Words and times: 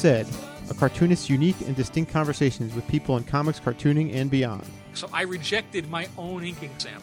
Stuff 0.00 0.26
Said, 0.26 0.70
a 0.70 0.74
cartoonist's 0.74 1.28
unique 1.28 1.60
and 1.66 1.76
distinct 1.76 2.10
conversations 2.10 2.74
with 2.74 2.88
people 2.88 3.18
in 3.18 3.24
comics, 3.24 3.60
cartooning, 3.60 4.14
and 4.14 4.30
beyond. 4.30 4.64
So 4.94 5.10
I 5.12 5.24
rejected 5.24 5.90
my 5.90 6.08
own 6.16 6.42
inking 6.42 6.70
exam. 6.70 7.02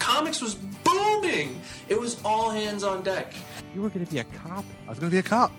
Comics 0.00 0.40
was 0.40 0.56
booming. 0.56 1.60
It 1.88 2.00
was 2.00 2.20
all 2.24 2.50
hands 2.50 2.82
on 2.82 3.04
deck. 3.04 3.32
You 3.72 3.82
were 3.82 3.88
going 3.88 4.04
to 4.04 4.12
be 4.12 4.18
a 4.18 4.24
cop. 4.24 4.64
I 4.84 4.90
was 4.90 4.98
going 4.98 5.10
to 5.10 5.14
be 5.14 5.20
a 5.20 5.22
cop. 5.22 5.52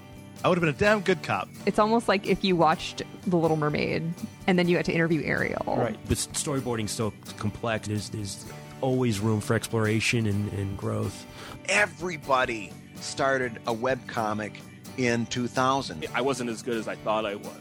I 0.44 0.50
would 0.50 0.58
have 0.58 0.62
been 0.64 0.76
a 0.76 0.78
damn 0.78 1.00
good 1.00 1.24
cop. 1.24 1.48
It's 1.66 1.80
almost 1.80 2.10
like 2.10 2.28
if 2.28 2.44
you 2.44 2.58
watched 2.58 3.04
The 3.26 3.38
Little 3.38 3.56
Mermaid 3.56 4.14
and 4.46 4.60
then 4.60 4.68
you 4.68 4.76
had 4.76 4.86
to 4.88 4.92
interview 4.92 5.22
Ariel. 5.24 5.76
Right. 5.78 5.98
But 6.10 6.18
storyboarding's 6.18 6.92
so 6.92 7.14
complex. 7.38 7.88
There's, 7.88 8.10
there's 8.10 8.46
always 8.82 9.22
room 9.22 9.40
for 9.40 9.54
exploration 9.54 10.28
and, 10.28 10.52
and 10.52 10.78
growth. 10.78 11.26
Everybody 11.70 12.74
started 13.00 13.62
a 13.66 13.72
web 13.72 14.06
comic 14.08 14.60
in 14.98 15.26
2000. 15.28 16.06
I 16.14 16.22
wasn't 16.22 16.50
as 16.50 16.62
good 16.62 16.78
as 16.78 16.88
I 16.88 16.96
thought 16.96 17.26
I 17.26 17.36
was. 17.36 17.58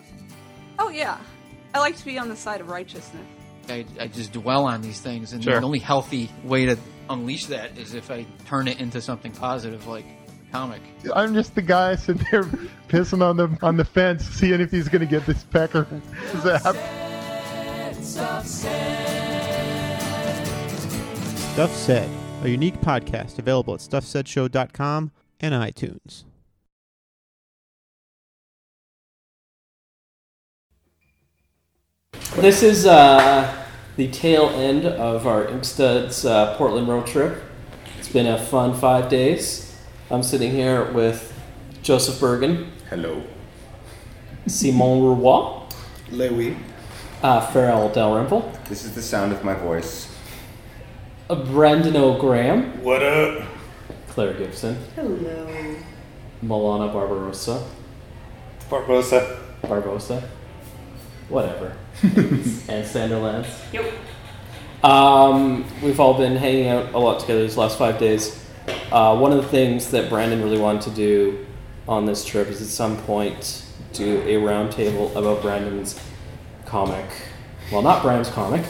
Oh, 0.78 0.88
yeah. 0.88 1.18
I 1.74 1.78
like 1.78 1.96
to 1.96 2.04
be 2.04 2.18
on 2.18 2.28
the 2.28 2.36
side 2.36 2.60
of 2.60 2.68
righteousness. 2.68 3.24
I, 3.68 3.84
I 3.98 4.06
just 4.08 4.32
dwell 4.32 4.66
on 4.66 4.82
these 4.82 5.00
things, 5.00 5.32
and 5.32 5.42
Sure. 5.42 5.58
the 5.58 5.64
only 5.66 5.78
healthy 5.78 6.30
way 6.44 6.66
to 6.66 6.76
unleash 7.08 7.46
that 7.46 7.76
is 7.78 7.94
if 7.94 8.10
I 8.10 8.26
turn 8.46 8.68
it 8.68 8.78
into 8.80 9.00
something 9.00 9.32
positive, 9.32 9.86
like 9.86 10.04
a 10.04 10.52
comic. 10.52 10.82
I'm 11.14 11.32
just 11.34 11.54
the 11.54 11.62
guy 11.62 11.96
sitting 11.96 12.26
there 12.30 12.42
pissing 12.88 13.22
on 13.22 13.36
the 13.38 13.56
on 13.62 13.76
the 13.76 13.84
fence, 13.84 14.24
seeing 14.26 14.60
if 14.60 14.70
he's 14.70 14.88
going 14.88 15.00
to 15.00 15.06
get 15.06 15.24
this 15.26 15.44
pecker 15.44 15.86
zap. 16.42 16.76
Stuff 21.54 21.72
Said, 21.72 22.10
a 22.42 22.48
unique 22.48 22.80
podcast 22.80 23.38
available 23.38 23.74
at 23.74 23.80
StuffSaidShow.com 23.80 25.12
and 25.40 25.54
iTunes. 25.54 26.24
This 32.36 32.62
is 32.62 32.84
uh, 32.86 33.64
the 33.96 34.08
tail 34.10 34.48
end 34.50 34.84
of 34.86 35.26
our 35.26 35.46
Inkstuds 35.46 36.28
uh, 36.28 36.56
Portland 36.56 36.88
road 36.88 37.06
trip. 37.06 37.42
It's 37.98 38.08
been 38.08 38.26
a 38.26 38.38
fun 38.38 38.74
five 38.74 39.08
days. 39.08 39.76
I'm 40.10 40.22
sitting 40.22 40.50
here 40.50 40.90
with 40.92 41.32
Joseph 41.82 42.16
Bergin, 42.16 42.68
Hello. 42.90 43.22
Simon 44.46 45.02
Roy, 45.02 45.62
Lewy. 46.10 46.58
uh, 47.22 47.40
Farel 47.52 47.88
Dalrymple, 47.90 48.52
This 48.68 48.84
is 48.84 48.94
the 48.94 49.02
sound 49.02 49.32
of 49.32 49.42
my 49.44 49.54
voice. 49.54 50.14
uh, 51.30 51.34
Brandon 51.46 51.96
O'Graham, 51.96 52.82
What 52.82 53.02
up? 53.02 53.46
Claire 54.08 54.34
Gibson, 54.34 54.76
Hello. 54.94 55.76
Milana 56.42 56.92
Barbarossa, 56.92 57.64
Barbosa. 58.68 59.38
Barbosa, 59.62 60.22
whatever, 61.30 61.74
and 62.68 62.86
Sandra 62.86 63.18
Lanz. 63.18 63.46
Yep. 63.72 63.92
Um, 64.82 65.64
we've 65.82 65.98
all 65.98 66.14
been 66.14 66.36
hanging 66.36 66.68
out 66.68 66.92
a 66.92 66.98
lot 66.98 67.20
together 67.20 67.42
these 67.42 67.56
last 67.56 67.78
five 67.78 67.98
days. 67.98 68.44
Uh, 68.92 69.16
one 69.16 69.32
of 69.32 69.42
the 69.42 69.48
things 69.48 69.90
that 69.90 70.08
Brandon 70.10 70.42
really 70.42 70.58
wanted 70.58 70.82
to 70.82 70.90
do 70.90 71.46
on 71.88 72.06
this 72.06 72.24
trip 72.24 72.48
is 72.48 72.60
at 72.60 72.68
some 72.68 72.96
point 72.98 73.64
do 73.92 74.20
a 74.22 74.34
roundtable 74.34 75.14
about 75.16 75.40
Brandon's 75.40 75.98
comic. 76.66 77.06
Well, 77.72 77.82
not 77.82 78.02
Brandon's 78.02 78.28
comic, 78.28 78.64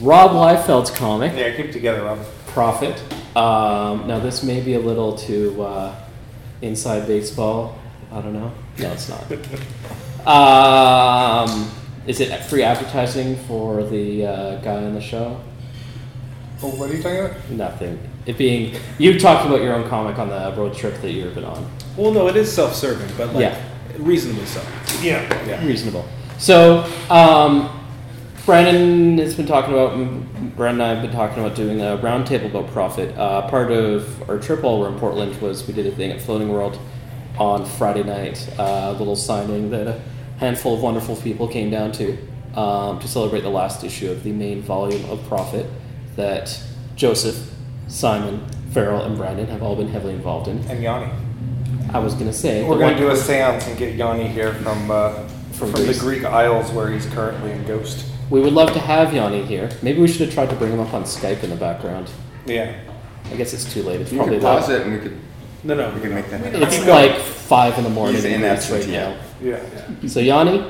Rob 0.00 0.32
Liefeld's 0.32 0.90
comic. 0.90 1.32
Yeah, 1.36 1.54
keep 1.54 1.70
together, 1.70 2.02
Rob. 2.02 2.18
Prophet. 2.48 3.00
Um, 3.36 4.08
now, 4.08 4.18
this 4.18 4.42
may 4.42 4.60
be 4.60 4.74
a 4.74 4.80
little 4.80 5.16
too 5.16 5.62
uh, 5.62 5.94
inside 6.62 7.06
baseball. 7.06 7.78
I 8.10 8.20
don't 8.20 8.32
know. 8.32 8.52
No, 8.78 8.92
it's 8.92 9.08
not. 9.08 9.22
um, 11.48 11.70
is 12.06 12.20
it 12.20 12.34
free 12.44 12.62
advertising 12.62 13.36
for 13.46 13.82
the 13.84 14.26
uh, 14.26 14.56
guy 14.60 14.76
on 14.76 14.94
the 14.94 15.00
show? 15.00 15.40
Oh, 16.62 16.68
what 16.70 16.90
are 16.90 16.94
you 16.96 17.02
talking 17.02 17.18
about? 17.20 17.50
Nothing. 17.50 17.98
It 18.26 18.36
being 18.36 18.74
you 18.98 19.18
talked 19.18 19.46
about 19.46 19.62
your 19.62 19.74
own 19.74 19.88
comic 19.88 20.18
on 20.18 20.28
the 20.28 20.54
road 20.56 20.74
trip 20.74 21.00
that 21.00 21.10
you've 21.12 21.34
been 21.34 21.44
on. 21.44 21.70
Well, 21.96 22.12
no, 22.12 22.28
it 22.28 22.36
is 22.36 22.52
self-serving, 22.52 23.16
but 23.16 23.28
like 23.34 23.42
Yeah. 23.42 23.58
reasonably 23.98 24.44
so. 24.46 24.60
Yeah. 25.02 25.22
Yeah. 25.46 25.64
Reasonable. 25.64 26.04
So, 26.38 26.84
um, 27.10 27.68
Brandon 28.46 29.18
has 29.18 29.34
been 29.34 29.46
talking 29.46 29.72
about, 29.74 29.92
Brandon 30.56 30.80
and 30.80 30.82
I 30.82 30.88
have 30.94 31.02
been 31.02 31.12
talking 31.12 31.42
about 31.44 31.54
doing 31.54 31.80
a 31.80 31.98
roundtable 31.98 32.46
about 32.46 32.68
Prophet. 32.72 33.16
Uh, 33.16 33.42
part 33.48 33.70
of 33.70 34.28
our 34.28 34.38
trip 34.38 34.62
while 34.62 34.80
we're 34.80 34.88
in 34.88 34.98
Portland 34.98 35.40
was 35.40 35.66
we 35.66 35.74
did 35.74 35.86
a 35.86 35.90
thing 35.92 36.10
at 36.10 36.20
Floating 36.20 36.48
World 36.48 36.78
on 37.38 37.64
Friday 37.64 38.02
night, 38.02 38.48
uh, 38.58 38.92
a 38.94 38.98
little 38.98 39.16
signing 39.16 39.70
that 39.70 39.86
a 39.86 40.00
handful 40.40 40.74
of 40.74 40.80
wonderful 40.82 41.14
people 41.16 41.46
came 41.46 41.70
down 41.70 41.92
to 41.92 42.16
um, 42.56 42.98
to 42.98 43.06
celebrate 43.06 43.42
the 43.42 43.50
last 43.50 43.84
issue 43.84 44.10
of 44.10 44.24
the 44.24 44.32
main 44.32 44.60
volume 44.62 45.08
of 45.08 45.22
Prophet 45.28 45.66
that 46.16 46.60
Joseph, 46.96 47.48
Simon, 47.86 48.44
Farel, 48.72 49.02
and 49.02 49.16
Brandon 49.16 49.46
have 49.46 49.62
all 49.62 49.76
been 49.76 49.88
heavily 49.88 50.14
involved 50.14 50.48
in. 50.48 50.58
And 50.68 50.82
Yanni. 50.82 51.12
I 51.92 51.98
was 52.00 52.14
going 52.14 52.26
to 52.26 52.32
say 52.32 52.64
We're 52.64 52.78
going 52.78 52.94
to 52.96 53.00
do 53.00 53.10
a 53.10 53.16
seance 53.16 53.66
and 53.68 53.78
get 53.78 53.94
Yanni 53.94 54.26
here 54.28 54.54
from 54.54 54.90
uh, 54.90 55.12
From 55.52 55.70
from, 55.72 55.86
the 55.86 55.94
Greek 56.00 56.24
Isles 56.24 56.72
where 56.72 56.90
he's 56.90 57.06
currently 57.06 57.52
in 57.52 57.64
Ghost. 57.66 58.06
We 58.30 58.40
would 58.40 58.52
love 58.52 58.72
to 58.72 58.78
have 58.80 59.12
Yanni 59.12 59.44
here. 59.44 59.70
Maybe 59.82 60.00
we 60.00 60.08
should 60.08 60.20
have 60.22 60.32
tried 60.32 60.50
to 60.50 60.56
bring 60.56 60.72
him 60.72 60.80
up 60.80 60.94
on 60.94 61.02
Skype 61.04 61.42
in 61.44 61.50
the 61.50 61.56
background. 61.56 62.08
Yeah. 62.46 62.74
I 63.30 63.36
guess 63.36 63.52
it's 63.52 63.72
too 63.72 63.82
late. 63.82 64.00
It's 64.00 64.10
You 64.12 64.18
probably 64.18 64.36
could 64.36 64.42
pause 64.42 64.68
like- 64.68 64.80
it 64.80 64.86
and 64.86 64.92
we 64.94 64.98
could. 65.00 65.20
No, 65.62 65.74
no. 65.74 65.92
We 65.94 66.00
could 66.00 66.12
make 66.12 66.30
that. 66.30 66.40
It's 66.54 66.86
like 66.86 67.16
five 67.20 67.76
in 67.76 67.84
the 67.84 67.90
morning 67.90 68.14
He's 68.16 68.24
in 68.24 68.34
in 68.34 68.42
right 68.42 68.52
absentee. 68.52 68.92
now. 68.92 69.16
Yeah. 69.42 69.60
So 70.06 70.20
Yanni, 70.20 70.64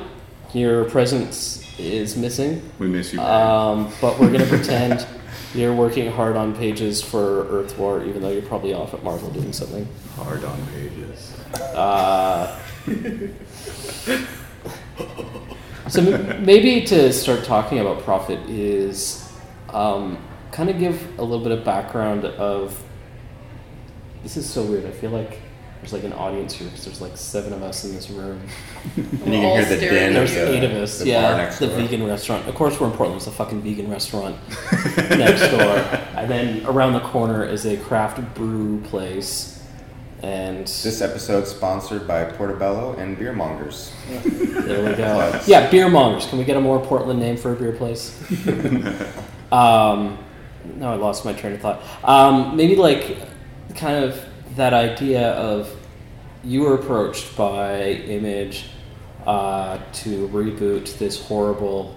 your 0.53 0.85
presence 0.85 1.63
is 1.79 2.15
missing. 2.15 2.61
We 2.79 2.87
miss 2.87 3.13
you. 3.13 3.19
Um, 3.19 3.91
but 4.01 4.19
we're 4.19 4.31
gonna 4.31 4.45
pretend 4.45 5.05
you're 5.53 5.73
working 5.73 6.11
hard 6.11 6.35
on 6.37 6.55
pages 6.55 7.01
for 7.01 7.47
Earth 7.49 7.77
War, 7.77 8.03
even 8.03 8.21
though 8.21 8.29
you're 8.29 8.41
probably 8.41 8.73
off 8.73 8.93
at 8.93 9.03
Marvel 9.03 9.29
doing 9.29 9.53
something. 9.53 9.87
Hard 10.15 10.43
on 10.43 10.65
pages. 10.67 11.33
Uh, 11.75 12.59
so 15.89 16.01
m- 16.01 16.45
maybe 16.45 16.85
to 16.85 17.11
start 17.11 17.43
talking 17.43 17.79
about 17.79 18.03
Prophet 18.03 18.39
is 18.49 19.29
um, 19.69 20.17
kind 20.51 20.69
of 20.69 20.79
give 20.79 21.19
a 21.19 21.23
little 21.23 21.43
bit 21.43 21.51
of 21.57 21.65
background 21.65 22.25
of. 22.25 22.81
This 24.23 24.37
is 24.37 24.47
so 24.47 24.61
weird. 24.63 24.85
I 24.85 24.91
feel 24.91 25.09
like 25.09 25.39
there's 25.81 25.93
like 25.93 26.03
an 26.03 26.13
audience 26.13 26.53
here 26.53 26.67
because 26.67 26.85
there's 26.85 27.01
like 27.01 27.17
seven 27.17 27.53
of 27.53 27.63
us 27.63 27.83
in 27.85 27.93
this 27.95 28.09
room. 28.09 28.39
And 28.95 29.07
you 29.07 29.41
can 29.41 29.41
hear 29.41 29.65
the 29.65 29.77
din 29.77 30.07
of 30.09 30.13
There's 30.13 30.33
the- 30.33 30.49
eight 30.55 30.63
of 30.63 30.71
us. 30.73 30.99
the 30.99 31.07
yeah, 31.07 31.49
the 31.59 31.67
door. 31.67 31.77
vegan 31.77 32.05
restaurant. 32.07 32.47
Of 32.47 32.55
course, 32.55 32.79
we're 32.79 32.87
in 32.87 32.93
Portland. 32.93 33.17
It's 33.17 33.27
a 33.27 33.31
fucking 33.31 33.61
vegan 33.61 33.89
restaurant 33.89 34.35
next 34.97 35.49
door. 35.51 35.77
And 36.15 36.29
then 36.29 36.65
around 36.65 36.93
the 36.93 36.99
corner 37.01 37.43
is 37.43 37.65
a 37.65 37.77
craft 37.77 38.19
brew 38.35 38.79
place. 38.81 39.59
And 40.23 40.67
This 40.67 41.01
episode 41.01 41.47
sponsored 41.47 42.07
by 42.07 42.25
Portobello 42.25 42.93
and 42.97 43.17
Beer 43.17 43.33
Mongers. 43.33 43.91
There 44.23 44.89
we 44.89 44.95
go. 44.95 45.13
Plugs. 45.15 45.47
Yeah, 45.47 45.69
beer 45.71 45.89
mongers. 45.89 46.27
Can 46.27 46.37
we 46.37 46.43
get 46.45 46.55
a 46.57 46.61
more 46.61 46.79
Portland 46.79 47.19
name 47.19 47.37
for 47.37 47.53
a 47.53 47.55
beer 47.55 47.71
place? 47.71 48.15
um, 49.51 50.17
no, 50.75 50.91
I 50.91 50.95
lost 50.95 51.25
my 51.25 51.33
train 51.33 51.53
of 51.53 51.61
thought. 51.61 51.81
Um, 52.03 52.55
maybe 52.55 52.75
like 52.75 53.17
kind 53.75 54.03
of 54.05 54.23
that 54.55 54.73
idea 54.73 55.31
of 55.31 55.75
you 56.43 56.61
were 56.61 56.75
approached 56.75 57.35
by 57.35 57.81
Image 57.81 58.65
uh, 59.25 59.79
to 59.93 60.27
reboot 60.29 60.97
this 60.97 61.21
horrible 61.21 61.95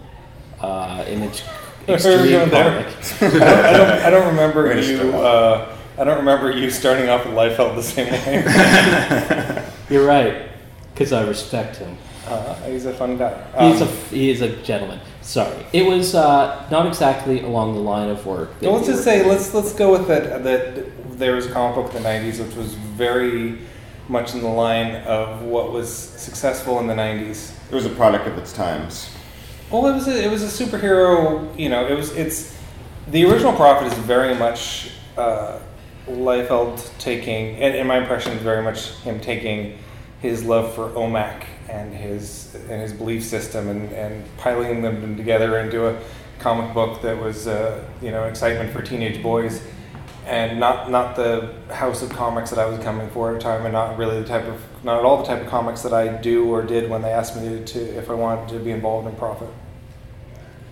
uh, 0.60 1.04
Image 1.08 1.42
extreme 1.88 2.50
comic. 2.50 2.86
I 3.20 3.20
don't, 3.20 3.42
I 3.42 3.72
don't, 3.72 3.90
I 4.04 4.10
don't 4.10 4.26
remember 4.28 4.68
Way 4.68 4.80
to 4.80 4.86
you. 4.86 5.16
Uh, 5.16 5.76
I 5.96 6.04
don't 6.04 6.18
remember 6.18 6.50
you 6.50 6.70
starting 6.70 7.08
off 7.08 7.24
with 7.24 7.34
Liefeld 7.34 7.76
the 7.76 7.82
same 7.82 8.12
way. 8.12 9.70
You're 9.90 10.06
right, 10.06 10.50
because 10.92 11.12
I 11.12 11.24
respect 11.26 11.76
him. 11.76 11.96
Uh, 12.26 12.54
he's 12.62 12.86
a 12.86 12.94
fun 12.94 13.16
guy. 13.16 13.32
He's 13.70 13.80
a 13.80 13.84
Um, 13.84 13.92
he 14.10 14.30
is 14.30 14.40
a 14.40 14.56
gentleman. 14.62 14.98
Sorry, 15.20 15.54
it 15.72 15.86
was 15.86 16.14
uh, 16.14 16.66
not 16.70 16.86
exactly 16.86 17.42
along 17.42 17.74
the 17.74 17.80
line 17.80 18.08
of 18.08 18.24
work. 18.26 18.50
Well, 18.60 18.72
let's 18.72 18.86
just 18.86 19.04
say 19.04 19.18
doing. 19.18 19.28
let's 19.28 19.54
let's 19.54 19.72
go 19.74 19.92
with 19.92 20.08
that. 20.08 20.42
That 20.42 21.03
there 21.16 21.34
was 21.34 21.46
a 21.46 21.52
comic 21.52 21.76
book 21.76 21.94
in 21.94 22.02
the 22.02 22.08
'90s 22.08 22.44
which 22.44 22.56
was 22.56 22.75
very 22.75 23.58
much 24.08 24.34
in 24.34 24.40
the 24.40 24.49
line 24.49 24.96
of 25.05 25.43
what 25.43 25.72
was 25.72 25.93
successful 25.93 26.81
in 26.81 26.87
the 26.87 26.94
'90s. 26.94 27.52
It 27.70 27.75
was 27.75 27.87
a 27.87 27.90
product 27.90 28.26
of 28.26 28.37
its 28.38 28.52
times. 28.52 29.11
Well, 29.70 29.87
it 29.87 29.94
was 29.94 30.08
a, 30.08 30.25
it 30.25 30.31
was 30.31 30.43
a 30.43 30.64
superhero. 30.64 31.58
You 31.58 31.69
know, 31.69 31.87
it 31.87 31.96
was 31.96 32.12
it's 32.12 32.56
the 33.08 33.25
original 33.25 33.52
Prophet 33.52 33.93
is 33.93 33.99
very 33.99 34.34
much 34.34 34.90
uh, 35.16 35.58
Liefeld 36.06 36.90
taking, 36.99 37.56
and 37.56 37.75
in 37.75 37.87
my 37.87 37.99
impression, 37.99 38.32
is 38.32 38.43
very 38.43 38.62
much 38.62 38.90
him 38.99 39.20
taking 39.20 39.78
his 40.20 40.44
love 40.44 40.75
for 40.75 40.90
OMAC 40.90 41.44
and 41.69 41.94
his 41.94 42.55
and 42.55 42.81
his 42.81 42.93
belief 42.93 43.25
system 43.25 43.69
and, 43.69 43.93
and 43.93 44.25
piling 44.37 44.82
them 44.82 45.16
together 45.16 45.58
into 45.58 45.87
a 45.87 46.00
comic 46.38 46.72
book 46.75 47.00
that 47.02 47.19
was 47.19 47.46
uh, 47.46 47.82
you 48.02 48.11
know 48.11 48.25
excitement 48.25 48.70
for 48.70 48.82
teenage 48.82 49.22
boys. 49.22 49.62
And 50.26 50.59
not 50.59 50.91
not 50.91 51.17
the 51.17 51.53
house 51.71 52.03
of 52.03 52.11
comics 52.11 52.49
that 52.50 52.59
I 52.59 52.65
was 52.65 52.82
coming 52.82 53.11
for 53.11 53.31
at 53.31 53.35
the 53.35 53.41
time, 53.41 53.65
and 53.65 53.75
not 53.75 53.99
really 53.99 54.23
the 54.23 54.26
type 54.26 54.47
of 54.47 54.59
not 54.82 54.99
at 54.99 55.05
all 55.05 55.19
the 55.19 55.25
type 55.25 55.43
of 55.43 55.49
comics 55.49 55.82
that 55.82 55.93
I 55.93 56.09
do 56.09 56.50
or 56.50 56.62
did 56.62 56.88
when 56.88 57.03
they 57.03 57.11
asked 57.11 57.37
me 57.37 57.62
to, 57.62 57.81
if 57.97 58.09
I 58.09 58.15
wanted 58.15 58.49
to 58.50 58.59
be 58.59 58.71
involved 58.71 59.06
in 59.06 59.15
Prophet. 59.17 59.49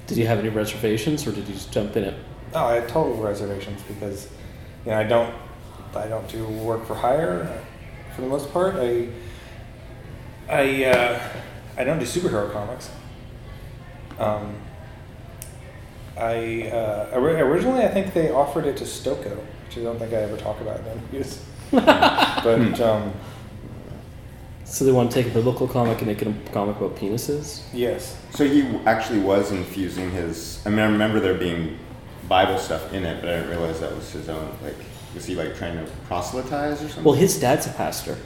Did 0.07 0.17
you 0.17 0.27
have 0.27 0.39
any 0.39 0.49
reservations, 0.49 1.27
or 1.27 1.33
did 1.33 1.47
you 1.47 1.55
just 1.55 1.71
jump 1.71 1.97
in 1.97 2.05
it? 2.05 2.15
Oh, 2.55 2.65
I 2.65 2.75
had 2.77 2.89
total 2.89 3.15
reservations 3.17 3.83
because 3.83 4.29
you 4.85 4.91
know 4.91 4.99
I 4.99 5.05
don't 5.05 5.35
I 5.95 6.09
don't 6.09 6.29
do 6.29 6.47
work 6.47 6.87
for 6.87 6.95
hire 6.95 7.63
for 8.15 8.23
the 8.23 8.29
most 8.29 8.51
part. 8.53 8.77
I 8.77 9.09
I 10.49 10.85
uh, 10.85 11.29
I 11.77 11.85
don't 11.85 11.99
do 11.99 12.07
superhero 12.07 12.53
comics. 12.53 12.91
Um, 14.19 14.55
I 16.23 16.69
uh, 16.71 17.09
originally 17.15 17.83
I 17.85 17.89
think 17.89 18.15
they 18.15 18.31
offered 18.31 18.67
it 18.67 18.77
to 18.79 18.85
Stokoe, 18.85 19.37
which 19.67 19.79
I 19.79 19.83
don't 19.83 19.99
think 19.99 20.13
I 20.13 20.17
ever 20.17 20.37
talk 20.37 20.61
about 20.61 20.81
in 20.81 20.87
interviews. 20.87 21.43
but 21.73 22.81
um, 22.81 23.13
So 24.65 24.85
they 24.85 24.93
want 24.93 25.11
to 25.11 25.15
take 25.23 25.31
a 25.31 25.35
biblical 25.35 25.67
comic 25.67 25.99
and 25.99 26.07
make 26.07 26.23
it 26.23 26.29
a 26.29 26.51
comic 26.53 26.77
about 26.77 26.97
penises? 26.97 27.63
yes, 27.73 28.17
So 28.31 28.47
he 28.47 28.63
actually 28.87 29.21
was 29.21 29.51
infusing 29.53 30.11
his. 30.11 30.63
I 30.67 30.71
mean, 30.71 30.79
I 30.79 30.85
remember 30.87 31.19
there 31.21 31.35
being 31.35 31.79
Bible 32.29 32.59
stuff 32.59 32.93
in 32.93 33.05
it, 33.05 33.21
but 33.21 33.29
I 33.29 33.33
didn't 33.37 33.51
realize 33.51 33.81
that 33.81 33.95
was 33.95 34.11
his 34.13 34.29
own. 34.29 34.49
Like, 34.63 34.77
was 35.15 35.27
he 35.27 35.35
like 35.35 35.57
trying 35.57 35.77
to 35.77 35.91
proselytize 36.07 36.83
or 36.83 36.89
something? 36.89 37.05
Well, 37.05 37.15
his 37.15 37.39
dad's 37.41 37.67
a 37.67 37.71
pastor. 37.71 38.17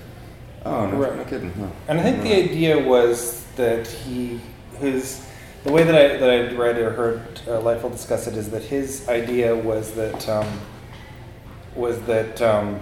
Oh 0.64 0.86
no, 0.86 0.96
Right. 0.98 1.16
no 1.16 1.24
kidding. 1.24 1.52
Huh. 1.52 1.66
And 1.88 1.98
I 1.98 2.02
think 2.02 2.22
the 2.22 2.34
idea 2.34 2.78
was 2.78 3.44
that 3.56 3.86
he, 3.86 4.40
his, 4.78 5.25
the 5.66 5.72
way 5.72 5.82
that 5.82 5.94
I 5.96 6.16
that 6.18 6.30
I 6.30 6.54
read 6.54 6.78
or 6.78 6.90
heard 6.90 7.40
uh, 7.48 7.88
discuss 7.88 8.28
it 8.28 8.36
is 8.36 8.50
that 8.50 8.62
his 8.62 9.08
idea 9.08 9.54
was 9.54 9.92
that 9.94 10.28
um, 10.28 10.60
was 11.74 12.00
that 12.02 12.40
um, 12.40 12.78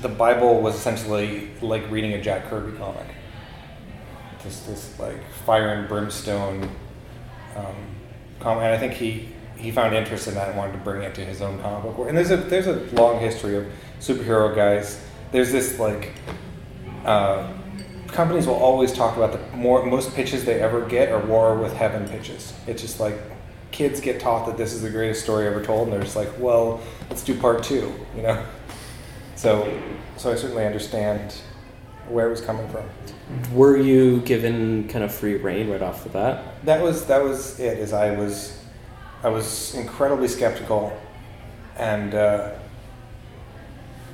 the 0.00 0.08
Bible 0.08 0.62
was 0.62 0.76
essentially 0.76 1.50
like 1.60 1.90
reading 1.90 2.12
a 2.12 2.22
Jack 2.22 2.48
Kirby 2.48 2.78
comic. 2.78 3.08
This 4.44 4.60
this 4.60 5.00
like 5.00 5.20
fire 5.44 5.74
and 5.74 5.88
brimstone 5.88 6.70
um, 7.56 7.74
comic, 8.38 8.62
and 8.62 8.72
I 8.72 8.78
think 8.78 8.92
he 8.92 9.28
he 9.56 9.72
found 9.72 9.92
interest 9.92 10.28
in 10.28 10.34
that 10.34 10.48
and 10.48 10.56
wanted 10.56 10.72
to 10.74 10.78
bring 10.78 11.02
it 11.02 11.12
to 11.16 11.24
his 11.24 11.42
own 11.42 11.60
comic 11.60 11.96
book. 11.96 12.08
And 12.08 12.16
there's 12.16 12.30
a 12.30 12.36
there's 12.36 12.68
a 12.68 12.76
long 12.94 13.18
history 13.18 13.56
of 13.56 13.66
superhero 13.98 14.54
guys. 14.54 15.04
There's 15.32 15.50
this 15.50 15.80
like 15.80 16.12
uh, 17.04 17.52
companies 18.12 18.46
will 18.46 18.54
always 18.54 18.92
talk 18.92 19.16
about 19.16 19.32
the 19.32 19.56
more 19.56 19.84
most 19.84 20.14
pitches 20.14 20.44
they 20.44 20.60
ever 20.60 20.86
get 20.86 21.10
are 21.10 21.20
war 21.20 21.56
with 21.56 21.74
heaven 21.74 22.08
pitches. 22.08 22.52
It's 22.66 22.82
just 22.82 23.00
like 23.00 23.14
kids 23.70 24.00
get 24.00 24.20
taught 24.20 24.46
that 24.46 24.56
this 24.56 24.72
is 24.72 24.82
the 24.82 24.90
greatest 24.90 25.22
story 25.22 25.46
ever 25.46 25.62
told, 25.62 25.84
and 25.84 25.92
they're 25.92 26.02
just 26.02 26.16
like, 26.16 26.30
well, 26.38 26.80
let's 27.08 27.22
do 27.22 27.38
part 27.38 27.62
two, 27.62 27.92
you 28.16 28.22
know. 28.22 28.44
So, 29.36 29.80
so 30.16 30.32
I 30.32 30.34
certainly 30.34 30.66
understand 30.66 31.34
where 32.08 32.26
it 32.26 32.30
was 32.30 32.40
coming 32.40 32.68
from. 32.68 32.84
Were 33.54 33.76
you 33.76 34.20
given 34.22 34.88
kind 34.88 35.04
of 35.04 35.14
free 35.14 35.36
reign 35.36 35.70
right 35.70 35.82
off 35.82 36.02
the 36.02 36.10
bat? 36.10 36.64
That 36.64 36.82
was 36.82 37.06
that 37.06 37.22
was 37.22 37.60
it. 37.60 37.78
Is 37.78 37.92
I 37.92 38.10
was 38.16 38.62
I 39.22 39.28
was 39.28 39.74
incredibly 39.74 40.26
skeptical, 40.26 40.98
and 41.76 42.14
uh, 42.14 42.50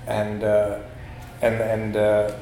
and 0.07 0.45
uh, 0.45 0.81
and 1.41 1.55
and 1.55 1.97
uh, 1.97 2.35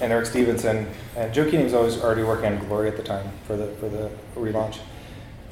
and 0.00 0.12
Eric 0.12 0.26
Stephenson. 0.26 0.88
And 1.16 1.32
Joe 1.32 1.44
Keatinge 1.44 1.64
was 1.64 1.74
always 1.74 2.00
already 2.00 2.22
working 2.22 2.46
on 2.46 2.66
Glory 2.66 2.88
at 2.88 2.96
the 2.96 3.02
time 3.02 3.30
for 3.46 3.56
the 3.56 3.68
for 3.76 3.88
the 3.88 4.10
relaunch, 4.36 4.78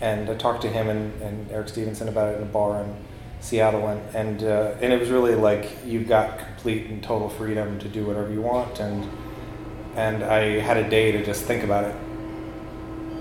and 0.00 0.28
I 0.28 0.34
talked 0.34 0.62
to 0.62 0.68
him 0.68 0.88
and, 0.88 1.20
and 1.22 1.50
Eric 1.50 1.68
Stephenson 1.68 2.08
about 2.08 2.32
it 2.32 2.36
in 2.36 2.42
a 2.42 2.46
bar 2.46 2.82
in 2.82 2.96
Seattle, 3.40 3.86
and 3.88 4.14
and 4.14 4.42
uh, 4.42 4.74
and 4.80 4.92
it 4.92 5.00
was 5.00 5.10
really 5.10 5.34
like 5.34 5.78
you've 5.84 6.08
got 6.08 6.38
complete 6.38 6.86
and 6.86 7.02
total 7.02 7.28
freedom 7.28 7.78
to 7.78 7.88
do 7.88 8.04
whatever 8.04 8.32
you 8.32 8.42
want, 8.42 8.80
and 8.80 9.08
and 9.94 10.22
I 10.22 10.60
had 10.60 10.76
a 10.76 10.88
day 10.88 11.12
to 11.12 11.24
just 11.24 11.44
think 11.44 11.62
about 11.62 11.84
it, 11.84 11.94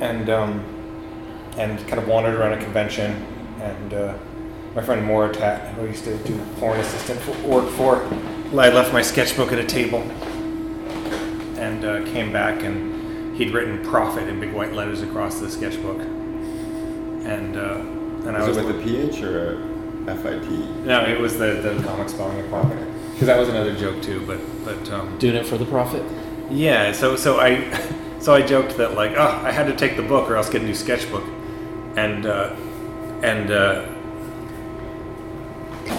and 0.01 0.29
um, 0.29 0.63
and 1.58 1.79
kind 1.88 2.00
of 2.00 2.08
wandered 2.08 2.36
around 2.36 2.53
a 2.53 2.63
convention, 2.63 3.12
and 3.62 3.94
uh, 3.94 4.17
my 4.75 4.82
friend 4.82 5.08
Moratat, 5.08 5.74
who 5.74 5.84
I 5.84 5.86
used 5.86 6.03
to 6.03 6.17
do 6.20 6.38
foreign 6.60 6.82
assistant 6.82 7.44
work 7.44 7.70
for, 7.72 8.03
I 8.60 8.70
left 8.70 8.91
my 8.91 9.01
sketchbook 9.01 9.53
at 9.53 9.60
a 9.60 9.65
table, 9.65 10.00
and 11.75 11.86
uh, 11.86 12.12
came 12.12 12.32
back, 12.32 12.63
and 12.63 13.36
he'd 13.38 13.51
written 13.51 13.84
"profit" 13.84 14.27
in 14.27 14.39
big 14.39 14.53
white 14.53 14.74
letters 14.74 15.01
across 15.01 15.39
the 15.39 15.50
sketchbook, 15.50 16.00
and 16.00 17.58
uh, 17.58 17.79
and 18.27 18.29
I 18.38 18.39
Was 18.39 18.50
was 18.50 18.58
it 18.58 18.65
with 18.65 18.79
a 18.79 18.84
PH 18.84 19.22
or 19.24 19.62
a 20.08 20.15
FIT? 20.15 20.50
no, 20.86 21.03
it 21.05 21.20
was 21.20 21.38
the 21.38 21.55
the 21.62 21.84
comic 21.84 22.10
spelling 22.10 22.39
of 22.39 22.48
profit, 22.50 22.77
because 23.12 23.27
that 23.27 23.38
was 23.39 23.50
another 23.50 23.75
joke 23.75 24.01
too, 24.01 24.25
but 24.25 24.39
but 24.63 24.89
um, 24.91 25.17
Doing 25.20 25.36
it 25.36 25.46
for 25.46 25.58
the 25.58 25.65
profit? 25.65 26.03
yeah, 26.50 26.91
so 26.91 27.15
so 27.15 27.39
I 27.39 27.70
so 28.20 28.34
I 28.34 28.41
joked 28.41 28.77
that 28.77 28.94
like, 28.94 29.12
oh, 29.17 29.41
I 29.44 29.51
had 29.51 29.67
to 29.67 29.75
take 29.75 29.96
the 29.98 30.03
book 30.03 30.29
or 30.29 30.36
else 30.38 30.50
get 30.50 30.62
a 30.62 30.65
new 30.65 30.75
sketchbook, 30.75 31.24
and 31.98 32.25
uh, 32.25 32.55
and 33.22 33.51
uh, 33.51 33.86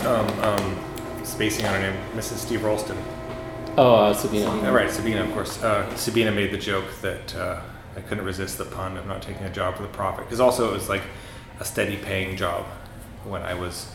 um, 0.06 0.26
um, 0.40 1.24
spacing 1.24 1.66
on 1.66 1.74
her 1.74 1.90
name, 1.90 2.00
Mrs. 2.14 2.38
Steve 2.38 2.64
Rolston. 2.64 2.96
Oh, 3.78 3.94
uh, 3.94 4.14
Sabina. 4.14 4.72
Right, 4.72 4.90
Sabina, 4.90 5.22
of 5.22 5.32
course. 5.32 5.62
Uh, 5.62 5.94
Sabina 5.96 6.32
made 6.32 6.50
the 6.50 6.56
joke 6.56 6.86
that 7.02 7.34
uh, 7.36 7.60
I 7.94 8.00
couldn't 8.00 8.24
resist 8.24 8.56
the 8.56 8.64
pun 8.64 8.96
of 8.96 9.06
not 9.06 9.20
taking 9.20 9.44
a 9.44 9.52
job 9.52 9.76
for 9.76 9.82
the 9.82 9.88
profit 9.88 10.24
because 10.24 10.40
also 10.40 10.70
it 10.70 10.72
was 10.72 10.88
like 10.88 11.02
a 11.60 11.64
steady 11.64 11.96
paying 11.98 12.38
job 12.38 12.64
when 13.24 13.42
I 13.42 13.52
was 13.52 13.90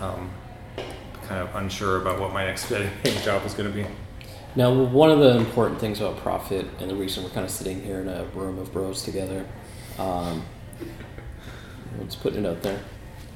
um, 0.00 0.30
kind 1.24 1.42
of 1.42 1.54
unsure 1.54 2.00
about 2.00 2.18
what 2.18 2.32
my 2.32 2.46
next 2.46 2.64
steady 2.66 2.88
paying 3.02 3.20
job 3.22 3.44
was 3.44 3.52
going 3.52 3.70
to 3.70 3.74
be. 3.74 3.86
Now, 4.56 4.72
one 4.72 5.10
of 5.10 5.18
the 5.18 5.36
important 5.36 5.80
things 5.80 6.00
about 6.00 6.16
Prophet, 6.16 6.66
and 6.80 6.90
the 6.90 6.96
reason 6.96 7.22
we're 7.22 7.30
kind 7.30 7.44
of 7.44 7.52
sitting 7.52 7.82
here 7.82 8.00
in 8.00 8.08
a 8.08 8.24
room 8.34 8.58
of 8.58 8.72
bros 8.72 9.02
together, 9.02 9.44
um, 9.98 10.42
let's 11.98 12.16
put 12.16 12.34
it 12.34 12.46
out 12.46 12.62
there. 12.62 12.80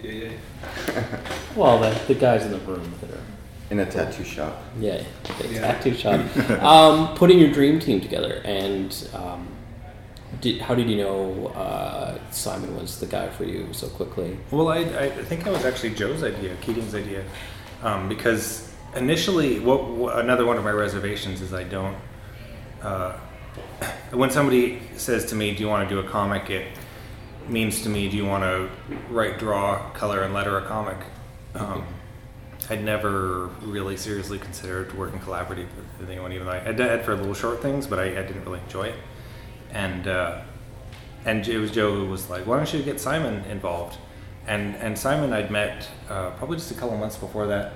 Yeah, 0.02 0.10
yeah. 0.12 1.20
Well, 1.54 1.78
the, 1.78 1.90
the 2.08 2.14
guys 2.14 2.44
in 2.44 2.52
the 2.52 2.58
room 2.60 2.94
that 3.00 3.10
are 3.10 3.22
In 3.74 3.80
a 3.80 3.86
tattoo 3.86 4.22
shop. 4.22 4.62
Yeah, 4.78 5.02
the 5.40 5.48
Yeah. 5.48 5.60
tattoo 5.72 5.94
shop. 6.02 6.20
um, 6.62 7.16
putting 7.16 7.40
your 7.40 7.50
dream 7.50 7.80
team 7.80 8.00
together, 8.00 8.40
and 8.44 9.08
um, 9.12 9.48
did, 10.40 10.60
how 10.60 10.76
did 10.76 10.88
you 10.88 10.96
know 10.98 11.48
uh, 11.48 12.16
Simon 12.30 12.76
was 12.76 13.00
the 13.00 13.06
guy 13.06 13.28
for 13.30 13.42
you 13.42 13.66
so 13.72 13.88
quickly? 13.88 14.38
Well, 14.52 14.68
I, 14.68 14.78
I 14.78 15.10
think 15.10 15.42
that 15.42 15.52
was 15.52 15.64
actually 15.64 15.90
Joe's 15.94 16.22
idea, 16.22 16.54
Keatinge's 16.60 16.94
idea, 16.94 17.24
um, 17.82 18.08
because 18.08 18.72
initially, 18.94 19.58
what, 19.58 19.88
what 19.88 20.20
another 20.20 20.46
one 20.46 20.56
of 20.56 20.62
my 20.62 20.70
reservations 20.70 21.40
is 21.40 21.52
I 21.52 21.64
don't. 21.64 21.96
Uh, 22.80 23.16
when 24.12 24.30
somebody 24.30 24.82
says 24.96 25.24
to 25.30 25.34
me, 25.34 25.52
"Do 25.52 25.64
you 25.64 25.68
want 25.68 25.88
to 25.88 25.92
do 25.92 25.98
a 26.00 26.08
comic?" 26.08 26.48
It 26.48 26.66
means 27.48 27.82
to 27.82 27.88
me, 27.88 28.08
"Do 28.08 28.16
you 28.16 28.24
want 28.24 28.44
to 28.44 28.70
write, 29.12 29.40
draw, 29.40 29.90
color, 29.94 30.22
and 30.22 30.32
letter 30.32 30.58
a 30.58 30.62
comic?" 30.62 30.98
Um, 31.56 31.84
I'd 32.70 32.82
never 32.84 33.48
really 33.62 33.96
seriously 33.96 34.38
considered 34.38 34.96
working 34.96 35.20
collaboratively 35.20 35.66
with 36.00 36.10
anyone, 36.10 36.32
even 36.32 36.46
though 36.46 36.52
I 36.52 36.68
I 36.68 36.72
did 36.72 37.04
for 37.04 37.12
a 37.12 37.16
little 37.16 37.34
short 37.34 37.60
things, 37.60 37.86
but 37.86 37.98
I, 37.98 38.04
I 38.04 38.22
didn't 38.22 38.44
really 38.44 38.60
enjoy 38.60 38.84
it. 38.88 38.96
And 39.72 40.06
uh, 40.06 40.42
and 41.24 41.46
it 41.46 41.58
was 41.58 41.70
Joe 41.70 41.94
who 41.94 42.06
was 42.06 42.30
like, 42.30 42.46
"Why 42.46 42.56
don't 42.56 42.72
you 42.72 42.82
get 42.82 43.00
Simon 43.00 43.44
involved?" 43.50 43.98
And 44.46 44.76
and 44.76 44.98
Simon 44.98 45.32
I'd 45.32 45.50
met 45.50 45.88
uh, 46.08 46.30
probably 46.30 46.56
just 46.56 46.70
a 46.70 46.74
couple 46.74 46.96
months 46.96 47.16
before 47.16 47.46
that. 47.48 47.74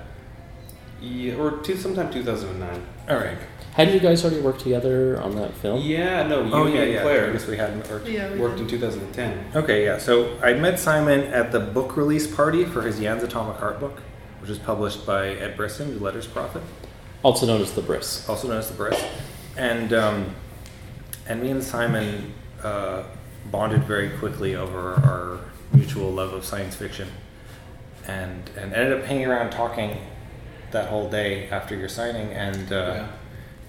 Yeah, 1.01 1.35
or 1.35 1.51
two, 1.59 1.77
sometime 1.77 2.11
2009. 2.11 2.85
All 3.09 3.17
right. 3.17 3.37
Hadn't 3.73 3.93
you 3.93 3.99
guys 4.01 4.25
already 4.25 4.41
worked 4.41 4.59
together 4.61 5.21
on 5.21 5.35
that 5.35 5.53
film? 5.53 5.81
Yeah, 5.81 6.27
no, 6.27 6.43
you 6.43 6.51
Oh 6.53 6.65
and 6.65 6.75
yeah, 6.75 6.83
yeah. 6.83 7.01
Claire 7.01 7.29
I 7.29 7.33
guess 7.33 7.47
we 7.47 7.55
hadn't 7.55 7.89
worked. 7.89 8.07
Yeah, 8.07 8.31
we 8.33 8.39
worked 8.39 8.57
did. 8.57 8.63
in 8.63 8.69
2010. 8.69 9.51
Okay, 9.55 9.85
yeah. 9.85 9.97
So 9.97 10.37
I 10.41 10.53
met 10.53 10.77
Simon 10.79 11.21
at 11.21 11.53
the 11.53 11.59
book 11.61 11.95
release 11.95 12.27
party 12.27 12.65
for 12.65 12.81
his 12.81 12.99
Jan's 12.99 13.23
Atomic 13.23 13.55
Heart 13.57 13.79
book, 13.79 14.01
which 14.41 14.49
was 14.49 14.59
published 14.59 15.05
by 15.05 15.29
Ed 15.29 15.55
Brisson, 15.57 15.97
the 15.97 16.03
Letters 16.03 16.27
Prophet, 16.27 16.61
Also 17.23 17.45
known 17.45 17.61
as 17.61 17.73
the 17.73 17.81
Briss. 17.81 18.27
also 18.29 18.47
known 18.47 18.57
as 18.57 18.67
the 18.69 18.75
Briss. 18.75 19.03
And 19.57 19.91
um, 19.93 20.35
and 21.27 21.41
me 21.41 21.49
and 21.51 21.63
Simon 21.63 22.33
uh, 22.63 23.03
bonded 23.51 23.83
very 23.83 24.09
quickly 24.17 24.55
over 24.55 24.93
our 24.95 25.39
mutual 25.73 26.11
love 26.11 26.33
of 26.33 26.45
science 26.45 26.75
fiction, 26.75 27.07
and 28.07 28.49
and 28.57 28.73
ended 28.73 28.99
up 28.99 29.05
hanging 29.05 29.27
around 29.27 29.51
talking 29.51 29.97
that 30.71 30.87
whole 30.89 31.09
day 31.09 31.49
after 31.49 31.75
your 31.75 31.89
signing, 31.89 32.31
and 32.33 32.71
uh, 32.71 32.75
Yeah. 32.75 33.07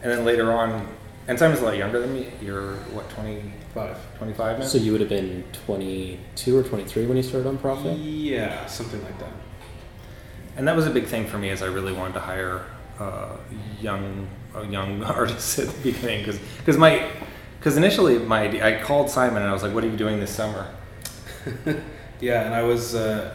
and 0.02 0.10
then 0.12 0.24
later 0.24 0.52
on. 0.52 0.86
And 1.28 1.38
Simon's 1.38 1.60
a 1.60 1.64
lot 1.64 1.76
younger 1.76 2.00
than 2.00 2.12
me. 2.14 2.32
You're 2.42 2.74
what 2.94 3.08
20, 3.10 3.52
Five. 3.74 3.96
25 4.18 4.58
now. 4.58 4.64
So 4.64 4.78
you 4.78 4.90
would 4.90 5.00
have 5.00 5.10
been 5.10 5.44
22 5.66 6.56
or 6.56 6.62
23 6.64 7.06
when 7.06 7.16
you 7.16 7.22
started 7.22 7.46
on 7.48 7.56
Prophet? 7.58 7.96
Yeah, 7.98 8.66
something 8.66 9.00
like 9.04 9.16
that. 9.20 9.30
And 10.56 10.66
that 10.68 10.76
was 10.76 10.86
a 10.86 10.90
big 10.90 11.06
thing 11.06 11.26
for 11.26 11.38
me 11.38 11.50
as 11.50 11.62
I 11.62 11.66
really 11.66 11.92
wanted 11.92 12.14
to 12.14 12.20
hire 12.20 12.66
young 13.80 14.28
young 14.68 15.02
artists 15.18 15.58
at 15.58 15.68
the 15.68 15.92
beginning 15.92 16.24
because 16.24 16.38
because 16.58 16.76
my 16.76 17.08
because 17.58 17.76
initially 17.76 18.18
my 18.18 18.44
I 18.62 18.82
called 18.82 19.10
Simon 19.10 19.42
and 19.42 19.50
I 19.50 19.52
was 19.52 19.62
like, 19.62 19.74
"What 19.74 19.84
are 19.84 19.88
you 19.88 19.96
doing 19.96 20.20
this 20.20 20.30
summer?" 20.30 20.66
Yeah, 22.20 22.44
and 22.44 22.54
I 22.54 22.62
was 22.62 22.94
uh, 22.94 23.34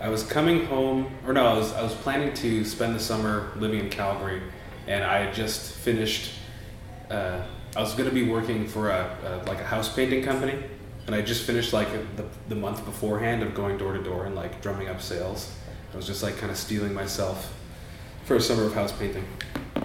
I 0.00 0.08
was 0.08 0.24
coming 0.24 0.66
home, 0.66 1.14
or 1.26 1.32
no, 1.32 1.46
I 1.46 1.56
was 1.56 1.72
I 1.72 1.82
was 1.82 1.94
planning 1.94 2.34
to 2.34 2.64
spend 2.64 2.94
the 2.94 3.00
summer 3.00 3.52
living 3.56 3.78
in 3.78 3.88
Calgary, 3.88 4.42
and 4.88 5.04
I 5.04 5.18
had 5.18 5.34
just 5.34 5.76
finished. 5.76 6.32
Uh, 7.08 7.42
I 7.76 7.80
was 7.80 7.92
going 7.94 8.08
to 8.08 8.14
be 8.14 8.28
working 8.28 8.66
for 8.66 8.90
a, 8.90 9.42
a 9.44 9.48
like 9.48 9.60
a 9.60 9.64
house 9.64 9.94
painting 9.94 10.24
company, 10.24 10.60
and 11.06 11.14
I 11.14 11.22
just 11.22 11.44
finished 11.44 11.72
like 11.72 11.88
the 12.16 12.24
the 12.48 12.56
month 12.56 12.84
beforehand 12.84 13.44
of 13.44 13.54
going 13.54 13.78
door 13.78 13.92
to 13.92 14.02
door 14.02 14.26
and 14.26 14.34
like 14.34 14.60
drumming 14.60 14.88
up 14.88 15.00
sales. 15.00 15.54
I 15.96 15.98
was 15.98 16.06
just 16.06 16.22
like 16.22 16.36
kind 16.36 16.52
of 16.52 16.58
stealing 16.58 16.92
myself 16.92 17.54
for 18.26 18.36
a 18.36 18.40
summer 18.40 18.64
of 18.64 18.74
house 18.74 18.92
painting. 18.92 19.24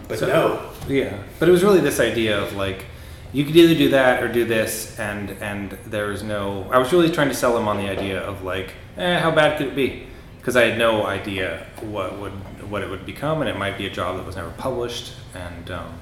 But 0.09 0.19
So- 0.19 0.27
no, 0.27 0.59
Yeah, 0.93 1.15
but 1.39 1.47
it 1.47 1.53
was 1.53 1.63
really 1.63 1.79
this 1.79 2.01
idea 2.01 2.37
of 2.37 2.53
like 2.53 2.83
you 3.31 3.45
could 3.45 3.55
either 3.55 3.75
do 3.75 3.87
that 3.91 4.21
or 4.21 4.27
do 4.27 4.43
this, 4.43 4.99
and 4.99 5.29
and 5.39 5.77
there's 5.85 6.21
no. 6.21 6.67
I 6.69 6.79
was 6.79 6.91
really 6.91 7.09
trying 7.09 7.29
to 7.29 7.33
sell 7.33 7.57
him 7.57 7.65
on 7.69 7.77
the 7.77 7.87
idea 7.89 8.19
of 8.19 8.43
like, 8.43 8.73
eh, 8.97 9.19
how 9.19 9.31
bad 9.31 9.57
could 9.57 9.67
it 9.67 9.75
be? 9.75 10.05
Because 10.37 10.57
I 10.57 10.63
had 10.65 10.77
no 10.77 11.05
idea 11.05 11.65
what 11.79 12.19
would 12.19 12.33
what 12.69 12.81
it 12.81 12.89
would 12.89 13.05
become, 13.05 13.39
and 13.39 13.49
it 13.49 13.57
might 13.57 13.77
be 13.77 13.85
a 13.85 13.89
job 13.89 14.17
that 14.17 14.25
was 14.25 14.35
never 14.35 14.49
published, 14.49 15.13
and 15.33 15.71
um, 15.71 15.93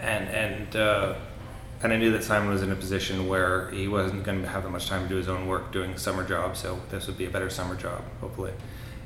and 0.00 0.28
and 0.30 0.76
uh, 0.76 1.14
and 1.82 1.92
I 1.92 1.96
knew 1.96 2.12
that 2.12 2.22
Simon 2.24 2.50
was 2.50 2.62
in 2.62 2.70
a 2.70 2.76
position 2.76 3.26
where 3.28 3.70
he 3.70 3.88
wasn't 3.88 4.22
going 4.24 4.42
to 4.42 4.48
have 4.48 4.62
that 4.64 4.70
much 4.70 4.86
time 4.88 5.02
to 5.04 5.08
do 5.08 5.16
his 5.16 5.28
own 5.28 5.46
work 5.46 5.72
doing 5.72 5.96
summer 5.96 6.24
job, 6.26 6.56
so 6.56 6.80
this 6.90 7.06
would 7.06 7.16
be 7.18 7.24
a 7.24 7.30
better 7.30 7.48
summer 7.50 7.74
job, 7.74 8.02
hopefully. 8.20 8.52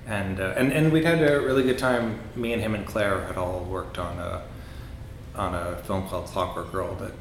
And 0.06 0.38
uh, 0.40 0.54
and 0.56 0.72
and 0.72 0.92
we'd 0.92 1.04
had 1.04 1.22
a 1.22 1.40
really 1.40 1.62
good 1.62 1.78
time. 1.78 2.18
Me 2.36 2.52
and 2.52 2.60
him 2.60 2.74
and 2.74 2.86
Claire 2.86 3.24
had 3.26 3.38
all 3.38 3.60
worked 3.64 3.98
on 3.98 4.18
a 4.18 4.42
on 5.34 5.54
a 5.54 5.76
film 5.84 6.06
called 6.08 6.26
Clockwork 6.26 6.70
Girl 6.72 6.94
that 6.96 7.12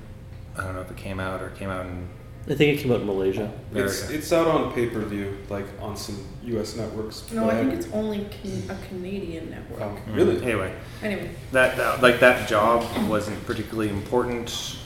I 0.57 0.63
don't 0.65 0.75
know 0.75 0.81
if 0.81 0.91
it 0.91 0.97
came 0.97 1.19
out 1.19 1.41
or 1.41 1.49
came 1.51 1.69
out 1.69 1.85
in. 1.85 2.07
I 2.45 2.55
think 2.55 2.77
it 2.77 2.81
came 2.83 2.91
out 2.91 2.99
in 2.99 3.07
Malaysia. 3.07 3.49
It's 3.73 4.09
it's 4.09 4.33
out 4.33 4.47
on 4.47 4.73
pay 4.73 4.87
per 4.87 4.99
view, 4.99 5.37
like 5.49 5.65
on 5.79 5.95
some 5.95 6.27
U.S. 6.43 6.75
networks. 6.75 7.31
No, 7.31 7.45
but 7.45 7.53
I 7.55 7.59
think 7.63 7.73
it's 7.73 7.87
only 7.93 8.27
can- 8.29 8.69
a 8.69 8.77
Canadian 8.89 9.49
network. 9.49 9.81
Oh, 9.81 9.97
really? 10.11 10.43
Anyway, 10.43 10.75
Anyway. 11.01 11.29
that, 11.53 11.77
that 11.77 12.01
like 12.01 12.19
that 12.19 12.49
job 12.49 12.83
wasn't 13.07 13.41
particularly 13.45 13.89
important 13.89 14.77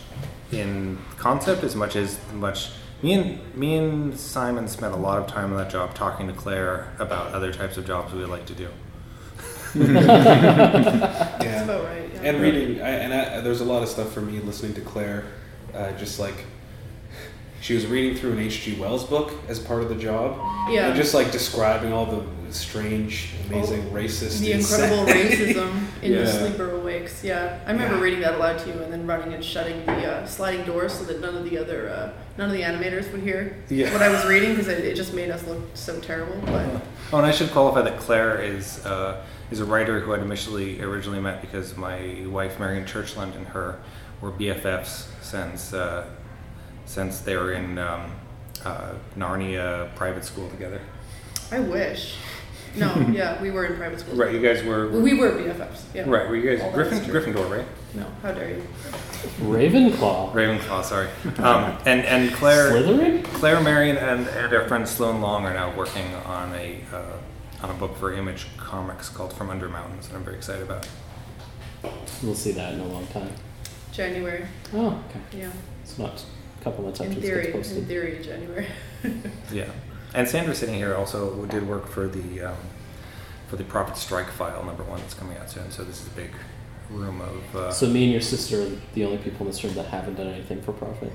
in 0.52 0.98
concept 1.18 1.64
as 1.64 1.76
much 1.76 1.96
as 1.96 2.20
much. 2.34 2.72
Me 3.04 3.14
and 3.14 3.56
me 3.56 3.76
and 3.76 4.18
Simon 4.18 4.68
spent 4.68 4.94
a 4.94 4.98
lot 4.98 5.20
of 5.20 5.28
time 5.28 5.52
on 5.52 5.58
that 5.58 5.70
job 5.70 5.94
talking 5.94 6.28
to 6.28 6.34
Claire 6.34 6.92
about 7.00 7.34
other 7.34 7.54
types 7.54 7.78
of 7.78 7.86
jobs 7.86 8.14
we 8.14 8.20
would 8.20 8.30
like 8.30 8.46
to 8.48 8.56
do. 8.56 8.70
yeah. 9.76 11.64
about 11.68 11.84
right, 11.84 12.10
yeah. 12.14 12.22
And 12.24 12.42
reading, 12.42 12.82
I, 12.82 12.90
and 12.90 13.14
I, 13.14 13.42
there's 13.42 13.62
a 13.62 13.66
lot 13.66 13.84
of 13.84 13.90
stuff 13.90 14.12
for 14.12 14.22
me 14.22 14.40
listening 14.40 14.74
to 14.76 14.82
Claire, 14.82 15.26
uh, 15.76 15.92
just 15.94 16.20
like 16.20 16.46
she 17.68 17.74
was 17.74 17.86
reading 17.86 18.16
through 18.16 18.32
an 18.32 18.40
H.G. 18.40 18.80
Wells 18.80 19.04
book 19.04 19.34
as 19.50 19.60
part 19.60 19.84
of 19.84 19.90
the 19.90 19.96
job, 19.96 20.38
Yeah. 20.72 20.88
and 20.88 20.96
just 20.96 21.14
like 21.14 21.34
describing 21.34 21.92
all 21.92 22.06
the 22.06 22.24
strange, 22.54 23.32
amazing, 23.50 23.86
Oh, 23.92 23.94
racist, 23.94 24.40
The 24.40 24.54
incredible 24.54 25.04
racism 25.14 25.82
in 26.02 26.14
yeah. 26.14 26.20
the 26.22 26.28
sleeper 26.32 26.72
awakes. 26.72 27.26
Yeah, 27.26 27.60
I 27.68 27.74
remember 27.74 27.96
Yeah. 27.98 28.02
reading 28.04 28.22
that 28.22 28.36
aloud 28.36 28.60
to 28.60 28.68
you, 28.70 28.82
and 28.82 28.94
then 28.94 29.06
running 29.06 29.34
and 29.34 29.44
shutting 29.44 29.86
the 29.86 29.92
uh, 30.10 30.26
sliding 30.26 30.64
door 30.66 30.88
so 30.88 31.04
that 31.04 31.20
none 31.20 31.36
of 31.36 31.44
the 31.44 31.58
other 31.58 31.90
uh, 31.90 32.12
none 32.38 32.50
of 32.50 32.56
the 32.56 32.62
animators 32.62 33.12
would 33.12 33.22
hear 33.22 33.58
Yeah. 33.68 33.92
what 33.92 34.02
I 34.02 34.08
was 34.08 34.24
reading 34.26 34.52
because 34.52 34.70
it, 34.70 34.86
it 34.86 34.96
just 34.96 35.14
made 35.14 35.30
us 35.30 35.46
look 35.46 35.60
so 35.74 36.00
terrible. 36.00 36.40
But 36.46 36.68
Oh, 37.12 37.18
and 37.18 37.26
I 37.26 37.32
should 37.32 37.52
qualify 37.52 37.82
that 37.82 38.00
Claire 38.00 38.40
is 38.42 38.86
uh, 38.86 39.26
is 39.52 39.60
a 39.60 39.66
writer 39.66 40.00
who 40.00 40.14
I'd 40.14 40.22
initially 40.22 40.82
originally 40.82 41.20
met 41.20 41.42
because 41.42 41.76
my 41.76 42.00
wife 42.28 42.60
Marian 42.62 42.86
Churchland 42.86 43.36
and 43.36 43.46
her 43.48 43.80
were 44.22 44.32
BFFs 44.32 45.08
since 45.22 45.74
uh, 45.74 46.06
since 46.88 47.20
they 47.20 47.36
were 47.36 47.54
in 47.54 47.78
um, 47.78 48.12
uh, 48.66 48.94
Narnia 49.16 49.94
private 49.96 50.26
school 50.26 50.50
together. 50.50 50.82
I 51.52 51.60
wish. 51.60 52.16
No, 52.76 52.96
yeah, 53.12 53.40
we 53.42 53.52
were 53.52 53.66
in 53.66 53.78
private 53.78 54.00
school. 54.00 54.16
Right, 54.16 54.34
you 54.34 54.42
guys 54.42 54.64
were. 54.64 54.90
We 54.90 55.14
were 55.20 55.32
BFFs. 55.32 55.84
Yeah. 55.94 56.04
Right, 56.08 56.28
were 56.28 56.36
you 56.36 56.50
guys 56.50 56.62
All 56.64 56.72
Griffin. 56.72 57.00
Gryffindor, 57.00 57.50
right? 57.50 57.66
No, 57.94 58.06
how 58.22 58.32
dare 58.32 58.50
you? 58.50 58.64
Ravenclaw. 59.40 60.34
Ravenclaw, 60.34 60.84
sorry. 60.84 61.08
Um, 61.40 61.78
and 61.86 62.02
and 62.06 62.34
Claire, 62.34 62.72
Slytherin? 62.72 63.24
Claire 63.24 63.62
Marion 63.62 63.98
and, 63.98 64.28
and 64.28 64.54
our 64.54 64.68
friend 64.68 64.88
Sloane 64.88 65.22
Leong 65.22 65.42
are 65.44 65.54
now 65.54 65.76
working 65.76 66.14
on 66.26 66.54
a 66.54 66.82
uh, 66.94 67.64
on 67.64 67.72
a 67.72 67.74
book 67.74 67.96
for 67.98 68.14
Image 68.14 68.48
Comics 68.58 69.10
called 69.10 69.34
From 69.34 69.50
Under 69.50 69.70
Mountains, 69.70 70.08
and 70.08 70.18
I'm 70.18 70.24
very 70.24 70.38
excited 70.38 70.62
about. 70.64 70.86
it. 71.84 71.92
We'll 72.22 72.36
see 72.36 72.52
that 72.52 72.74
in 72.74 72.80
a 72.80 72.88
long 72.88 73.08
time. 73.08 73.32
January. 73.92 74.46
Oh, 74.74 75.04
okay. 75.10 75.40
Yeah. 75.40 75.52
It's 75.82 75.98
not 75.98 76.14
a 76.22 76.37
couple 76.70 76.84
months 76.84 77.00
after 77.00 77.14
In 77.14 77.20
this 77.22 77.30
theory, 77.30 77.44
gets 77.46 77.56
posted. 77.56 77.78
in 77.78 77.86
theory, 77.86 78.20
January. 78.24 78.68
Yeah, 79.52 79.70
and 80.14 80.28
Sandra 80.28 80.54
sitting 80.54 80.76
here 80.76 80.96
also 80.96 81.46
did 81.46 81.68
work 81.68 81.88
for 81.88 82.08
the 82.08 82.42
um, 82.42 82.58
for 83.48 83.56
the 83.56 83.64
Prophet 83.64 83.96
Strike 83.96 84.30
file 84.30 84.64
number 84.66 84.84
one 84.84 85.00
that's 85.00 85.14
coming 85.14 85.38
out 85.38 85.50
soon. 85.50 85.72
So 85.72 85.84
this 85.84 86.02
is 86.02 86.08
a 86.08 86.12
big 86.12 86.32
room 86.90 87.22
of. 87.22 87.56
Uh, 87.56 87.72
So 87.72 87.88
me 87.88 88.04
and 88.04 88.12
your 88.12 88.22
sister 88.22 88.64
are 88.64 88.72
the 88.94 89.06
only 89.06 89.18
people 89.20 89.42
in 89.46 89.52
this 89.52 89.64
room 89.64 89.74
that 89.76 89.86
haven't 89.86 90.16
done 90.16 90.28
anything 90.28 90.62
for 90.62 90.74
profit. 90.74 91.12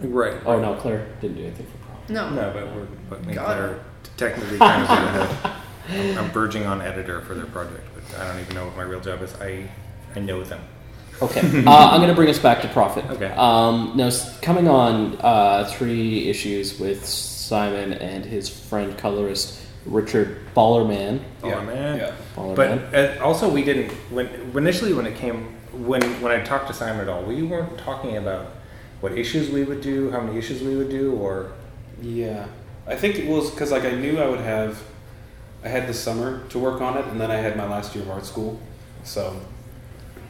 Right. 0.00 0.34
Oh 0.46 0.58
no, 0.58 0.74
Claire 0.74 1.06
didn't 1.20 1.36
do 1.36 1.44
anything 1.44 1.66
for 1.66 1.78
profit. 1.86 2.10
No. 2.10 2.30
No, 2.30 2.50
but 2.52 2.74
we're 2.74 2.86
but 3.10 3.20
me 3.24 3.32
and 3.36 3.44
Claire 3.44 3.80
technically 4.16 4.58
kind 4.58 4.82
of 4.82 5.28
doing. 5.28 5.52
I'm, 6.18 6.18
I'm 6.24 6.30
verging 6.30 6.66
on 6.66 6.82
editor 6.82 7.20
for 7.22 7.34
their 7.34 7.46
project, 7.46 7.84
but 7.94 8.20
I 8.20 8.26
don't 8.28 8.40
even 8.40 8.54
know 8.54 8.64
what 8.66 8.76
my 8.76 8.82
real 8.82 9.00
job 9.00 9.22
is. 9.22 9.34
I 9.40 9.70
I 10.16 10.20
know 10.20 10.42
them. 10.42 10.60
Okay, 11.20 11.40
uh, 11.66 11.90
I'm 11.90 12.00
going 12.00 12.10
to 12.10 12.14
bring 12.14 12.30
us 12.30 12.38
back 12.38 12.62
to 12.62 12.68
Prophet. 12.68 13.04
Okay. 13.10 13.32
Um, 13.36 13.92
now, 13.96 14.10
coming 14.42 14.68
on 14.68 15.16
uh, 15.20 15.64
three 15.70 16.28
issues 16.28 16.78
with 16.78 17.04
Simon 17.04 17.92
and 17.94 18.24
his 18.24 18.48
friend 18.48 18.96
colorist 18.96 19.58
Richard 19.84 20.38
Ballermann. 20.54 21.22
Oh 21.42 21.62
man. 21.62 21.98
Yeah. 21.98 22.14
Ballermann. 22.36 22.90
But 22.90 22.94
uh, 22.94 23.24
also, 23.24 23.50
we 23.50 23.64
didn't 23.64 23.90
when 24.10 24.26
when 24.52 24.64
initially 24.64 24.92
when 24.92 25.06
it 25.06 25.16
came 25.16 25.44
when 25.72 26.02
when 26.22 26.32
I 26.32 26.42
talked 26.44 26.68
to 26.68 26.74
Simon 26.74 27.00
at 27.00 27.08
all, 27.08 27.22
we 27.22 27.42
weren't 27.42 27.78
talking 27.78 28.16
about 28.16 28.46
what 29.00 29.12
issues 29.12 29.50
we 29.50 29.64
would 29.64 29.80
do, 29.80 30.10
how 30.10 30.20
many 30.20 30.38
issues 30.38 30.62
we 30.62 30.76
would 30.76 30.90
do, 30.90 31.14
or 31.14 31.52
Yeah, 32.02 32.46
I 32.86 32.96
think 32.96 33.16
it 33.16 33.26
was 33.26 33.50
because 33.50 33.70
like 33.70 33.84
I 33.84 33.92
knew 33.92 34.18
I 34.18 34.28
would 34.28 34.40
have, 34.40 34.82
I 35.64 35.68
had 35.68 35.86
the 35.86 35.94
summer 35.94 36.46
to 36.48 36.58
work 36.58 36.80
on 36.80 36.96
it, 36.96 37.06
and 37.06 37.20
then 37.20 37.30
I 37.30 37.36
had 37.36 37.56
my 37.56 37.68
last 37.68 37.94
year 37.94 38.04
of 38.04 38.10
art 38.10 38.26
school, 38.26 38.60
so 39.04 39.40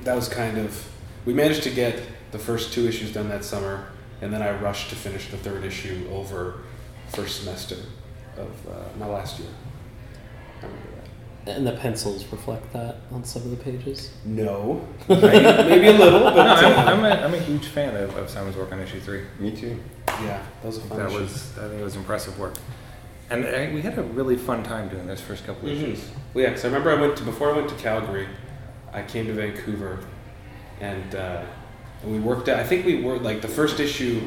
that 0.04 0.14
was 0.14 0.28
kind 0.28 0.58
of. 0.58 0.86
We 1.24 1.34
managed 1.34 1.62
to 1.64 1.70
get 1.70 2.00
the 2.32 2.38
first 2.38 2.72
two 2.72 2.86
issues 2.86 3.12
done 3.12 3.28
that 3.28 3.44
summer, 3.44 3.88
and 4.22 4.32
then 4.32 4.42
I 4.42 4.50
rushed 4.60 4.90
to 4.90 4.96
finish 4.96 5.28
the 5.28 5.36
third 5.36 5.64
issue 5.64 6.08
over 6.12 6.60
first 7.08 7.40
semester 7.42 7.76
of 8.36 8.48
uh, 8.68 8.74
my 8.98 9.06
last 9.06 9.38
year. 9.40 9.48
I 10.62 10.66
remember 10.66 10.88
that. 11.44 11.56
And 11.56 11.66
the 11.66 11.72
pencils 11.72 12.26
reflect 12.30 12.72
that 12.74 12.96
on 13.10 13.24
some 13.24 13.42
of 13.42 13.50
the 13.50 13.56
pages. 13.56 14.10
No, 14.24 14.86
maybe, 15.08 15.22
maybe 15.22 15.86
a 15.88 15.92
little, 15.92 16.20
but 16.24 16.34
no, 16.60 16.68
I'm, 16.76 16.78
uh, 16.78 16.92
I'm, 16.92 17.04
a, 17.04 17.24
I'm 17.24 17.34
a 17.34 17.38
huge 17.38 17.66
fan 17.66 17.96
of, 17.96 18.14
of 18.16 18.28
Simon's 18.28 18.56
work 18.56 18.70
on 18.72 18.80
issue 18.80 19.00
three. 19.00 19.22
Me 19.38 19.50
too. 19.50 19.78
yeah, 20.22 20.42
that 20.62 20.66
was 20.66 20.76
a 20.78 20.80
fun. 20.82 20.98
That 20.98 21.08
issue. 21.10 21.18
was 21.20 21.56
I 21.58 21.68
think 21.68 21.80
it 21.80 21.84
was 21.84 21.96
impressive 21.96 22.38
work, 22.38 22.54
and 23.30 23.44
uh, 23.46 23.74
we 23.74 23.80
had 23.80 23.98
a 23.98 24.02
really 24.02 24.36
fun 24.36 24.62
time 24.62 24.88
doing 24.90 25.06
those 25.06 25.20
first 25.22 25.44
couple 25.46 25.68
Mhm. 25.68 25.72
issues. 25.72 26.08
Well, 26.34 26.44
yeah, 26.44 26.50
because 26.50 26.64
I 26.64 26.68
remember 26.68 26.90
I 26.90 27.00
went 27.00 27.16
to 27.16 27.24
before 27.24 27.50
I 27.52 27.56
went 27.56 27.68
to 27.70 27.74
Calgary, 27.76 28.28
I 28.92 29.02
came 29.02 29.26
to 29.26 29.32
Vancouver, 29.32 29.98
and 30.80 31.14
uh, 31.14 31.42
and 32.02 32.12
we 32.12 32.18
worked 32.20 32.48
out. 32.48 32.58
I 32.58 32.64
think 32.64 32.86
we 32.86 33.02
were 33.02 33.18
like 33.18 33.40
the 33.42 33.48
first 33.48 33.80
issue, 33.80 34.20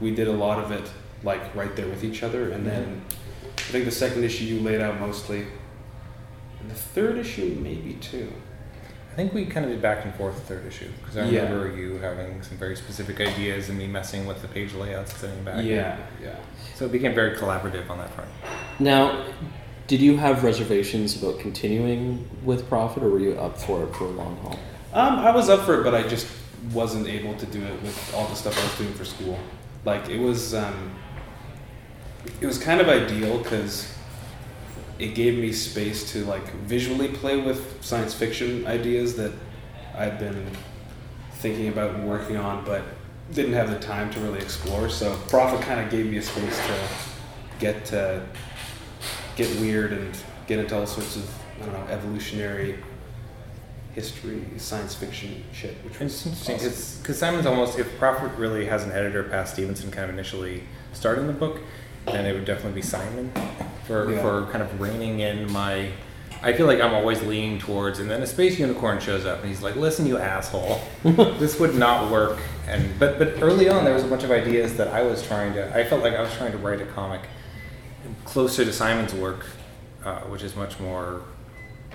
we 0.00 0.14
did 0.14 0.28
a 0.28 0.32
lot 0.32 0.62
of 0.62 0.70
it 0.70 0.90
like 1.22 1.54
right 1.54 1.74
there 1.76 1.86
with 1.88 2.04
each 2.04 2.22
other, 2.22 2.50
and 2.50 2.66
then 2.66 3.02
I 3.56 3.60
think 3.72 3.84
the 3.86 3.90
second 3.90 4.24
issue 4.24 4.44
you 4.44 4.60
laid 4.60 4.80
out 4.80 5.00
mostly, 5.00 5.46
and 6.60 6.70
the 6.70 6.74
third 6.74 7.16
issue 7.18 7.58
maybe 7.62 7.94
too. 7.94 8.30
I 9.12 9.16
think 9.16 9.32
we 9.32 9.46
kind 9.46 9.64
of 9.64 9.70
did 9.70 9.80
back 9.80 10.04
and 10.04 10.12
forth 10.16 10.34
the 10.34 10.40
third 10.42 10.66
issue 10.66 10.90
because 11.00 11.16
I 11.16 11.26
Yeah. 11.26 11.42
remember 11.44 11.76
you 11.76 11.98
having 11.98 12.42
some 12.42 12.58
very 12.58 12.74
specific 12.74 13.20
ideas 13.20 13.68
and 13.68 13.78
me 13.78 13.86
messing 13.86 14.26
with 14.26 14.42
the 14.42 14.48
page 14.48 14.74
layouts 14.74 15.12
and 15.12 15.20
sitting 15.20 15.44
back. 15.44 15.64
Yeah, 15.64 15.96
yeah. 16.20 16.34
So 16.74 16.86
it 16.86 16.90
became 16.92 17.14
very 17.14 17.36
collaborative 17.36 17.88
on 17.90 17.98
that 17.98 18.10
front. 18.10 18.28
Now, 18.80 19.24
did 19.86 20.00
you 20.00 20.16
have 20.16 20.44
reservations 20.44 21.20
about 21.20 21.38
continuing 21.38 22.28
with 22.44 22.68
Prophet, 22.68 23.02
or 23.02 23.10
were 23.10 23.18
you 23.18 23.32
up 23.32 23.58
for 23.58 23.84
it 23.84 23.94
for 23.94 24.04
a 24.04 24.10
long 24.10 24.36
haul? 24.38 24.58
Um, 24.92 25.18
I 25.18 25.30
was 25.30 25.48
up 25.48 25.64
for 25.66 25.80
it, 25.80 25.84
but 25.84 25.94
I 25.94 26.06
just 26.06 26.26
wasn't 26.72 27.06
able 27.06 27.34
to 27.34 27.46
do 27.46 27.62
it 27.62 27.82
with 27.82 28.14
all 28.14 28.26
the 28.28 28.34
stuff 28.34 28.58
I 28.58 28.62
was 28.62 28.78
doing 28.78 28.94
for 28.94 29.04
school. 29.04 29.38
Like 29.84 30.08
it 30.08 30.18
was, 30.18 30.54
um, 30.54 30.92
it 32.40 32.46
was 32.46 32.58
kind 32.58 32.80
of 32.80 32.88
ideal 32.88 33.38
because 33.38 33.92
it 34.98 35.14
gave 35.14 35.38
me 35.38 35.52
space 35.52 36.10
to 36.12 36.24
like 36.24 36.48
visually 36.62 37.08
play 37.08 37.36
with 37.40 37.82
science 37.84 38.14
fiction 38.14 38.66
ideas 38.66 39.16
that 39.16 39.32
I'd 39.96 40.18
been 40.18 40.46
thinking 41.34 41.68
about 41.68 41.94
and 41.96 42.08
working 42.08 42.36
on, 42.36 42.64
but 42.64 42.82
didn't 43.32 43.52
have 43.54 43.70
the 43.70 43.78
time 43.78 44.10
to 44.12 44.20
really 44.20 44.38
explore. 44.38 44.88
So 44.88 45.14
Prophet 45.28 45.60
kind 45.60 45.80
of 45.80 45.90
gave 45.90 46.06
me 46.06 46.18
a 46.18 46.22
space 46.22 46.58
to 46.66 46.88
get 47.58 47.84
to 47.86 48.24
get 49.36 49.48
weird 49.60 49.92
and 49.92 50.16
get 50.46 50.58
into 50.58 50.76
all 50.78 50.86
sorts 50.86 51.16
of 51.16 51.28
I 51.60 51.66
don't 51.66 51.72
know 51.74 51.92
evolutionary 51.92 52.78
history, 53.94 54.42
science 54.56 54.94
fiction 54.94 55.44
shit. 55.52 55.74
Which 55.84 55.98
was 56.00 56.26
interesting 56.26 56.56
awesome. 56.56 57.02
because 57.02 57.18
Simon's 57.18 57.46
almost 57.46 57.78
if 57.78 57.96
Prophet 57.98 58.36
really 58.36 58.66
has 58.66 58.82
an 58.84 58.90
editor 58.92 59.22
past 59.22 59.54
Stephenson 59.54 59.90
kind 59.90 60.04
of 60.08 60.14
initially 60.14 60.64
starting 60.92 61.26
the 61.26 61.32
book, 61.32 61.60
then 62.06 62.26
it 62.26 62.32
would 62.34 62.44
definitely 62.44 62.72
be 62.80 62.82
Simon 62.82 63.32
for 63.86 64.10
Yeah. 64.10 64.20
for 64.22 64.50
kind 64.50 64.62
of 64.62 64.80
reining 64.80 65.20
in 65.20 65.50
my. 65.52 65.90
I 66.42 66.52
feel 66.52 66.66
like 66.66 66.78
I'm 66.80 66.92
always 66.92 67.22
leaning 67.22 67.58
towards, 67.58 68.00
and 68.00 68.10
then 68.10 68.20
a 68.20 68.26
space 68.26 68.58
unicorn 68.58 69.00
shows 69.00 69.24
up, 69.24 69.40
and 69.40 69.48
he's 69.48 69.62
like, 69.62 69.76
"Listen, 69.76 70.04
you 70.06 70.18
asshole, 70.18 70.80
this 71.04 71.58
would 71.58 71.74
not 71.74 72.10
work." 72.10 72.38
And 72.68 72.98
but 72.98 73.18
but 73.18 73.40
early 73.40 73.68
on, 73.68 73.84
there 73.84 73.94
was 73.94 74.02
a 74.04 74.08
bunch 74.08 74.24
of 74.24 74.30
ideas 74.30 74.76
that 74.76 74.88
I 74.88 75.02
was 75.02 75.22
trying 75.26 75.54
to. 75.54 75.74
I 75.74 75.84
felt 75.84 76.02
like 76.02 76.14
I 76.14 76.20
was 76.20 76.34
trying 76.34 76.52
to 76.52 76.58
write 76.58 76.82
a 76.82 76.86
comic 76.86 77.22
closer 78.24 78.64
to 78.64 78.72
Simon's 78.72 79.14
work, 79.14 79.46
uh, 80.04 80.20
which 80.22 80.42
is 80.42 80.56
much 80.56 80.78
more 80.80 81.22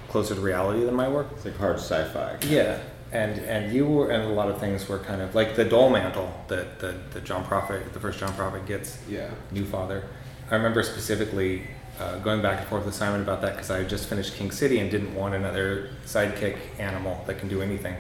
closer 0.10 0.36
to 0.36 0.42
reality 0.42 0.84
than 0.84 0.96
my 0.96 1.08
work. 1.08 1.28
It's 1.36 1.46
like 1.46 1.58
hard 1.58 1.78
sci-fi. 1.78 2.38
Yeah, 2.48 2.80
and 3.12 3.40
and 3.40 3.74
you 3.74 3.86
were 3.86 4.12
and 4.12 4.24
a 4.24 4.34
lot 4.34 4.50
of 4.50 4.60
things 4.60 4.88
were 4.88 5.00
kind 5.00 5.22
of 5.22 5.36
like 5.36 5.56
the 5.56 5.66
doll 5.66 5.90
mantle 5.90 6.34
that 6.48 6.80
that, 6.80 7.12
that 7.12 7.24
John 7.24 7.44
Prophet, 7.46 7.94
the 7.94 8.00
first 8.00 8.20
John 8.20 8.34
Prophet 8.34 8.66
gets. 8.66 8.98
Yeah. 9.10 9.30
New 9.52 9.66
Father. 9.66 10.04
I 10.52 10.56
remember 10.56 10.82
specifically 10.82 11.68
uh, 12.00 12.18
going 12.20 12.42
back 12.42 12.60
and 12.60 12.68
forth 12.68 12.86
with 12.86 12.96
Simon 12.96 13.22
about 13.22 13.42
that 13.42 13.54
because 13.54 13.70
I 13.70 13.80
had 13.80 13.90
just 13.90 14.08
finished 14.08 14.36
King 14.36 14.52
City 14.52 14.80
and 14.80 14.90
didn't 14.90 15.14
want 15.14 15.36
another 15.36 15.92
sidekick 16.06 16.58
animal 16.80 17.24
that 17.28 17.40
can 17.40 17.50
do 17.50 17.62
anything. 17.62 17.96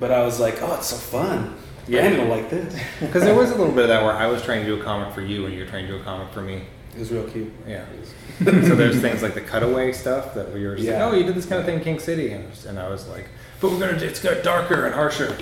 But 0.00 0.10
I 0.10 0.24
was 0.24 0.40
like, 0.40 0.60
oh, 0.60 0.74
it's 0.74 0.88
so 0.88 0.96
fun. 0.96 1.56
Yeah. 1.86 2.06
I 2.06 2.18
will 2.18 2.26
like 2.26 2.50
this. 2.50 2.74
Because 3.00 3.22
there 3.22 3.34
was 3.34 3.50
a 3.50 3.54
little 3.58 3.72
bit 3.72 3.84
of 3.84 3.88
that 3.88 4.02
where 4.02 4.12
I 4.12 4.26
was 4.26 4.42
trying 4.42 4.60
to 4.60 4.66
do 4.66 4.80
a 4.80 4.84
comic 4.84 5.14
for 5.14 5.20
you 5.20 5.46
and 5.46 5.54
you're 5.54 5.66
trying 5.66 5.86
to 5.86 5.92
do 5.92 6.00
a 6.00 6.02
comic 6.04 6.32
for 6.32 6.40
me. 6.40 6.62
It 6.94 6.98
was 7.00 7.10
real 7.10 7.24
cute. 7.28 7.52
Yeah. 7.66 7.84
so 8.44 8.50
there's 8.74 9.00
things 9.00 9.22
like 9.22 9.34
the 9.34 9.40
cutaway 9.40 9.92
stuff 9.92 10.34
that 10.34 10.52
we 10.52 10.66
were 10.66 10.74
just 10.76 10.86
Yeah. 10.86 11.04
like, 11.04 11.14
oh, 11.14 11.16
you 11.16 11.24
did 11.24 11.34
this 11.34 11.46
kind 11.46 11.60
of 11.60 11.66
thing 11.66 11.78
in 11.78 11.84
King 11.84 11.98
City, 11.98 12.30
and, 12.32 12.46
and 12.68 12.78
I 12.78 12.88
was 12.88 13.06
like, 13.08 13.26
but 13.60 13.70
we're 13.70 13.78
gonna, 13.80 13.92
it's 14.04 14.20
got 14.20 14.42
darker 14.42 14.86
and 14.86 14.94
harsher. 14.94 15.36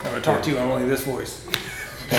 I'm 0.00 0.04
gonna 0.12 0.20
talk 0.20 0.42
to 0.44 0.50
you 0.50 0.56
in 0.56 0.62
only 0.62 0.86
this 0.88 1.04
voice. 1.04 1.46
we 2.10 2.16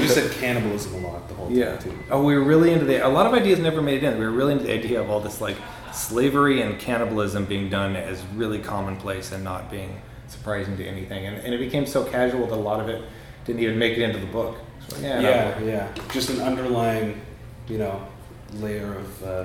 just 0.00 0.14
said 0.14 0.30
cannibalism 0.32 0.94
a 1.04 1.08
lot 1.08 1.28
the 1.28 1.34
whole 1.34 1.46
time 1.48 1.56
Yeah. 1.56 1.76
too. 1.76 1.96
Oh, 2.10 2.22
we 2.24 2.34
were 2.34 2.42
really 2.42 2.72
into 2.72 2.84
the. 2.84 3.06
A 3.06 3.08
lot 3.08 3.26
of 3.26 3.34
ideas 3.34 3.58
never 3.60 3.80
made 3.80 4.02
it 4.02 4.06
in. 4.12 4.18
We 4.18 4.24
were 4.24 4.32
really 4.32 4.52
into 4.52 4.64
the 4.64 4.72
idea 4.74 5.00
of 5.00 5.08
all 5.10 5.20
this 5.20 5.40
like 5.40 5.56
slavery 5.92 6.60
and 6.62 6.78
cannibalism 6.78 7.44
being 7.44 7.68
done 7.70 7.94
as 7.96 8.22
really 8.34 8.58
commonplace 8.58 9.30
and 9.32 9.44
not 9.44 9.70
being 9.70 10.00
surprising 10.26 10.76
to 10.78 10.84
anything. 10.86 11.26
And, 11.26 11.36
and 11.36 11.54
it 11.54 11.58
became 11.58 11.86
so 11.86 12.04
casual 12.04 12.46
that 12.48 12.54
a 12.54 12.56
lot 12.56 12.80
of 12.80 12.88
it 12.88 13.02
didn't 13.44 13.62
even 13.62 13.78
make 13.78 13.92
it 13.96 14.02
into 14.02 14.18
the 14.18 14.26
book. 14.26 14.56
So, 14.88 14.98
yeah, 15.00 15.20
Yeah, 15.20 15.58
no. 15.60 15.66
yeah, 15.66 15.88
Just 16.12 16.30
an 16.30 16.40
underlying, 16.40 17.20
you 17.68 17.78
know, 17.78 18.06
layer 18.54 18.94
of 18.94 19.24
uh, 19.24 19.44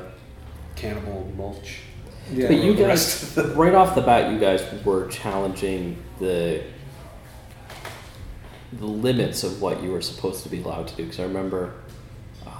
cannibal 0.76 1.32
mulch. 1.36 1.82
But 2.30 2.58
you 2.58 2.76
guys, 2.76 3.38
of 3.38 3.58
right 3.58 3.74
off 3.74 3.96
the 3.96 4.02
bat, 4.02 4.32
you 4.32 4.40
guys 4.40 4.64
were 4.86 5.08
challenging 5.08 6.02
the 6.20 6.64
the 8.74 8.86
limits 8.86 9.44
of 9.44 9.62
what 9.62 9.84
you 9.84 9.92
were 9.92 10.02
supposed 10.02 10.44
to 10.44 10.50
be 10.50 10.62
allowed 10.62 10.88
to 10.88 10.96
do. 10.96 11.04
Because 11.04 11.20
I 11.20 11.24
remember 11.24 11.74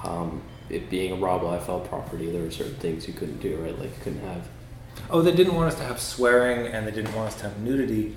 um, 0.04 0.42
it 0.68 0.90
being 0.90 1.12
a 1.12 1.16
Rob 1.16 1.42
Liefeld 1.42 1.88
property, 1.88 2.30
there 2.30 2.42
were 2.42 2.50
certain 2.50 2.74
things 2.74 3.08
you 3.08 3.14
couldn't 3.14 3.40
do, 3.40 3.56
right? 3.56 3.78
Like 3.78 3.90
you 3.90 4.02
couldn't 4.02 4.20
have. 4.20 4.48
Oh, 5.10 5.22
they 5.22 5.32
didn't 5.32 5.54
want 5.54 5.72
us 5.72 5.78
to 5.78 5.84
have 5.84 6.00
swearing 6.00 6.66
and 6.66 6.86
they 6.86 6.90
didn't 6.90 7.14
want 7.14 7.28
us 7.28 7.36
to 7.36 7.44
have 7.44 7.58
nudity 7.60 8.14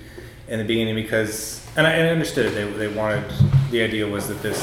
in 0.48 0.58
the 0.58 0.64
beginning 0.64 0.94
because, 0.94 1.66
and 1.76 1.86
I, 1.86 1.92
and 1.92 2.08
I 2.08 2.10
understood 2.10 2.46
it. 2.46 2.50
They, 2.54 2.70
they 2.86 2.88
wanted, 2.88 3.24
the 3.70 3.82
idea 3.82 4.06
was 4.06 4.28
that 4.28 4.42
this 4.42 4.62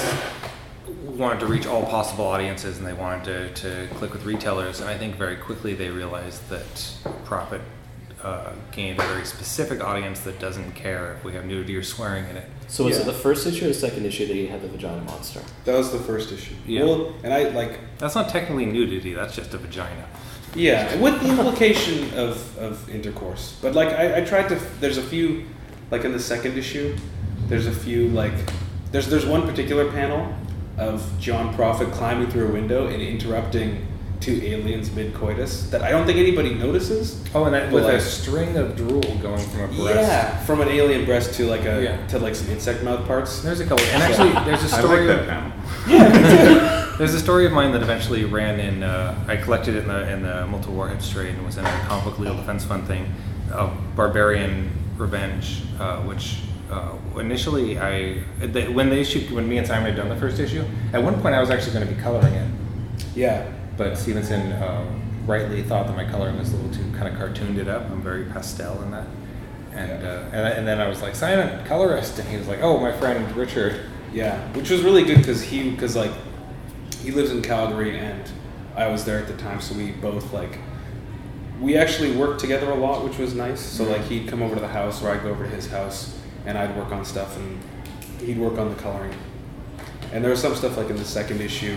wanted 1.18 1.40
to 1.42 1.46
reach 1.46 1.66
all 1.66 1.86
possible 1.86 2.26
audiences 2.26 2.78
and 2.78 2.88
they 2.88 2.94
wanted 2.94 3.56
to, 3.56 3.88
to 3.88 3.96
click 3.96 4.14
with 4.14 4.26
retailers. 4.26 4.82
And 4.82 4.90
I 4.90 4.98
think 4.98 5.16
very 5.16 5.36
quickly 5.36 5.74
they 5.74 5.90
realized 5.90 6.50
that 6.50 6.94
Prophet 7.26 7.62
uh, 8.24 8.54
gained 8.72 9.00
a 9.00 9.04
very 9.04 9.26
specific 9.26 9.84
audience 9.84 10.22
that 10.22 10.40
doesn't 10.40 10.74
care 10.74 11.14
if 11.14 11.24
we 11.24 11.34
have 11.34 11.46
nudity 11.46 11.76
or 11.76 11.84
swearing 11.84 12.26
in 12.30 12.38
it. 12.38 12.50
So 12.68 12.86
was 12.86 12.98
it 12.98 13.06
the 13.06 13.14
first 13.14 13.46
issue 13.46 13.66
or 13.66 13.68
the 13.68 13.74
second 13.74 14.06
issue 14.06 14.26
that 14.28 14.36
you 14.36 14.48
had 14.48 14.62
the 14.62 14.68
vagina 14.68 15.02
monster? 15.04 15.42
That 15.66 15.76
was 15.76 15.92
the 15.92 16.00
first 16.00 16.32
issue. 16.32 16.56
Yeah. 16.66 16.86
Well, 16.86 17.14
and 17.24 17.34
I 17.34 17.50
like. 17.50 17.80
That's 17.98 18.16
not 18.16 18.30
technically 18.30 18.66
nudity, 18.66 19.14
that's 19.14 19.36
just 19.36 19.54
a 19.54 19.58
vagina. 19.58 20.08
Yeah, 20.56 20.96
with 21.00 21.20
the 21.22 21.30
implication 21.30 22.18
of, 22.18 22.58
of 22.58 22.90
intercourse. 22.90 23.58
But 23.62 23.74
like 23.74 23.90
I, 23.90 24.22
I 24.22 24.26
tried 24.26 24.50
to 24.50 24.56
there's 24.80 24.98
a 24.98 25.04
few 25.04 25.46
like 25.92 26.06
in 26.06 26.12
the 26.12 26.20
second 26.20 26.58
issue, 26.58 26.96
there's 27.48 27.68
a 27.68 27.72
few 27.72 28.08
like 28.10 28.34
there's 28.92 29.08
there's 29.08 29.26
one 29.26 29.44
particular 29.44 29.92
panel 29.92 30.34
of 30.78 31.04
John 31.20 31.54
Prophet 31.54 31.92
climbing 31.92 32.30
through 32.30 32.50
a 32.50 32.52
window 32.52 32.88
and 32.88 33.02
interrupting 33.02 33.86
two 34.20 34.42
aliens 34.42 34.90
mid 34.92 35.14
coitus 35.14 35.70
that 35.70 35.82
I 35.84 35.92
don't 35.92 36.06
think 36.06 36.18
anybody 36.18 36.54
notices. 36.54 37.22
Oh, 37.36 37.44
and 37.44 37.54
that 37.54 37.66
But, 37.72 37.84
with 37.84 37.86
a 37.86 38.00
string 38.00 38.56
of 38.56 38.76
drool 38.78 39.02
going 39.22 39.46
from 39.50 39.62
a 39.62 39.68
breast. 39.68 39.80
Yeah, 40.10 40.38
from 40.46 40.62
an 40.62 40.70
alien 40.70 41.04
breast 41.06 41.34
to 41.36 41.46
like 41.46 41.66
a 41.66 41.84
Yeah. 41.84 42.08
to 42.08 42.20
like 42.20 42.34
some 42.36 42.50
insect 42.50 42.84
mouth 42.84 43.06
parts. 43.06 43.42
There's 43.42 43.60
a 43.60 43.66
couple, 43.66 43.84
and 43.88 44.02
actually, 44.02 44.30
there's 44.46 44.62
a 44.72 44.76
I 44.76 44.80
story. 44.80 45.10
I 45.10 45.14
like 45.14 45.28
that 45.28 45.28
panel. 45.28 45.52
there's 46.98 47.14
a 47.14 47.20
story 47.20 47.46
of 47.46 47.52
mine 47.52 47.74
that 47.74 47.82
eventually 47.82 48.24
ran 48.24 48.60
in. 48.62 48.84
Uh, 48.84 49.14
I 49.28 49.36
collected 49.36 49.76
it 49.76 49.80
in 49.84 49.88
the 49.90 50.10
in 50.12 50.24
the 50.24 50.48
multiple 50.48 50.76
warheads 50.76 51.10
trade 51.10 51.36
and 51.36 51.46
was 51.46 51.58
in 51.58 51.66
a 51.66 51.70
comic 51.88 52.06
book 52.06 52.20
legal 52.20 52.38
defense 52.38 52.64
fund 52.64 52.88
thing, 52.88 53.14
of 53.52 53.74
Barbarian 53.96 54.72
Revenge, 54.98 55.64
uh, 55.80 55.98
which. 55.98 56.38
Uh, 56.74 57.20
initially, 57.20 57.78
I 57.78 58.20
the, 58.40 58.66
when 58.72 58.90
the 58.90 58.98
issue 59.00 59.20
when 59.36 59.48
me 59.48 59.58
and 59.58 59.68
Simon 59.68 59.86
had 59.86 59.96
done 59.96 60.10
the 60.10 60.16
first 60.16 60.40
issue, 60.40 60.64
at 60.94 61.04
one 61.04 61.22
point 61.22 61.36
I 61.36 61.40
was 61.40 61.50
actually 61.50 61.74
going 61.74 61.88
to 61.88 61.94
be 61.94 62.02
coloring 62.02 62.34
it. 62.34 62.50
Yeah. 63.16 63.52
But 63.78 63.98
Stephenson 63.98 64.52
uh, 64.54 64.86
rightly 65.26 65.62
thought 65.64 65.88
that 65.88 65.96
my 65.96 66.06
coloring 66.06 66.38
was 66.38 66.52
a 66.54 66.58
little 66.58 66.72
too 66.74 66.92
kind 66.98 67.08
of 67.08 67.16
cartooned 67.16 67.58
it 67.58 67.68
up. 67.68 67.90
I'm 67.92 68.02
very 68.02 68.26
pastel 68.26 68.82
in 68.84 68.92
that. 68.92 69.08
And, 69.72 70.06
uh, 70.06 70.26
and, 70.32 70.46
I- 70.48 70.52
and 70.52 70.68
then 70.68 70.80
I 70.80 70.88
was 70.88 71.02
like, 71.02 71.16
Simon, 71.16 71.66
colorist. 71.66 72.20
And 72.20 72.28
he 72.30 72.38
was 72.38 72.48
like, 72.48 72.60
oh, 72.62 72.80
my 72.80 72.92
friend 72.92 73.36
Richard. 73.36 73.80
Yeah, 74.14 74.38
which 74.54 74.70
was 74.70 74.82
really 74.84 75.04
good 75.04 75.18
because 75.18 75.42
he 75.42 75.72
because 75.72 75.96
like 75.96 76.12
he 77.02 77.10
lives 77.12 77.32
in 77.32 77.42
Calgary 77.42 77.98
and 77.98 78.24
I 78.76 78.88
was 78.88 79.06
there 79.06 79.18
at 79.20 79.28
the 79.28 79.36
time, 79.38 79.60
so 79.62 79.76
we 79.76 79.92
both 79.92 80.32
like 80.34 80.60
we 81.60 81.78
actually 81.78 82.12
worked 82.16 82.40
together 82.40 82.70
a 82.72 82.76
lot, 82.76 83.04
which 83.04 83.18
was 83.18 83.34
nice. 83.34 83.60
So 83.60 83.84
like 83.86 84.02
he'd 84.06 84.28
come 84.28 84.42
over 84.44 84.54
to 84.56 84.62
the 84.62 84.68
house, 84.68 85.02
or 85.04 85.10
I'd 85.10 85.24
go 85.24 85.30
over 85.30 85.44
to 85.46 85.50
his 85.50 85.68
house, 85.68 86.20
and 86.46 86.58
I'd 86.58 86.76
work 86.78 86.92
on 86.92 87.06
stuff, 87.06 87.38
and 87.38 87.60
he'd 88.22 88.38
work 88.38 88.58
on 88.58 88.70
the 88.70 88.76
coloring. 88.76 89.14
And 90.12 90.24
there 90.24 90.32
was 90.32 90.42
some 90.42 90.56
stuff 90.56 90.78
like 90.78 90.90
in 90.90 90.98
the 90.98 91.06
second 91.06 91.42
issue, 91.42 91.76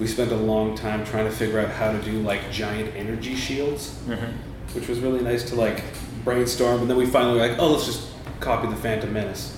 we 0.00 0.06
spent 0.06 0.32
a 0.32 0.36
long 0.36 0.74
time 0.76 1.04
trying 1.04 1.26
to 1.26 1.30
figure 1.30 1.60
out 1.60 1.68
how 1.70 1.92
to 1.92 2.00
do 2.02 2.20
like 2.22 2.50
giant 2.50 2.94
energy 2.96 3.34
shields, 3.36 3.98
Mhm. 4.08 4.32
which 4.74 4.88
was 4.88 5.00
really 5.00 5.20
nice 5.20 5.44
to 5.50 5.54
like 5.54 5.82
brainstorm. 6.24 6.80
And 6.80 6.90
then 6.90 6.96
we 6.96 7.06
finally 7.06 7.38
were 7.40 7.46
like, 7.46 7.58
oh, 7.58 7.72
let's 7.72 7.84
just 7.86 8.08
copy 8.40 8.68
the 8.68 8.76
Phantom 8.76 9.12
Menace. 9.12 9.56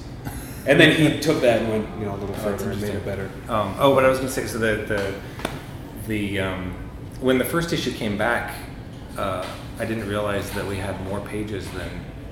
And 0.67 0.81
then 0.81 0.93
he 0.97 1.21
took 1.21 1.41
that 1.43 1.61
and 1.63 1.71
went, 1.71 1.87
you 2.01 2.07
know, 2.07 2.15
a 2.15 2.17
little 2.17 2.35
Oh, 2.35 2.43
further 2.43 2.71
and 2.71 2.81
made 2.81 2.95
it 2.95 3.05
better. 3.05 3.31
Um, 3.49 3.75
oh, 3.79 3.95
what 3.95 4.05
I 4.05 4.09
was 4.09 4.19
going 4.19 4.29
to 4.29 4.35
say, 4.35 4.47
so 4.47 4.59
the 4.59 4.77
the 4.87 5.15
the 6.09 6.41
um, 6.41 6.75
when 7.21 7.39
the 7.39 7.45
first 7.45 7.73
issue 7.73 7.93
came 7.93 8.17
back, 8.19 8.55
uh, 9.17 9.47
I 9.79 9.85
didn't 9.85 10.09
realize 10.09 10.51
that 10.51 10.67
we 10.67 10.77
had 10.77 11.01
more 11.07 11.21
pages 11.21 11.67
than 11.71 11.91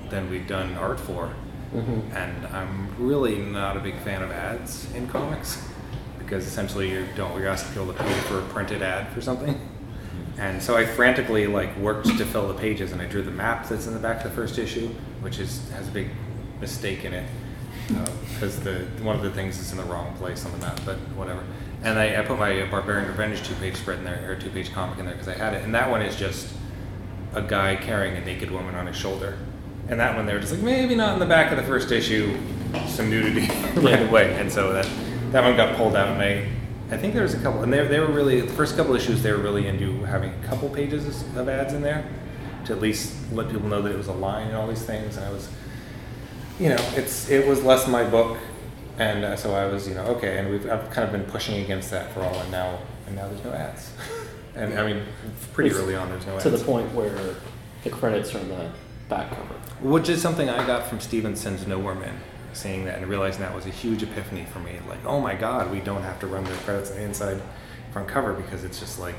than 0.09 0.29
we'd 0.29 0.47
done 0.47 0.75
art 0.75 0.99
for, 0.99 1.29
Mhm. 1.73 2.15
and 2.15 2.47
I'm 2.47 2.89
really 2.99 3.37
not 3.37 3.77
a 3.77 3.79
big 3.79 3.97
fan 3.99 4.21
of 4.21 4.31
ads 4.31 4.87
in 4.93 5.07
comics 5.07 5.61
because 6.19 6.45
essentially 6.45 6.89
you 6.89 7.05
don't 7.15 7.39
you're 7.39 7.55
people 7.55 7.87
to 7.87 7.93
pay 7.93 8.13
for 8.21 8.39
a 8.39 8.43
printed 8.43 8.81
ad 8.81 9.07
for 9.13 9.21
something. 9.21 9.59
And 10.37 10.61
so 10.61 10.75
I 10.75 10.85
frantically 10.85 11.47
like 11.47 11.75
worked 11.77 12.07
to 12.17 12.25
fill 12.25 12.47
the 12.47 12.53
pages, 12.55 12.91
and 12.91 13.01
I 13.01 13.05
drew 13.05 13.21
the 13.21 13.31
map 13.31 13.67
that's 13.69 13.85
in 13.87 13.93
the 13.93 13.99
back 13.99 14.17
of 14.17 14.23
the 14.23 14.29
first 14.35 14.57
issue, 14.57 14.89
which 15.21 15.39
is 15.39 15.69
has 15.71 15.87
a 15.87 15.91
big 15.91 16.09
mistake 16.59 17.05
in 17.05 17.13
it 17.13 17.25
because 18.33 18.59
the 18.61 18.85
one 19.01 19.15
of 19.15 19.21
the 19.21 19.29
things 19.31 19.59
is 19.59 19.71
in 19.71 19.77
the 19.77 19.83
wrong 19.83 20.15
place 20.17 20.45
on 20.45 20.51
the 20.51 20.57
map, 20.59 20.79
but 20.85 20.97
whatever. 21.15 21.43
And 21.83 21.99
I, 21.99 22.19
I 22.19 22.25
put 22.25 22.39
my 22.39 22.65
Barbarian 22.71 23.07
Revenge 23.07 23.43
two-page 23.43 23.75
spread 23.75 23.99
in 23.99 24.05
there, 24.05 24.31
or 24.31 24.35
two-page 24.35 24.71
comic 24.73 24.97
in 24.99 25.05
there 25.05 25.13
because 25.15 25.27
I 25.27 25.33
had 25.37 25.53
it, 25.53 25.63
and 25.63 25.75
that 25.75 25.89
one 25.89 26.01
is 26.01 26.15
just 26.15 26.47
a 27.35 27.41
guy 27.41 27.75
carrying 27.75 28.15
a 28.15 28.23
naked 28.23 28.49
woman 28.51 28.73
on 28.75 28.87
his 28.87 28.95
shoulder. 28.95 29.37
And 29.89 29.99
that 29.99 30.15
one, 30.15 30.25
they 30.25 30.33
were 30.33 30.39
just 30.39 30.53
like, 30.53 30.61
maybe 30.61 30.95
not 30.95 31.13
in 31.13 31.19
the 31.19 31.25
back 31.25 31.51
of 31.51 31.57
the 31.57 31.63
first 31.63 31.91
issue, 31.91 32.37
some 32.87 33.09
nudity 33.09 33.47
right 33.81 34.07
away. 34.07 34.33
And 34.35 34.51
so 34.51 34.73
that 34.73 34.87
that 35.31 35.43
one 35.43 35.57
got 35.57 35.75
pulled 35.75 35.95
out, 35.95 36.09
and 36.09 36.21
I, 36.21 36.47
I 36.93 36.97
think 36.97 37.13
there 37.13 37.23
was 37.23 37.33
a 37.33 37.39
couple, 37.39 37.63
and 37.63 37.73
they, 37.73 37.85
they 37.87 37.99
were 37.99 38.11
really 38.11 38.41
the 38.41 38.53
first 38.53 38.77
couple 38.77 38.95
issues 38.95 39.23
they 39.23 39.31
were 39.31 39.39
really 39.39 39.67
into 39.67 40.03
having 40.03 40.31
a 40.31 40.47
couple 40.47 40.69
pages 40.69 41.23
of 41.35 41.49
ads 41.49 41.73
in 41.73 41.81
there 41.81 42.07
to 42.65 42.73
at 42.73 42.79
least 42.79 43.13
let 43.31 43.49
people 43.49 43.67
know 43.67 43.81
that 43.81 43.91
it 43.91 43.97
was 43.97 44.07
a 44.07 44.13
line 44.13 44.47
and 44.47 44.55
all 44.55 44.67
these 44.67 44.83
things. 44.83 45.17
And 45.17 45.25
I 45.25 45.31
was, 45.31 45.49
you 46.59 46.69
know, 46.69 46.77
it's 46.95 47.29
it 47.29 47.47
was 47.47 47.63
less 47.63 47.87
my 47.87 48.03
book, 48.03 48.37
and 48.99 49.25
uh, 49.25 49.35
so 49.35 49.53
I 49.53 49.65
was, 49.65 49.87
you 49.87 49.95
know, 49.95 50.03
okay. 50.05 50.37
And 50.37 50.49
we've 50.49 50.69
I've 50.69 50.89
kind 50.91 51.05
of 51.05 51.11
been 51.11 51.29
pushing 51.29 51.63
against 51.63 51.89
that 51.91 52.13
for 52.13 52.21
all, 52.21 52.35
and 52.35 52.51
now 52.51 52.79
and 53.07 53.15
now 53.15 53.27
there's 53.27 53.43
no 53.43 53.51
ads. 53.53 53.91
and 54.55 54.77
I 54.77 54.85
mean, 54.85 55.03
pretty 55.53 55.71
It's 55.71 55.79
early 55.79 55.95
on, 55.95 56.09
there's 56.09 56.25
no 56.27 56.35
ads 56.35 56.43
To 56.43 56.51
the 56.51 56.63
point 56.63 56.93
where 56.93 57.35
the 57.83 57.89
credits 57.89 58.33
are 58.35 58.39
on 58.39 58.49
the 58.49 58.71
back 59.09 59.29
cover. 59.29 59.52
Which 59.81 60.09
is 60.09 60.21
something 60.21 60.49
I 60.49 60.65
got 60.65 60.87
from 60.87 60.99
Stephenson's 60.99 61.67
Nowhere 61.67 61.95
Man, 61.95 62.19
saying 62.53 62.85
that 62.85 62.99
and 62.99 63.07
realizing 63.07 63.41
that 63.41 63.53
was 63.53 63.65
a 63.65 63.69
huge 63.69 64.03
epiphany 64.03 64.45
for 64.45 64.59
me. 64.59 64.79
Like, 64.87 65.05
oh 65.05 65.19
my 65.19 65.35
God, 65.35 65.71
we 65.71 65.79
don't 65.79 66.03
have 66.03 66.19
to 66.21 66.27
run 66.27 66.43
the 66.43 66.51
credits 66.51 66.91
on 66.91 66.97
the 66.97 67.03
inside 67.03 67.41
front 67.91 68.07
cover 68.07 68.33
because 68.33 68.63
it's 68.63 68.79
just 68.79 68.99
like, 68.99 69.17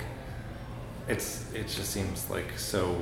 it's 1.07 1.53
it 1.53 1.69
just 1.69 1.91
seems 1.91 2.31
like 2.31 2.59
so 2.59 2.97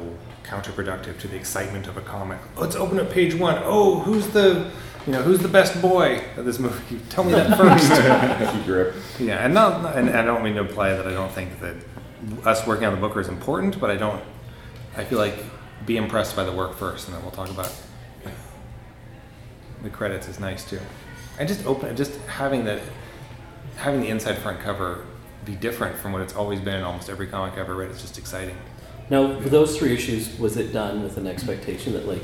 counterproductive 0.44 1.18
to 1.20 1.28
the 1.28 1.36
excitement 1.36 1.86
of 1.86 1.96
a 1.96 2.00
comic. 2.00 2.38
Let's 2.56 2.74
open 2.74 2.98
up 2.98 3.10
page 3.10 3.34
one. 3.34 3.60
Oh, 3.64 4.00
who's 4.00 4.26
the 4.28 4.70
you 5.06 5.12
know, 5.12 5.22
who's 5.22 5.40
the 5.40 5.48
best 5.48 5.80
boy 5.82 6.22
of 6.36 6.44
this 6.44 6.58
movie? 6.58 7.00
Tell 7.10 7.24
me 7.24 7.32
that 7.32 7.56
first. 8.48 8.64
Grip. 8.66 8.94
Yeah, 9.18 9.44
and 9.44 9.54
not, 9.54 9.96
and 9.96 10.10
I 10.10 10.24
don't 10.24 10.42
mean 10.42 10.54
to 10.54 10.60
imply 10.60 10.90
that 10.90 11.06
I 11.06 11.12
don't 11.12 11.32
think 11.32 11.60
that 11.60 11.76
us 12.44 12.66
working 12.66 12.86
on 12.86 12.94
the 12.94 13.00
book 13.00 13.16
is 13.16 13.28
important, 13.28 13.80
but 13.80 13.90
I 13.90 13.96
don't. 13.96 14.22
I 14.96 15.04
feel 15.04 15.18
like 15.18 15.34
be 15.86 15.96
impressed 15.96 16.36
by 16.36 16.44
the 16.44 16.52
work 16.52 16.76
first, 16.76 17.06
and 17.08 17.16
then 17.16 17.22
we'll 17.22 17.32
talk 17.32 17.50
about 17.50 17.72
the 19.82 19.90
credits 19.90 20.28
is 20.28 20.38
nice 20.38 20.68
too. 20.68 20.80
And 21.38 21.48
just 21.48 21.66
open, 21.66 21.96
just 21.96 22.14
having 22.26 22.64
the 22.64 22.80
having 23.76 24.00
the 24.00 24.08
inside 24.08 24.38
front 24.38 24.60
cover 24.60 25.04
be 25.44 25.54
different 25.54 25.96
from 25.96 26.12
what 26.12 26.22
it's 26.22 26.34
always 26.36 26.60
been 26.60 26.76
in 26.76 26.82
almost 26.84 27.08
every 27.10 27.26
comic 27.26 27.54
I've 27.54 27.60
ever 27.60 27.74
read. 27.74 27.90
It's 27.90 28.00
just 28.02 28.18
exciting. 28.18 28.56
Now, 29.10 29.40
for 29.40 29.48
those 29.48 29.76
three 29.76 29.92
issues, 29.92 30.38
was 30.38 30.56
it 30.56 30.72
done 30.72 31.02
with 31.02 31.16
an 31.16 31.26
expectation 31.26 31.94
that 31.94 32.06
like 32.06 32.22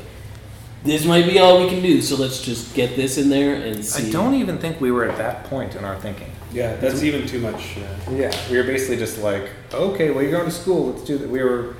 this 0.85 1.05
might 1.05 1.27
be 1.27 1.39
all 1.41 1.61
we 1.61 1.69
can 1.69 1.83
do, 1.83 2.01
so 2.01 2.15
let's 2.15 2.41
just 2.41 2.75
get 2.75 2.95
this 2.95 3.19
in 3.19 3.29
there 3.29 3.57
and 3.57 3.85
see? 3.85 4.09
I 4.09 4.13
don't 4.13 4.35
even 4.35 4.59
think 4.59 4.81
we 4.81 4.93
were 4.93 5.05
at 5.05 5.19
that 5.19 5.45
point 5.45 5.75
in 5.75 5.85
our 5.85 5.99
thinking. 5.99 6.31
Yeah, 6.53 6.77
that's 6.77 7.03
even 7.03 7.27
too 7.27 7.41
much. 7.41 7.77
Uh, 7.77 8.13
Yeah, 8.13 8.51
we 8.51 8.57
were 8.57 8.63
basically 8.63 8.97
just 8.97 9.19
like, 9.19 9.51
okay, 9.73 10.11
well, 10.11 10.23
you're 10.23 10.31
going 10.31 10.45
to 10.45 10.51
school. 10.51 10.93
Let's 10.93 11.05
do 11.05 11.19
that. 11.19 11.29
We 11.29 11.43
were. 11.43 11.75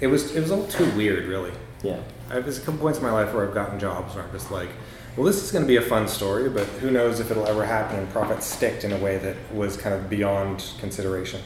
It 0.00 0.08
was. 0.08 0.34
It 0.34 0.40
was 0.40 0.50
all 0.50 0.66
too 0.66 0.90
weird, 0.96 1.26
really. 1.26 1.52
Yeah. 1.82 2.00
I, 2.30 2.40
there's 2.40 2.58
a 2.58 2.60
couple 2.60 2.80
points 2.80 2.98
in 2.98 3.04
my 3.04 3.12
life 3.12 3.34
where 3.34 3.46
I've 3.46 3.54
gotten 3.54 3.78
jobs 3.78 4.14
where 4.14 4.24
I'm 4.24 4.32
just 4.32 4.50
like, 4.50 4.70
well, 5.16 5.24
this 5.24 5.42
is 5.42 5.52
going 5.52 5.62
to 5.62 5.68
be 5.68 5.76
a 5.76 5.82
fun 5.82 6.08
story, 6.08 6.48
but 6.48 6.66
who 6.66 6.90
knows 6.90 7.20
if 7.20 7.30
it'll 7.30 7.46
ever 7.46 7.64
happen 7.64 7.98
and 7.98 8.08
Prophet 8.10 8.42
sticked 8.42 8.84
in 8.84 8.92
a 8.92 8.98
way 8.98 9.18
that 9.18 9.36
was 9.52 9.76
kind 9.76 9.94
of 9.94 10.10
beyond 10.10 10.72
consideration. 10.78 11.40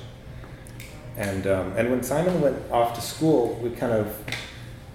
And 1.16 1.46
um, 1.46 1.76
and 1.76 1.90
when 1.90 2.02
Simon 2.02 2.40
went 2.40 2.56
off 2.70 2.94
to 2.94 3.00
school, 3.00 3.54
we 3.62 3.70
kind 3.70 3.92
of 3.92 4.24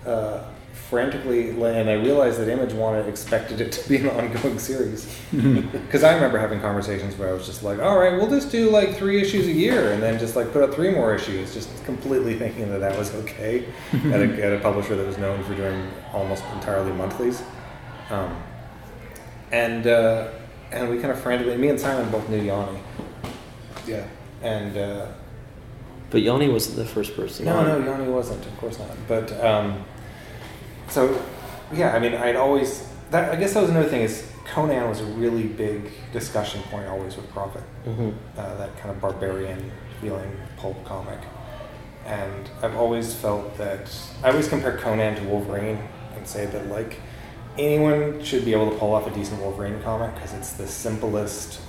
uh, 0.06 0.46
frantically, 0.94 1.50
and 1.50 1.90
I 1.90 1.94
realized 1.94 2.40
that 2.40 2.48
Image 2.48 2.72
wanted 2.72 3.08
expected 3.08 3.60
it 3.60 3.72
to 3.72 3.90
be 3.90 3.98
an 3.98 4.10
ongoing 4.20 4.60
series. 4.60 5.08
Because 5.34 6.04
I 6.04 6.14
remember 6.14 6.38
having 6.38 6.60
conversations 6.62 7.18
where 7.18 7.30
I 7.30 7.34
was 7.34 7.48
just 7.48 7.64
like, 7.64 7.80
all 7.80 7.98
right, 7.98 8.14
we'll 8.14 8.30
just 8.30 8.52
do 8.52 8.70
like 8.70 8.96
three 8.96 9.20
issues 9.20 9.48
a 9.48 9.52
year, 9.52 9.92
and 9.92 10.04
then 10.04 10.20
just 10.20 10.36
like 10.36 10.54
put 10.54 10.62
out 10.64 10.74
three 10.76 10.92
more 10.92 11.16
issues, 11.16 11.52
just 11.54 11.70
completely 11.86 12.38
thinking 12.44 12.70
that 12.70 12.78
that 12.80 12.96
was 12.98 13.14
okay 13.16 13.66
at, 13.92 14.22
a, 14.22 14.46
at 14.46 14.54
a 14.54 14.60
publisher 14.60 14.96
that 14.96 15.08
was 15.08 15.18
known 15.18 15.44
for 15.44 15.56
doing 15.56 15.90
almost 16.14 16.44
entirely 16.54 16.92
monthlies. 16.92 17.42
Um, 18.12 18.32
and 19.52 19.88
uh, 19.88 20.28
and 20.72 20.90
we 20.90 20.98
kind 21.00 21.12
of 21.12 21.20
frantically, 21.20 21.58
me 21.58 21.70
and 21.70 21.80
Simon 21.80 22.10
both 22.12 22.30
knew 22.30 22.42
Yanni. 22.42 22.80
Yeah. 23.88 24.06
And 24.44 24.78
uh, 24.78 25.08
But 26.12 26.22
Yanni 26.22 26.50
wasn't 26.50 26.76
the 26.78 26.86
first 26.86 27.16
person. 27.16 27.46
no, 27.46 27.58
on. 27.58 27.66
no, 27.68 27.78
Yanni 27.92 28.10
wasn't, 28.12 28.46
of 28.46 28.56
course 28.58 28.78
not. 28.78 28.90
But 29.08 29.32
um, 29.44 29.84
so, 30.90 31.22
yeah, 31.74 31.96
I 31.96 32.00
mean, 32.00 32.14
I'd 32.14 32.36
always 32.36 32.88
that. 33.12 33.32
I 33.32 33.36
guess 33.36 33.54
that 33.54 33.62
was 33.62 33.70
another 33.70 33.90
thing 33.90 34.02
is 34.02 34.28
Conan 34.46 34.90
was 34.90 35.02
a 35.02 35.06
really 35.06 35.44
big 35.44 35.92
discussion 36.12 36.62
point 36.64 36.88
always 36.88 37.16
with 37.16 37.30
Prophet. 37.32 37.64
Mhm. 37.86 38.14
Uh, 38.38 38.56
that 38.58 38.78
kind 38.78 38.92
of 38.92 39.02
barbarian 39.02 39.72
feeling 40.02 40.32
pulp 40.58 40.84
comic, 40.86 41.20
and 42.06 42.50
I've 42.62 42.76
always 42.76 43.14
felt 43.14 43.58
that 43.58 43.90
I 44.24 44.30
always 44.30 44.48
compare 44.48 44.78
Conan 44.78 45.16
to 45.16 45.24
Wolverine 45.24 45.80
and 46.16 46.28
say 46.28 46.46
that 46.46 46.68
like 46.68 47.00
anyone 47.58 48.24
should 48.24 48.46
be 48.46 48.52
able 48.54 48.72
to 48.72 48.78
pull 48.78 48.94
off 48.94 49.08
a 49.08 49.12
decent 49.12 49.42
Wolverine 49.42 49.82
comic 49.84 50.14
because 50.16 50.34
it's 50.34 50.54
the 50.54 50.68
simplest. 50.68 51.60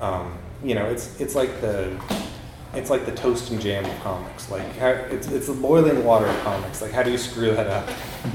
Um, 0.00 0.38
you 0.62 0.74
know, 0.74 0.86
it's 0.86 1.20
it's 1.20 1.34
like 1.34 1.60
the 1.60 1.90
it's 2.74 2.90
like 2.90 3.06
the 3.06 3.14
toast 3.14 3.50
and 3.50 3.60
jam 3.60 3.84
of 3.84 4.00
comics. 4.00 4.50
Like 4.50 4.76
how, 4.76 4.88
it's 4.88 5.28
it's 5.28 5.46
the 5.46 5.54
boiling 5.54 6.04
water 6.04 6.26
of 6.26 6.40
comics. 6.40 6.82
Like 6.82 6.92
how 6.92 7.02
do 7.02 7.10
you 7.10 7.18
screw 7.18 7.54
that 7.54 7.66
up? 7.66 7.88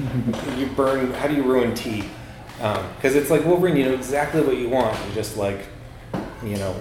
you 0.57 0.67
burn. 0.67 1.13
How 1.13 1.27
do 1.27 1.35
you 1.35 1.43
ruin 1.43 1.73
tea? 1.75 2.09
Um, 2.61 2.85
because 2.95 3.15
it's 3.15 3.29
like 3.29 3.45
Wolverine. 3.45 3.75
You 3.75 3.85
know 3.85 3.93
exactly 3.93 4.41
what 4.41 4.57
you 4.57 4.69
want. 4.69 4.97
You 5.07 5.13
just 5.13 5.37
like, 5.37 5.67
you 6.43 6.57
know, 6.57 6.75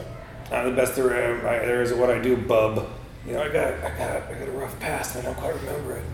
I'm 0.51 0.71
the 0.71 0.77
best 0.77 0.97
there, 0.97 1.15
am, 1.15 1.47
I, 1.47 1.65
there 1.65 1.83
is 1.83 1.93
at 1.93 1.99
what 1.99 2.11
I 2.11 2.21
do, 2.21 2.37
bub. 2.37 2.89
You 3.27 3.35
know, 3.35 3.43
I 3.43 3.49
got 3.49 3.75
I 3.75 3.99
got 3.99 4.23
I 4.31 4.35
got 4.39 4.49
a 4.49 4.53
rough 4.53 4.79
past. 4.81 5.15
and 5.15 5.27
I 5.27 5.31
don't 5.31 5.39
quite 5.39 5.55
remember 5.55 5.97
it. 5.97 6.05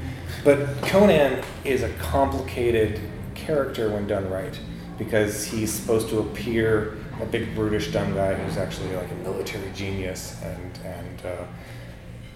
But 0.44 0.82
Conan 0.82 1.42
is 1.64 1.82
a 1.82 1.90
complicated 1.94 3.00
character 3.34 3.90
when 3.90 4.06
done 4.06 4.28
right 4.28 4.58
because 4.98 5.44
he's 5.44 5.72
supposed 5.72 6.08
to 6.10 6.18
appear 6.18 6.98
a 7.20 7.26
big 7.26 7.54
brutish 7.54 7.92
dumb 7.92 8.14
guy 8.14 8.34
who's 8.34 8.56
actually 8.56 8.94
like 8.94 9.10
a 9.10 9.14
military 9.16 9.70
genius 9.74 10.40
and 10.42 10.78
and 10.84 11.26
uh, 11.26 11.44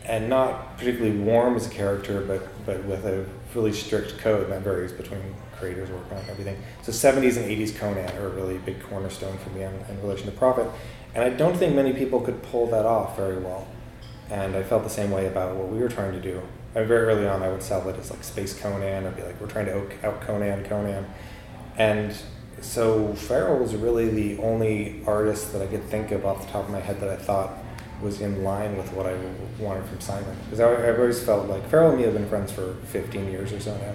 and 0.05 0.29
not 0.29 0.77
particularly 0.79 1.17
warm 1.17 1.57
as 1.57 1.67
a 1.67 1.71
character, 1.71 2.21
but 2.23 2.49
but 2.67 2.85
with 2.85 3.05
a 3.07 3.25
really 3.55 3.73
strict 3.73 4.19
code 4.19 4.51
that 4.51 4.63
varies 4.63 4.93
between 4.93 5.35
creators 5.59 5.91
working 5.91 6.19
on 6.19 6.25
everything. 6.29 6.61
So 6.83 6.91
70s 6.91 7.37
and 7.37 7.47
80s 7.47 7.77
Conan 7.77 8.11
are 8.17 8.27
a 8.27 8.31
really 8.31 8.59
big 8.59 8.83
cornerstone 8.83 9.39
for 9.39 9.51
me 9.51 9.63
in, 9.63 9.73
in 9.89 10.03
relation 10.03 10.27
to 10.27 10.33
Prophet, 10.33 10.69
and 11.15 11.23
I 11.23 11.31
don't 11.31 11.57
think 11.57 11.75
many 11.75 11.93
people 11.93 12.21
could 12.21 12.43
pull 12.43 12.67
that 12.69 12.85
off 12.85 13.17
very 13.17 13.39
well. 13.39 13.69
And 14.31 14.57
I 14.57 14.63
felt 14.63 14.83
the 14.83 14.91
same 14.91 15.11
way 15.11 15.27
about 15.27 15.57
what 15.57 15.69
we 15.69 15.79
were 15.79 15.89
trying 15.89 16.13
to 16.13 16.21
do. 16.21 16.41
Very 16.73 17.05
early 17.05 17.29
on, 17.29 17.43
I 17.43 17.51
would 17.51 17.63
sell 17.63 17.87
it 17.89 17.99
as 17.99 18.11
like 18.11 18.25
Space 18.25 18.59
Conan. 18.59 19.07
I'd 19.07 19.15
be 19.15 19.23
like, 19.23 19.39
we're 19.39 19.47
trying 19.47 19.67
to 19.67 20.07
out 20.07 20.23
Conan 20.23 20.65
Conan, 20.65 21.05
and 21.77 22.17
so 22.63 23.13
Farel 23.15 23.59
was 23.59 23.75
really 23.75 24.09
the 24.09 24.43
only 24.43 25.03
artist 25.07 25.53
that 25.53 25.63
I 25.63 25.67
could 25.67 25.85
think 25.85 26.13
of 26.13 26.25
off 26.25 26.47
the 26.47 26.53
top 26.53 26.65
of 26.65 26.71
my 26.71 26.81
head 26.81 27.01
that 27.01 27.11
I 27.11 27.17
thought 27.17 27.53
was 28.01 28.21
in 28.21 28.43
line 28.43 28.77
with 28.77 28.93
what 28.93 29.07
I 29.07 29.17
wanted 29.59 29.85
from 29.87 30.01
Simon. 30.01 30.37
Because 30.45 30.61
I've 30.61 30.99
always 30.99 31.23
felt 31.23 31.49
like 31.49 31.69
Farel 31.69 31.91
and 31.91 31.99
me 31.99 32.05
have 32.05 32.15
been 32.15 32.29
friends 32.29 32.53
for 32.53 32.75
15 32.87 33.31
years 33.31 33.53
or 33.53 33.61
so 33.61 33.77
now. 33.77 33.95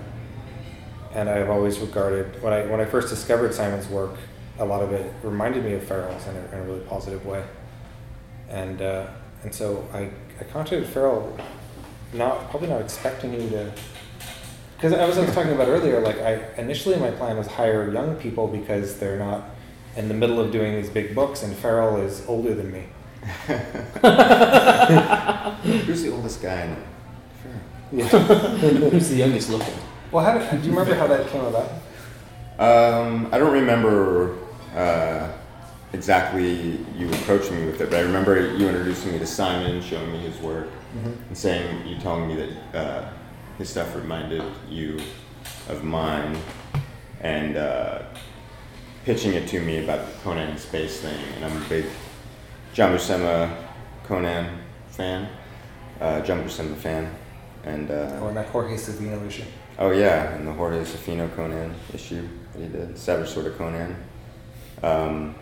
And 1.13 1.29
I've 1.29 1.49
always 1.49 1.79
regarded, 1.79 2.41
when 2.41 2.53
I, 2.53 2.65
when 2.65 2.79
I 2.79 2.85
first 2.85 3.09
discovered 3.09 3.53
Simon's 3.53 3.87
work, 3.87 4.15
a 4.59 4.65
lot 4.65 4.81
of 4.81 4.91
it 4.91 5.13
reminded 5.23 5.63
me 5.63 5.73
of 5.73 5.83
Farel's 5.83 6.25
in 6.27 6.35
a, 6.35 6.39
in 6.53 6.59
a 6.59 6.63
really 6.63 6.81
positive 6.81 7.25
way. 7.25 7.45
And, 8.49 8.81
uh, 8.81 9.07
and 9.43 9.53
so 9.53 9.87
I, 9.93 10.09
I 10.39 10.43
contacted 10.51 10.87
Farel, 10.87 11.37
not, 12.13 12.49
probably 12.49 12.69
not 12.69 12.81
expecting 12.81 13.31
him 13.31 13.49
to 13.49 13.73
because 14.77 14.93
I 14.93 15.05
was, 15.05 15.17
I 15.17 15.21
was 15.25 15.33
talking 15.33 15.51
about 15.53 15.67
earlier, 15.67 15.99
like 16.01 16.19
I 16.21 16.33
initially 16.57 16.95
my 16.97 17.11
plan 17.11 17.35
was 17.37 17.47
hire 17.47 17.91
young 17.91 18.15
people 18.15 18.47
because 18.47 18.97
they're 18.99 19.17
not 19.19 19.43
in 19.95 20.07
the 20.07 20.13
middle 20.13 20.39
of 20.39 20.51
doing 20.51 20.75
these 20.75 20.89
big 20.89 21.13
books, 21.15 21.41
and 21.43 21.55
Farel 21.55 21.97
is 21.97 22.23
older 22.27 22.53
than 22.53 22.71
me. 22.71 22.83
Who's 25.63 26.03
the 26.03 26.11
oldest 26.13 26.41
guy 26.41 26.61
in 26.61 26.71
it? 26.71 26.77
Yeah. 27.91 28.05
Who's 28.07 29.09
the 29.09 29.15
youngest 29.15 29.49
looking? 29.49 29.73
Well, 30.11 30.23
how 30.23 30.37
did, 30.37 30.61
do 30.61 30.67
you 30.69 30.73
remember 30.77 30.95
how 30.95 31.07
that 31.07 31.27
came 31.29 31.43
about? 31.45 31.71
Um, 32.59 33.27
I 33.31 33.37
don't 33.37 33.53
remember 33.53 34.37
uh, 34.75 35.31
exactly 35.93 36.79
you 36.97 37.09
approaching 37.09 37.59
me 37.59 37.65
with 37.65 37.81
it, 37.81 37.89
but 37.89 37.97
I 37.99 38.01
remember 38.01 38.55
you 38.55 38.67
introducing 38.67 39.13
me 39.13 39.19
to 39.19 39.25
Simon, 39.25 39.81
showing 39.81 40.11
me 40.11 40.19
his 40.19 40.37
work, 40.39 40.67
Mhm. 40.95 41.15
and 41.29 41.37
saying 41.37 41.87
you 41.87 41.97
telling 41.99 42.27
me 42.27 42.35
that 42.35 42.77
uh, 42.77 43.09
his 43.57 43.69
stuff 43.69 43.95
reminded 43.95 44.43
you 44.69 44.99
of 45.69 45.83
mine, 45.83 46.37
and 47.21 47.57
uh, 47.57 48.03
pitching 49.05 49.33
it 49.33 49.47
to 49.49 49.61
me 49.61 49.83
about 49.83 50.05
the 50.05 50.13
Conan 50.19 50.57
space 50.57 50.99
thing. 50.99 51.19
And 51.35 51.45
I'm 51.45 51.61
a 51.61 51.65
big 51.67 51.85
John 52.73 52.95
Buscema 52.95 53.55
Conan 54.03 54.59
fan, 54.89 55.29
uh, 55.99 56.21
John 56.21 56.43
Buscema 56.43 56.75
fan, 56.75 57.13
and 57.63 57.89
uh, 57.89 58.19
Oh, 58.21 58.27
and 58.27 58.37
that 58.37 58.47
Jorge 58.47 58.75
Zaffino 58.75 59.25
issue. 59.25 59.43
Oh 59.79 59.91
yeah, 59.91 60.33
and 60.33 60.47
the 60.47 60.53
Jorge 60.53 60.79
Zaffino 60.81 61.33
Conan 61.35 61.73
issue 61.93 62.27
that 62.53 62.61
he 62.61 62.67
did, 62.67 62.97
Savage 62.97 63.29
Sword 63.29 63.47
of 63.47 63.57
Conan. 63.57 63.95
Um, 64.83 65.35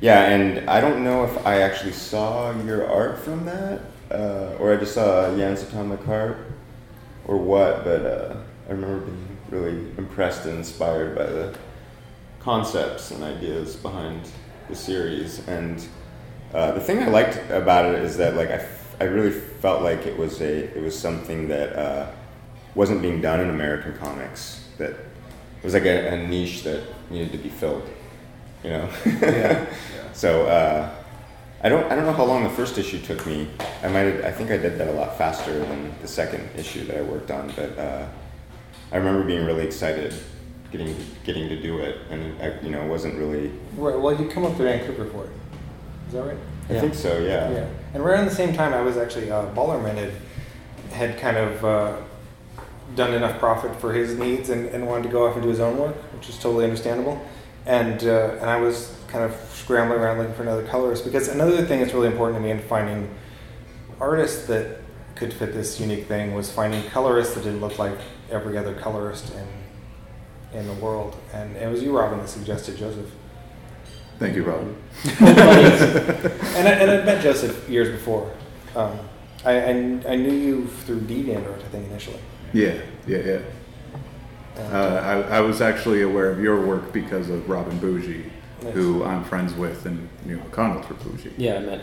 yeah, 0.00 0.28
and 0.28 0.68
I 0.68 0.80
don't 0.80 1.04
know 1.04 1.24
if 1.24 1.46
I 1.46 1.62
actually 1.62 1.92
saw 1.92 2.52
your 2.62 2.90
art 2.90 3.18
from 3.18 3.46
that, 3.46 3.80
uh, 4.10 4.56
or 4.58 4.74
I 4.74 4.76
just 4.76 4.94
saw 4.94 5.34
Jan's 5.36 5.62
Atomic 5.62 6.02
Heart, 6.04 6.36
or 7.26 7.36
what. 7.36 7.84
But 7.84 8.04
uh, 8.06 8.36
I 8.68 8.72
remember 8.72 9.06
being 9.06 9.38
really 9.50 9.78
impressed 9.98 10.46
and 10.46 10.58
inspired 10.58 11.16
by 11.16 11.26
the 11.26 11.56
concepts 12.40 13.10
and 13.10 13.22
ideas 13.22 13.76
behind 13.76 14.28
the 14.68 14.74
series. 14.76 15.46
And 15.48 15.84
uh, 16.54 16.72
the 16.72 16.80
thing 16.80 17.02
I 17.02 17.08
liked 17.08 17.38
about 17.50 17.94
it 17.94 18.02
is 18.02 18.16
that 18.16 18.34
like 18.36 18.48
I, 18.50 18.54
f- 18.54 18.96
I 19.00 19.04
really 19.04 19.30
felt 19.32 19.82
like 19.82 20.06
it 20.06 20.16
was 20.16 20.40
a 20.40 20.76
it 20.76 20.82
was 20.82 20.98
something 20.98 21.48
that 21.48 21.76
uh, 21.76 22.10
wasn't 22.74 23.02
being 23.02 23.20
done 23.20 23.40
in 23.40 23.50
American 23.50 23.96
comics. 23.98 24.64
That 24.78 24.90
it 24.90 25.64
was 25.64 25.74
like 25.74 25.84
a, 25.84 26.08
a 26.14 26.26
niche 26.26 26.62
that 26.64 26.82
needed 27.10 27.32
to 27.32 27.38
be 27.38 27.48
filled. 27.48 27.88
You 28.64 28.70
know. 28.70 28.88
Yeah. 29.04 29.66
So 30.12 30.46
uh, 30.46 30.94
I 31.66 31.68
don't 31.68 31.90
I 31.90 31.96
don't 31.96 32.06
know 32.06 32.12
how 32.12 32.22
long 32.22 32.44
the 32.44 32.50
first 32.50 32.78
issue 32.78 33.00
took 33.00 33.26
me. 33.26 33.48
I 33.82 33.88
might 33.88 34.02
have, 34.02 34.24
I 34.24 34.30
think 34.30 34.52
I 34.52 34.56
did 34.56 34.78
that 34.78 34.86
a 34.86 34.92
lot 34.92 35.18
faster 35.18 35.58
than 35.58 35.92
the 36.00 36.06
second 36.06 36.48
issue 36.56 36.84
that 36.84 36.96
I 36.96 37.02
worked 37.02 37.32
on, 37.32 37.52
but 37.56 37.76
uh, 37.76 38.06
I 38.92 38.96
remember 38.96 39.24
being 39.24 39.44
really 39.44 39.66
excited 39.66 40.14
getting 40.70 40.94
getting 41.24 41.48
to 41.48 41.60
do 41.60 41.78
it, 41.78 41.98
and 42.08 42.40
I, 42.40 42.60
you 42.60 42.70
know 42.70 42.84
it 42.84 42.88
wasn't 42.88 43.18
really. 43.18 43.48
Right. 43.76 43.98
Well, 43.98 44.14
you 44.14 44.28
come 44.28 44.44
up 44.44 44.56
to 44.58 44.62
Vancouver 44.62 45.06
for 45.06 45.24
it. 45.24 45.30
Is 46.06 46.12
that 46.12 46.22
right? 46.22 46.38
I 46.70 46.78
think 46.78 46.94
so. 46.94 47.18
Yeah. 47.18 47.50
Yeah. 47.50 47.68
And 47.94 48.04
right 48.04 48.12
around 48.12 48.26
the 48.26 48.34
same 48.36 48.54
time, 48.54 48.72
I 48.72 48.82
was 48.82 48.96
actually 48.96 49.32
uh, 49.32 49.46
Ballermann 49.46 49.96
had 49.96 50.12
had 50.92 51.18
kind 51.18 51.36
of 51.36 51.64
uh, 51.64 51.96
done 52.94 53.12
enough 53.12 53.40
Prophet 53.40 53.74
for 53.80 53.92
his 53.92 54.16
needs 54.16 54.50
and, 54.50 54.66
and 54.66 54.86
wanted 54.86 55.02
to 55.02 55.08
go 55.08 55.26
off 55.26 55.34
and 55.34 55.42
do 55.42 55.48
his 55.48 55.58
own 55.58 55.78
work, 55.78 55.96
which 56.14 56.28
is 56.28 56.38
totally 56.38 56.62
understandable. 56.62 57.20
And 57.66 58.02
uh, 58.04 58.36
and 58.40 58.48
I 58.48 58.56
was 58.56 58.96
kind 59.08 59.24
of 59.24 59.38
scrambling 59.52 60.00
around 60.00 60.18
looking 60.18 60.34
for 60.34 60.42
another 60.42 60.66
colorist 60.66 61.04
because 61.04 61.28
another 61.28 61.64
thing 61.64 61.80
that's 61.80 61.92
really 61.92 62.08
important 62.08 62.38
to 62.38 62.42
me 62.42 62.50
in 62.50 62.60
finding 62.60 63.12
artists 64.00 64.46
that 64.46 64.80
could 65.14 65.32
fit 65.32 65.52
this 65.52 65.80
unique 65.80 66.06
thing 66.06 66.34
was 66.34 66.50
finding 66.50 66.82
colorists 66.90 67.34
that 67.34 67.44
didn't 67.44 67.60
look 67.60 67.78
like 67.78 67.98
every 68.30 68.56
other 68.56 68.74
colorist 68.74 69.32
in 69.34 70.58
in 70.58 70.66
the 70.66 70.74
world. 70.74 71.16
And 71.32 71.56
it 71.56 71.68
was 71.68 71.82
you, 71.82 71.96
Robin, 71.96 72.18
that 72.18 72.28
suggested 72.28 72.76
Joseph. 72.76 73.10
Thank 74.18 74.36
you, 74.36 74.44
Robin. 74.44 74.74
and 75.20 75.28
I, 76.68 76.72
and 76.72 76.90
I'd 76.90 77.04
met 77.04 77.22
Joseph 77.22 77.68
years 77.68 77.90
before. 77.90 78.32
Um, 78.74 78.98
I, 79.44 79.60
I 79.60 79.68
I 79.70 80.16
knew 80.16 80.32
you 80.32 80.66
through 80.66 81.00
DeviantArt, 81.00 81.58
I 81.58 81.68
think 81.68 81.90
initially. 81.90 82.20
Yeah, 82.52 82.80
yeah, 83.06 83.18
yeah. 83.18 83.38
Uh, 84.58 85.22
I, 85.30 85.36
I 85.36 85.40
was 85.40 85.60
actually 85.60 86.02
aware 86.02 86.30
of 86.30 86.40
your 86.40 86.64
work 86.66 86.92
because 86.92 87.28
of 87.30 87.48
Robin 87.48 87.78
Bougie, 87.78 88.30
Nice. 88.62 88.72
who 88.74 89.04
I'm 89.04 89.22
friends 89.24 89.52
with 89.54 89.84
and 89.86 90.08
knew 90.24 90.38
McConnell 90.38 90.84
for 90.84 90.94
Bougie. 90.94 91.32
Yeah, 91.36 91.56
I 91.56 91.58
met 91.60 91.82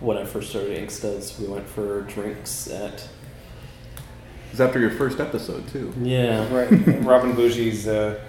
when 0.00 0.18
I 0.18 0.24
first 0.24 0.50
started 0.50 0.78
Inkstuds. 0.78 1.38
We 1.40 1.46
went 1.46 1.66
for 1.68 2.02
drinks 2.02 2.68
at. 2.68 2.92
It 2.94 4.52
was 4.54 4.60
after 4.60 4.80
your 4.80 4.90
first 4.90 5.20
episode, 5.20 5.66
too. 5.68 5.92
Yeah. 6.02 6.52
Right. 6.52 6.70
Robin 7.04 7.32
Bougie's 7.34 7.86
uh, 7.86 8.20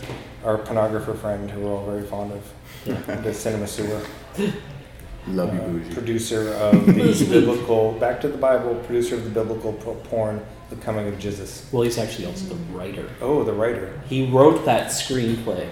our 0.46 0.58
pornographer 0.60 1.18
friend 1.18 1.50
who 1.50 1.62
we're 1.62 1.72
all 1.76 1.86
very 1.86 2.04
fond 2.06 2.32
of. 2.32 2.54
Yeah. 2.86 3.16
The 3.22 3.34
cinema 3.34 3.68
sewer. 3.68 4.02
Love 5.28 5.54
you, 5.54 5.60
Uh, 5.62 5.68
Bougie. 5.68 5.94
Producer 5.94 6.54
of 6.54 6.86
the 6.86 6.94
biblical, 7.30 7.92
back 7.94 8.22
to 8.22 8.28
the 8.28 8.38
Bible, 8.38 8.76
producer 8.86 9.16
of 9.16 9.24
the 9.24 9.30
biblical 9.32 9.74
porn, 9.74 10.44
The 10.72 10.78
Coming 10.78 11.06
of 11.10 11.20
Jesus. 11.20 11.68
Well, 11.74 11.84
he's 11.84 11.98
actually 11.98 12.28
also 12.28 12.46
the 12.46 12.56
writer. 12.74 13.08
Oh, 13.20 13.44
the 13.44 13.52
writer. 13.54 14.02
He 14.08 14.32
wrote 14.32 14.64
that 14.64 14.88
screenplay. 14.88 15.68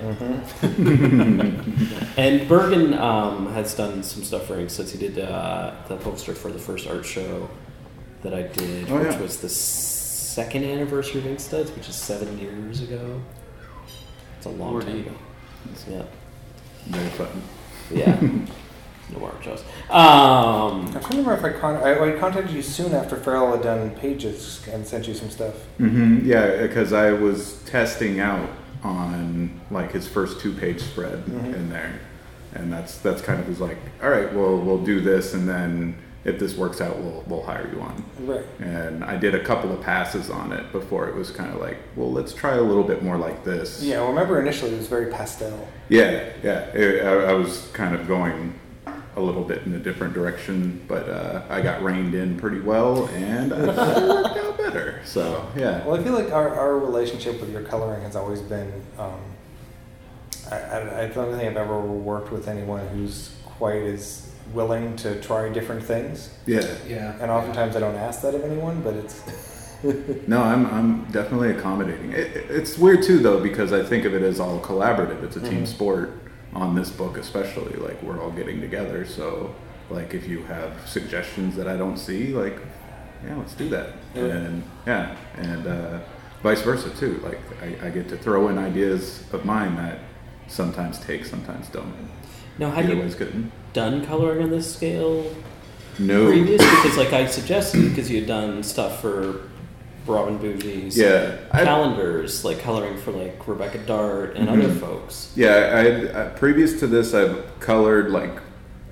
and 2.18 2.42
Bergin 2.50 3.00
um, 3.00 3.48
has 3.54 3.74
done 3.76 4.04
some 4.04 4.24
stuff 4.26 4.46
for 4.48 4.58
Inkstuds. 4.58 4.92
He 4.92 4.98
did 4.98 5.18
uh, 5.20 5.74
the 5.88 5.96
poster 5.96 6.34
for 6.36 6.52
the 6.52 6.60
first 6.60 6.86
art 6.88 7.06
show 7.06 7.50
that 8.24 8.34
I 8.34 8.42
did, 8.44 8.92
Oh, 8.92 8.98
which 9.00 9.14
yeah. 9.14 9.22
was 9.22 9.38
the 9.40 9.48
second 9.50 10.66
anniversary 10.66 11.22
of 11.22 11.28
Inkstuds, 11.28 11.74
which 11.78 11.88
is 11.88 11.96
seven 11.96 12.38
years 12.38 12.82
ago. 12.82 13.22
It's 14.38 14.48
a 14.48 14.50
long 14.50 14.82
time 14.82 14.90
Lordy. 14.90 15.00
ago. 15.08 15.12
Yeah. 15.90 16.04
Very 16.88 17.10
fun. 17.10 17.42
Yeah. 17.90 18.20
no 19.18 19.26
art 19.26 19.44
shows. 19.44 19.64
Um, 19.90 20.86
I'm 20.88 20.92
trying 20.92 21.02
to 21.02 21.18
remember 21.18 21.34
if 21.48 21.56
I, 21.56 21.60
con- 21.60 21.78
I, 21.84 22.16
I 22.16 22.20
contacted 22.20 22.52
you 22.56 22.62
soon 22.62 22.94
after 22.94 23.16
Farel 23.16 23.52
had 23.52 23.62
done 23.62 23.92
pages 23.92 24.66
and 24.72 24.86
sent 24.86 25.08
you 25.08 25.14
some 25.14 25.30
stuff. 25.30 25.56
hmm 25.78 26.20
Yeah, 26.24 26.62
because 26.62 26.94
I 26.94 27.12
was 27.12 27.62
testing 27.66 28.20
out 28.20 28.50
on 28.84 29.60
like 29.72 29.92
his 29.92 30.08
first 30.08 30.40
two 30.40 30.54
page 30.54 30.82
spread 30.82 31.26
Mhm. 31.26 31.54
in 31.56 31.70
there, 31.70 32.00
and 32.54 32.72
that's 32.72 32.98
that's 33.00 33.22
kind 33.22 33.40
of 33.40 33.48
was 33.48 33.60
like, 33.60 33.78
all 34.02 34.10
right, 34.10 34.34
well 34.34 34.58
we'll 34.58 34.84
do 34.84 35.02
this, 35.02 35.34
and 35.34 35.48
then 35.50 35.96
if 36.26 36.38
this 36.40 36.56
works 36.56 36.80
out, 36.82 36.98
we'll 37.00 37.24
we'll 37.28 37.44
hire 37.44 37.70
you 37.74 37.82
on. 37.82 38.06
Right. 38.22 38.46
And 38.60 39.04
I 39.04 39.18
did 39.18 39.36
a 39.36 39.44
couple 39.44 39.72
of 39.74 39.82
passes 39.82 40.30
on 40.30 40.52
it 40.54 40.72
before 40.72 41.10
it 41.10 41.16
was 41.16 41.32
kind 41.32 41.54
of 41.54 41.60
like, 41.60 41.78
well, 41.96 42.12
let's 42.12 42.34
try 42.34 42.56
a 42.56 42.62
little 42.62 42.84
bit 42.84 43.04
more 43.04 43.18
like 43.18 43.44
this. 43.44 43.82
Yeah, 43.84 44.02
I 44.02 44.08
remember 44.08 44.40
initially 44.40 44.72
it 44.74 44.78
was 44.78 44.88
very 44.88 45.12
pastel. 45.12 45.68
Yeah, 45.90 46.30
yeah. 46.44 46.60
It, 46.74 47.06
I, 47.06 47.32
I 47.32 47.34
was 47.34 47.68
kind 47.74 47.94
of 47.96 48.08
going 48.08 48.54
a 49.16 49.22
little 49.22 49.44
bit 49.44 49.64
in 49.66 49.74
a 49.74 49.80
different 49.80 50.14
direction, 50.14 50.82
but 50.88 51.10
uh, 51.10 51.42
I 51.50 51.62
got 51.62 51.84
reined 51.84 52.14
in 52.16 52.38
pretty 52.38 52.60
well, 52.60 53.08
and 53.10 53.52
I 53.54 53.58
it 53.58 54.08
worked 54.08 54.38
out 54.38 54.58
better. 54.58 55.02
So 55.06 55.48
yeah. 55.56 55.86
Well, 55.86 56.00
I 56.00 56.04
feel 56.04 56.14
like 56.14 56.32
our, 56.32 56.56
our 56.56 56.78
relationship 56.78 57.40
with 57.42 57.52
your 57.52 57.64
coloring 57.64 58.02
has 58.04 58.16
always 58.16 58.42
been. 58.42 58.72
Um, 58.98 59.20
I, 60.52 60.56
I, 60.58 61.02
I 61.04 61.08
don't 61.08 61.32
think 61.32 61.44
I've 61.44 61.58
ever 61.58 61.80
worked 61.82 62.32
with 62.32 62.48
anyone 62.48 62.88
who's 62.90 63.36
quite 63.46 63.82
as 63.84 64.32
willing 64.54 64.96
to 64.98 65.20
try 65.22 65.50
different 65.50 65.84
things. 65.84 66.32
Yeah. 66.46 66.62
Yeah. 66.88 67.18
And 67.22 67.30
oftentimes 67.30 67.76
I 67.76 67.80
don't 67.82 67.96
ask 67.96 68.22
that 68.22 68.34
of 68.36 68.44
anyone, 68.44 68.82
but 68.82 68.94
it's. 68.96 69.22
No, 70.28 70.42
I'm, 70.44 70.66
I'm 70.66 71.06
definitely 71.06 71.52
accommodating. 71.52 72.12
It, 72.12 72.36
it- 72.36 72.52
it's 72.52 72.78
weird 72.78 73.02
too, 73.02 73.20
though, 73.20 73.40
because 73.42 73.72
I 73.72 73.82
think 73.82 74.04
of 74.04 74.14
it 74.14 74.22
as 74.24 74.38
all 74.38 74.60
collaborative. 74.60 75.24
It's 75.24 75.38
a 75.38 75.40
team 75.40 75.64
Mhm. 75.64 75.68
sport 75.68 76.12
on 76.54 76.76
this 76.76 76.90
book, 76.90 77.18
especially. 77.18 77.74
Like 77.74 78.02
we're 78.02 78.22
all 78.22 78.32
getting 78.32 78.62
together. 78.62 79.06
So, 79.06 79.56
like, 79.90 80.14
if 80.14 80.28
you 80.28 80.44
have 80.44 80.88
suggestions 80.88 81.56
that 81.56 81.68
I 81.68 81.78
don't 81.78 81.98
see, 81.98 82.34
like, 82.34 82.60
yeah, 83.26 83.36
let's 83.36 83.54
do 83.54 83.70
that. 83.70 83.90
Yeah. 84.16 84.24
And 84.24 84.64
yeah, 84.86 85.16
and 85.36 85.68
uh, 85.68 86.00
vice 86.44 86.62
versa 86.62 86.90
too. 86.92 87.20
Like 87.24 87.40
I, 87.62 87.88
I 87.88 87.90
get 87.90 88.10
to 88.10 88.18
throw 88.18 88.48
in 88.50 88.58
ideas 88.58 89.24
of 89.34 89.46
mine 89.46 89.76
that 89.76 90.00
sometimes 90.48 91.00
take, 91.00 91.26
sometimes 91.26 91.68
don't. 91.70 91.94
Now, 92.58 92.72
have 92.72 92.86
Either 92.86 92.96
you 92.96 93.10
good. 93.14 93.52
done 93.72 94.06
coloring 94.06 94.44
on 94.44 94.50
this 94.50 94.74
scale? 94.74 95.34
No. 95.98 96.28
Previous, 96.28 96.62
because 96.62 96.98
like 96.98 97.14
I 97.14 97.26
suggested, 97.26 97.90
because 97.90 98.10
you 98.10 98.20
had 98.20 98.28
done 98.28 98.64
stuff 98.64 99.02
for 99.02 99.49
Robin 100.10 100.38
Bougie's 100.40 100.98
Yeah, 100.98 101.36
calendars, 101.52 102.44
like 102.44 102.60
coloring 102.60 102.98
for 102.98 103.12
like 103.12 103.48
Rebecca 103.48 103.78
Dart 103.80 104.36
and 104.36 104.50
other 104.50 104.64
Mhm. 104.70 104.80
folks. 104.80 105.32
Yeah, 105.36 106.10
I, 106.14 106.22
I 106.22 106.26
previous 106.30 106.80
to 106.82 106.88
this, 106.88 107.14
I've 107.14 107.44
colored 107.60 108.10
like 108.12 108.32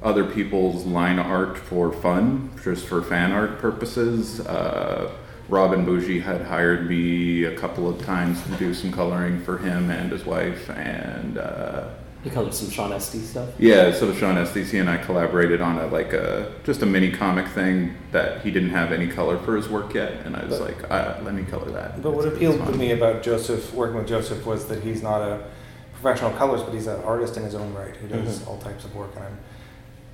other 0.04 0.24
people's 0.24 0.86
line 0.86 1.20
art 1.20 1.58
for 1.58 1.92
fun, 1.92 2.52
just 2.64 2.86
for 2.86 3.02
fan 3.02 3.32
art 3.32 3.60
purposes. 3.60 4.40
Uh, 4.42 5.10
Robin 5.50 5.86
Bougie 5.86 6.20
had 6.20 6.42
hired 6.42 6.88
me 6.88 7.46
a 7.46 7.56
couple 7.56 7.90
of 7.90 8.04
times 8.06 8.42
to 8.44 8.50
do 8.58 8.74
some 8.74 8.92
coloring 8.92 9.40
for 9.42 9.58
him 9.58 9.90
and 9.90 10.12
his 10.12 10.26
wife, 10.26 10.70
and 10.70 11.38
uh, 11.38 11.86
You 12.24 12.32
colored 12.32 12.54
some 12.54 12.70
Sean 12.70 12.92
Esty 12.92 13.20
stuff. 13.20 13.50
yeah, 13.60 13.94
so 13.94 14.14
Sean 14.14 14.38
Estes, 14.38 14.72
he 14.72 14.80
and 14.80 14.90
I 14.90 14.98
collaborated 14.98 15.62
on 15.62 15.78
a 15.78 15.88
like 15.88 16.14
a 16.14 16.52
just 16.64 16.82
a 16.82 16.86
mini 16.86 17.12
comic 17.12 17.48
thing 17.48 17.96
that 18.12 18.42
he 18.42 18.52
didn't 18.52 18.72
have 18.72 18.92
any 18.92 19.08
color 19.08 19.38
for 19.38 19.56
his 19.56 19.70
work 19.70 19.94
yet, 19.94 20.26
and 20.26 20.36
I 20.36 20.44
was 20.46 20.60
But- 20.60 20.68
like, 20.82 20.92
uh, 20.92 21.20
let 21.24 21.34
me 21.36 21.44
color 21.44 21.70
that. 21.72 22.02
But 22.02 22.12
what 22.12 22.26
It's- 22.26 22.42
it's 22.42 22.56
appealed 22.56 22.68
to 22.74 22.78
me 22.78 22.92
about 22.92 23.22
Joseph, 23.24 23.74
working 23.74 23.98
with 23.98 24.08
Joseph, 24.08 24.46
was 24.46 24.66
that 24.66 24.84
he's 24.84 25.02
not 25.04 25.22
a 25.22 25.40
professional 25.94 26.32
colorist, 26.32 26.66
but 26.66 26.74
he's 26.74 26.88
an 26.88 27.02
artist 27.04 27.38
in 27.38 27.44
his 27.44 27.56
own 27.56 27.74
right 27.74 27.96
who 27.96 28.08
does 28.08 28.40
Mhm. 28.40 28.48
all 28.48 28.58
types 28.58 28.84
of 28.84 28.96
work. 28.96 29.12
And 29.16 29.24
I'm, 29.26 29.38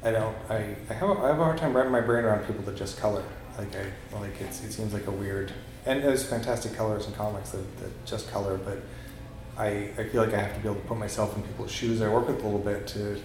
I 0.03 0.11
don't, 0.11 0.35
I, 0.49 0.75
I 0.89 0.93
have, 0.93 1.09
a, 1.09 1.13
I 1.13 1.27
have 1.29 1.39
a 1.39 1.43
hard 1.43 1.57
time 1.57 1.75
wrapping 1.75 1.91
my 1.91 2.01
brain 2.01 2.25
around 2.25 2.45
people 2.45 2.63
that 2.65 2.75
just 2.75 2.99
color. 2.99 3.23
Like 3.57 3.69
I, 3.75 4.19
like 4.19 4.39
it's, 4.41 4.63
it 4.63 4.71
seems 4.73 4.93
like 4.93 5.07
a 5.07 5.11
weird. 5.11 5.51
And 5.85 6.03
there's 6.03 6.23
fantastic 6.23 6.75
colors 6.75 7.07
in 7.07 7.13
comics 7.13 7.51
that, 7.51 7.77
that 7.79 8.05
just 8.05 8.29
color, 8.31 8.57
but 8.63 8.79
I, 9.57 9.89
I 9.97 10.03
feel 10.09 10.23
like 10.23 10.33
I 10.33 10.41
have 10.41 10.53
to 10.55 10.59
be 10.59 10.67
able 10.69 10.81
to 10.81 10.87
put 10.87 10.97
myself 10.97 11.35
in 11.35 11.43
people's 11.43 11.71
shoes. 11.71 12.01
I 12.01 12.09
work 12.09 12.27
with 12.27 12.39
a 12.41 12.43
little 12.43 12.59
bit 12.59 12.87
to, 12.87 13.19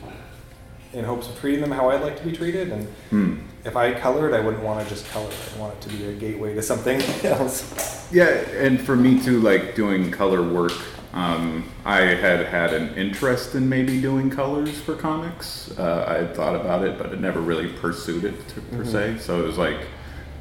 in 0.93 1.05
hopes 1.05 1.29
of 1.29 1.39
treating 1.41 1.61
them 1.61 1.71
how 1.71 1.91
I'd 1.91 2.03
like 2.03 2.19
to 2.19 2.25
be 2.25 2.33
treated. 2.33 2.71
And 2.71 2.87
Hmm. 3.11 3.35
if 3.65 3.77
I 3.77 3.93
colored, 3.99 4.35
I 4.35 4.41
wouldn't 4.41 4.63
want 4.63 4.83
to 4.83 4.89
just 4.95 5.09
color. 5.11 5.31
I 5.57 5.59
want 5.61 5.75
it 5.75 5.81
to 5.83 5.97
be 5.97 6.05
a 6.07 6.13
gateway 6.13 6.55
to 6.55 6.63
something 6.63 7.01
else. 7.25 8.09
Yeah, 8.13 8.27
and 8.27 8.81
for 8.81 8.97
me 8.97 9.21
too, 9.21 9.41
like 9.41 9.75
doing 9.75 10.11
color 10.11 10.43
work, 10.43 10.73
um, 11.15 11.65
I 11.87 12.01
had 12.03 12.45
had 12.47 12.75
an 12.75 12.95
interest 12.95 13.55
in 13.55 13.67
maybe 13.69 14.01
doing 14.01 14.29
colors 14.31 14.79
for 14.81 14.95
comics. 14.95 15.71
Uh, 15.79 16.05
I 16.07 16.15
had 16.19 16.35
thought 16.37 16.55
about 16.55 16.85
it, 16.85 16.99
but 16.99 17.11
had 17.11 17.21
never 17.21 17.41
really 17.41 17.69
pursued 17.69 18.25
it 18.25 18.49
to, 18.49 18.61
per 18.61 18.85
Mhm. 18.85 18.87
se. 18.87 19.17
So 19.21 19.41
it 19.43 19.47
was 19.47 19.57
like, 19.59 19.79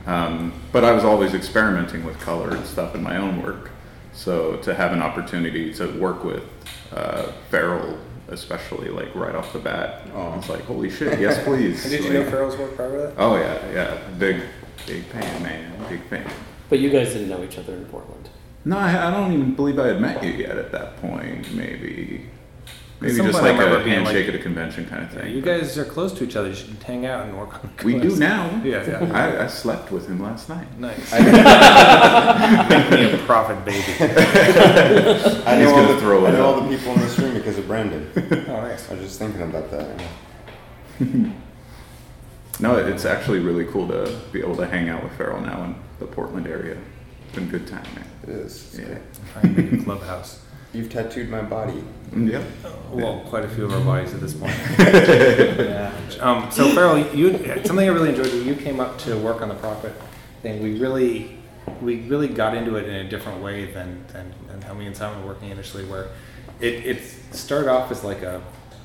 um, 0.05 0.51
but 0.73 0.83
I 0.83 0.91
was 0.91 1.03
always 1.05 1.33
experimenting 1.33 2.03
with 2.05 2.19
color 2.19 2.51
and 2.55 2.65
stuff 2.65 2.93
in 2.95 3.01
my 3.03 3.15
own 3.17 3.41
work. 3.41 3.71
So 4.17 4.57
to 4.57 4.73
have 4.73 4.93
an 4.93 5.01
opportunity 5.03 5.71
to 5.75 5.87
work 5.99 6.23
with 6.23 6.43
uh, 6.91 7.31
Farel, 7.51 7.99
especially 8.29 8.89
like 8.89 9.13
right 9.13 9.35
off 9.35 9.53
the 9.53 9.59
bat, 9.59 10.07
I 10.11 10.35
was 10.35 10.49
like, 10.49 10.63
holy 10.63 10.89
shit, 10.89 11.19
yes 11.19 11.41
please. 11.45 11.83
And 11.83 11.91
did 11.91 12.03
you 12.03 12.13
know 12.13 12.29
Farel's 12.29 12.57
work 12.57 12.75
prior 12.75 12.91
to 12.91 12.97
that? 12.97 13.13
Oh 13.15 13.35
yeah, 13.35 13.71
yeah, 13.71 13.97
big, 14.17 14.41
big 14.87 15.03
fan, 15.05 15.43
man, 15.43 15.71
big 15.87 16.03
fan. 16.09 16.27
But 16.67 16.79
you 16.79 16.89
guys 16.89 17.13
didn't 17.13 17.29
know 17.29 17.43
each 17.43 17.59
other 17.59 17.73
in 17.73 17.85
Portland. 17.85 18.27
No, 18.65 18.79
I, 18.79 19.07
I 19.07 19.11
don't 19.11 19.33
even 19.33 19.53
believe 19.53 19.77
I 19.77 19.87
had 19.87 20.01
met 20.01 20.23
you 20.23 20.31
yet 20.31 20.57
at 20.57 20.71
that 20.71 20.97
point. 20.99 21.53
Maybe, 21.53 22.25
maybe 22.99 23.15
just 23.17 23.41
like 23.41 23.59
a 23.59 23.79
handshake 23.83 24.25
like- 24.25 24.33
at 24.33 24.35
a 24.35 24.43
convention 24.43 24.85
kind 24.87 25.03
of 25.03 25.13
Yeah, 25.13 25.21
thing. 25.21 25.35
you 25.35 25.41
guys 25.41 25.77
are 25.77 25.85
close 25.85 26.11
to 26.13 26.23
each 26.23 26.35
other. 26.35 26.49
You 26.49 26.55
should 26.55 26.81
hang 26.83 27.05
out 27.05 27.25
and 27.27 27.37
work 27.37 27.53
on. 27.63 27.69
we 27.83 27.99
do 27.99 28.15
now. 28.15 28.49
Yeah, 28.63 28.85
yeah. 28.87 29.11
I, 29.13 29.43
I 29.43 29.47
slept 29.47 29.91
with 29.91 30.07
him 30.07 30.21
last 30.21 30.49
night. 30.49 30.67
Nice. 30.79 31.11
Make 31.11 32.89
me 32.91 33.11
a 33.13 33.17
prophet 33.25 33.63
baby. 33.65 33.83
I 33.99 35.57
He's 35.57 35.65
know, 35.67 35.71
gonna 35.75 35.87
all 35.87 35.93
the, 35.93 35.99
throw 35.99 36.25
I 36.25 36.31
know 36.31 36.45
all 36.45 36.61
the 36.61 36.75
people 36.75 36.93
in 36.93 36.99
this 37.01 37.17
room 37.19 37.33
because 37.35 37.57
of 37.57 37.67
Brandon. 37.67 38.09
Oh, 38.15 38.61
nice. 38.61 38.89
I 38.89 38.93
was 38.95 39.03
just 39.03 39.19
thinking 39.19 39.41
about 39.43 39.69
that. 39.71 40.01
No, 42.59 42.75
it's 42.77 43.05
actually 43.05 43.39
really 43.39 43.65
cool 43.65 43.87
to 43.89 44.19
be 44.31 44.39
able 44.39 44.55
to 44.57 44.65
hang 44.65 44.89
out 44.89 45.03
with 45.03 45.13
Farel 45.13 45.39
now 45.41 45.63
in 45.65 45.75
the 45.99 46.07
Portland 46.07 46.47
area. 46.47 46.75
It's 47.27 47.35
been 47.35 47.43
a 47.47 47.51
good 47.51 47.67
time, 47.67 47.85
man. 47.95 48.05
It 48.23 48.29
is. 48.29 48.79
Yeah. 48.79 48.97
Trying 49.33 49.53
to 49.55 49.61
make 49.61 49.81
a 49.81 49.83
clubhouse. 49.83 50.41
You've 50.73 50.89
tattooed 50.89 51.29
my 51.29 51.41
body. 51.41 51.83
Yeah. 52.15 52.43
Well, 52.91 53.21
quite 53.27 53.45
a 53.45 53.49
few 53.49 53.65
of 53.65 53.73
our 53.73 53.81
bodies 53.81 54.13
at 54.13 54.21
this 54.21 54.33
point. 54.33 54.55
yeah. 54.79 55.91
Um, 56.19 56.49
so 56.51 56.69
Farel, 56.73 56.99
you 57.15 57.31
something 57.65 57.87
I 57.87 57.91
really 57.91 58.09
enjoyed. 58.09 58.31
when 58.31 58.45
You 58.45 58.55
came 58.55 58.79
up 58.79 58.97
to 58.99 59.17
work 59.17 59.41
on 59.41 59.49
the 59.49 59.55
Prophet 59.55 59.93
thing. 60.41 60.61
We 60.61 60.79
really, 60.79 61.37
we 61.81 62.01
really 62.01 62.27
got 62.27 62.55
into 62.55 62.75
it 62.75 62.87
in 62.87 62.95
a 62.95 63.09
different 63.09 63.41
way 63.41 63.65
than 63.65 64.05
than, 64.07 64.33
than 64.47 64.61
how 64.61 64.73
me 64.73 64.87
and 64.87 64.95
Simon 64.95 65.21
were 65.21 65.33
working 65.33 65.49
initially. 65.49 65.85
Where 65.85 66.09
it 66.59 66.85
it 66.85 67.01
started 67.31 67.69
off 67.69 67.91
as 67.91 68.03
like 68.03 68.21
a. 68.21 68.41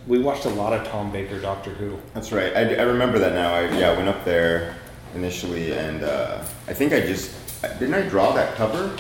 We 0.06 0.18
watched 0.18 0.46
a 0.46 0.50
lot 0.50 0.72
of 0.72 0.86
Tom 0.88 1.12
Baker 1.12 1.40
Doctor 1.40 1.70
Who. 1.70 1.96
That's 2.12 2.32
right. 2.32 2.56
I, 2.56 2.74
I 2.74 2.82
remember 2.82 3.20
that 3.20 3.34
now. 3.34 3.54
I 3.54 3.68
yeah, 3.78 3.96
went 3.96 4.08
up 4.08 4.24
there 4.24 4.74
initially, 5.14 5.72
and 5.72 6.02
uh, 6.02 6.44
I 6.66 6.74
think 6.74 6.92
I 6.92 7.00
just 7.00 7.36
didn't 7.78 7.94
I 7.94 8.02
draw 8.08 8.32
that 8.32 8.56
cover, 8.56 8.96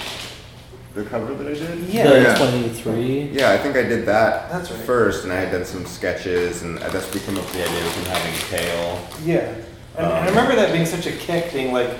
the 0.94 1.04
cover 1.04 1.32
that 1.34 1.46
I 1.46 1.54
did. 1.54 1.78
Yeah, 1.88 2.08
The 2.10 2.20
yeah. 2.22 2.34
23. 2.50 3.30
Yeah, 3.32 3.50
I 3.52 3.58
think 3.58 3.76
I 3.76 3.82
did 3.82 4.04
that 4.06 4.50
That's 4.50 4.70
right. 4.70 4.80
first, 4.80 5.24
and 5.24 5.32
I 5.32 5.36
had 5.36 5.50
done 5.52 5.64
some 5.64 5.86
sketches, 5.86 6.62
and 6.62 6.78
that's 6.78 7.12
we 7.14 7.20
came 7.20 7.36
up 7.38 7.44
with 7.44 7.54
the 7.54 7.64
idea 7.66 7.86
of 7.86 7.94
him 7.94 8.04
having 8.04 8.34
a 8.34 8.38
tail. 8.62 9.08
Yeah, 9.24 9.38
and, 9.96 10.06
and 10.06 10.06
I 10.06 10.18
Um, 10.20 10.26
remember 10.26 10.54
that 10.56 10.72
being 10.72 10.86
such 10.86 11.06
a 11.06 11.12
kick, 11.12 11.52
being 11.52 11.72
like, 11.72 11.90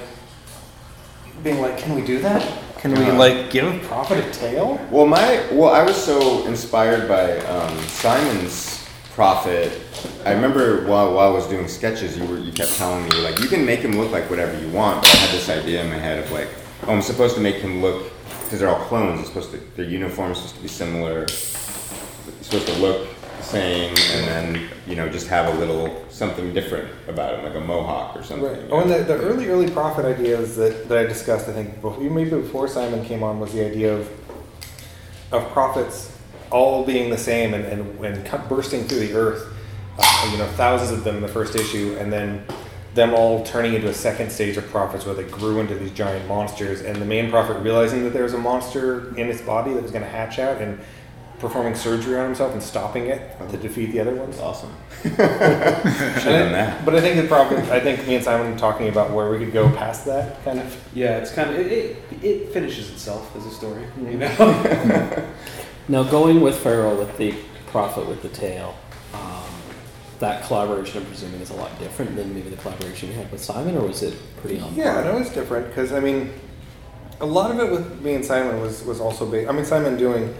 being 1.42 1.60
like, 1.60 1.78
can 1.78 1.94
we 1.94 2.02
do 2.02 2.18
that? 2.20 2.46
Can 2.80 2.94
we 2.94 3.04
Uh, 3.06 3.14
like 3.14 3.50
give 3.50 3.64
a 3.64 3.78
Prophet 3.86 4.18
a 4.26 4.30
tail? 4.30 4.78
Well, 4.90 5.06
my 5.06 5.40
well, 5.52 5.72
I 5.72 5.82
was 5.84 5.96
so 5.96 6.44
inspired 6.46 7.08
by 7.08 7.38
um, 7.46 7.78
Simon's 7.88 8.84
prophet. 9.14 9.72
I 10.24 10.32
remember 10.32 10.84
while, 10.86 11.14
while 11.14 11.28
I 11.28 11.32
was 11.32 11.46
doing 11.46 11.68
sketches, 11.68 12.18
you 12.18 12.24
were 12.26 12.38
you 12.38 12.50
kept 12.52 12.72
telling 12.76 13.04
me 13.04 13.10
like 13.22 13.38
you 13.40 13.46
can 13.48 13.64
make 13.64 13.80
him 13.80 13.92
look 13.92 14.10
like 14.10 14.28
whatever 14.28 14.58
you 14.58 14.68
want. 14.68 15.02
But 15.02 15.14
I 15.14 15.16
had 15.18 15.30
this 15.34 15.48
idea 15.48 15.82
in 15.84 15.90
my 15.90 15.96
head 15.98 16.18
of 16.24 16.30
like, 16.32 16.48
oh, 16.86 16.92
I'm 16.92 17.02
supposed 17.02 17.34
to 17.36 17.40
make 17.40 17.56
him 17.56 17.80
look 17.80 18.10
because 18.52 18.60
they're 18.60 18.68
all 18.68 18.84
clones. 18.84 19.18
It's 19.18 19.28
supposed 19.30 19.50
to 19.52 19.56
their 19.76 19.86
uniforms 19.86 20.36
supposed 20.36 20.56
to 20.56 20.60
be 20.60 20.68
similar. 20.68 21.22
It's 21.22 21.32
supposed 22.42 22.66
to 22.66 22.78
look 22.80 23.08
the 23.38 23.42
same, 23.42 23.88
and 23.88 24.28
then 24.28 24.68
you 24.86 24.94
know 24.94 25.08
just 25.08 25.26
have 25.28 25.54
a 25.54 25.58
little 25.58 26.04
something 26.10 26.52
different 26.52 26.92
about 27.08 27.38
him, 27.38 27.46
like 27.46 27.54
a 27.54 27.60
mohawk 27.60 28.14
or 28.14 28.22
something. 28.22 28.46
Right. 28.46 28.58
you 28.58 28.68
Oh, 28.68 28.80
and 28.80 28.90
the, 28.90 29.04
the 29.04 29.14
early, 29.14 29.48
early 29.48 29.70
Prophet 29.70 30.04
ideas 30.04 30.54
that, 30.56 30.86
that 30.90 30.98
I 30.98 31.04
discussed, 31.04 31.48
I 31.48 31.54
think, 31.54 31.80
before, 31.80 31.98
maybe 31.98 32.28
before 32.28 32.68
Simon 32.68 33.02
came 33.06 33.22
on, 33.22 33.40
was 33.40 33.54
the 33.54 33.64
idea 33.64 33.96
of 33.96 34.10
of 35.32 35.50
prophets 35.52 36.14
all 36.50 36.84
being 36.84 37.08
the 37.08 37.16
same 37.16 37.54
and, 37.54 37.64
and, 37.64 38.04
and 38.04 38.48
bursting 38.50 38.84
through 38.84 39.00
the 39.00 39.14
earth, 39.14 39.50
uh, 39.98 40.28
you 40.30 40.36
know, 40.36 40.46
thousands 40.48 40.90
of 40.90 41.04
them 41.04 41.16
in 41.16 41.22
the 41.22 41.28
first 41.28 41.56
issue, 41.56 41.96
and 41.98 42.12
then 42.12 42.44
them 42.94 43.14
all 43.14 43.42
turning 43.44 43.74
into 43.74 43.88
a 43.88 43.94
second 43.94 44.30
stage 44.30 44.56
of 44.56 44.66
prophets 44.68 45.06
where 45.06 45.14
they 45.14 45.24
grew 45.24 45.60
into 45.60 45.74
these 45.74 45.92
giant 45.92 46.26
monsters, 46.28 46.82
and 46.82 46.96
the 46.96 47.06
main 47.06 47.30
prophet 47.30 47.58
realizing 47.58 48.04
that 48.04 48.12
there 48.12 48.24
was 48.24 48.34
a 48.34 48.38
monster 48.38 49.08
in 49.16 49.28
its 49.28 49.40
body 49.40 49.72
that 49.72 49.82
was 49.82 49.90
going 49.90 50.04
to 50.04 50.10
hatch 50.10 50.38
out 50.38 50.60
and 50.60 50.78
performing 51.38 51.74
surgery 51.74 52.16
on 52.16 52.26
himself 52.26 52.52
and 52.52 52.62
stopping 52.62 53.06
it 53.06 53.36
to 53.50 53.56
defeat 53.56 53.86
the 53.86 53.98
other 53.98 54.14
ones. 54.14 54.38
Awesome. 54.38 54.72
Should've 55.02 55.16
done 55.16 56.52
that. 56.52 56.84
But 56.84 56.94
I 56.94 57.00
think 57.00 57.20
the 57.20 57.26
problem, 57.26 57.60
I 57.70 57.80
think 57.80 58.06
me 58.06 58.14
and 58.14 58.24
Simon 58.24 58.52
were 58.52 58.58
talking 58.58 58.88
about 58.88 59.10
where 59.10 59.28
we 59.30 59.38
could 59.38 59.52
go 59.52 59.68
past 59.74 60.04
that 60.06 60.44
kind 60.44 60.60
of. 60.60 60.88
Yeah, 60.94 61.18
it's 61.18 61.32
kind 61.32 61.50
of 61.50 61.56
it, 61.58 61.72
it, 61.72 61.96
it 62.22 62.52
finishes 62.52 62.90
itself 62.90 63.34
as 63.34 63.44
a 63.46 63.50
story, 63.50 63.82
you 63.98 64.18
mm-hmm. 64.18 65.18
know. 65.18 65.28
Now, 65.88 66.04
going 66.04 66.40
with 66.40 66.56
Farel 66.58 66.96
with 66.96 67.18
the 67.18 67.34
prophet 67.66 68.06
with 68.06 68.22
the 68.22 68.28
tail, 68.28 68.76
that 70.22 70.44
collaboration, 70.44 71.00
I'm 71.02 71.06
presuming, 71.06 71.40
is 71.40 71.50
a 71.50 71.54
lot 71.54 71.76
different 71.80 72.14
than 72.14 72.32
maybe 72.32 72.48
the 72.48 72.56
collaboration 72.56 73.08
you 73.08 73.14
had 73.16 73.30
with 73.32 73.42
Simon, 73.42 73.76
or 73.76 73.88
was 73.88 74.04
it 74.04 74.14
pretty 74.36 74.60
on 74.60 74.72
Yeah, 74.72 74.94
par? 74.94 75.04
no, 75.04 75.18
it's 75.18 75.30
different 75.34 75.66
because 75.66 75.92
I 75.92 75.98
mean, 75.98 76.32
a 77.20 77.26
lot 77.26 77.50
of 77.50 77.58
it 77.58 77.70
with 77.72 78.00
me 78.02 78.14
and 78.14 78.24
Simon 78.24 78.60
was 78.60 78.84
was 78.84 79.00
also 79.00 79.26
based. 79.26 79.50
I 79.50 79.52
mean, 79.52 79.64
Simon 79.64 79.96
doing 79.96 80.32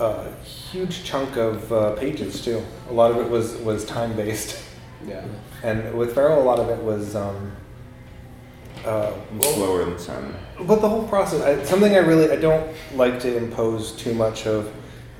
a 0.00 0.32
huge 0.42 1.04
chunk 1.04 1.36
of 1.36 1.70
uh, 1.70 1.92
pages 1.96 2.42
too. 2.42 2.62
A 2.88 2.92
lot 2.94 3.10
of 3.10 3.18
it 3.18 3.28
was 3.30 3.56
was 3.58 3.84
time 3.84 4.16
based. 4.16 4.58
Yeah. 5.06 5.22
And 5.62 5.92
with 5.98 6.14
Farel, 6.14 6.40
a 6.40 6.46
lot 6.50 6.58
of 6.58 6.70
it 6.70 6.82
was. 6.82 7.14
Um, 7.14 7.52
uh, 8.86 9.12
I'm 9.30 9.38
well, 9.38 9.52
slower 9.52 9.84
than 9.84 9.98
Simon. 9.98 10.34
But 10.66 10.80
the 10.80 10.88
whole 10.88 11.06
process, 11.08 11.42
I, 11.42 11.62
something 11.62 11.94
I 11.94 11.98
really, 11.98 12.30
I 12.30 12.36
don't 12.36 12.74
like 12.94 13.20
to 13.20 13.36
impose 13.36 13.92
too 13.92 14.14
much 14.14 14.46
of 14.46 14.72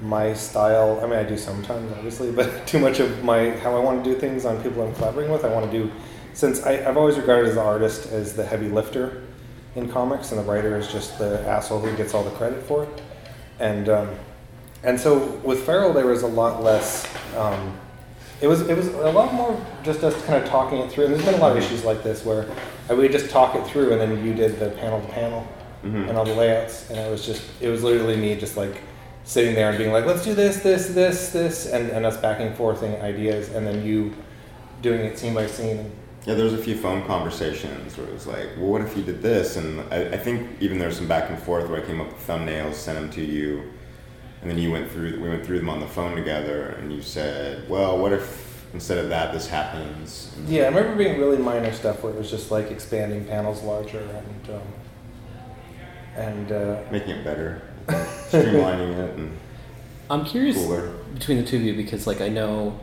my 0.02 0.34
style. 0.34 1.00
I 1.02 1.06
mean, 1.06 1.18
I 1.18 1.22
do 1.24 1.36
sometimes, 1.36 1.92
obviously, 1.92 2.30
but 2.32 2.66
too 2.66 2.78
much 2.78 3.00
of 3.00 3.22
my 3.24 3.50
how 3.58 3.74
I 3.76 3.78
want 3.80 4.04
to 4.04 4.10
do 4.12 4.18
things 4.18 4.44
on 4.44 4.62
people 4.62 4.82
I'm 4.86 4.94
collaborating 4.94 5.32
with. 5.32 5.44
I 5.44 5.48
want 5.48 5.70
to 5.70 5.78
do, 5.78 5.90
since 6.34 6.62
I, 6.64 6.86
I've 6.88 6.96
always 6.96 7.16
regarded 7.16 7.48
as 7.48 7.54
the 7.54 7.62
artist 7.62 8.10
as 8.12 8.34
the 8.34 8.44
heavy 8.44 8.68
lifter 8.68 9.22
in 9.76 9.88
comics, 9.88 10.30
and 10.32 10.40
the 10.40 10.44
writer 10.44 10.76
is 10.76 10.90
just 10.90 11.18
the 11.18 11.40
asshole 11.48 11.80
who 11.80 11.96
gets 11.96 12.14
all 12.14 12.22
the 12.24 12.30
credit 12.32 12.62
for 12.62 12.84
it. 12.84 13.02
And 13.58 13.88
um, 13.88 14.10
and 14.82 14.98
so 15.00 15.18
with 15.44 15.64
Farel, 15.64 15.92
there 15.92 16.06
was 16.06 16.22
a 16.22 16.26
lot 16.28 16.62
less. 16.62 17.06
Um, 17.36 17.78
it 18.40 18.48
was 18.48 18.62
it 18.62 18.76
was 18.76 18.88
a 18.88 19.10
lot 19.10 19.32
more 19.32 19.64
just 19.84 20.02
us 20.02 20.14
kind 20.26 20.42
of 20.42 20.48
talking 20.48 20.78
it 20.78 20.90
through. 20.90 21.04
And 21.06 21.14
there's 21.14 21.24
been 21.24 21.34
a 21.34 21.38
lot 21.38 21.52
of 21.56 21.58
issues 21.62 21.84
like 21.84 22.02
this 22.02 22.24
where 22.24 22.46
I 22.90 22.92
would 22.94 23.10
just 23.12 23.30
talk 23.30 23.54
it 23.54 23.64
through, 23.66 23.92
and 23.92 24.00
then 24.00 24.24
you 24.24 24.34
did 24.34 24.58
the 24.58 24.70
panel 24.70 25.00
to 25.00 25.06
panel 25.08 25.46
Mhm. 25.84 26.08
and 26.08 26.16
all 26.18 26.24
the 26.24 26.34
layouts, 26.34 26.88
and 26.90 26.98
it 26.98 27.10
was 27.10 27.24
just 27.26 27.42
it 27.60 27.68
was 27.68 27.82
literally 27.84 28.16
me 28.16 28.34
just 28.36 28.56
like 28.56 28.80
sitting 29.24 29.54
there 29.54 29.70
and 29.70 29.78
being 29.78 29.92
like, 29.92 30.06
let's 30.06 30.22
do 30.22 30.34
this, 30.34 30.58
this, 30.58 30.88
this, 30.88 31.30
this, 31.30 31.66
and, 31.66 31.90
and 31.90 32.06
us 32.06 32.16
back 32.16 32.40
and 32.40 32.54
forthing 32.56 33.00
ideas, 33.00 33.48
and 33.50 33.66
then 33.66 33.84
you 33.84 34.14
doing 34.82 35.00
it 35.00 35.18
scene 35.18 35.34
by 35.34 35.46
scene. 35.46 35.90
Yeah, 36.26 36.34
there 36.34 36.44
was 36.44 36.54
a 36.54 36.58
few 36.58 36.76
phone 36.76 37.06
conversations 37.06 37.98
where 37.98 38.06
it 38.06 38.12
was 38.12 38.26
like, 38.26 38.48
well, 38.56 38.68
what 38.68 38.80
if 38.80 38.96
you 38.96 39.02
did 39.02 39.20
this? 39.20 39.56
And 39.56 39.80
I, 39.92 40.14
I 40.14 40.16
think 40.16 40.60
even 40.60 40.78
there 40.78 40.88
was 40.88 40.96
some 40.96 41.08
back 41.08 41.28
and 41.30 41.38
forth 41.38 41.68
where 41.68 41.82
I 41.82 41.84
came 41.84 42.00
up 42.00 42.08
with 42.08 42.26
thumbnails, 42.26 42.74
sent 42.74 42.98
them 42.98 43.10
to 43.10 43.22
you, 43.22 43.70
and 44.40 44.50
then 44.50 44.58
you 44.58 44.70
went 44.70 44.90
through. 44.90 45.20
We 45.20 45.28
went 45.28 45.44
through 45.44 45.58
them 45.58 45.68
on 45.70 45.80
the 45.80 45.86
phone 45.86 46.16
together, 46.16 46.68
and 46.78 46.92
you 46.92 47.02
said, 47.02 47.68
well, 47.68 47.98
what 47.98 48.12
if 48.12 48.66
instead 48.74 48.98
of 48.98 49.08
that 49.08 49.32
this 49.32 49.46
happens? 49.46 50.34
Yeah, 50.46 50.64
I 50.64 50.66
remember 50.68 50.96
being 50.96 51.18
really 51.18 51.38
minor 51.38 51.72
stuff 51.72 52.02
where 52.02 52.12
it 52.12 52.18
was 52.18 52.30
just 52.30 52.50
like 52.50 52.70
expanding 52.70 53.24
panels 53.24 53.62
larger 53.62 54.00
and 54.00 54.54
um, 54.54 54.62
and 56.16 56.52
uh, 56.52 56.82
making 56.90 57.10
it 57.10 57.24
better, 57.24 57.62
streamlining 57.86 58.98
it, 58.98 59.18
and 59.18 59.38
I'm 60.10 60.24
curious 60.24 60.56
Cooler. 60.56 60.88
between 61.14 61.38
the 61.38 61.44
two 61.44 61.56
of 61.56 61.62
you 61.62 61.74
because, 61.74 62.06
like, 62.06 62.20
I 62.20 62.28
know, 62.28 62.78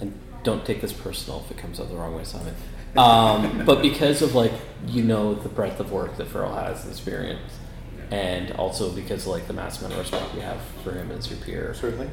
and 0.00 0.12
don't 0.42 0.64
take 0.64 0.80
this 0.80 0.92
personal 0.92 1.42
if 1.44 1.50
it 1.50 1.58
comes 1.58 1.80
out 1.80 1.88
the 1.88 1.96
wrong 1.96 2.14
way, 2.14 2.24
Simon. 2.24 2.54
Um, 2.96 3.64
but 3.66 3.82
because 3.82 4.22
of 4.22 4.34
like 4.34 4.50
you 4.86 5.04
know 5.04 5.34
the 5.34 5.50
breadth 5.50 5.78
of 5.78 5.92
work 5.92 6.16
that 6.16 6.26
Farel 6.26 6.54
has, 6.54 6.84
the 6.84 6.90
experience, 6.90 7.52
and 8.10 8.50
also 8.52 8.90
because 8.90 9.26
like 9.26 9.46
the 9.46 9.52
mass 9.52 9.78
amount 9.78 9.92
of 9.92 10.00
respect 10.00 10.34
you 10.34 10.40
have 10.40 10.58
for 10.82 10.92
him 10.92 11.10
as 11.12 11.28
your 11.30 11.38
peer, 11.38 11.74
certainly, 11.74 12.08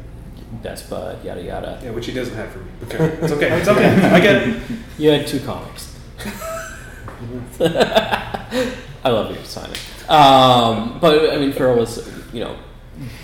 best 0.61 0.89
bud, 0.89 1.23
yada 1.23 1.41
yada. 1.41 1.79
Yeah, 1.81 1.91
which 1.91 2.05
he 2.05 2.13
doesn't 2.13 2.35
have 2.35 2.51
for 2.51 2.59
me. 2.59 2.65
Okay, 2.83 2.97
it's 3.21 3.31
okay, 3.31 3.57
it's 3.57 3.67
okay. 3.69 3.87
I 3.87 4.19
get 4.19 4.47
it. 4.47 4.61
You 4.99 5.11
had 5.11 5.25
two 5.25 5.39
comics. 5.39 5.97
I 7.59 9.09
love 9.09 9.31
you, 9.35 9.43
Simon. 9.45 9.77
Um, 10.09 10.99
but 10.99 11.31
I 11.33 11.37
mean, 11.37 11.53
Farel 11.53 11.77
was, 11.77 12.05
you 12.35 12.41
know, 12.41 12.57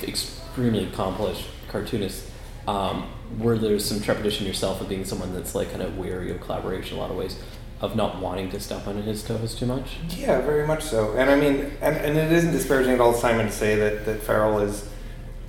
extremely 0.04 0.86
accomplished 0.86 1.46
cartoonist. 1.68 2.30
Um, 2.66 3.10
were 3.38 3.58
there 3.58 3.78
some 3.80 4.00
trepidation 4.00 4.48
yourself 4.48 4.80
of 4.80 4.88
being 4.88 5.04
someone 5.04 5.34
that's 5.34 5.54
like 5.54 5.72
kind 5.72 5.82
of 5.82 5.98
wary 5.98 6.32
of 6.32 6.40
collaboration 6.40 6.94
in 6.94 7.00
a 7.00 7.02
lot 7.02 7.12
of 7.12 7.18
ways, 7.18 7.38
of 7.82 7.96
not 7.96 8.20
wanting 8.20 8.50
to 8.52 8.60
step 8.62 8.88
on 8.88 9.02
his 9.04 9.22
toes 9.22 9.54
too 9.54 9.66
much? 9.66 9.98
Yeah, 10.10 10.40
very 10.42 10.66
much 10.66 10.84
so. 10.84 11.18
And 11.18 11.30
I 11.30 11.36
mean, 11.36 11.74
and, 11.82 11.98
and 11.98 12.18
it 12.18 12.32
isn't 12.32 12.54
disparaging 12.54 12.94
at 12.94 13.02
all, 13.02 13.14
Simon, 13.14 13.48
to 13.48 13.52
say 13.52 13.76
that, 13.76 14.06
that 14.06 14.24
Farel 14.24 14.60
is 14.60 14.88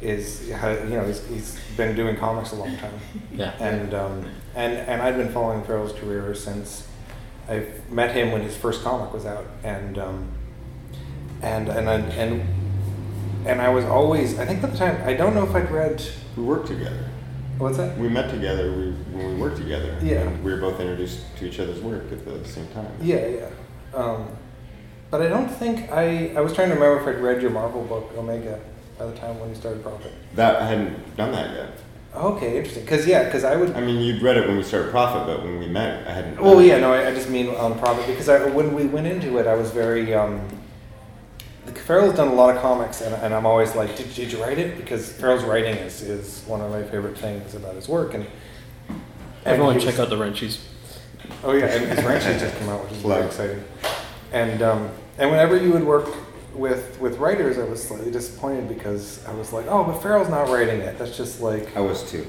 is 0.00 0.48
you 0.48 0.56
know 0.56 1.04
he's, 1.06 1.24
he's 1.28 1.58
been 1.76 1.94
doing 1.94 2.16
comics 2.16 2.50
a 2.50 2.56
long 2.56 2.76
time. 2.78 2.98
Yeah. 3.32 3.52
And 3.60 3.94
um, 3.94 4.26
and 4.56 4.74
and 4.74 5.00
I've 5.00 5.16
been 5.16 5.32
following 5.32 5.62
Farel's 5.64 5.92
career 5.92 6.34
since 6.34 6.88
I 7.48 7.66
met 7.88 8.14
him 8.14 8.32
when 8.32 8.42
his 8.42 8.56
first 8.56 8.82
comic 8.82 9.12
was 9.12 9.24
out, 9.24 9.46
and 9.62 9.96
um, 9.98 10.32
and 11.40 11.68
and 11.68 11.88
I, 11.88 11.94
and 11.94 12.61
and 13.46 13.60
I 13.60 13.68
was 13.68 13.84
always 13.84 14.38
I 14.38 14.46
think 14.46 14.62
at 14.62 14.72
the 14.72 14.78
time 14.78 15.02
I 15.04 15.14
don't 15.14 15.34
know 15.34 15.44
if 15.44 15.54
I'd 15.54 15.70
read. 15.70 16.02
we 16.36 16.42
worked 16.42 16.68
together. 16.68 17.08
What's 17.58 17.76
that? 17.76 17.96
We 17.98 18.08
met 18.08 18.30
together. 18.30 18.72
We 18.72 18.90
when 19.12 19.34
we 19.34 19.40
worked 19.40 19.58
together. 19.58 19.96
Yeah. 20.02 20.22
and 20.22 20.42
we 20.42 20.52
were 20.52 20.60
both 20.60 20.80
introduced 20.80 21.20
to 21.38 21.46
each 21.46 21.60
other's 21.60 21.80
work 21.80 22.10
at 22.10 22.24
the 22.24 22.44
same 22.48 22.66
time. 22.68 22.90
Yeah, 23.00 23.26
yeah. 23.26 23.50
Um, 23.94 24.28
but 25.10 25.20
I 25.20 25.28
don't 25.28 25.48
think 25.48 25.90
I. 25.92 26.32
I 26.34 26.40
was 26.40 26.54
trying 26.54 26.70
to 26.70 26.74
remember 26.74 27.00
if 27.02 27.16
I'd 27.16 27.22
read 27.22 27.42
your 27.42 27.50
Marvel 27.50 27.84
book 27.84 28.10
Omega 28.16 28.58
by 28.98 29.06
the 29.06 29.14
time 29.16 29.38
when 29.38 29.50
you 29.50 29.54
started 29.54 29.82
Prophet. 29.82 30.12
That 30.34 30.56
I 30.56 30.66
hadn't 30.66 31.16
done 31.16 31.32
that 31.32 31.54
yet. 31.54 31.78
Okay, 32.14 32.56
interesting. 32.56 32.84
Because 32.84 33.06
yeah, 33.06 33.24
because 33.24 33.44
I 33.44 33.56
would. 33.56 33.74
I 33.74 33.80
mean, 33.80 34.00
you'd 34.00 34.22
read 34.22 34.36
it 34.38 34.46
when 34.48 34.56
we 34.56 34.62
started 34.62 34.90
Prophet, 34.90 35.26
but 35.26 35.42
when 35.44 35.58
we 35.58 35.66
met, 35.66 36.06
I 36.08 36.12
hadn't. 36.12 36.40
Well, 36.40 36.58
it. 36.58 36.66
yeah, 36.66 36.78
no, 36.78 36.92
I, 36.92 37.08
I 37.08 37.14
just 37.14 37.28
mean 37.28 37.48
on 37.48 37.78
Prophet 37.78 38.06
because 38.06 38.28
I, 38.28 38.46
when 38.46 38.74
we 38.74 38.86
went 38.86 39.06
into 39.06 39.38
it, 39.38 39.46
I 39.46 39.54
was 39.54 39.70
very. 39.70 40.14
Um, 40.14 40.40
Farel's 41.66 42.16
done 42.16 42.28
a 42.28 42.34
lot 42.34 42.54
of 42.54 42.62
comics, 42.62 43.00
and, 43.00 43.14
and 43.14 43.32
I'm 43.32 43.46
always 43.46 43.74
like, 43.74 43.96
did, 43.96 44.12
did 44.14 44.32
you 44.32 44.42
write 44.42 44.58
it? 44.58 44.76
Because 44.76 45.12
Farel's 45.12 45.44
writing 45.44 45.76
is, 45.76 46.02
is 46.02 46.42
one 46.46 46.60
of 46.60 46.70
my 46.70 46.82
favorite 46.82 47.16
things 47.16 47.54
about 47.54 47.74
his 47.74 47.88
work, 47.88 48.14
and. 48.14 48.26
and 48.88 49.00
Everyone, 49.44 49.78
check 49.78 49.98
out 49.98 50.08
the 50.10 50.16
Wrenchies. 50.16 50.68
Oh 51.44 51.52
yeah, 51.52 51.66
and 51.66 51.86
his 51.86 52.04
Wrenchies 52.04 52.40
just 52.40 52.56
came 52.56 52.68
out, 52.68 52.82
which 52.84 52.92
is 52.92 53.02
very 53.02 53.26
exciting. 53.26 53.64
And 54.32 54.62
um, 54.62 54.90
and 55.18 55.30
whenever 55.30 55.56
you 55.56 55.72
would 55.72 55.84
work 55.84 56.08
with 56.54 56.98
with 57.00 57.18
writers, 57.18 57.58
I 57.58 57.64
was 57.64 57.82
slightly 57.82 58.10
disappointed 58.10 58.68
because 58.68 59.24
I 59.26 59.32
was 59.32 59.52
like, 59.52 59.66
oh, 59.68 59.84
but 59.84 60.00
Farel's 60.02 60.28
not 60.28 60.48
writing 60.48 60.80
it. 60.80 60.98
That's 60.98 61.16
just 61.16 61.40
like. 61.40 61.76
I 61.76 61.80
was 61.80 62.08
too. 62.10 62.26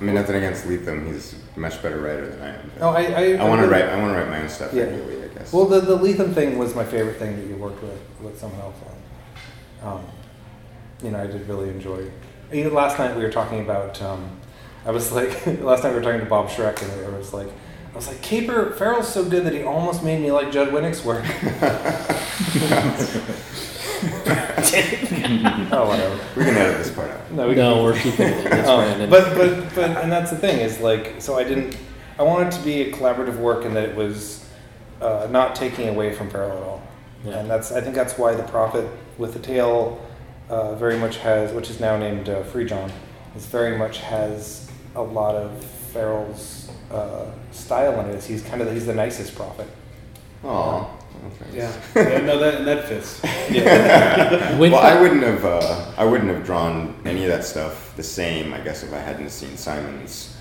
I 0.00 0.04
mean, 0.04 0.14
nothing 0.14 0.36
against 0.36 0.64
Lethem. 0.64 1.06
He's 1.06 1.34
a 1.56 1.60
much 1.60 1.82
better 1.82 2.00
writer 2.00 2.28
than 2.28 2.40
I 2.40 2.54
am. 2.56 2.70
No, 2.78 2.88
I 2.90 3.02
I, 3.02 3.22
I 3.32 3.48
want 3.48 3.60
to 3.62 3.68
write. 3.68 3.84
I 3.84 3.96
want 4.00 4.14
to 4.14 4.18
write 4.18 4.28
my 4.30 4.42
own 4.42 4.48
stuff. 4.48 4.72
Yeah. 4.72 4.84
Regularly, 4.84 5.19
I 5.40 5.42
guess. 5.42 5.52
Well, 5.52 5.66
the 5.66 5.80
the 5.80 5.96
Lethem 5.96 6.34
thing 6.34 6.58
was 6.58 6.74
my 6.74 6.84
favorite 6.84 7.18
thing 7.18 7.36
that 7.36 7.46
you 7.46 7.56
worked 7.56 7.82
with 7.82 7.98
with 8.20 8.38
someone 8.38 8.60
else 8.60 8.76
on. 9.82 9.92
Um, 9.92 10.04
you 11.02 11.10
know, 11.10 11.20
I 11.22 11.26
did 11.26 11.48
really 11.48 11.70
enjoy 11.70 12.10
You 12.52 12.64
know, 12.64 12.70
last 12.70 12.98
night 12.98 13.16
we 13.16 13.22
were 13.22 13.30
talking 13.30 13.60
about. 13.60 14.00
Um, 14.02 14.38
I 14.86 14.90
was 14.90 15.12
like, 15.18 15.46
last 15.60 15.84
night 15.84 15.90
we 15.90 15.96
were 15.96 16.02
talking 16.02 16.20
to 16.20 16.26
Bob 16.26 16.48
Schreck, 16.48 16.82
and 16.82 17.14
I 17.14 17.18
was 17.18 17.32
like, 17.32 17.48
I 17.48 17.96
was 17.96 18.08
like, 18.08 18.22
Caper 18.22 18.70
Farel's 18.72 19.12
so 19.12 19.24
good 19.24 19.44
that 19.44 19.52
he 19.52 19.62
almost 19.62 20.02
made 20.02 20.20
me 20.20 20.30
like 20.30 20.52
Judd 20.52 20.68
Winick's 20.68 21.04
work. 21.04 21.24
oh, 25.72 25.88
whatever. 25.88 26.14
We 26.36 26.44
can 26.44 26.56
edit 26.56 26.78
this 26.78 26.90
part 26.90 27.10
out. 27.10 27.30
No, 27.32 27.48
we 27.48 27.54
No, 27.54 27.74
can, 27.74 27.84
we're 27.84 27.98
keeping 27.98 28.28
it. 28.28 28.44
That's 28.44 28.68
Um, 28.68 28.84
Brandon. 28.84 29.10
But 29.10 29.36
but 29.36 29.74
but 29.74 29.90
and 30.02 30.12
that's 30.12 30.30
the 30.30 30.36
thing 30.36 30.60
is 30.60 30.80
like 30.80 31.14
so 31.18 31.36
I 31.36 31.44
didn't 31.44 31.76
I 32.18 32.22
wanted 32.22 32.52
to 32.52 32.60
be 32.62 32.82
a 32.82 32.92
collaborative 32.92 33.36
work 33.38 33.64
and 33.64 33.74
that 33.76 33.88
it 33.88 33.96
was 33.96 34.44
uh, 35.00 35.28
not 35.30 35.54
taking 35.54 35.88
away 35.88 36.12
from 36.12 36.30
Farel 36.30 36.56
at 36.56 36.62
all. 36.62 36.82
And 37.26 37.50
that's 37.50 37.72
I 37.72 37.80
think 37.80 37.94
that's 37.94 38.16
why 38.18 38.34
the 38.34 38.42
Prophet 38.44 38.88
with 39.18 39.34
the 39.34 39.38
tail 39.38 40.04
uh, 40.48 40.74
very 40.74 40.98
much 40.98 41.18
has 41.18 41.52
which 41.52 41.70
is 41.70 41.80
now 41.80 41.96
named 41.96 42.28
uh, 42.28 42.42
Free 42.44 42.64
John 42.64 42.90
is 43.36 43.46
very 43.46 43.76
much 43.76 43.98
has 43.98 44.70
a 44.94 45.02
lot 45.02 45.34
of 45.34 45.64
Farel's 45.92 46.70
uh, 46.90 47.26
style 47.52 48.00
in 48.00 48.06
it. 48.06 48.24
He's 48.24 48.42
kind 48.42 48.62
of 48.62 48.72
he's 48.72 48.86
the 48.86 48.94
nicest 48.94 49.34
prophet. 49.34 49.68
Aw. 50.44 50.96
Yeah. 51.52 51.72
yeah, 51.96 52.20
no, 52.20 52.38
that 52.38 52.64
that 52.64 52.88
fits. 52.88 53.20
well, 54.58 54.74
I 54.76 55.00
wouldn't 55.00 55.22
have. 55.22 55.44
Uh, 55.44 55.92
I 55.96 56.04
wouldn't 56.04 56.30
have 56.30 56.44
drawn 56.44 57.00
any 57.04 57.24
of 57.24 57.28
that 57.28 57.44
stuff 57.44 57.94
the 57.96 58.02
same. 58.02 58.54
I 58.54 58.60
guess 58.60 58.82
if 58.82 58.92
I 58.92 58.98
hadn't 58.98 59.30
seen 59.30 59.56
Simon's 59.56 60.36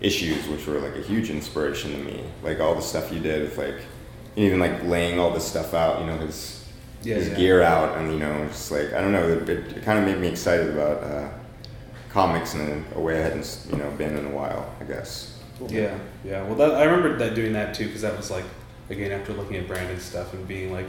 issues, 0.00 0.46
which 0.48 0.66
were 0.66 0.78
like 0.78 0.96
a 0.96 1.02
huge 1.02 1.30
inspiration 1.30 1.92
to 1.92 1.98
me. 1.98 2.24
Like 2.42 2.60
all 2.60 2.74
the 2.74 2.82
stuff 2.82 3.12
you 3.12 3.20
did 3.20 3.42
with 3.42 3.58
like, 3.58 3.76
even 4.36 4.58
like 4.58 4.82
laying 4.84 5.18
all 5.18 5.30
this 5.32 5.46
stuff 5.46 5.74
out. 5.74 6.00
You 6.00 6.06
know, 6.06 6.18
his 6.18 6.64
Yeah, 7.02 7.16
his 7.16 7.28
yeah. 7.28 7.34
gear 7.36 7.62
out, 7.62 7.98
and 7.98 8.12
you 8.12 8.18
know, 8.18 8.46
just 8.48 8.70
like 8.70 8.92
I 8.92 9.00
don't 9.00 9.12
know. 9.12 9.26
It, 9.28 9.48
it, 9.48 9.76
it 9.78 9.82
kind 9.84 9.98
of 9.98 10.04
made 10.04 10.18
me 10.18 10.28
excited 10.28 10.70
about 10.70 11.02
uh, 11.02 11.28
comics 12.10 12.54
in 12.54 12.84
a, 12.94 13.00
way 13.00 13.18
I 13.18 13.22
hadn't 13.22 13.66
you 13.70 13.76
know 13.78 13.90
been 13.92 14.16
in 14.16 14.26
a 14.26 14.30
while. 14.30 14.74
I 14.80 14.84
guess. 14.84 15.38
Yeah, 15.68 15.98
yeah. 16.24 16.42
Well, 16.44 16.54
that, 16.56 16.74
I 16.74 16.84
remember 16.84 17.16
that 17.18 17.34
doing 17.34 17.52
that 17.52 17.74
too 17.74 17.86
because 17.86 18.02
that 18.02 18.16
was 18.16 18.30
like 18.30 18.44
again 18.88 19.12
after 19.12 19.32
looking 19.34 19.56
at 19.56 19.66
Brandon's 19.68 20.02
stuff 20.02 20.32
and 20.32 20.46
being 20.48 20.72
like, 20.72 20.88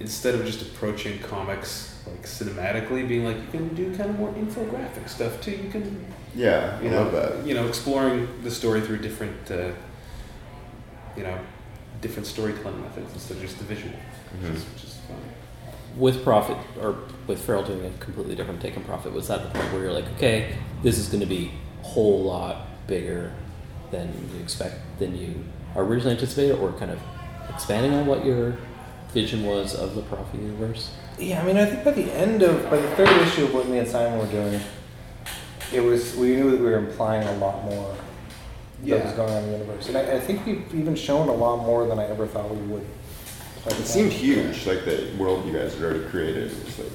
instead 0.00 0.34
of 0.36 0.44
just 0.46 0.62
approaching 0.62 1.18
comics 1.20 2.00
like 2.06 2.22
cinematically, 2.22 3.06
being 3.06 3.24
like 3.24 3.36
you 3.36 3.48
can 3.50 3.74
do 3.74 3.94
kind 3.96 4.10
of 4.10 4.18
more 4.18 4.32
infographic 4.32 5.08
stuff 5.08 5.40
too. 5.40 5.50
You 5.52 5.70
can 5.70 6.04
Yeah, 6.34 6.80
you 6.80 6.88
I 6.88 6.92
know 6.92 7.02
love 7.04 7.12
that. 7.12 7.46
you 7.46 7.54
know 7.54 7.66
exploring 7.66 8.28
the 8.42 8.50
story 8.50 8.80
through 8.80 8.98
different 8.98 9.50
uh, 9.50 9.70
you 11.16 11.22
know 11.22 11.38
different 12.00 12.26
storytelling 12.26 12.80
methods 12.82 13.12
instead 13.12 13.36
of 13.38 13.42
just 13.42 13.58
the 13.58 13.64
visual, 13.64 13.92
which, 14.40 14.52
is, 14.54 14.64
which 14.66 14.84
is 14.84 14.96
fun. 15.08 15.16
with 15.96 16.22
Prophet 16.22 16.56
or 16.80 16.96
with 17.26 17.40
Farel 17.44 17.64
doing 17.64 17.84
a 17.86 17.90
completely 17.98 18.36
different 18.36 18.60
take 18.60 18.76
on 18.76 18.84
Prophet, 18.84 19.12
was 19.12 19.26
that 19.28 19.42
the 19.42 19.58
point 19.58 19.72
where 19.72 19.82
you're 19.82 19.92
like, 19.92 20.06
okay, 20.16 20.54
this 20.82 20.96
is 20.98 21.08
going 21.08 21.20
to 21.20 21.26
be 21.26 21.50
a 21.82 21.86
whole 21.86 22.22
lot 22.22 22.66
bigger 22.86 23.32
than 23.90 24.06
you 24.34 24.40
expect 24.40 24.76
than 24.98 25.16
you 25.16 25.44
originally 25.74 26.12
anticipated, 26.14 26.56
or 26.58 26.72
kind 26.74 26.90
of 26.90 27.00
expanding 27.48 27.94
on 27.94 28.06
what 28.06 28.24
your 28.24 28.56
vision 29.12 29.44
was 29.44 29.74
of 29.74 29.94
the 29.94 30.02
Prophet 30.02 30.40
universe? 30.40 30.92
Yeah, 31.18 31.40
I 31.42 31.44
mean, 31.46 31.56
I 31.56 31.64
think 31.66 31.82
by 31.84 31.90
the 31.92 32.12
end 32.12 32.42
of, 32.42 32.70
by 32.70 32.76
the 32.76 32.88
third 32.94 33.08
issue 33.22 33.44
of 33.46 33.54
what 33.54 33.66
me 33.66 33.78
and 33.78 33.88
Simon 33.88 34.18
were 34.20 34.26
doing, 34.26 34.60
it 35.72 35.80
was, 35.80 36.16
we 36.16 36.36
knew 36.36 36.50
that 36.50 36.60
we 36.60 36.66
were 36.66 36.78
implying 36.78 37.26
a 37.26 37.32
lot 37.38 37.64
more 37.64 37.94
that 38.82 38.86
Yeah. 38.86 39.04
was 39.04 39.12
going 39.14 39.30
on 39.32 39.42
in 39.44 39.50
the 39.52 39.58
universe. 39.58 39.88
And 39.88 39.98
I, 39.98 40.16
I 40.16 40.20
think 40.20 40.46
we've 40.46 40.74
even 40.74 40.94
shown 40.94 41.28
a 41.28 41.32
lot 41.34 41.64
more 41.64 41.86
than 41.86 41.98
I 41.98 42.04
ever 42.08 42.26
thought 42.26 42.50
we 42.54 42.62
would. 42.68 42.86
by 43.64 43.72
the 43.72 43.80
It 43.82 43.86
seemed 43.86 44.12
time. 44.12 44.20
huge, 44.20 44.66
like 44.66 44.84
the 44.84 45.08
world 45.18 45.44
you 45.46 45.52
guys 45.52 45.74
had 45.74 45.82
already 45.82 46.04
created. 46.08 46.52
It 46.52 46.64
was 46.64 46.78
like, 46.78 46.88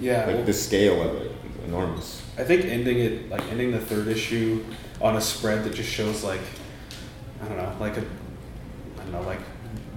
Yeah, 0.00 0.26
like 0.26 0.36
well- 0.36 0.44
the 0.44 0.52
scale 0.52 1.02
of 1.02 1.16
it, 1.22 1.32
is 1.32 1.64
enormous. 1.66 2.22
I 2.38 2.44
think 2.44 2.64
ending 2.64 2.98
it 2.98 3.30
like 3.30 3.42
ending 3.50 3.70
the 3.72 3.78
third 3.80 4.08
issue 4.08 4.64
on 5.00 5.16
a 5.16 5.20
spread 5.20 5.62
that 5.64 5.74
just 5.74 5.88
shows 5.88 6.24
like 6.24 6.40
I 7.42 7.46
don't 7.48 7.56
know, 7.56 7.72
like 7.78 7.96
a 7.96 8.00
I 8.00 9.02
don't 9.02 9.12
know, 9.12 9.22
like 9.22 9.38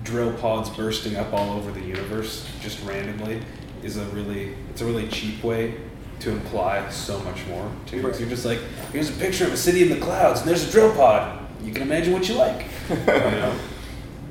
drill 0.03 0.33
pods 0.33 0.69
bursting 0.69 1.15
up 1.15 1.33
all 1.33 1.57
over 1.57 1.71
the 1.71 1.81
universe 1.81 2.47
just 2.61 2.83
randomly 2.83 3.41
is 3.83 3.97
a 3.97 4.05
really 4.05 4.53
it's 4.69 4.81
a 4.81 4.85
really 4.85 5.07
cheap 5.07 5.43
way 5.43 5.75
to 6.19 6.31
imply 6.31 6.89
so 6.89 7.19
much 7.19 7.45
more 7.47 7.71
too. 7.85 8.01
Right. 8.01 8.13
So 8.13 8.21
you're 8.21 8.29
just 8.29 8.45
like, 8.45 8.59
here's 8.91 9.09
a 9.09 9.19
picture 9.19 9.45
of 9.45 9.53
a 9.53 9.57
city 9.57 9.83
in 9.83 9.89
the 9.89 10.03
clouds 10.03 10.41
and 10.41 10.49
there's 10.49 10.67
a 10.67 10.71
drill 10.71 10.93
pod. 10.93 11.47
You 11.63 11.71
can 11.71 11.83
imagine 11.83 12.13
what 12.13 12.27
you 12.27 12.35
like. 12.35 12.65
you 12.89 12.95
know? 12.95 13.55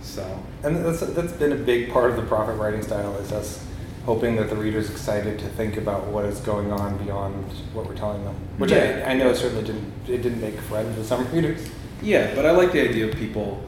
So 0.00 0.42
And 0.62 0.84
that's, 0.84 1.00
that's 1.00 1.32
been 1.32 1.52
a 1.52 1.56
big 1.56 1.92
part 1.92 2.10
of 2.10 2.16
the 2.16 2.22
prophet 2.22 2.54
writing 2.54 2.82
style 2.82 3.16
is 3.16 3.32
us 3.32 3.64
hoping 4.04 4.36
that 4.36 4.48
the 4.48 4.56
reader's 4.56 4.88
excited 4.90 5.38
to 5.38 5.48
think 5.50 5.76
about 5.76 6.06
what 6.06 6.24
is 6.24 6.38
going 6.40 6.72
on 6.72 6.96
beyond 7.04 7.44
what 7.72 7.86
we're 7.86 7.96
telling 7.96 8.24
them. 8.24 8.34
Which 8.58 8.70
Yeah. 8.70 9.04
I, 9.06 9.10
I 9.10 9.14
know 9.14 9.32
certainly 9.34 9.64
didn't, 9.64 9.92
it 10.08 10.22
didn't 10.22 10.40
make 10.40 10.58
friends 10.60 10.96
with 10.96 11.06
some 11.06 11.30
readers. 11.32 11.68
Yeah, 12.02 12.34
but 12.34 12.46
I 12.46 12.50
like 12.52 12.72
the 12.72 12.88
idea 12.88 13.08
of 13.08 13.14
people 13.16 13.64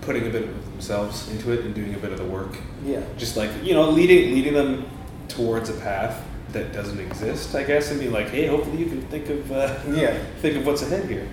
putting 0.00 0.26
a 0.26 0.30
bit 0.30 0.42
of 0.44 0.64
themselves 0.72 1.30
into 1.30 1.52
it 1.52 1.64
and 1.64 1.74
doing 1.74 1.94
a 1.94 1.98
bit 1.98 2.12
of 2.12 2.18
the 2.18 2.24
work. 2.24 2.56
Yeah. 2.84 3.02
Just 3.16 3.36
like 3.36 3.50
you 3.62 3.74
know, 3.74 3.90
leading 3.90 4.34
leading 4.34 4.54
them 4.54 4.88
towards 5.28 5.68
a 5.68 5.74
path 5.74 6.24
that 6.52 6.72
doesn't 6.72 6.98
exist, 7.00 7.54
I 7.54 7.62
guess, 7.64 7.90
and 7.90 8.00
be 8.00 8.08
like, 8.08 8.28
hey, 8.28 8.46
hopefully 8.46 8.78
you 8.78 8.86
can 8.86 9.02
think 9.02 9.28
of 9.28 9.50
uh, 9.52 9.74
Yeah. 9.92 10.16
think 10.40 10.56
of 10.56 10.66
what's 10.66 10.82
ahead 10.82 11.08
here. 11.08 11.26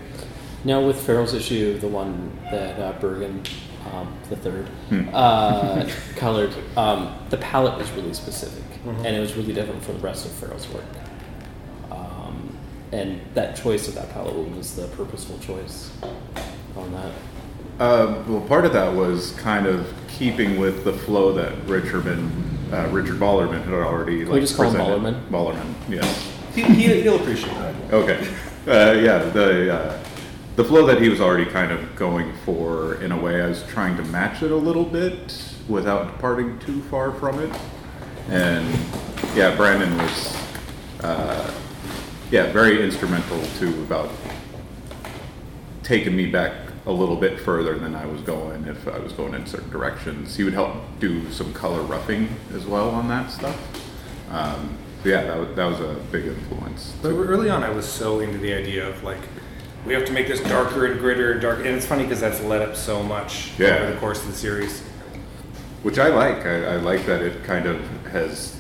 Now 0.63 0.82
with 0.86 0.97
Farel's 1.05 1.34
issue, 1.34 1.78
the 1.80 1.88
one 1.88 2.38
that 2.51 2.80
uh, 2.80 2.93
Bergin, 2.99 3.47
um, 3.93 4.13
the 4.30 4.36
third, 4.36 4.68
Hmm. 4.89 5.09
uh, 5.13 5.88
colored, 6.16 6.53
um, 6.76 7.13
the 7.30 7.38
palette 7.38 7.78
was 7.78 7.89
really 7.91 8.13
specific, 8.13 8.63
Mhm. 8.86 9.05
and 9.05 9.16
it 9.16 9.20
was 9.20 9.36
really 9.36 9.53
different 9.53 9.84
from 9.84 9.95
the 9.97 10.01
rest 10.01 10.26
of 10.26 10.32
Farel's 10.34 10.68
work. 10.70 10.84
Um, 11.91 12.57
and 12.91 13.22
that 13.36 13.55
choice 13.55 13.88
of 13.88 13.95
that 13.95 14.11
palette 14.13 14.36
was 14.55 14.76
the 14.76 14.88
purposeful 14.88 15.38
choice 15.39 15.91
on 16.76 16.91
that. 16.93 17.11
Uh, 17.80 18.24
well, 18.28 18.41
part 18.41 18.66
of 18.66 18.74
that 18.74 18.93
was 18.95 19.32
kind 19.38 19.66
of 19.68 19.93
keeping 20.07 20.59
with 20.59 20.84
the 20.84 20.93
flow 20.93 21.32
that 21.34 21.51
Richardman, 21.68 22.54
uh, 22.72 22.88
Richard 22.91 23.18
Ballermann 23.18 23.63
had 23.63 23.74
already. 23.74 24.24
Can 24.24 24.34
we 24.34 24.39
just 24.39 24.55
call 24.55 24.72
him 24.72 25.01
presented. 25.03 25.30
Ballermann, 25.30 25.74
yes. 25.88 26.32
He, 26.53 26.63
he, 26.63 27.01
he'll 27.01 27.18
appreciate 27.18 27.53
that. 27.53 27.93
Okay. 27.93 28.28
Uh, 28.68 28.93
yeah, 28.93 29.20
the 29.20 29.76
uh, 29.76 30.03
the 30.55 30.63
flow 30.63 30.86
that 30.88 31.01
he 31.01 31.09
was 31.09 31.22
already 31.22 31.45
kind 31.45 31.72
of 31.72 31.95
going 31.95 32.34
for 32.45 32.95
in 33.03 33.11
a 33.11 33.20
way, 33.20 33.41
I 33.41 33.47
was 33.47 33.63
trying 33.68 33.97
to 33.97 34.03
match 34.03 34.41
it 34.41 34.51
a 34.51 34.55
little 34.55 34.86
bit 34.86 35.55
without 35.68 36.13
departing 36.13 36.57
too 36.59 36.82
far 36.84 37.11
from 37.11 37.39
it. 37.39 37.53
And 38.30 38.68
yeah, 39.36 39.55
Brandon 39.55 39.95
was 39.97 40.36
uh, 41.03 41.53
yeah 42.32 42.51
very 42.51 42.84
instrumental 42.84 43.41
to 43.59 43.68
about 43.84 44.09
taking 45.84 46.16
me 46.16 46.26
back 46.26 46.53
a 46.88 46.91
little 46.91 47.15
bit 47.15 47.39
further 47.39 47.77
than 47.79 47.95
I 47.95 48.05
was 48.05 48.21
going 48.21 48.65
if 48.65 48.88
I 48.88 48.99
was 48.99 49.11
going 49.11 49.33
in 49.33 49.45
certain 49.47 49.69
directions. 49.71 50.36
He 50.36 50.43
would 50.43 50.53
help 50.53 50.75
do 50.99 51.31
some 51.31 51.51
color 51.53 51.81
roughing 51.81 52.29
as 52.53 52.65
well 52.65 52.89
on 52.89 53.07
that 53.07 53.31
stuff. 53.31 53.57
Um, 54.31 54.77
so 55.03 55.09
yeah, 55.09 55.23
that 55.23 55.38
was, 55.38 55.55
that 55.55 55.65
was 55.65 55.79
a 55.79 55.99
big 56.11 56.25
influence. 56.25 56.93
But 57.01 57.09
early 57.09 57.49
on, 57.49 57.63
I 57.63 57.69
was 57.69 57.88
so 57.88 58.19
into 58.19 58.38
the 58.38 58.53
idea 58.53 58.88
of 58.88 59.03
like, 59.03 59.21
we 59.86 59.93
have 59.93 60.05
to 60.05 60.11
make 60.13 60.27
this 60.27 60.41
darker 60.41 60.86
and 60.88 60.99
grittier 60.99 61.31
and 61.33 61.41
dark. 61.41 61.59
And 61.59 61.67
it's 61.69 61.86
funny 61.86 62.03
because 62.03 62.19
that's 62.19 62.41
led 62.41 62.61
up 62.61 62.75
so 62.75 63.01
much 63.03 63.51
Yeah. 63.59 63.77
over 63.77 63.93
the 63.93 63.99
course 63.99 64.21
of 64.21 64.27
the 64.27 64.33
series. 64.38 64.81
Which 65.83 65.99
I 65.99 66.07
like. 66.07 66.45
I, 66.45 66.73
I 66.73 66.75
like 66.77 67.05
that 67.05 67.21
it 67.21 67.43
kind 67.43 67.67
of 67.67 67.79
has 68.07 68.54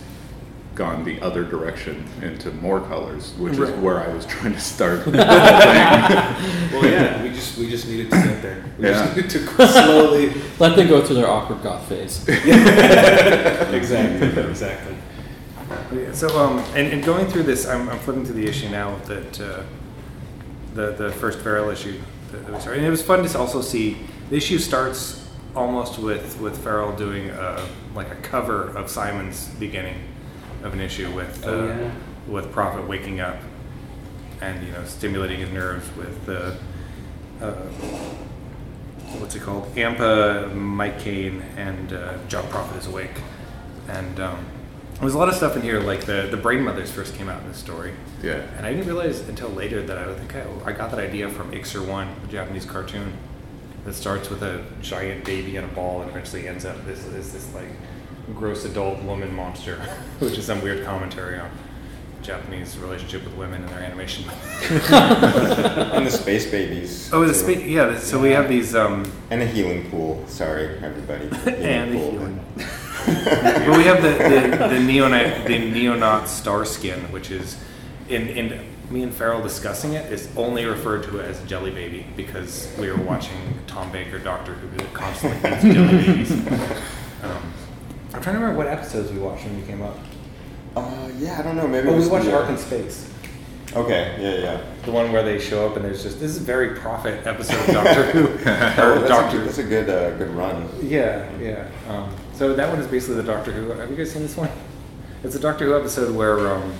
gone 0.75 1.03
the 1.05 1.19
other 1.21 1.43
direction 1.43 2.05
into 2.21 2.51
more 2.51 2.81
colors, 2.81 3.33
which 3.35 3.53
is 3.57 3.71
where 3.79 3.99
I 3.99 4.13
was 4.13 4.25
trying 4.25 4.53
to 4.53 4.59
start. 4.59 5.05
the 5.05 5.25
whole 5.25 5.61
thing. 5.61 6.73
well, 6.73 6.85
yeah, 6.91 7.23
we 7.23 7.29
just 7.29 7.57
we 7.57 7.69
just 7.69 7.87
needed 7.87 8.11
to 8.11 8.17
get 8.17 8.41
there. 8.41 8.63
We 8.77 8.85
Yeah. 8.85 8.91
just 9.05 9.15
needed 9.15 9.31
to 9.31 9.67
slowly 9.67 10.33
Let 10.59 10.75
them 10.75 10.87
go 10.87 11.03
through 11.03 11.15
their 11.15 11.29
awkward 11.29 11.63
goth 11.63 11.87
phase. 11.87 12.27
exactly, 13.73 13.77
exactly. 14.43 14.95
Yeah, 15.93 16.11
So, 16.11 16.27
um, 16.39 16.59
and, 16.75 16.87
and 16.93 17.03
going 17.03 17.27
through 17.27 17.43
this, 17.43 17.65
I'm, 17.67 17.89
I'm 17.89 17.99
flipping 17.99 18.25
to 18.25 18.33
the 18.33 18.45
issue 18.45 18.69
now 18.69 18.97
that 19.05 19.41
uh, 19.41 19.63
the 20.73 20.91
the 20.91 21.11
first 21.13 21.39
Farel 21.39 21.69
issue 21.69 21.99
that, 22.31 22.45
that 22.45 22.53
we 22.53 22.59
started, 22.59 22.79
and 22.79 22.87
it 22.87 22.91
was 22.91 23.01
fun 23.01 23.25
to 23.27 23.39
also 23.39 23.61
see 23.61 23.97
the 24.29 24.35
issue 24.35 24.57
starts 24.59 25.25
almost 25.55 25.99
with 25.99 26.37
with 26.41 26.61
Farel 26.61 26.91
doing 26.95 27.29
a, 27.29 27.65
like 27.95 28.11
a 28.11 28.15
cover 28.15 28.75
of 28.77 28.89
Simon's 28.89 29.47
beginning 29.57 29.95
of 30.65 30.73
an 30.73 30.79
issue 30.81 31.09
with 31.11 31.45
uh, 31.45 31.49
Oh, 31.49 31.67
yeah. 31.67 31.91
with 32.27 32.51
Prophet 32.51 32.87
waking 32.87 33.19
up 33.19 33.37
and 34.41 34.65
you 34.65 34.71
know 34.73 34.83
stimulating 34.85 35.39
his 35.39 35.49
nerves 35.51 35.87
with 35.95 36.25
the 36.25 36.57
uh, 37.41 37.51
what's 39.19 39.35
it 39.35 39.41
called 39.41 39.73
Ampa, 39.75 40.53
Mike 40.53 40.99
Kane, 40.99 41.41
and 41.55 41.93
uh, 41.93 42.17
John 42.27 42.47
Prophet 42.49 42.77
is 42.77 42.87
awake, 42.87 43.21
and 43.87 44.19
um, 44.19 44.45
there's 44.99 45.13
a 45.13 45.17
lot 45.17 45.29
of 45.29 45.35
stuff 45.35 45.55
in 45.55 45.61
here 45.61 45.79
like 45.79 46.05
the 46.05 46.27
the 46.31 46.37
Brain 46.37 46.63
Mothers 46.63 46.91
first 46.91 47.15
came 47.15 47.29
out 47.29 47.41
in 47.41 47.47
this 47.47 47.57
story. 47.57 47.93
Yeah. 48.23 48.41
And 48.57 48.65
I 48.65 48.71
didn't 48.71 48.87
realize 48.87 49.21
until 49.27 49.49
later 49.49 49.81
that 49.83 49.97
I 49.97 50.13
think 50.15 50.35
I, 50.35 50.45
I 50.65 50.71
got 50.71 50.89
that 50.91 50.99
idea 50.99 51.29
from 51.29 51.51
Ixer 51.51 51.85
One, 51.85 52.07
the 52.23 52.27
Japanese 52.27 52.65
cartoon 52.65 53.13
that 53.85 53.93
starts 53.93 54.29
with 54.29 54.41
a 54.41 54.63
giant 54.81 55.25
baby 55.25 55.57
and 55.57 55.69
a 55.69 55.73
ball 55.75 56.01
and 56.01 56.09
eventually 56.09 56.47
ends 56.47 56.65
up 56.65 56.83
this 56.85 57.03
this, 57.05 57.31
this 57.33 57.53
like 57.53 57.69
gross 58.33 58.65
adult 58.65 59.01
woman 59.03 59.33
monster, 59.35 59.75
which 60.19 60.37
is 60.37 60.45
some 60.45 60.61
weird 60.61 60.85
commentary 60.85 61.39
on 61.39 61.49
Japanese 62.21 62.77
relationship 62.79 63.23
with 63.23 63.35
women 63.35 63.61
in 63.61 63.67
their 63.67 63.79
animation. 63.79 64.25
and 64.89 66.05
the 66.05 66.11
space 66.11 66.49
babies. 66.49 67.13
Oh, 67.13 67.25
the 67.25 67.33
space. 67.33 67.63
Yeah. 67.65 67.97
So 67.99 68.19
we 68.19 68.31
have 68.31 68.49
these. 68.49 68.75
Um, 68.75 69.09
and 69.29 69.41
a 69.41 69.45
healing 69.45 69.89
pool. 69.91 70.23
Sorry, 70.27 70.77
everybody. 70.79 71.25
and 71.61 71.93
the 71.93 71.97
pool. 71.97 72.11
healing. 72.11 72.45
but 72.55 73.77
we 73.77 73.83
have 73.83 74.01
the 74.01 74.09
the, 74.09 74.57
the 74.69 74.79
neonat 74.79 75.45
the 75.45 75.71
neonaut 75.71 76.27
star 76.27 76.65
skin, 76.65 76.99
which 77.11 77.29
is 77.29 77.61
in 78.09 78.27
in 78.29 78.71
me 78.89 79.03
and 79.03 79.13
Farel 79.13 79.41
discussing 79.41 79.93
it 79.93 80.11
is 80.11 80.29
only 80.35 80.65
referred 80.65 81.03
to 81.03 81.19
as 81.19 81.41
jelly 81.43 81.71
baby 81.71 82.05
because 82.15 82.71
we 82.79 82.89
were 82.89 83.01
watching 83.03 83.37
Tom 83.67 83.91
Baker 83.91 84.19
Doctor 84.19 84.53
Who 84.53 84.77
constantly 84.93 85.37
eats 85.51 85.63
jelly 85.63 85.97
babies. 85.97 86.31
Um, 87.23 87.53
I'm 88.15 88.21
trying 88.21 88.35
to 88.35 88.39
remember 88.41 88.57
what 88.57 88.67
episodes 88.67 89.11
we 89.11 89.19
watched 89.19 89.43
when 89.43 89.59
we 89.59 89.67
came 89.67 89.81
up. 89.81 89.97
Uh, 90.73 91.09
yeah, 91.17 91.37
I 91.37 91.41
don't 91.41 91.57
know. 91.57 91.67
Maybe 91.67 91.89
Oh, 91.89 91.95
it 91.95 91.99
we 91.99 92.07
watched 92.07 92.25
the, 92.25 92.33
uh, 92.35 92.39
Ark 92.41 92.49
in 92.49 92.57
Space. 92.57 93.11
Okay, 93.75 94.15
yeah, 94.17 94.41
yeah. 94.41 94.61
The 94.85 94.91
one 94.91 95.11
where 95.11 95.21
they 95.21 95.37
show 95.37 95.67
up 95.67 95.75
and 95.75 95.83
there's 95.83 96.01
just 96.01 96.21
this 96.21 96.31
is 96.31 96.37
a 96.37 96.45
very 96.45 96.75
prophet 96.79 97.27
episode 97.27 97.59
of 97.67 97.73
Doctor 97.83 98.03
Who. 98.11 98.27
Oh, 98.37 98.37
that's, 98.99 99.09
Doctor. 99.09 99.41
A, 99.41 99.43
that's 99.43 99.57
a 99.57 99.63
good, 99.63 99.89
uh, 99.89 100.17
good 100.17 100.29
run. 100.29 100.69
Yeah, 100.81 101.29
yeah. 101.39 101.67
Um, 101.89 102.15
so 102.33 102.53
that 102.53 102.69
one 102.69 102.79
is 102.79 102.87
basically 102.87 103.15
the 103.15 103.23
Doctor 103.23 103.51
Who. 103.51 103.71
Have 103.71 103.89
you 103.91 103.97
guys 103.97 104.13
seen 104.13 104.21
this 104.21 104.37
one? 104.37 104.49
It's 105.25 105.35
a 105.35 105.39
Doctor 105.39 105.65
Who 105.65 105.77
episode 105.77 106.15
where 106.15 106.55
um, 106.55 106.73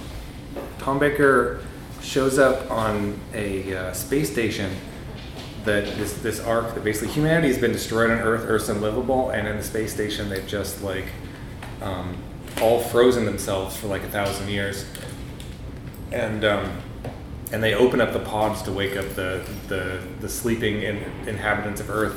Tom 0.78 1.00
Baker 1.00 1.62
shows 2.02 2.40
up 2.40 2.72
on 2.72 3.20
a 3.34 3.76
uh, 3.76 3.92
space 3.94 4.32
station 4.32 4.72
that 5.66 5.84
this 5.98 6.14
this 6.22 6.40
arc 6.40 6.76
that 6.76 6.84
basically 6.86 7.14
humanity 7.14 7.50
has 7.50 7.58
been 7.58 7.74
destroyed 7.74 8.10
on 8.10 8.20
Earth, 8.20 8.46
Earth's 8.48 8.70
unlivable, 8.70 9.32
and 9.32 9.50
in 9.50 9.58
the 9.58 9.64
space 9.64 9.94
station 9.94 10.30
they've 10.30 10.48
just 10.48 10.82
like 10.82 11.08
um, 11.82 12.18
all 12.62 12.80
frozen 12.80 13.26
themselves 13.26 13.76
for 13.78 13.88
like 13.88 14.04
a 14.04 14.08
thousand 14.10 14.50
years, 14.50 14.86
and 16.12 16.44
um, 16.46 16.72
and 17.52 17.62
they 17.64 17.74
open 17.74 18.02
up 18.02 18.14
the 18.14 18.20
pods 18.20 18.62
to 18.64 18.72
wake 18.72 18.96
up 18.96 19.08
the 19.16 19.44
the, 19.68 20.00
the 20.22 20.30
sleeping 20.30 20.82
in, 20.82 20.98
inhabitants 21.28 21.82
of 21.82 21.90
Earth, 21.90 22.16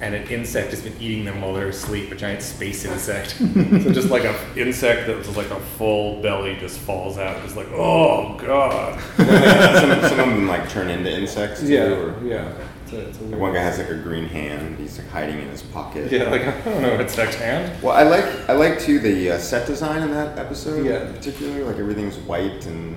and 0.00 0.14
an 0.14 0.26
insect 0.28 0.70
has 0.70 0.82
been 0.82 0.96
eating 1.00 1.24
them 1.24 1.40
while 1.40 1.54
they're 1.54 1.68
asleep, 1.68 2.10
a 2.10 2.14
giant 2.16 2.42
space 2.42 2.84
insect. 2.84 3.30
so 3.38 3.92
just 3.92 4.10
like 4.10 4.24
a 4.24 4.34
insect 4.60 5.06
that 5.06 5.16
was 5.16 5.34
like 5.36 5.50
a 5.50 5.60
full 5.60 6.20
belly 6.22 6.56
just 6.56 6.78
falls 6.80 7.16
out, 7.18 7.42
just 7.42 7.56
like 7.56 7.68
oh 7.72 8.36
god. 8.38 9.00
some, 9.16 10.08
some 10.18 10.30
of 10.30 10.36
them 10.36 10.46
like 10.48 10.68
turn 10.68 10.88
into 10.90 11.10
insects. 11.10 11.60
Too, 11.60 11.68
Yeah, 11.72 11.82
or- 11.84 12.24
yeah. 12.24 12.52
It's 12.86 12.92
a- 12.92 13.08
it's 13.08 13.18
a 13.20 13.36
one 13.36 13.52
guy 13.52 13.60
has 13.60 13.78
like 13.78 13.90
a 13.90 13.96
green 13.96 14.24
hand. 14.26 14.78
He's 14.78 14.98
like 14.98 15.08
hiding 15.10 15.38
in 15.40 15.48
his 15.48 15.62
pocket. 15.62 16.10
Yeah, 16.10 16.30
like 16.30 16.42
I 16.46 16.60
don't 16.62 16.82
know 16.82 16.96
what 16.96 17.16
next 17.16 17.36
hand. 17.36 17.82
Well, 17.82 17.94
I 17.94 18.02
like 18.04 18.24
I 18.48 18.52
like 18.54 18.78
too 18.80 18.98
the 18.98 19.32
uh, 19.32 19.38
set 19.38 19.66
design 19.66 20.02
in 20.02 20.10
that 20.12 20.38
episode. 20.38 20.86
Yeah. 20.86 21.06
in 21.06 21.14
particular, 21.14 21.64
like 21.64 21.76
everything's 21.76 22.16
white 22.18 22.64
and 22.66 22.92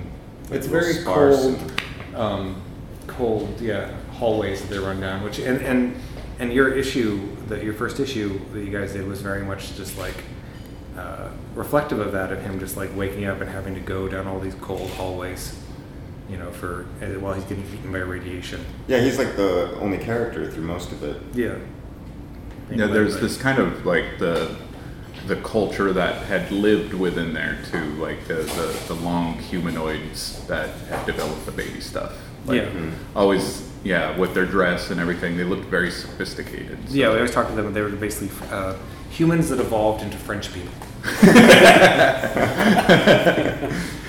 like, 0.48 0.58
It's 0.58 0.66
very 0.66 0.94
sparse 0.94 1.36
cold, 1.42 1.54
and- 1.58 2.16
um, 2.16 2.62
cold, 3.06 3.60
yeah, 3.60 3.92
hallways 4.12 4.60
that 4.62 4.68
they 4.70 4.78
run 4.78 5.00
down. 5.00 5.22
Which 5.22 5.38
and 5.38 5.60
and 5.62 5.96
and 6.38 6.52
your 6.52 6.72
issue, 6.72 7.20
that 7.48 7.62
your 7.62 7.74
first 7.74 8.00
issue 8.00 8.40
that 8.52 8.60
you 8.64 8.70
guys 8.70 8.92
did 8.94 9.06
was 9.06 9.20
very 9.20 9.42
much 9.44 9.76
just 9.76 9.98
like 9.98 10.14
uh, 10.96 11.28
reflective 11.54 11.98
of 12.00 12.12
that, 12.12 12.32
of 12.32 12.42
him 12.42 12.58
just 12.58 12.76
like 12.76 12.94
waking 12.96 13.24
up 13.26 13.40
and 13.40 13.50
having 13.50 13.74
to 13.74 13.80
go 13.80 14.08
down 14.08 14.26
all 14.26 14.40
these 14.40 14.54
cold 14.56 14.88
hallways, 14.90 15.59
you 16.30 16.36
know, 16.38 16.50
for 16.52 16.86
uh, 17.02 17.06
while 17.20 17.34
he's 17.34 17.44
getting 17.44 17.64
eaten 17.74 17.90
by 17.92 17.98
radiation. 17.98 18.64
Yeah, 18.86 19.00
he's 19.00 19.18
like 19.18 19.36
the 19.36 19.74
only 19.80 19.98
character 19.98 20.50
through 20.50 20.62
most 20.64 20.92
of 20.92 21.02
it. 21.02 21.20
Yeah. 21.34 21.56
Yeah, 22.70 22.86
there's 22.86 23.18
this 23.20 23.36
kind 23.36 23.58
of 23.58 23.84
like 23.84 24.18
the 24.18 24.54
the 25.26 25.36
culture 25.36 25.92
that 25.92 26.22
had 26.26 26.50
lived 26.50 26.94
within 26.94 27.34
there 27.34 27.58
too, 27.70 27.84
like 27.96 28.26
the, 28.26 28.34
the, 28.34 28.80
the 28.88 28.94
long 28.94 29.34
humanoids 29.38 30.44
that 30.46 30.70
had 30.88 31.04
developed 31.04 31.44
the 31.46 31.52
baby 31.52 31.80
stuff. 31.80 32.12
Like, 32.46 32.56
Yeah. 32.62 32.68
Mhm. 32.70 32.92
Always, 33.14 33.68
yeah, 33.84 34.16
with 34.16 34.32
their 34.34 34.46
dress 34.46 34.90
and 34.90 34.98
everything, 35.00 35.36
they 35.36 35.44
looked 35.44 35.66
very 35.66 35.90
sophisticated. 35.90 36.78
so- 36.88 36.94
Yeah, 36.94 37.10
we 37.10 37.16
always 37.16 37.32
talked 37.32 37.50
to 37.50 37.54
them. 37.54 37.66
And 37.66 37.76
they 37.76 37.82
were 37.82 37.90
basically 37.90 38.30
uh, 38.50 38.76
humans 39.10 39.50
that 39.50 39.60
evolved 39.60 40.02
into 40.02 40.16
French 40.16 40.52
people. 40.54 40.72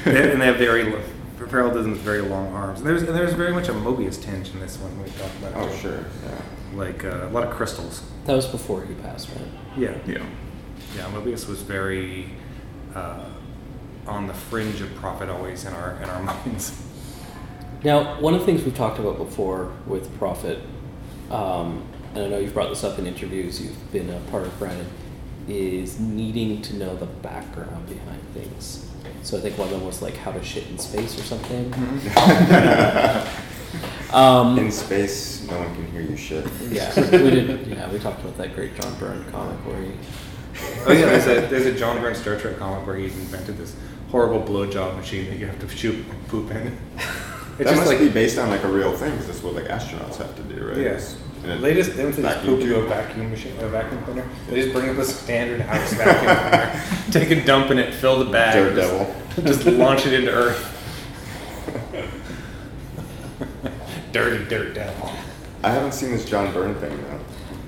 And 0.04 0.42
they 0.42 0.46
have 0.46 0.58
very 0.58 0.84
lo- 0.86 1.02
parallelism 1.48 1.92
with 1.92 2.02
very 2.02 2.22
long 2.22 2.54
arms. 2.54 2.80
And 2.80 2.88
there's 2.88 3.04
and 3.04 3.16
there's 3.16 3.34
very 3.34 3.54
much 3.54 3.68
a 3.70 3.74
Moebius 3.74 4.22
tinge 4.22 4.50
in 4.50 4.60
this 4.60 4.78
one 4.78 4.98
we 5.02 5.10
talked 5.12 5.36
about. 5.38 5.54
Oh, 5.56 5.70
too. 5.70 5.78
sure, 5.78 6.06
yeah. 6.26 6.42
Like 6.74 7.04
uh, 7.04 7.28
a 7.28 7.30
lot 7.30 7.44
of 7.44 7.52
crystals. 7.52 8.04
That 8.26 8.36
was 8.36 8.46
before 8.46 8.84
he 8.86 8.94
passed, 8.96 9.30
right? 9.30 9.48
Yeah. 9.78 9.98
Yeah. 10.06 10.26
Yeah, 10.96 11.06
Moebius 11.12 11.48
was 11.48 11.62
very 11.62 12.30
uh, 12.96 13.26
on 14.08 14.28
the 14.28 14.34
fringe 14.34 14.82
of 14.82 14.94
Prophet 14.96 15.30
always 15.30 15.66
in 15.66 15.74
our 15.74 15.96
in 16.02 16.10
our 16.10 16.24
minds. 16.46 16.82
Now, 17.84 18.20
one 18.22 18.34
of 18.36 18.42
the 18.42 18.46
things 18.46 18.64
we've 18.64 18.76
talked 18.76 19.00
about 19.00 19.18
before 19.18 19.72
with 19.88 20.16
Prophet, 20.20 20.60
um, 21.32 21.84
and 22.14 22.26
I 22.26 22.28
know 22.28 22.38
you've 22.38 22.54
brought 22.54 22.70
this 22.70 22.84
up 22.84 23.00
in 23.00 23.08
interviews, 23.08 23.60
you've 23.60 23.92
been 23.92 24.10
a 24.12 24.20
part 24.30 24.44
of 24.46 24.58
Brandon, 24.60 24.86
is 25.48 26.00
needing 26.00 26.62
to 26.62 26.76
know 26.76 26.96
the 26.96 27.08
background 27.08 27.88
behind 27.90 28.22
things. 28.36 28.88
So 29.24 29.38
I 29.38 29.42
think 29.42 29.58
one 29.58 29.68
of 29.68 29.74
them 29.74 29.86
was 29.86 30.02
like 30.02 30.18
how 30.18 30.32
to 30.32 30.44
shit 30.44 30.68
in 30.70 30.78
space 30.78 31.18
or 31.20 31.24
something. 31.24 31.74
um, 34.14 34.58
in 34.60 34.72
space, 34.72 35.44
no 35.48 35.58
one 35.58 35.76
can 35.76 35.92
hear 35.92 36.02
you 36.02 36.18
shit. 36.18 36.46
yeah, 36.70 36.94
we 37.12 37.30
did. 37.30 37.68
Yeah, 37.68 37.92
we 37.92 38.00
talked 38.00 38.22
about 38.22 38.38
that 38.38 38.56
great 38.56 38.80
John 38.80 38.94
Byrne 38.96 39.24
comic 39.32 39.58
where 39.66 39.82
he. 39.82 39.92
Oh 40.86 40.92
yeah, 40.92 41.06
there's 41.06 41.28
a 41.28 41.48
there's 41.48 41.66
a 41.66 41.74
John 41.78 42.02
Byrne 42.02 42.16
Star 42.16 42.38
Trek 42.38 42.58
comic 42.58 42.86
where 42.86 42.96
he 42.98 43.06
invented 43.06 43.58
this 43.58 43.76
horrible 44.10 44.42
blowjob 44.42 44.98
machine 44.98 45.30
that 45.30 45.38
you 45.38 45.48
have 45.48 45.60
to 45.60 45.68
shoot 45.70 46.04
poop 46.28 46.52
in. 46.52 46.78
It's 47.60 47.70
that 47.70 47.76
must 47.76 47.90
like, 47.90 48.00
be 48.00 48.10
based 48.10 48.40
on 48.40 48.50
like 48.50 48.64
a 48.64 48.68
real 48.68 48.96
thing, 48.96 49.12
because 49.12 49.28
that's 49.28 49.44
what 49.44 49.54
like 49.54 49.66
astronauts 49.66 50.16
have 50.16 50.36
to 50.38 50.42
do, 50.44 50.66
right? 50.66 50.78
Yes. 50.78 51.14
And 51.14 51.22
it- 51.22 51.31
They 51.44 51.74
just 51.74 51.96
they 51.96 52.04
don't 52.04 52.12
just 52.12 52.22
vacuum 52.22 52.56
poop 52.56 52.62
into 52.62 52.80
a 52.80 52.88
vacuum 52.88 53.30
machine, 53.32 53.54
a 53.60 53.68
vacuum 53.68 54.04
cleaner. 54.04 54.28
They 54.50 54.62
just 54.62 54.74
bring 54.74 54.90
up 54.90 54.98
a 54.98 55.06
standard 55.06 55.62
house 55.62 55.94
vacuum 55.94 56.36
cleaner, 56.36 57.02
take 57.12 57.32
a 57.32 57.44
dump 57.46 57.72
in 57.72 57.80
it, 57.80 57.94
fill 57.94 58.24
the 58.24 58.32
bag, 58.32 58.54
Dirt 58.54 58.76
just- 58.76 58.92
devil. 58.92 59.16
just 59.46 59.66
launch 59.66 60.06
it 60.06 60.14
into 60.14 60.32
Earth. 60.32 60.68
Dirty 64.12 64.44
dirt 64.46 64.74
devil. 64.76 65.12
I 65.64 65.70
haven't 65.72 65.94
seen 65.94 66.12
this 66.12 66.26
John 66.26 66.52
Byrne 66.54 66.76
thing 66.76 66.98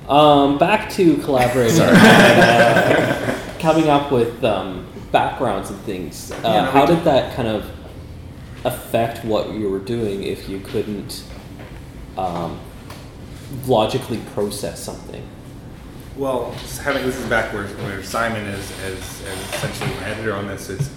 though. 0.08 0.14
Um, 0.14 0.58
back 0.58 0.90
to 0.92 1.18
collaborating, 1.18 1.78
Sorry. 1.78 1.96
uh, 1.96 3.40
coming 3.60 3.90
up 3.90 4.12
with 4.12 4.44
um, 4.44 4.86
backgrounds 5.12 5.70
and 5.70 5.80
things. 5.82 6.32
Uh, 6.32 6.36
Yeah, 6.44 6.66
no, 6.66 6.72
how 6.72 6.86
did 6.86 7.04
that 7.06 7.36
kind 7.36 7.48
of 7.48 7.70
affect 8.66 9.24
what 9.24 9.52
you 9.54 9.70
were 9.70 9.80
doing 9.80 10.24
if 10.24 10.50
you 10.50 10.60
couldn't 10.60 11.24
um, 12.18 12.60
logically 13.68 14.20
process 14.34 14.82
something? 14.82 15.24
Well, 16.16 16.52
having 16.82 17.04
this 17.04 17.18
is 17.18 17.26
back 17.28 17.54
where, 17.54 17.68
where 17.68 18.04
Simon 18.04 18.46
is 18.46 18.72
as, 18.82 19.24
as 19.26 19.54
essentially 19.54 19.92
an 19.94 20.04
editor 20.04 20.36
on 20.36 20.48
this 20.48 20.70
is 20.70 20.90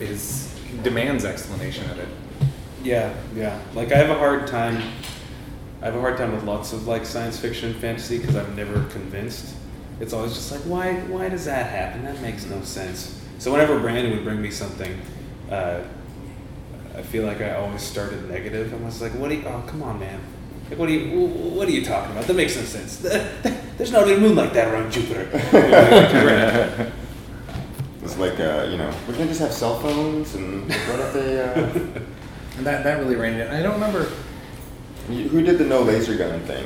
is 0.00 0.54
demands 0.82 1.24
explanation 1.24 1.88
of 1.90 1.98
it. 1.98 2.08
Yeah, 2.82 3.14
yeah. 3.34 3.60
Like 3.74 3.92
I 3.92 3.96
have 3.96 4.10
a 4.10 4.18
hard 4.18 4.46
time. 4.46 4.82
I 5.80 5.86
have 5.86 5.94
a 5.94 6.00
hard 6.00 6.16
time 6.16 6.32
with 6.32 6.42
lots 6.42 6.72
of 6.72 6.88
like 6.88 7.06
science 7.06 7.38
fiction, 7.38 7.72
fantasy 7.74 8.18
because 8.18 8.34
I'm 8.34 8.56
never 8.56 8.84
convinced. 8.86 9.54
It's 10.00 10.12
always 10.12 10.34
just 10.34 10.50
like, 10.50 10.60
why? 10.62 10.94
Why 10.94 11.28
does 11.28 11.44
that 11.44 11.70
happen? 11.70 12.04
That 12.04 12.20
makes 12.20 12.46
no 12.46 12.60
sense. 12.62 13.20
So 13.38 13.52
whenever 13.52 13.78
Brandon 13.78 14.12
would 14.12 14.24
bring 14.24 14.42
me 14.42 14.50
something, 14.50 15.00
uh, 15.50 15.82
I 16.96 17.02
feel 17.02 17.24
like 17.24 17.40
I 17.40 17.54
always 17.54 17.82
started 17.82 18.28
negative. 18.28 18.74
I 18.74 18.84
was 18.84 19.00
like, 19.00 19.12
what? 19.12 19.28
Do 19.28 19.36
you, 19.36 19.44
oh, 19.46 19.62
come 19.68 19.84
on, 19.84 20.00
man. 20.00 20.20
Like, 20.70 20.78
what 20.78 20.88
are 20.88 20.92
you? 20.92 21.18
What 21.26 21.66
are 21.68 21.70
you 21.70 21.84
talking 21.84 22.12
about? 22.12 22.26
That 22.26 22.34
makes 22.36 22.56
no 22.56 22.62
sense. 22.62 22.98
There's 23.78 23.92
not 23.92 24.08
a 24.08 24.16
moon 24.18 24.34
like 24.36 24.52
that 24.52 24.68
around 24.72 24.92
Jupiter. 24.92 25.28
It's 28.02 28.16
like, 28.16 28.40
uh, 28.40 28.66
you 28.70 28.78
know, 28.78 28.90
we're 29.06 29.14
gonna 29.14 29.26
just 29.26 29.40
have 29.40 29.52
cell 29.52 29.78
phones 29.80 30.34
and 30.34 30.62
what 30.62 31.00
if 31.00 31.12
they? 31.12 31.42
Uh... 31.42 32.00
And 32.56 32.66
that 32.66 32.82
that 32.82 32.98
really 32.98 33.14
reined 33.14 33.36
it. 33.36 33.50
I 33.52 33.62
don't 33.62 33.74
remember. 33.74 34.10
You- 35.08 35.28
Who 35.28 35.42
did 35.42 35.58
the 35.58 35.64
no 35.64 35.82
laser 35.82 36.16
gun 36.16 36.40
thing? 36.40 36.64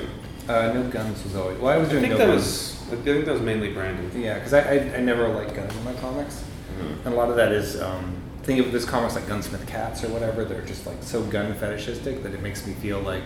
Uh, 0.48 0.72
no 0.72 0.84
guns 0.84 1.22
was 1.22 1.34
always. 1.36 1.58
Well, 1.58 1.70
I 1.74 1.76
was 1.76 1.88
doing. 1.90 2.04
I 2.04 2.08
think 2.08 2.18
no 2.18 2.26
that 2.26 2.32
guns. 2.32 2.42
was. 2.90 2.92
I 2.98 3.02
think 3.02 3.24
that 3.26 3.32
was 3.32 3.42
mainly 3.42 3.72
Brandon. 3.74 4.10
Yeah, 4.18 4.34
because 4.34 4.54
I, 4.54 4.60
I, 4.60 4.74
I 4.96 5.00
never 5.00 5.28
liked 5.28 5.54
guns 5.54 5.74
in 5.76 5.84
my 5.84 5.92
comics. 5.94 6.44
Mhm. 6.80 7.04
And 7.04 7.14
a 7.14 7.16
lot 7.16 7.28
of 7.28 7.36
that 7.36 7.52
is, 7.52 7.80
um, 7.82 8.14
think 8.42 8.60
of 8.64 8.72
this 8.72 8.84
comics 8.86 9.14
like 9.16 9.26
Gunsmith 9.28 9.66
Cats 9.66 10.02
or 10.02 10.08
whatever, 10.08 10.44
they're 10.46 10.62
just 10.64 10.86
like 10.86 10.96
so 11.02 11.22
gun 11.24 11.52
fetishistic 11.54 12.22
that 12.22 12.32
it 12.32 12.40
makes 12.40 12.66
me 12.66 12.72
feel 12.74 13.00
like, 13.00 13.24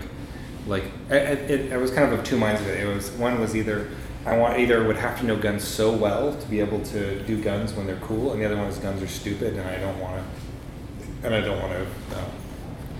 like, 0.67 0.85
I, 1.11 1.15
I, 1.15 1.19
it, 1.19 1.73
I 1.73 1.77
was 1.77 1.91
kind 1.91 2.13
of 2.13 2.19
of 2.19 2.25
two 2.25 2.37
minds 2.39 2.61
of 2.61 2.69
it. 2.69 2.81
It 2.81 2.93
was, 2.93 3.11
one 3.13 3.41
was 3.41 3.55
either, 3.57 3.89
I 4.25 4.37
want, 4.37 4.59
either 4.59 4.85
would 4.85 4.97
have 4.97 5.19
to 5.21 5.27
know 5.27 5.37
guns 5.37 5.63
so 5.65 5.93
well 5.93 6.35
to 6.37 6.47
be 6.49 6.61
able 6.61 6.81
to 6.87 7.23
do 7.25 7.41
guns 7.43 7.73
when 7.75 7.87
they're 7.87 7.97
cool, 8.01 8.33
and 8.33 8.41
the 8.41 8.47
other 8.47 8.57
one 8.57 8.67
is 8.67 8.79
guns 8.79 9.03
are 9.03 9.07
stupid 9.09 9.57
and 9.57 9.69
I 9.69 9.79
don't 9.79 9.99
want 10.01 10.23
to, 10.23 11.27
and 11.27 11.35
I 11.35 11.41
don't 11.41 11.61
want 11.61 11.73
to 11.73 12.17
uh, 12.19 12.25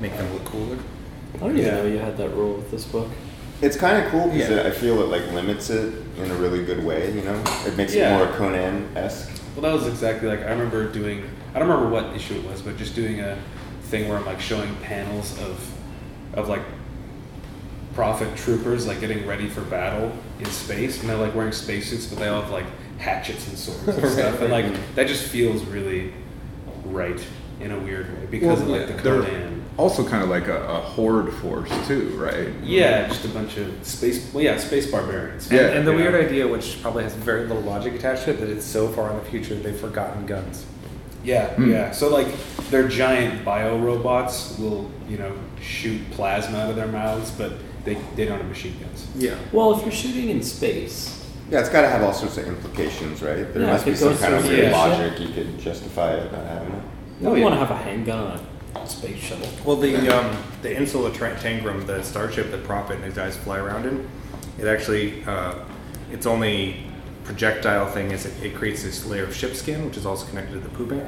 make 0.01 0.17
them 0.17 0.33
look 0.33 0.45
cooler. 0.45 0.79
I 1.35 1.39
don't 1.39 1.59
even 1.59 1.75
know 1.75 1.87
you 1.87 1.99
had 1.99 2.17
that 2.17 2.31
rule 2.31 2.55
with 2.55 2.71
this 2.71 2.85
book. 2.85 3.09
It's 3.63 3.77
kind 3.77 4.03
of 4.05 4.11
cool 4.11 4.29
because 4.31 4.51
Yeah. 4.51 4.63
I 4.67 4.71
feel 4.71 5.01
it 5.03 5.07
like 5.09 5.31
limits 5.33 5.71
it 5.71 5.95
in 6.19 6.31
a 6.31 6.35
really 6.35 6.65
good 6.65 6.85
way. 6.85 7.13
You 7.13 7.23
know, 7.23 7.43
it 7.67 7.77
makes 7.77 7.95
Yeah. 7.95 8.15
it 8.15 8.19
more 8.27 8.37
Conan 8.37 8.89
esque. 8.97 9.31
Well, 9.55 9.63
that 9.63 9.73
was 9.73 9.87
exactly 9.87 10.29
like 10.29 10.41
I 10.41 10.51
remember 10.51 10.91
doing. 10.91 11.29
I 11.55 11.59
don't 11.59 11.69
remember 11.69 11.91
what 11.91 12.15
issue 12.15 12.35
it 12.35 12.45
was, 12.45 12.61
but 12.61 12.77
just 12.77 12.95
doing 12.95 13.21
a 13.21 13.39
thing 13.85 14.09
where 14.09 14.19
I'm 14.19 14.27
like 14.27 14.41
showing 14.41 14.75
panels 14.77 15.39
of 15.41 15.73
of 16.35 16.49
like 16.49 16.61
prophet 17.97 18.37
troopers 18.37 18.87
like 18.87 19.01
getting 19.01 19.27
ready 19.27 19.49
for 19.49 19.63
battle 19.63 20.13
in 20.39 20.45
space, 20.47 21.01
and 21.01 21.09
they're 21.09 21.17
like 21.17 21.35
wearing 21.35 21.51
spacesuits, 21.53 22.07
but 22.07 22.19
they 22.19 22.29
all 22.29 22.43
have 22.43 22.51
like 22.53 22.67
hatchets 22.99 23.49
and 23.49 23.59
swords 23.59 23.89
and 23.89 24.03
Right, 24.03 24.13
stuff, 24.13 24.41
and 24.43 24.53
right. 24.53 24.67
like 24.71 24.95
that 24.95 25.09
just 25.09 25.25
feels 25.25 25.65
really 25.65 26.13
right 26.85 27.19
in 27.61 27.73
a 27.73 27.79
weird 27.79 28.07
way 28.19 28.27
because 28.31 28.61
of 28.61 28.69
like 28.69 28.87
the 28.87 28.93
they're 29.03 29.23
Conan. 29.23 29.65
also 29.79 30.07
kind 30.07 30.23
of 30.23 30.29
like 30.29 30.47
a, 30.47 30.63
a 30.69 30.75
horde 30.79 31.33
force 31.37 31.71
too, 31.89 32.11
right? 32.19 32.51
Yeah, 32.63 33.09
just 33.09 33.25
a 33.25 33.29
bunch 33.29 33.57
of 33.57 33.73
space. 33.87 34.31
Well, 34.35 34.45
yeah, 34.45 34.59
space 34.59 34.91
barbarians. 34.91 35.51
And, 35.51 35.59
and 35.59 35.87
the 35.89 35.93
You 35.93 35.99
know? 35.99 36.11
weird 36.11 36.27
idea, 36.27 36.47
which 36.47 36.83
probably 36.83 37.03
has 37.05 37.15
very 37.15 37.47
little 37.47 37.63
logic 37.63 37.95
attached 37.95 38.25
to 38.25 38.33
it, 38.33 38.41
that 38.41 38.51
it's 38.51 38.67
so 38.67 38.89
far 38.89 39.11
in 39.11 39.17
the 39.17 39.25
future 39.25 39.55
they've 39.55 39.75
forgotten 39.75 40.27
guns. 40.27 40.67
Yeah, 41.25 41.49
Hmm. 41.55 41.71
yeah. 41.71 41.93
So 41.93 42.09
like 42.11 42.29
their 42.71 42.87
giant 42.89 43.43
bio 43.43 43.79
robots 43.79 44.59
will, 44.59 44.91
you 45.09 45.17
know, 45.17 45.33
shoot 45.63 45.99
plasma 46.11 46.59
out 46.59 46.69
of 46.71 46.77
their 46.77 46.87
mouths, 46.89 47.31
but 47.31 47.53
they, 47.87 47.95
they 48.17 48.27
don't 48.27 48.39
have 48.39 48.49
machine 48.49 48.77
guns. 48.79 49.09
Yeah. 49.17 49.39
Well, 49.53 49.75
if 49.77 49.83
you're 49.83 49.93
shooting 49.93 50.29
in 50.29 50.43
space, 50.43 51.25
Yeah, 51.51 51.61
it's 51.61 51.71
got 51.71 51.83
to 51.83 51.89
have 51.89 52.03
all 52.03 52.13
sorts 52.13 52.37
of 52.37 52.47
implications, 52.47 53.23
right? 53.23 53.51
There 53.55 53.63
Yeah, 53.63 53.73
must 53.73 53.87
if 53.87 53.87
be 53.87 53.91
it 53.93 53.97
some 53.97 54.09
goes 54.11 54.21
kind 54.21 54.35
of 54.35 54.41
through 54.45 54.51
weird 54.51 54.73
space, 54.73 54.75
yeah. 54.75 55.05
logic 55.07 55.21
you 55.21 55.29
could 55.35 55.59
justify 55.59 56.15
it 56.17 56.27
about 56.27 56.47
having 56.47 56.75
it. 56.75 56.83
you 57.21 57.27
don't 57.27 57.41
want 57.41 57.55
to 57.55 57.59
have 57.61 57.71
a 57.71 57.77
handgun 57.77 58.19
on 58.75 58.83
a 58.83 58.87
space 58.87 59.19
shuttle. 59.19 59.49
Well, 59.65 59.77
the 59.77 59.95
um, 60.15 60.37
the 60.63 60.77
Insula 60.77 61.13
Tra- 61.13 61.35
Tangram, 61.37 61.87
the 61.87 62.03
starship 62.03 62.51
that 62.51 62.63
Prophet 62.65 62.97
and 62.97 63.05
his 63.05 63.15
guys 63.15 63.37
fly 63.37 63.59
around 63.59 63.87
in, 63.87 64.07
it 64.59 64.67
actually 64.67 65.25
uh, 65.25 65.55
its 66.13 66.27
only 66.27 66.85
projectile 67.25 67.87
thing 67.87 68.11
is 68.13 68.27
it, 68.27 68.35
it 68.45 68.55
creates 68.55 68.83
this 68.83 69.05
layer 69.07 69.25
of 69.25 69.35
ship 69.35 69.55
skin, 69.55 69.85
which 69.87 69.97
is 69.97 70.05
also 70.07 70.27
connected 70.27 70.53
to 70.55 70.61
the 70.61 70.69
pooping, 70.71 71.01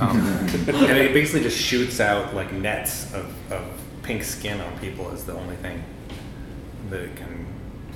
um, 0.00 0.18
and 0.68 0.98
it 0.98 1.12
basically 1.12 1.42
just 1.42 1.56
shoots 1.58 2.00
out 2.00 2.34
like 2.34 2.52
nets 2.52 3.12
of, 3.14 3.26
of 3.52 3.64
pink 4.02 4.22
skin 4.22 4.60
on 4.60 4.78
people 4.80 5.10
is 5.12 5.24
the 5.24 5.32
only 5.34 5.56
thing 5.56 5.82
that 6.90 7.00
it 7.00 7.16
can 7.16 7.46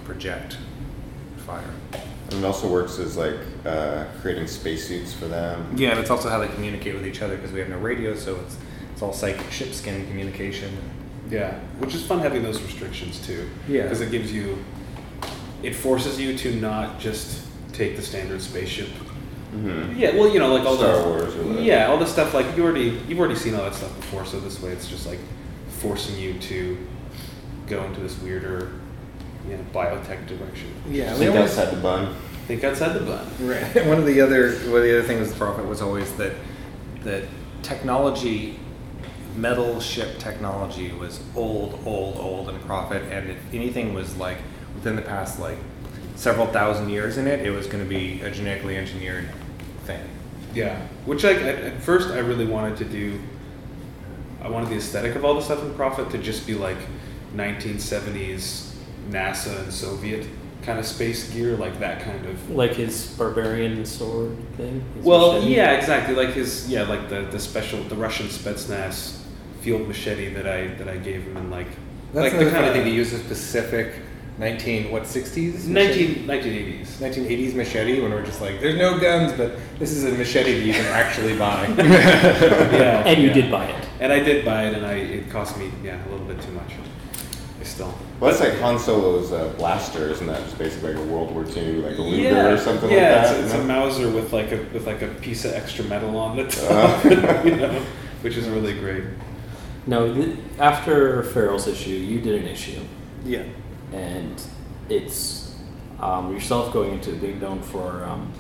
project 0.05 0.59
fire. 1.47 1.71
And 2.31 2.41
it 2.41 2.45
also 2.45 2.69
works 2.71 2.99
as 2.99 3.17
like 3.17 3.37
uh, 3.65 4.05
creating 4.21 4.47
spacesuits 4.47 5.15
for 5.15 5.27
them. 5.27 5.75
Yeah, 5.77 5.91
and 5.91 6.01
it's 6.01 6.11
also 6.11 6.29
how 6.29 6.39
they 6.39 6.49
communicate 6.49 6.95
with 6.95 7.07
each 7.07 7.23
other 7.23 7.37
because 7.37 7.53
we 7.53 7.61
have 7.61 7.69
no 7.69 7.79
radio, 7.79 8.15
so 8.15 8.37
it's 8.41 8.57
it's 8.93 9.03
all 9.03 9.13
psychic 9.13 9.51
ship 9.51 9.73
skin 9.73 10.07
communication. 10.09 10.77
Yeah, 11.31 11.59
which 11.79 11.95
is 11.95 12.05
fun 12.05 12.21
having 12.21 12.43
those 12.43 12.61
restrictions 12.63 13.25
too. 13.25 13.49
Yeah. 13.69 13.83
because 13.83 14.01
it 14.01 14.11
gives 14.11 14.33
you, 14.33 14.63
it 15.63 15.75
forces 15.75 16.19
you 16.21 16.37
to 16.39 16.57
not 16.57 16.99
just 16.99 17.47
take 17.73 17.97
the 17.97 18.03
standard 18.03 18.43
spaceship. 18.43 18.89
Mm-hmm. 19.55 19.99
Yeah, 19.99 20.15
well, 20.15 20.29
you 20.31 20.39
know, 20.39 20.53
like 20.53 20.67
all 20.67 20.77
Star 20.77 20.99
the 20.99 21.09
Wars 21.09 21.35
or 21.35 21.43
whatever. 21.45 21.63
yeah, 21.63 21.87
all 21.87 21.97
the 21.97 22.07
stuff 22.07 22.35
like 22.35 22.57
you 22.57 22.65
already 22.65 23.01
you've 23.09 23.19
already 23.19 23.37
seen 23.37 23.55
all 23.55 23.63
that 23.63 23.75
stuff 23.75 23.95
before. 23.97 24.27
So 24.27 24.39
this 24.41 24.61
way, 24.61 24.73
it's 24.73 24.89
just 24.89 25.07
like 25.07 25.21
forcing 25.81 26.19
you 26.19 26.39
to 26.39 26.77
go 27.69 27.85
into 27.85 28.01
this 28.01 28.19
weirder, 28.21 28.73
you 29.49 29.57
know, 29.57 29.65
biotech 29.73 30.27
direction. 30.27 30.75
Yeah, 30.89 31.15
Think 31.15 31.37
outside 31.37 31.71
the 31.71 31.81
bun. 31.81 32.15
Think 32.47 32.65
outside 32.65 32.95
the 32.95 33.01
bun. 33.01 33.27
Right. 33.41 33.87
One 33.87 33.99
of 33.99 34.07
the 34.07 34.21
other 34.21 34.53
one 34.71 34.79
of 34.79 34.83
the 34.83 34.99
other 34.99 35.07
things 35.07 35.29
with 35.29 35.39
Prophet 35.39 35.67
was 35.67 35.83
always 35.83 36.13
that 36.17 36.33
that 37.05 37.25
technology, 37.63 38.59
metal 39.37 39.81
ship 39.81 40.19
technology 40.19 40.91
was 40.93 41.21
old, 41.37 41.81
old, 41.85 42.17
old 42.17 42.49
in 42.49 42.59
Prophet, 42.61 43.03
and 43.13 43.31
if 43.31 43.39
anything 43.53 43.95
was 43.95 44.17
like 44.17 44.39
within 44.75 44.97
the 44.97 45.03
past 45.03 45.39
like 45.39 45.59
several 46.17 46.47
thousand 46.49 46.89
years 46.89 47.17
in 47.17 47.27
it, 47.27 47.47
it 47.47 47.51
was 47.51 47.67
going 47.67 47.83
to 47.83 47.89
be 47.89 48.21
a 48.23 48.31
genetically 48.31 48.77
engineered 48.77 49.29
thing. 49.85 50.03
Yeah, 50.55 50.81
which 51.05 51.25
like 51.25 51.39
at, 51.39 51.57
at 51.57 51.83
first 51.83 52.11
I 52.11 52.19
really 52.19 52.47
wanted 52.47 52.77
to 52.79 52.85
do. 52.85 53.21
I 54.43 54.49
wanted 54.49 54.71
the 54.71 54.77
aesthetic 54.77 55.17
of 55.17 55.25
all 55.25 55.35
the 55.35 55.43
stuff 55.43 55.63
in 55.63 55.75
Prophet 55.75 56.11
to 56.11 56.19
just 56.19 56.47
be 56.47 56.55
like 56.55 56.79
1970s 57.35 58.73
NASA 59.11 59.61
and 59.65 59.73
Soviet 59.73 60.27
kind 60.63 60.79
of 60.79 60.85
space 60.87 61.31
gear, 61.33 61.57
like 61.57 61.79
that 61.81 62.03
kind 62.03 62.27
of. 62.27 62.51
Like 62.51 62.75
his 62.75 63.15
barbarian 63.17 63.85
sword 63.87 64.37
thing. 64.57 64.85
Well, 65.03 65.35
machete? 65.35 65.55
yeah, 65.55 65.73
exactly. 65.73 66.15
Like 66.15 66.35
his, 66.35 66.69
yeah, 66.69 66.83
like 66.83 67.09
the 67.09 67.23
the 67.23 67.39
special, 67.39 67.83
the 67.85 67.97
Russian 67.97 68.27
Spetsnaz 68.27 69.21
field 69.61 69.87
machete 69.89 70.33
that 70.35 70.47
I 70.47 70.69
that 70.77 70.89
I 70.89 70.97
gave 70.97 71.23
him, 71.25 71.37
and 71.37 71.51
like 71.51 71.69
That's 72.13 72.33
like 72.33 72.33
like 72.35 72.45
the 72.45 72.51
kind 72.51 72.67
of 72.67 72.73
thing 72.75 72.85
to 72.85 72.91
use 72.91 73.13
a 73.13 73.19
specific 73.19 73.95
19 74.39 74.93
what 74.93 75.03
60s 75.03 75.67
19 75.67 76.27
1980s 76.29 76.87
1980s 77.01 77.55
machete 77.55 78.01
when 78.01 78.13
we're 78.13 78.25
just 78.25 78.41
like 78.41 78.61
there's 78.61 78.77
no 78.77 78.97
guns 79.01 79.33
but 79.33 79.57
this 79.81 79.91
is 79.91 80.05
a 80.05 80.13
machete 80.17 80.53
that 80.61 80.65
you 80.65 80.73
can 80.73 80.85
actually 80.87 81.37
buy 81.37 81.67
yeah, 81.77 83.03
And 83.05 83.21
you 83.21 83.29
yeah. 83.29 83.35
did 83.35 83.51
buy 83.51 83.65
it. 83.67 83.89
and 83.99 84.13
I 84.13 84.21
did 84.21 84.45
buy 84.45 84.67
it, 84.69 84.75
and 84.75 84.87
I 84.87 84.93
it 84.95 85.29
cost 85.29 85.59
me 85.59 85.73
yeah 85.83 85.99
a 86.07 86.09
little 86.09 86.25
bit 86.25 86.41
too 86.41 86.53
much. 86.53 86.71
I 87.81 87.91
still. 87.91 87.99
Well, 88.21 88.31
that's 88.31 88.41
like 88.41 88.59
Han 88.61 88.79
Solo's 88.79 89.33
uh, 89.33 89.53
blaster, 89.57 90.09
isn't 90.09 90.27
that? 90.27 90.43
Just 90.45 90.59
basically 90.59 90.95
like 90.95 91.03
a 91.03 91.07
World 91.07 91.33
War 91.33 91.45
II, 91.45 91.83
like 91.83 91.97
a 91.99 92.03
Luger 92.03 92.23
yeah, 92.23 92.47
or 92.49 92.59
something 92.59 92.91
yeah, 92.91 92.97
like 92.97 93.29
that. 93.29 93.37
it's, 93.37 93.53
it's 93.53 93.55
a? 93.55 93.65
Mauser 93.65 94.11
with 94.11 94.33
like 94.33 94.53
a 94.53 94.57
with 94.73 94.87
like 94.87 95.03
a 95.03 95.09
piece 95.09 95.45
of 95.45 95.53
extra 95.53 95.85
metal 95.85 96.17
on 96.17 96.37
the 96.37 96.43
Uh. 96.69 96.93
top, 96.93 97.05
you 97.45 97.57
know, 97.57 97.83
which 98.23 98.37
is 98.37 98.49
really 98.49 98.79
great. 98.79 99.05
No, 99.87 100.13
th- 100.13 100.37
after 100.59 101.23
Farel's 101.23 101.67
issue, 101.67 101.91
you 101.91 102.21
did 102.21 102.43
an 102.43 102.49
issue. 102.49 102.81
Yeah. 103.25 103.45
And 103.93 104.43
it's 104.89 105.55
um, 106.01 106.33
yourself 106.33 106.73
going 106.73 106.95
into 106.95 107.13
being 107.13 107.41
known 107.41 107.63
for 107.63 108.05
um, 108.05 108.33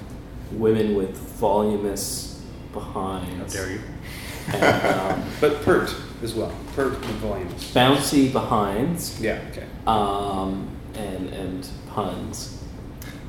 women 0.52 0.94
with 0.94 1.16
voluminous 1.16 2.42
behinds. 2.72 3.54
How 3.54 3.62
dare 3.62 3.72
you? 3.72 3.80
And, 4.52 5.00
um, 5.00 5.22
But 5.40 5.62
pert 5.62 5.94
as 6.22 6.34
well, 6.34 6.52
pert 6.74 6.94
and 6.94 7.04
voluminous. 7.16 7.72
bouncy 7.72 8.32
behinds. 8.32 9.20
Yeah. 9.20 9.40
Okay. 9.50 9.66
Um, 9.86 10.68
and 10.94 11.28
and 11.32 11.68
puns. 11.90 12.62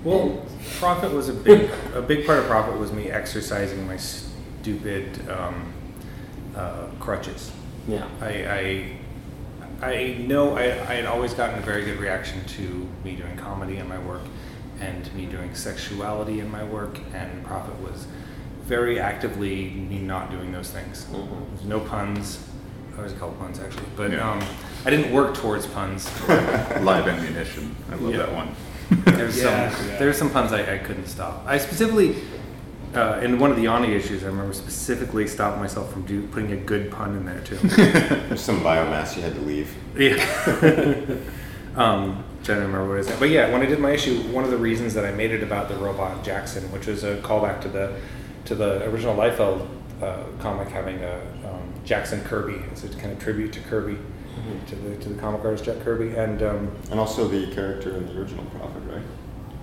Well, 0.04 0.46
Prophet 0.78 1.12
was 1.12 1.30
a 1.30 1.34
big 1.34 1.70
a 1.94 2.02
big 2.02 2.26
part 2.26 2.40
of 2.40 2.46
Prophet 2.46 2.78
was 2.78 2.92
me 2.92 3.10
exercising 3.12 3.86
my 3.86 3.98
stupid 3.98 5.30
um, 5.30 5.74
uh, 6.56 6.88
crutches. 7.00 7.52
Yeah. 7.88 8.08
I 8.22 8.98
I, 9.82 9.88
I 9.88 10.18
know 10.20 10.58
I, 10.58 10.64
I 10.64 10.96
had 10.96 11.06
always 11.06 11.34
gotten 11.34 11.60
a 11.60 11.62
very 11.62 11.84
good 11.86 12.00
reaction 12.00 12.44
to 12.46 12.88
me 13.04 13.16
doing 13.16 13.36
comedy 13.38 13.78
in 13.78 13.88
my 13.88 14.00
work 14.00 14.22
and 14.80 15.14
me 15.14 15.26
doing 15.26 15.54
sexuality 15.56 16.40
in 16.40 16.50
my 16.50 16.64
work, 16.64 17.00
and 17.14 17.44
Prophet 17.44 17.78
was 17.82 18.08
very 18.64 19.00
actively 19.00 19.70
me 19.72 20.00
not 20.00 20.32
doing 20.32 20.52
those 20.52 20.70
things. 20.70 21.06
There's 21.06 21.66
no 21.66 21.80
puns. 21.82 22.40
I 23.00 23.04
always 23.04 23.18
call 23.18 23.32
puns 23.32 23.60
actually, 23.62 23.86
but 23.96 24.12
Yeah. 24.12 24.30
um, 24.30 24.44
I 24.86 24.90
didn't 24.90 25.14
work 25.14 25.34
towards 25.34 25.66
puns. 25.66 26.10
Live 26.28 27.08
ammunition. 27.08 27.74
I 27.90 27.96
love 27.96 28.12
Yeah. 28.12 28.18
that 28.18 28.34
one. 28.34 28.50
There's 29.06 29.42
Yeah, 29.42 29.70
some 29.72 29.88
yeah. 29.88 29.98
there's 30.00 30.18
some 30.18 30.30
puns 30.32 30.52
I, 30.52 30.74
I 30.74 30.78
couldn't 30.80 31.08
stop. 31.08 31.44
I 31.46 31.60
specifically 31.60 32.18
uh, 32.94 33.20
in 33.24 33.40
one 33.40 33.52
of 33.52 33.56
the 33.58 33.68
Ani 33.68 33.94
issues, 33.94 34.24
I 34.24 34.28
remember 34.28 34.52
specifically 34.52 35.28
stopping 35.28 35.62
myself 35.62 35.94
from 35.94 36.02
do, 36.08 36.28
putting 36.28 36.52
a 36.52 36.58
good 36.58 36.92
pun 36.92 37.16
in 37.16 37.26
there 37.26 37.40
too. 37.42 37.56
There's 38.28 38.42
some 38.42 38.60
biomass 38.62 39.16
you 39.16 39.22
had 39.22 39.36
to 39.36 39.42
leave. 39.42 39.74
yeah. 39.96 40.16
um, 41.78 42.24
trying 42.44 42.60
to 42.60 42.66
remember 42.66 42.90
what 42.90 42.98
it 42.98 43.08
is. 43.08 43.12
But 43.18 43.30
yeah, 43.30 43.50
when 43.52 43.62
I 43.62 43.66
did 43.66 43.80
my 43.80 43.92
issue, 43.92 44.24
one 44.34 44.44
of 44.44 44.50
the 44.50 44.58
reasons 44.58 44.94
that 44.96 45.06
I 45.06 45.12
made 45.12 45.32
it 45.32 45.44
about 45.44 45.70
the 45.70 45.76
robot 45.76 46.22
Jackson, 46.26 46.64
which 46.74 46.88
was 46.88 47.04
a 47.06 47.16
callback 47.18 47.62
to 47.62 47.70
the 47.70 47.96
to 48.46 48.56
the 48.56 48.84
original 48.90 49.16
Liefeld 49.16 49.68
uh, 50.02 50.24
comic 50.40 50.68
having 50.70 51.00
a 51.04 51.22
Jackson 51.86 52.22
Kirby. 52.24 52.62
It's 52.72 52.84
a 52.84 52.90
kind 52.90 53.12
of 53.12 53.20
tribute 53.20 53.54
to 53.54 53.60
Kirby, 53.62 53.98
to 54.68 54.76
the 54.76 54.96
to 54.98 55.10
the 55.10 55.20
comic 55.20 55.44
artist 55.44 55.66
Jack 55.66 55.80
Kirby, 55.82 56.16
and 56.16 56.42
um, 56.44 56.72
And 56.92 57.00
also 57.00 57.28
the 57.28 57.54
character 57.54 57.96
in 57.96 58.06
the 58.08 58.20
original 58.20 58.46
Prophet, 58.46 58.82
right? 58.92 59.04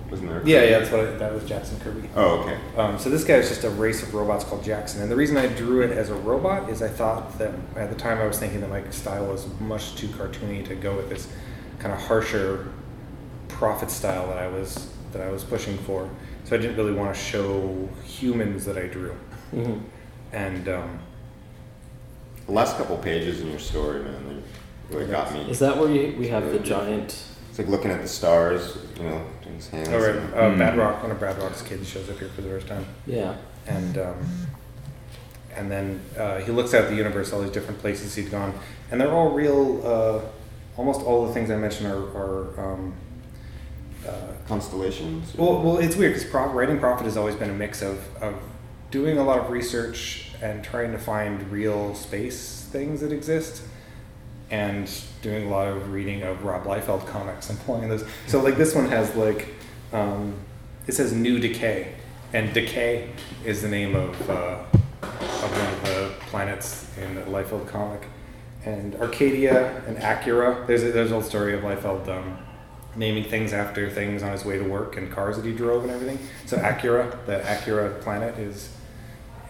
Wasn't 0.09 0.29
there? 0.29 0.41
Yeah, 0.45 0.63
yeah, 0.63 0.79
that's 0.79 0.89
what 0.91 1.01
I, 1.01 1.05
that 1.17 1.33
was 1.33 1.43
Jackson 1.43 1.77
Kirby. 1.81 2.07
Oh, 2.15 2.39
okay. 2.39 2.57
Um, 2.77 2.97
so 2.97 3.09
this 3.09 3.25
guy 3.25 3.33
is 3.35 3.49
just 3.49 3.65
a 3.65 3.69
race 3.69 4.03
of 4.03 4.13
robots 4.13 4.45
called 4.45 4.63
Jackson, 4.63 5.01
and 5.01 5.11
the 5.11 5.15
reason 5.17 5.35
I 5.35 5.47
drew 5.47 5.81
it 5.81 5.91
as 5.91 6.09
a 6.09 6.15
robot 6.15 6.69
is 6.69 6.81
I 6.81 6.87
thought 6.87 7.37
that 7.39 7.51
at 7.75 7.89
the 7.89 7.95
time 7.95 8.17
I 8.19 8.25
was 8.25 8.39
thinking 8.39 8.61
that 8.61 8.69
my 8.69 8.89
style 8.89 9.25
was 9.25 9.47
much 9.59 9.95
too 9.95 10.07
cartoony 10.07 10.65
to 10.67 10.75
go 10.75 10.95
with 10.95 11.09
this 11.09 11.27
kind 11.79 11.93
of 11.93 11.99
harsher 11.99 12.67
prophet 13.49 13.89
style 13.91 14.27
that 14.27 14.37
I 14.37 14.47
was 14.47 14.89
that 15.11 15.21
I 15.21 15.29
was 15.29 15.43
pushing 15.43 15.77
for. 15.79 16.09
So 16.45 16.55
I 16.55 16.59
didn't 16.59 16.77
really 16.77 16.93
want 16.93 17.13
to 17.13 17.19
show 17.19 17.89
humans 18.05 18.63
that 18.65 18.77
I 18.77 18.87
drew, 18.87 19.13
Mhm. 19.53 19.81
and 20.31 20.69
um, 20.69 20.99
The 22.47 22.53
last 22.53 22.77
couple 22.77 22.97
pages 22.97 23.41
in 23.41 23.49
your 23.49 23.59
story, 23.59 24.01
man, 24.03 24.41
they 24.89 24.95
really 24.95 25.11
got 25.11 25.33
me. 25.33 25.41
Is 25.49 25.59
that 25.59 25.77
where 25.77 25.91
you, 25.91 26.17
we 26.17 26.29
have 26.29 26.51
the 26.51 26.59
giant? 26.59 27.21
It's 27.49 27.59
like 27.59 27.67
looking 27.67 27.91
at 27.91 28.01
the 28.01 28.07
stars, 28.07 28.77
you 28.95 29.03
know, 29.03 29.25
doing 29.43 29.55
his 29.55 29.67
hands. 29.67 29.89
oh, 29.89 29.99
right, 29.99 30.15
and- 30.15 30.33
uh, 30.33 30.65
Badrock, 30.65 31.01
one 31.01 31.11
of 31.11 31.17
Badrock's 31.19 31.61
kids 31.61 31.89
shows 31.89 32.09
up 32.09 32.17
here 32.19 32.29
for 32.29 32.41
the 32.41 32.49
first 32.49 32.67
time. 32.67 32.85
Yeah. 33.05 33.35
and 33.67 33.97
um, 33.97 34.47
and 35.55 35.71
then 35.71 35.99
uh, 36.17 36.37
he 36.39 36.51
looks 36.51 36.73
at 36.73 36.87
the 36.89 36.95
universe, 36.95 37.33
all 37.33 37.41
these 37.41 37.51
different 37.51 37.79
places 37.81 38.13
he'd 38.15 38.29
gone, 38.31 38.53
and 38.91 39.01
they're 39.01 39.11
all 39.11 39.31
real. 39.31 39.85
Uh, 39.85 40.21
almost 40.77 41.01
all 41.01 41.27
the 41.27 41.33
things 41.33 41.49
I 41.51 41.57
mentioned 41.57 41.87
are. 41.91 42.03
are 42.15 42.73
um, 42.73 42.93
uh, 44.07 44.11
Constellations? 44.47 45.35
Well, 45.35 45.61
well, 45.61 45.77
it's 45.79 45.97
weird 45.97 46.13
because 46.13 46.29
prop, 46.29 46.53
writing 46.53 46.79
Prophet 46.79 47.03
has 47.03 47.17
always 47.17 47.35
been 47.35 47.49
a 47.49 47.53
mix 47.53 47.81
of, 47.81 47.99
of 48.21 48.35
doing 48.91 49.17
a 49.17 49.23
lot 49.23 49.39
of 49.39 49.49
research 49.49 50.26
and 50.41 50.63
trying 50.63 50.91
to 50.91 50.97
find 50.97 51.51
real 51.51 51.95
space 51.95 52.67
things 52.71 53.01
that 53.01 53.11
exist, 53.11 53.63
and 54.49 54.89
doing 55.21 55.47
a 55.47 55.49
lot 55.49 55.67
of 55.67 55.91
reading 55.91 56.23
of 56.23 56.43
Rob 56.43 56.63
Liefeld 56.63 57.05
comics 57.07 57.49
and 57.49 57.59
pulling 57.61 57.89
those. 57.89 58.05
So 58.27 58.41
like 58.41 58.57
this 58.57 58.75
one 58.75 58.87
has 58.89 59.15
like, 59.15 59.55
um, 59.93 60.35
it 60.85 60.93
says 60.93 61.11
New 61.13 61.39
Decay, 61.39 61.93
and 62.33 62.53
Decay 62.53 63.09
is 63.43 63.61
the 63.61 63.69
name 63.69 63.95
of 63.95 64.29
uh, 64.29 64.63
of 65.01 65.51
one 65.51 65.73
of 65.73 65.83
the 65.85 66.13
planets 66.27 66.87
in 66.97 67.15
the 67.15 67.21
Liefeld 67.21 67.67
comic, 67.67 68.03
and 68.65 68.95
Arcadia 68.95 69.83
and 69.87 69.97
Acura. 69.97 70.65
There's 70.67 70.83
a, 70.83 70.91
there's 70.91 71.11
a 71.11 71.13
whole 71.13 71.23
story 71.23 71.53
of 71.53 71.61
Liefeld. 71.61 72.07
Um, 72.07 72.39
naming 72.95 73.23
things 73.23 73.53
after 73.53 73.91
things 73.91 74.23
on 74.23 74.31
his 74.31 74.43
way 74.43 74.57
to 74.57 74.63
work 74.63 74.97
and 74.97 75.11
cars 75.11 75.35
that 75.35 75.45
he 75.45 75.53
drove 75.53 75.83
and 75.83 75.91
everything. 75.91 76.17
So 76.47 76.57
Acura, 76.57 77.23
the 77.27 77.41
Acura 77.41 78.01
planet 78.01 78.39
is 78.39 78.75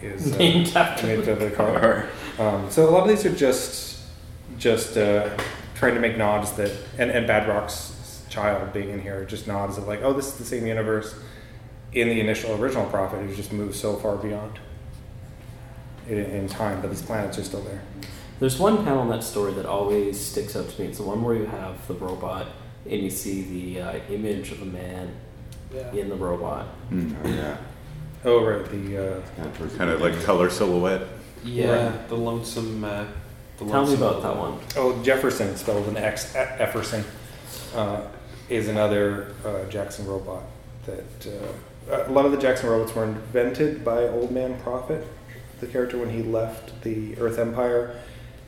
is 0.02 0.32
uh, 0.34 0.38
Named 0.38 0.74
after 0.76 1.06
named 1.06 1.24
the 1.24 1.32
after 1.32 1.48
the 1.50 1.54
car. 1.56 2.08
Um, 2.38 2.70
so 2.70 2.88
a 2.88 2.90
lot 2.90 3.02
of 3.02 3.08
these 3.08 3.24
are 3.26 3.34
just 3.34 4.00
just 4.58 4.96
uh, 4.96 5.36
trying 5.74 5.94
to 5.94 6.00
make 6.00 6.16
nods 6.16 6.52
that 6.52 6.72
and, 6.98 7.10
and 7.10 7.28
Badrock's 7.28 8.24
child 8.28 8.72
being 8.72 8.90
in 8.90 9.00
here 9.00 9.24
just 9.24 9.46
nods 9.46 9.78
of 9.78 9.86
like, 9.88 10.02
oh, 10.02 10.12
this 10.12 10.26
is 10.26 10.34
the 10.34 10.44
same 10.44 10.66
universe 10.66 11.14
in 11.92 12.08
the 12.08 12.20
initial 12.20 12.52
original 12.62 12.86
prophet 12.86 13.20
who's 13.24 13.36
just 13.36 13.52
moved 13.52 13.74
so 13.74 13.96
far 13.96 14.16
beyond 14.16 14.58
in, 16.08 16.18
in 16.18 16.48
time, 16.48 16.80
but 16.80 16.90
these 16.90 17.02
planets 17.02 17.38
are 17.38 17.44
still 17.44 17.62
there. 17.62 17.80
There's 18.40 18.58
one 18.58 18.84
panel 18.84 19.02
in 19.02 19.08
that 19.08 19.24
story 19.24 19.52
that 19.54 19.66
always 19.66 20.18
sticks 20.20 20.54
out 20.54 20.68
to 20.68 20.80
me. 20.80 20.88
It's 20.88 20.98
the 20.98 21.04
one 21.04 21.22
where 21.24 21.34
you 21.34 21.46
have 21.46 21.86
the 21.88 21.94
robot 21.94 22.46
and 22.88 23.02
you 23.02 23.10
see 23.10 23.42
the 23.74 23.80
uh, 23.82 23.98
image 24.10 24.52
of 24.52 24.62
a 24.62 24.66
man 24.66 25.14
Yeah. 25.74 25.92
in 25.92 26.08
the 26.08 26.14
robot. 26.14 26.66
Mm. 26.90 27.16
Oh, 27.24 27.28
yeah. 27.28 27.56
Oh 28.24 28.44
right, 28.44 28.64
the 28.70 29.16
uh, 29.16 29.22
Kind 29.76 29.90
of 29.90 30.00
like 30.00 30.20
color 30.24 30.50
silhouette. 30.50 31.02
Yeah, 31.44 31.96
the 32.08 32.16
lonesome. 32.16 32.82
Uh, 32.84 33.06
the 33.58 33.64
Tell 33.64 33.84
me 33.84 33.96
lonesome 33.96 34.02
about 34.02 34.22
that 34.22 34.36
one. 34.36 34.58
Oh, 34.76 35.02
Jefferson, 35.02 35.56
spelled 35.56 35.86
with 35.86 35.96
an 35.96 36.02
X. 36.02 36.34
Efferson, 36.34 37.04
uh, 37.74 38.02
is 38.48 38.68
another 38.68 39.34
uh, 39.44 39.64
Jackson 39.66 40.06
robot. 40.06 40.42
That 40.86 41.26
uh, 41.90 42.04
a 42.08 42.12
lot 42.12 42.24
of 42.24 42.32
the 42.32 42.38
Jackson 42.38 42.68
robots 42.68 42.94
were 42.94 43.04
invented 43.04 43.84
by 43.84 44.04
Old 44.08 44.30
Man 44.30 44.60
Prophet, 44.62 45.06
the 45.60 45.66
character 45.66 45.98
when 45.98 46.10
he 46.10 46.22
left 46.22 46.82
the 46.82 47.16
Earth 47.18 47.38
Empire 47.38 48.00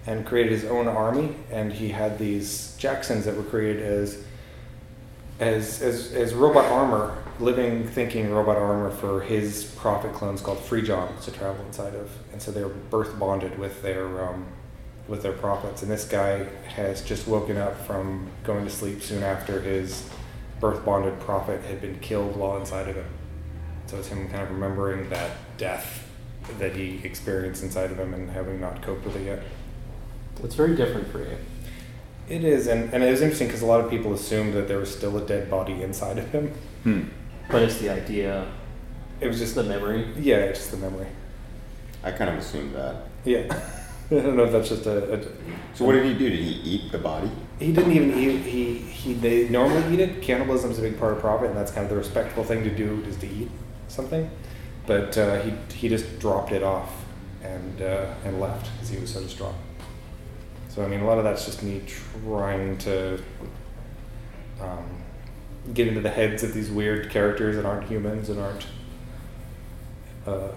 and 0.07 0.27
created 0.27 0.53
his 0.53 0.65
own 0.65 0.89
army, 0.89 1.37
and 1.51 1.73
he 1.73 1.91
had 1.91 2.19
these 2.19 2.75
Jacksons 2.79 3.25
that 3.27 3.37
were 3.37 3.43
created 3.43 3.83
as 3.83 4.25
as 5.39 5.81
as, 5.83 6.13
as 6.13 6.35
robot 6.35 6.65
armor, 6.67 7.17
living, 7.41 7.87
thinking 7.87 8.31
robot 8.31 8.57
armor 8.57 8.91
for 8.91 9.23
his 9.23 9.65
prophet 9.77 10.13
clones 10.13 10.41
called 10.41 10.59
Free 10.59 10.83
Johns 10.83 11.25
to 11.25 11.33
travel 11.33 11.65
inside 11.67 11.95
of, 11.95 12.11
and 12.33 12.41
so 12.41 12.51
they're 12.51 12.69
birth 12.69 13.19
bonded 13.19 13.59
with 13.59 13.83
their 13.83 14.25
um, 14.25 14.47
with 15.09 15.23
their 15.23 15.33
prophets. 15.33 15.83
And 15.83 15.91
this 15.91 16.05
guy 16.05 16.45
has 16.75 17.03
just 17.03 17.27
woken 17.27 17.57
up 17.57 17.85
from 17.87 18.29
going 18.45 18.65
to 18.65 18.71
sleep 18.71 19.03
soon 19.03 19.23
after 19.23 19.61
his 19.61 20.09
birth 20.61 20.85
bonded 20.85 21.19
prophet 21.21 21.63
had 21.65 21.81
been 21.81 21.99
killed 21.99 22.37
while 22.37 22.57
inside 22.59 22.89
of 22.89 22.97
him. 22.97 23.07
So 23.87 23.99
it's 23.99 24.09
him 24.09 24.29
kind 24.29 24.43
of 24.43 24.51
remembering 24.51 25.09
that 25.11 25.33
death 25.59 26.07
that 26.59 26.77
he 26.77 27.01
experienced 27.03 27.63
inside 27.63 27.91
of 27.91 27.99
him 27.99 28.15
and 28.15 28.31
having 28.31 28.61
not 28.61 28.83
coped 28.83 29.05
with 29.05 29.17
it 29.17 29.25
yet. 29.25 29.43
It's 30.45 30.55
very 30.55 30.77
different 30.77 31.09
for 31.09 31.19
you. 31.21 31.37
It 32.29 32.45
is, 32.45 32.69
and, 32.69 32.95
and 32.95 33.03
it 33.03 33.11
was 33.11 33.21
interesting 33.21 33.49
because 33.49 33.63
a 33.63 33.67
lot 33.67 33.81
of 33.81 33.91
people 33.91 34.15
assumed 34.15 34.55
that 34.55 34.69
there 34.69 34.79
was 34.79 34.95
still 34.95 35.19
a 35.19 35.27
dead 35.27 35.51
body 35.51 35.83
inside 35.83 36.19
of 36.19 36.31
him. 36.31 36.49
Hmm. 36.85 37.03
But 37.51 37.63
it's 37.63 37.79
the 37.79 37.91
idea. 37.91 38.47
It 39.21 39.29
was 39.29 39.39
just 39.39 39.55
the 39.55 39.65
memory. 39.65 40.09
Yeah, 40.19 40.37
it's 40.37 40.61
just 40.61 40.71
the 40.71 40.77
memory. 40.77 41.09
I 42.03 42.13
kind 42.13 42.31
of 42.31 42.39
assumed 42.39 42.75
that. 42.75 43.07
Yeah. 43.25 43.47
I 44.11 44.15
don't 44.15 44.37
know 44.37 44.45
if 44.45 44.53
that's 44.53 44.69
just 44.69 44.87
a, 44.87 45.15
a. 45.15 45.23
So 45.75 45.85
what 45.85 45.93
did 45.93 46.05
he 46.05 46.15
do? 46.15 46.31
Did 46.31 46.41
he 46.41 46.53
eat 46.63 46.93
the 46.93 46.99
body? 46.99 47.31
He 47.59 47.73
didn't 47.73 47.93
even 47.93 48.19
eat. 48.19 48.41
He 48.43 48.75
he. 48.75 49.15
They 49.15 49.49
normally 49.49 49.95
eat 49.95 50.01
it. 50.01 50.23
Cannibalism 50.23 50.71
is 50.71 50.79
a 50.79 50.83
big 50.83 50.99
part 50.99 51.13
of 51.13 51.21
Prophet, 51.21 51.49
and 51.49 51.57
that's 51.57 51.71
kind 51.71 51.85
of 51.85 51.91
the 51.91 51.97
respectful 51.97 52.43
thing 52.43 52.65
to 52.65 52.71
do 52.71 53.05
is 53.07 53.17
to 53.19 53.29
eat 53.29 53.51
something. 53.89 54.29
But 54.87 55.17
uh, 55.17 55.43
he 55.43 55.53
he 55.75 55.89
just 55.89 56.19
dropped 56.19 56.51
it 56.51 56.65
off 56.65 56.91
and 57.43 57.83
uh, 57.83 58.15
and 58.25 58.41
left 58.41 58.71
because 58.73 58.89
he 58.89 58.99
was 58.99 59.13
so 59.13 59.21
distraught. 59.21 59.55
So 60.69 60.85
I 60.85 60.89
mean, 60.89 61.01
a 61.01 61.07
lot 61.07 61.19
of 61.19 61.25
that's 61.25 61.45
just 61.45 61.63
me 61.63 61.83
trying 62.25 62.79
to 62.79 63.23
um, 64.61 65.03
get 65.75 65.89
into 65.89 66.01
the 66.01 66.11
heads 66.11 66.43
of 66.43 66.55
these 66.55 66.71
weird 66.71 67.11
characters 67.11 67.57
that 67.57 67.65
aren't 67.65 67.89
humans 67.89 68.29
and 68.29 68.41
aren't 68.41 68.67
uh, 70.27 70.49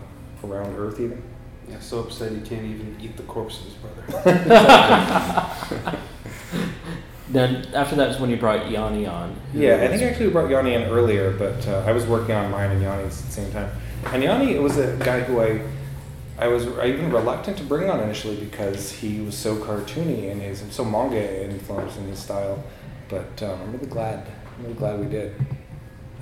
around 0.43 0.75
Earth 0.75 0.99
even. 0.99 1.21
Yeah, 1.69 1.79
so 1.79 1.99
upset 1.99 2.31
he 2.31 2.41
can't 2.41 2.65
even 2.65 2.97
eat 2.99 3.15
the 3.15 3.23
corpse 3.23 3.59
of 3.59 3.65
his 3.65 3.73
brother. 3.75 5.49
Then 7.33 7.65
after 7.73 7.95
that 7.95 8.11
is 8.11 8.19
when 8.19 8.29
you 8.29 8.37
brought 8.37 8.69
Yanni 8.69 9.07
on. 9.07 9.35
Yeah, 9.55 9.77
I 9.77 9.87
think 9.87 10.03
I 10.03 10.05
actually 10.05 10.29
brought 10.29 10.51
Yanni 10.51 10.75
in 10.75 10.83
earlier, 10.83 11.31
but 11.31 11.67
uh, 11.67 11.83
I 11.85 11.91
was 11.91 12.05
working 12.05 12.35
on 12.35 12.51
mine 12.51 12.69
and 12.69 12.79
Yanni's 12.79 13.19
at 13.21 13.25
the 13.25 13.31
same 13.31 13.51
time. 13.51 13.71
And 14.05 14.21
Yanni 14.21 14.59
was 14.59 14.77
a 14.77 14.95
guy 14.97 15.21
who 15.21 15.41
I, 15.41 15.61
I 16.37 16.47
was 16.47 16.67
I 16.67 16.85
even 16.87 17.11
reluctant 17.11 17.57
to 17.57 17.63
bring 17.63 17.89
on 17.89 18.01
initially 18.01 18.35
because 18.35 18.91
he 18.91 19.19
was 19.21 19.35
so 19.35 19.55
cartoony 19.55 20.31
and 20.31 20.43
his 20.43 20.63
so 20.69 20.85
manga 20.85 21.49
influenced 21.49 21.97
in 21.97 22.07
his 22.07 22.19
style. 22.19 22.63
But 23.09 23.41
um, 23.41 23.59
I'm 23.61 23.71
really 23.71 23.87
glad, 23.87 24.27
I'm 24.59 24.73
glad 24.73 24.99
we 24.99 25.05
did. 25.07 25.33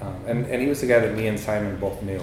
Um, 0.02 0.16
and 0.28 0.46
and 0.48 0.62
he 0.62 0.68
was 0.68 0.82
the 0.82 0.88
guy 0.88 1.00
that 1.00 1.16
me 1.16 1.28
and 1.28 1.40
Simon 1.40 1.78
both 1.78 2.02
knew. 2.02 2.20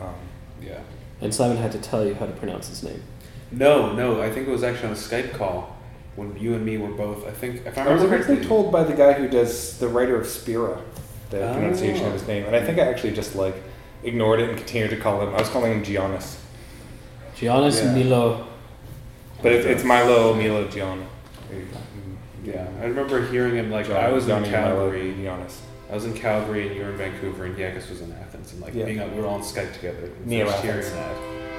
Um, 0.00 0.14
yeah. 0.62 0.80
And 1.20 1.34
Simon 1.34 1.56
had 1.56 1.72
to 1.72 1.78
tell 1.78 2.04
you 2.06 2.14
how 2.14 2.26
to 2.26 2.32
pronounce 2.32 2.68
his 2.68 2.82
name. 2.82 3.02
No, 3.50 3.92
no, 3.94 4.20
I 4.20 4.30
think 4.30 4.48
it 4.48 4.50
was 4.50 4.62
actually 4.62 4.88
on 4.88 4.92
a 4.92 4.96
Skype 4.96 5.32
call 5.34 5.76
when 6.16 6.36
you 6.38 6.54
and 6.54 6.64
me 6.66 6.76
were 6.76 6.90
both. 6.90 7.26
I 7.26 7.30
think 7.30 7.64
if 7.64 7.78
I 7.78 7.82
I 7.82 7.92
was 7.92 8.02
remember 8.02 8.16
originally 8.16 8.36
correctly. 8.36 8.48
told 8.48 8.72
by 8.72 8.84
the 8.84 8.92
guy 8.94 9.12
who 9.14 9.28
does 9.28 9.78
the 9.78 9.88
writer 9.88 10.20
of 10.20 10.26
Spira, 10.26 10.80
the 11.30 11.48
Oh. 11.48 11.52
pronunciation 11.54 12.06
of 12.06 12.12
his 12.12 12.26
name, 12.26 12.44
and 12.44 12.54
I 12.54 12.62
think 12.64 12.78
I 12.78 12.82
actually 12.82 13.12
just 13.14 13.34
like 13.36 13.54
ignored 14.02 14.40
it 14.40 14.48
and 14.50 14.58
continued 14.58 14.90
to 14.90 14.96
call 14.96 15.22
him. 15.22 15.30
I 15.34 15.38
was 15.38 15.48
calling 15.48 15.72
him 15.72 15.82
Giannis. 15.82 16.36
Giannis 17.36 17.82
Yeah. 17.82 17.94
Milo. 17.94 18.46
But 19.42 19.52
it's, 19.52 19.66
it's 19.66 19.84
Milo 19.84 20.34
Milo 20.34 20.66
Gian. 20.68 21.06
Yeah, 22.46 22.66
I 22.80 22.84
remember 22.84 23.26
hearing 23.26 23.56
him 23.56 23.70
like 23.70 23.86
John- 23.88 23.96
I 24.04 24.10
was 24.12 24.24
in 24.24 24.30
Johnny 24.30 24.48
Calgary. 24.50 25.12
Milo 25.14 25.36
Giannis. 25.38 25.56
I 25.90 25.94
was 25.94 26.04
in 26.04 26.14
Calgary 26.14 26.66
and 26.68 26.76
you 26.76 26.82
were 26.82 26.90
in 26.90 26.96
Vancouver 26.96 27.44
and 27.44 27.56
Yakis 27.56 27.88
was 27.90 28.00
in 28.00 28.12
Athens 28.12 28.52
and 28.52 28.60
like 28.62 28.74
Yeah. 28.74 28.84
being 28.86 29.14
we 29.14 29.20
were 29.20 29.26
all 29.26 29.34
on 29.34 29.40
Skype 29.42 29.72
together. 29.74 29.98
and 30.04 30.26
Neo 30.26 30.46
first 30.46 30.62
hearing 30.62 30.78
Athens. 30.78 30.92
that. 30.94 31.16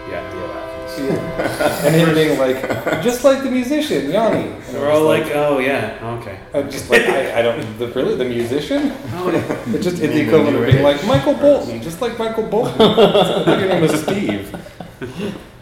Yeah, 0.10 0.34
Neo 0.34 0.46
Athens. 0.52 1.00
Yeah. 1.00 1.86
and 1.88 1.96
him 1.96 2.14
being 2.16 2.40
like, 2.40 2.62
just 3.04 3.24
like 3.26 3.44
the 3.44 3.52
musician, 3.52 4.10
Yanni. 4.10 4.50
And 4.70 4.78
We're 4.78 4.90
all 4.92 5.08
was 5.08 5.20
like, 5.20 5.36
oh 5.36 5.60
yeah, 5.60 6.18
okay. 6.22 6.40
I 6.54 6.62
just 6.64 6.90
like 6.90 7.02
I, 7.04 7.40
I 7.40 7.42
don't 7.42 7.80
the, 7.80 7.88
really 7.90 8.16
the 8.16 8.26
musician. 8.26 8.94
Oh, 9.14 9.30
yeah. 9.32 9.42
It's 9.76 9.84
just 9.84 10.02
it's 10.02 10.14
the 10.14 10.22
equivalent 10.22 10.56
of 10.58 10.66
being 10.66 10.84
like 10.84 11.06
Michael 11.06 11.34
Bolton, 11.36 11.82
just 11.82 12.02
like 12.02 12.18
Michael 12.18 12.48
Bolton. 12.48 12.80
I 12.82 13.44
think 13.46 13.60
your 13.60 13.70
name 13.70 13.82
was 13.82 14.02
Steve. 14.02 14.56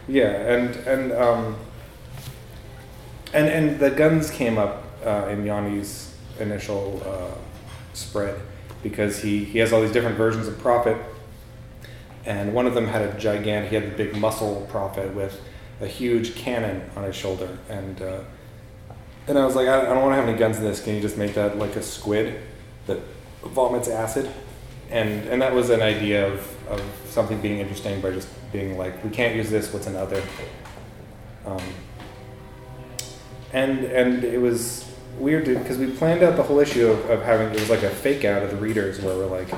Yeah, 0.08 0.30
and 0.30 0.76
and 0.88 1.12
um, 1.14 1.56
and 3.34 3.48
and 3.48 3.80
the 3.80 3.90
guns 3.92 4.30
came 4.32 4.58
up 4.60 4.84
uh, 5.06 5.28
in 5.30 5.46
Yanni's 5.46 6.16
initial 6.40 7.02
uh, 7.06 7.38
spread 7.94 8.40
because 8.84 9.22
he 9.22 9.44
he 9.44 9.60
has 9.60 9.72
all 9.72 9.82
these 9.82 9.92
different 9.92 10.18
versions 10.18 10.48
of 10.48 10.60
Prophet, 10.60 10.98
and 12.26 12.54
one 12.54 12.68
of 12.68 12.74
them 12.74 12.88
had 12.88 13.02
a 13.02 13.18
gigantic. 13.18 13.70
He 13.70 13.76
had 13.76 13.86
a 13.86 13.96
big 13.96 14.16
muscle 14.16 14.68
Prophet 14.70 15.14
with 15.14 15.42
a 15.82 15.88
huge 15.88 16.36
cannon 16.36 16.90
on 16.96 17.04
his 17.04 17.16
shoulder, 17.16 17.58
and 17.70 18.02
uh, 18.02 18.20
and 19.28 19.40
I 19.40 19.46
was 19.46 19.56
like, 19.56 19.68
I, 19.68 19.82
I 19.82 19.86
don't 19.86 20.02
want 20.02 20.12
to 20.12 20.16
have 20.18 20.28
any 20.28 20.38
guns 20.38 20.58
in 20.58 20.64
this. 20.64 20.84
Can 20.84 20.96
you 20.96 21.02
just 21.02 21.18
make 21.18 21.34
that 21.34 21.58
like 21.58 21.76
a 21.76 21.82
squid 21.82 22.42
that 22.88 23.00
vomits 23.44 23.88
acid? 23.88 24.30
And 24.92 25.28
and 25.28 25.42
that 25.42 25.54
was 25.54 25.72
an 25.72 25.82
idea 25.82 26.32
of, 26.32 26.70
of 26.70 26.82
something 27.06 27.42
being 27.42 27.60
interesting 27.60 28.02
by 28.02 28.12
just 28.12 28.28
being 28.52 28.78
like, 28.78 29.04
we 29.04 29.10
can't 29.10 29.36
use 29.36 29.50
this. 29.50 29.74
What's 29.74 29.88
another? 29.88 30.22
Um, 31.46 31.62
and 33.52 33.86
and 33.86 34.24
it 34.24 34.40
was 34.40 34.85
weird 35.18 35.46
because 35.46 35.78
we 35.78 35.88
planned 35.92 36.24
out 36.24 36.36
the 36.36 36.44
whole 36.44 36.60
issue 36.60 36.88
of, 36.88 37.10
of 37.10 37.22
having 37.24 37.50
it 37.50 37.60
was 37.60 37.70
like 37.70 37.84
a 37.84 37.90
fake 37.90 38.26
out 38.26 38.44
of 38.44 38.52
the 38.52 38.58
readers 38.58 39.02
where 39.02 39.16
we're 39.16 39.26
like, 39.26 39.50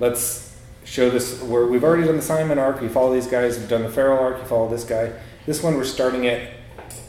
let's 0.00 0.56
show 0.84 1.10
this. 1.10 1.40
Where 1.42 1.66
we've 1.66 1.84
already 1.84 2.04
done 2.04 2.16
the 2.16 2.22
Simon 2.22 2.58
arc. 2.58 2.80
We 2.80 2.88
follow 2.88 3.12
these 3.12 3.26
guys. 3.26 3.58
We've 3.58 3.68
done 3.68 3.82
the 3.82 3.90
Farel 3.90 4.18
arc. 4.18 4.38
You 4.38 4.44
follow 4.44 4.68
this 4.68 4.84
guy. 4.84 5.12
This 5.46 5.62
one 5.62 5.76
we're 5.76 5.84
starting 5.84 6.24
it 6.24 6.52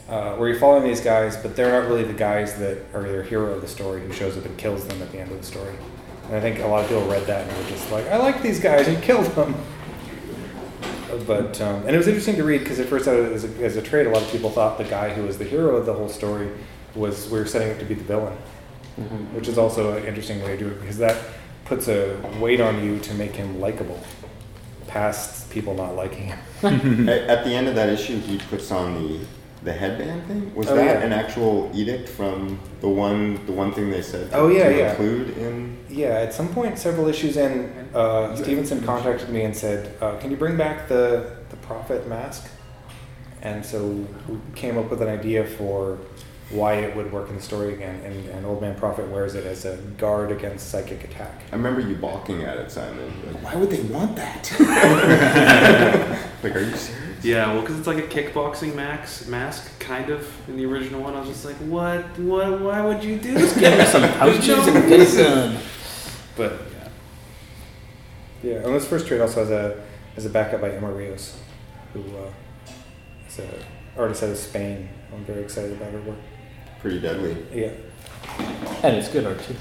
uh, 0.08 0.34
where 0.34 0.48
you're 0.48 0.58
following 0.58 0.84
these 0.84 1.00
guys, 1.00 1.36
but 1.36 1.54
they're 1.54 1.80
not 1.80 1.88
really 1.88 2.04
the 2.04 2.12
guys 2.12 2.58
that 2.58 2.78
are 2.92 3.02
the 3.02 3.22
hero 3.22 3.52
of 3.54 3.60
the 3.60 3.68
story 3.68 4.00
who 4.00 4.12
shows 4.12 4.36
up 4.36 4.44
and 4.44 4.58
kills 4.58 4.86
them 4.86 5.00
at 5.02 5.12
the 5.12 5.18
end 5.18 5.30
of 5.30 5.38
the 5.38 5.46
story. 5.46 5.74
And 6.26 6.36
I 6.36 6.40
think 6.40 6.60
a 6.60 6.66
lot 6.66 6.82
of 6.82 6.88
people 6.88 7.06
read 7.06 7.26
that 7.26 7.48
and 7.48 7.56
were 7.56 7.70
just 7.70 7.90
like, 7.90 8.06
I 8.06 8.16
like 8.16 8.42
these 8.42 8.60
guys 8.60 8.88
and 8.88 9.02
killed 9.02 9.26
them. 9.26 9.54
But 11.26 11.60
um, 11.60 11.82
and 11.82 11.90
it 11.90 11.96
was 11.96 12.06
interesting 12.06 12.36
to 12.36 12.44
read 12.44 12.60
because 12.60 12.78
at 12.78 12.86
first, 12.86 13.08
as 13.08 13.44
a, 13.44 13.64
as 13.64 13.76
a 13.76 13.82
trade, 13.82 14.06
a 14.06 14.10
lot 14.10 14.22
of 14.22 14.30
people 14.30 14.48
thought 14.48 14.78
the 14.78 14.84
guy 14.84 15.12
who 15.12 15.24
was 15.24 15.38
the 15.38 15.44
hero 15.44 15.74
of 15.74 15.84
the 15.84 15.92
whole 15.92 16.08
story 16.08 16.48
was 16.94 17.28
we 17.30 17.38
were 17.38 17.46
setting 17.46 17.70
up 17.70 17.78
to 17.78 17.84
be 17.84 17.94
the 17.94 18.04
villain, 18.04 18.36
Mhm. 19.00 19.32
which 19.34 19.48
is 19.48 19.56
also 19.58 19.96
an 19.96 20.04
interesting 20.04 20.42
way 20.42 20.52
to 20.52 20.56
do 20.56 20.68
it 20.68 20.80
because 20.80 20.98
that 20.98 21.16
puts 21.64 21.88
a 21.88 22.16
weight 22.40 22.60
on 22.60 22.84
you 22.84 22.98
to 23.00 23.14
make 23.14 23.34
him 23.36 23.60
likable. 23.60 23.98
past 24.86 25.48
people 25.50 25.72
not 25.74 25.94
liking 25.94 26.24
him. 26.32 26.38
at, 27.08 27.20
at 27.34 27.44
the 27.44 27.50
end 27.52 27.68
of 27.68 27.76
that 27.76 27.88
issue, 27.88 28.18
he 28.18 28.38
puts 28.50 28.70
on 28.72 28.94
the 28.94 29.20
the 29.62 29.72
headband 29.72 30.26
thing. 30.26 30.52
Was 30.54 30.68
Oh, 30.68 30.74
that 30.74 30.84
yeah. 30.84 31.06
an 31.06 31.12
actual 31.12 31.70
edict 31.74 32.08
from 32.08 32.58
the 32.80 32.88
one 32.88 33.38
the 33.46 33.52
one 33.52 33.70
thing 33.72 33.90
they 33.90 34.02
said? 34.02 34.30
To, 34.30 34.36
Oh 34.38 34.48
yeah, 34.48 34.68
to 34.70 34.76
yeah. 34.76 34.90
Include 34.90 35.36
in 35.38 35.76
Yeah, 35.88 36.24
at 36.26 36.32
some 36.34 36.48
point, 36.48 36.76
several 36.78 37.06
issues 37.08 37.36
in, 37.36 37.70
uh, 37.94 38.34
Stephenson 38.34 38.80
contacted 38.82 39.28
me 39.28 39.42
and 39.42 39.54
said, 39.56 39.80
uh, 40.00 40.16
"Can 40.20 40.30
you 40.32 40.36
bring 40.36 40.56
back 40.56 40.88
the 40.88 41.04
the 41.50 41.56
prophet 41.68 42.08
mask?" 42.08 42.48
And 43.42 43.64
so 43.64 43.78
we 44.28 44.36
came 44.56 44.76
up 44.78 44.90
with 44.90 45.00
an 45.02 45.08
idea 45.08 45.44
for 45.44 45.98
why 46.50 46.74
it 46.74 46.94
would 46.96 47.12
work 47.12 47.28
in 47.28 47.36
the 47.36 47.42
story 47.42 47.72
again. 47.74 48.00
And, 48.04 48.28
and 48.30 48.46
Old 48.46 48.60
Man 48.60 48.74
Prophet 48.74 49.08
wears 49.08 49.34
it 49.34 49.46
as 49.46 49.64
a 49.64 49.76
guard 49.98 50.32
against 50.32 50.70
psychic 50.70 51.04
attack. 51.04 51.42
I 51.52 51.56
remember 51.56 51.80
you 51.80 51.94
balking 51.94 52.42
at 52.42 52.58
it, 52.58 52.70
Simon. 52.70 53.12
Like, 53.26 53.42
Why 53.42 53.56
would 53.56 53.70
they 53.70 53.82
want 53.82 54.16
that? 54.16 54.50
like, 56.42 56.56
are 56.56 56.60
you 56.60 56.76
serious? 56.76 57.10
Yeah, 57.22 57.52
well, 57.52 57.60
because 57.60 57.78
it's 57.78 57.86
like 57.86 57.98
a 57.98 58.08
kickboxing 58.08 58.74
max 58.74 59.26
mask, 59.26 59.78
kind 59.78 60.08
of 60.10 60.26
in 60.48 60.56
the 60.56 60.64
original 60.64 61.02
one. 61.02 61.14
I 61.14 61.20
was 61.20 61.28
just 61.28 61.44
like, 61.44 61.56
what? 61.56 62.18
What? 62.18 62.60
Why 62.60 62.80
would 62.80 63.04
you 63.04 63.18
do 63.18 63.34
this? 63.34 63.56
Get 63.58 63.78
me 63.78 63.84
some 63.84 64.10
pouches 64.14 64.48
and 64.66 64.88
get 64.88 65.00
it 65.00 65.16
done. 65.22 65.58
But 66.36 66.52
yeah, 66.72 66.88
Yeah, 68.42 68.56
and 68.64 68.74
this 68.74 68.88
first 68.88 69.06
trade 69.06 69.20
also 69.20 69.40
has 69.40 69.50
a 69.50 69.82
has 70.14 70.24
a 70.24 70.30
backup 70.30 70.62
by 70.62 70.70
Emma 70.70 70.90
Rios, 70.90 71.36
who 71.92 72.00
uh, 72.16 72.30
is 73.28 73.38
a 73.40 73.48
artist 73.98 74.22
out 74.22 74.30
of 74.30 74.38
Spain. 74.38 74.88
I'm 75.12 75.24
very 75.26 75.42
excited 75.42 75.72
about 75.72 75.92
her 75.92 76.00
work. 76.00 76.16
Pretty 76.82 77.00
deadly. 77.00 77.36
Yeah. 77.52 77.70
And 78.82 78.96
it's 78.96 79.08
good 79.08 79.26
art 79.26 79.38
too. 79.42 79.54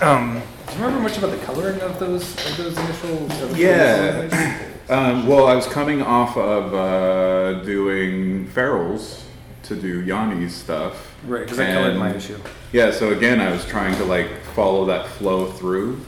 Um, 0.00 0.40
do 0.66 0.74
you 0.74 0.80
remember 0.84 1.00
much 1.02 1.18
about 1.18 1.30
the 1.30 1.38
coloring 1.38 1.80
of 1.80 1.98
those 1.98 2.32
of 2.46 2.56
those 2.56 2.78
initial? 2.78 3.24
Of 3.24 3.40
those 3.40 3.58
Yeah. 3.58 4.58
Um, 4.90 5.26
well, 5.26 5.46
I 5.48 5.54
was 5.54 5.66
coming 5.66 6.00
off 6.02 6.36
of 6.36 6.72
uh, 6.74 7.62
doing 7.64 8.46
Farel's 8.48 9.24
to 9.64 9.74
do 9.76 10.02
Yanni's 10.02 10.54
stuff. 10.54 11.14
Right, 11.26 11.46
'cause 11.46 11.58
I 11.58 11.66
colored 11.72 11.90
And- 11.90 11.98
my 11.98 12.14
issue. 12.14 12.38
Yeah, 12.72 12.90
so 12.90 13.10
again, 13.12 13.40
I 13.40 13.50
was 13.50 13.64
trying 13.66 13.96
to 13.96 14.04
like 14.04 14.28
follow 14.54 14.84
that 14.86 15.06
flow 15.06 15.46
through 15.46 16.00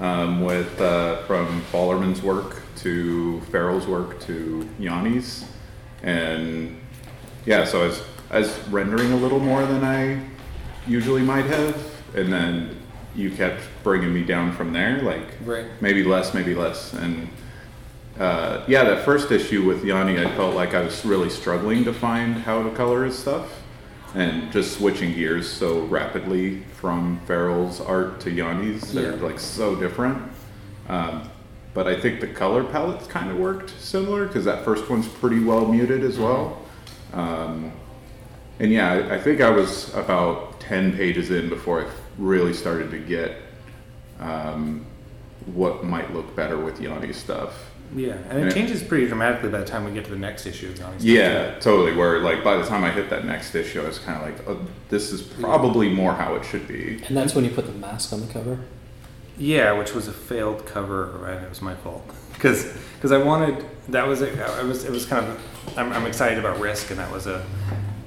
um, 0.00 0.44
with 0.44 0.80
uh, 0.80 1.18
from 1.26 1.62
Ballermann's 1.70 2.22
work 2.22 2.62
to 2.78 3.40
Farel's 3.52 3.86
work 3.86 4.20
to 4.22 4.68
Yanni's, 4.80 5.44
and 6.02 6.76
yeah, 7.46 7.64
so 7.64 7.82
I 7.82 7.86
was 7.86 8.02
I 8.30 8.38
was 8.40 8.58
rendering 8.68 9.12
a 9.12 9.16
little 9.16 9.38
more 9.38 9.64
than 9.66 9.84
I 9.84 10.20
usually 10.86 11.22
might 11.22 11.46
have, 11.46 11.76
and 12.14 12.32
then 12.32 12.76
you 13.14 13.30
kept 13.30 13.62
bringing 13.84 14.12
me 14.12 14.24
down 14.24 14.52
from 14.52 14.72
there, 14.72 15.00
like 15.02 15.28
Right. 15.44 15.66
maybe 15.80 16.02
less, 16.02 16.34
maybe 16.34 16.54
less, 16.54 16.92
and 16.94 17.28
uh, 18.18 18.62
yeah, 18.68 18.84
that 18.84 19.04
first 19.04 19.30
issue 19.30 19.64
with 19.64 19.84
Yanni, 19.84 20.18
I 20.18 20.30
felt 20.36 20.54
like 20.54 20.74
I 20.74 20.80
was 20.82 21.04
really 21.04 21.30
struggling 21.30 21.84
to 21.84 21.92
find 21.92 22.34
how 22.36 22.62
to 22.62 22.70
color 22.70 23.04
his 23.04 23.16
stuff, 23.18 23.60
and 24.14 24.50
just 24.52 24.78
switching 24.78 25.14
gears 25.14 25.48
so 25.50 25.80
rapidly 25.82 26.62
from 26.80 27.20
Farel's 27.26 27.80
art 27.80 28.20
to 28.20 28.30
Yanni's, 28.30 28.92
they're 28.92 29.16
Yeah. 29.16 29.22
like 29.22 29.38
so 29.40 29.74
different. 29.76 30.18
Um, 30.88 31.22
but 31.72 31.86
I 31.88 31.98
think 31.98 32.20
the 32.20 32.28
color 32.28 32.62
palettes 32.62 33.06
kind 33.08 33.30
of 33.30 33.36
worked 33.36 33.70
similar 33.80 34.26
because 34.26 34.44
that 34.44 34.64
first 34.64 34.88
one's 34.88 35.08
pretty 35.08 35.40
well 35.40 35.66
muted 35.66 36.04
as 36.04 36.18
well. 36.18 36.58
Um, 37.14 37.72
and 38.58 38.72
yeah, 38.72 38.92
I, 38.92 39.14
I 39.14 39.20
think 39.20 39.40
I 39.40 39.50
was 39.50 39.92
about 39.94 40.60
10 40.60 40.96
pages 40.96 41.30
in 41.30 41.48
before 41.48 41.84
I 41.84 41.90
really 42.18 42.52
started 42.52 42.90
to 42.90 42.98
get 42.98 43.36
um, 44.20 44.86
what 45.46 45.84
might 45.84 46.12
look 46.12 46.34
better 46.36 46.58
with 46.58 46.80
Yanni's 46.80 47.16
stuff. 47.16 47.70
Yeah, 47.94 48.14
and 48.28 48.48
it 48.48 48.52
changes 48.52 48.82
pretty 48.82 49.06
dramatically 49.06 49.50
by 49.50 49.58
the 49.58 49.64
time 49.64 49.84
we 49.84 49.92
get 49.92 50.04
to 50.06 50.10
the 50.10 50.16
next 50.16 50.46
issue. 50.46 50.70
of 50.70 50.78
Johnny's 50.78 51.04
Yeah, 51.04 51.58
totally. 51.60 51.94
Where 51.94 52.18
like 52.20 52.42
by 52.42 52.56
the 52.56 52.64
time 52.64 52.82
I 52.82 52.90
hit 52.90 53.10
that 53.10 53.24
next 53.24 53.54
issue, 53.54 53.80
I 53.80 53.86
was 53.86 53.98
kind 53.98 54.20
of 54.20 54.22
like, 54.22 54.48
oh, 54.48 54.66
this 54.88 55.12
is 55.12 55.22
probably 55.22 55.88
more 55.88 56.14
how 56.14 56.34
it 56.34 56.44
should 56.44 56.66
be. 56.66 57.00
And 57.06 57.16
that's 57.16 57.34
when 57.34 57.44
you 57.44 57.50
put 57.50 57.66
the 57.66 57.72
mask 57.72 58.12
on 58.12 58.20
the 58.20 58.32
cover. 58.32 58.58
Yeah, 59.36 59.72
which 59.72 59.94
was 59.94 60.08
a 60.08 60.12
failed 60.12 60.66
cover. 60.66 61.06
Right, 61.18 61.42
it 61.42 61.48
was 61.48 61.62
my 61.62 61.74
fault 61.74 62.08
because 62.32 63.12
I 63.12 63.18
wanted 63.18 63.64
that 63.88 64.06
was 64.06 64.22
a, 64.22 64.58
I 64.58 64.62
was 64.62 64.84
it 64.84 64.90
was 64.90 65.06
kind 65.06 65.26
of 65.26 65.78
I'm, 65.78 65.92
I'm 65.92 66.06
excited 66.06 66.38
about 66.38 66.60
Risk, 66.60 66.90
and 66.90 66.98
that 66.98 67.10
was 67.10 67.26
a, 67.26 67.44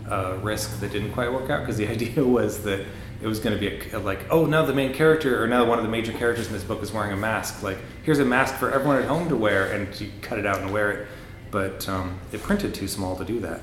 a 0.09 0.37
risk 0.37 0.79
that 0.79 0.91
didn't 0.91 1.11
quite 1.11 1.31
work 1.31 1.49
out 1.49 1.61
because 1.61 1.77
the 1.77 1.87
idea 1.89 2.23
was 2.23 2.63
that 2.63 2.85
it 3.21 3.25
was 3.25 3.39
going 3.39 3.57
to 3.57 3.59
be 3.59 3.89
a, 3.91 3.99
like 3.99 4.19
oh 4.29 4.45
now 4.45 4.63
the 4.63 4.73
main 4.73 4.93
character 4.93 5.43
or 5.43 5.47
now 5.47 5.65
one 5.65 5.79
of 5.79 5.83
the 5.83 5.89
major 5.89 6.13
characters 6.13 6.47
in 6.47 6.53
this 6.53 6.63
book 6.63 6.81
is 6.81 6.91
wearing 6.91 7.11
a 7.11 7.17
mask. 7.17 7.63
Like 7.63 7.77
here's 8.03 8.19
a 8.19 8.25
mask 8.25 8.55
for 8.55 8.71
everyone 8.71 8.97
at 8.97 9.05
home 9.05 9.27
to 9.29 9.35
wear, 9.35 9.71
and 9.71 9.99
you 9.99 10.11
cut 10.21 10.39
it 10.39 10.45
out 10.45 10.59
and 10.59 10.71
wear 10.71 10.91
it. 10.91 11.07
But 11.49 11.87
um, 11.87 12.19
it 12.31 12.43
printed 12.43 12.73
too 12.73 12.87
small 12.87 13.15
to 13.15 13.25
do 13.25 13.39
that. 13.39 13.61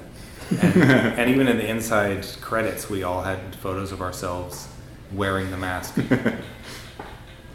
And, 0.62 0.82
and 0.82 1.30
even 1.30 1.48
in 1.48 1.58
the 1.58 1.68
inside 1.68 2.26
credits, 2.40 2.88
we 2.88 3.02
all 3.02 3.22
had 3.22 3.54
photos 3.56 3.92
of 3.92 4.00
ourselves 4.00 4.68
wearing 5.12 5.50
the 5.50 5.56
mask. 5.56 5.98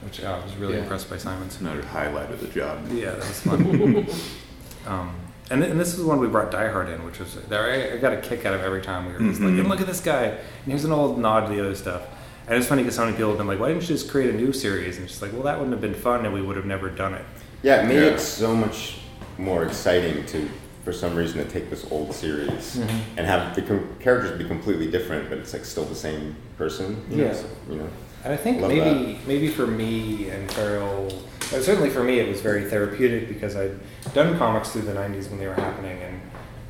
Which 0.09 0.23
I 0.23 0.39
was 0.43 0.55
really 0.55 0.73
Yeah. 0.73 0.79
impressed 0.81 1.07
by 1.07 1.17
Simon's. 1.17 1.61
Another 1.61 1.83
highlight 1.85 2.31
of 2.31 2.41
the 2.41 2.47
job. 2.47 2.79
Yeah, 2.91 3.11
that 3.11 3.19
was 3.19 3.39
fun. 3.41 4.07
um, 4.87 5.11
and, 5.51 5.61
th- 5.61 5.71
and 5.71 5.79
this 5.79 5.93
is 5.93 6.03
one 6.03 6.19
we 6.19 6.25
brought 6.27 6.49
Die 6.49 6.67
Hard 6.67 6.89
in, 6.89 7.05
which 7.05 7.19
was 7.19 7.37
I, 7.51 7.91
I 7.93 7.97
got 7.97 8.13
a 8.13 8.17
kick 8.17 8.43
out 8.43 8.55
of 8.55 8.61
every 8.61 8.81
time 8.81 9.05
we 9.05 9.13
were 9.13 9.19
just 9.19 9.39
like, 9.39 9.51
Mhm. 9.51 9.59
and 9.59 9.69
look 9.69 9.81
at 9.81 9.85
this 9.87 9.99
guy, 10.01 10.23
and 10.25 10.37
here's 10.65 10.83
an 10.83 10.91
old 10.91 11.19
nod 11.19 11.41
to 11.47 11.53
the 11.53 11.59
other 11.61 11.75
stuff. 11.75 12.01
And 12.47 12.57
it's 12.57 12.65
funny 12.65 12.81
because 12.81 12.95
so 12.95 13.05
many 13.05 13.15
people 13.15 13.29
have 13.29 13.37
been 13.37 13.45
like, 13.45 13.59
why 13.59 13.67
didn't 13.67 13.83
you 13.83 13.87
just 13.89 14.09
create 14.09 14.33
a 14.33 14.37
new 14.37 14.51
series? 14.51 14.95
And 14.95 15.03
it's 15.03 15.13
just 15.13 15.21
like, 15.21 15.31
well, 15.33 15.43
that 15.43 15.57
wouldn't 15.59 15.73
have 15.73 15.81
been 15.81 15.93
fun, 15.93 16.25
and 16.25 16.33
we 16.33 16.41
would 16.41 16.55
have 16.55 16.65
never 16.65 16.89
done 16.89 17.13
it. 17.13 17.23
Yeah, 17.61 17.83
it 17.83 17.87
made 17.87 17.97
Yeah. 18.01 18.13
it 18.13 18.19
so 18.19 18.55
much 18.55 18.97
more 19.37 19.63
exciting 19.63 20.25
to, 20.25 20.49
for 20.83 20.91
some 20.91 21.15
reason, 21.15 21.37
to 21.37 21.45
take 21.51 21.69
this 21.69 21.85
old 21.91 22.15
series 22.15 22.77
Mhm. 22.77 22.89
and 23.17 23.27
have 23.27 23.53
the 23.55 23.61
com- 23.61 23.87
characters 23.99 24.35
be 24.39 24.45
completely 24.45 24.89
different, 24.89 25.29
but 25.29 25.37
it's 25.37 25.53
like 25.53 25.65
still 25.65 25.85
the 25.85 25.93
same 25.93 26.35
person. 26.57 26.99
You 27.11 27.17
know, 27.17 27.23
Yeah. 27.25 27.33
so, 27.33 27.45
you 27.69 27.75
know. 27.75 27.87
And 28.23 28.33
I 28.33 28.37
think 28.37 28.61
Love 28.61 28.71
maybe 28.71 29.19
maybe 29.27 29.47
for 29.47 29.65
me 29.65 30.29
and 30.29 30.51
Farel, 30.51 31.07
uh, 31.41 31.61
certainly 31.61 31.89
for 31.89 32.03
me, 32.03 32.19
it 32.19 32.27
was 32.27 32.41
very 32.41 32.65
therapeutic 32.65 33.27
because 33.29 33.55
I'd 33.55 33.79
done 34.13 34.37
comics 34.37 34.71
through 34.71 34.83
the 34.83 34.93
'90s 34.93 35.29
when 35.29 35.39
they 35.39 35.47
were 35.47 35.53
happening, 35.53 35.97
and 36.01 36.21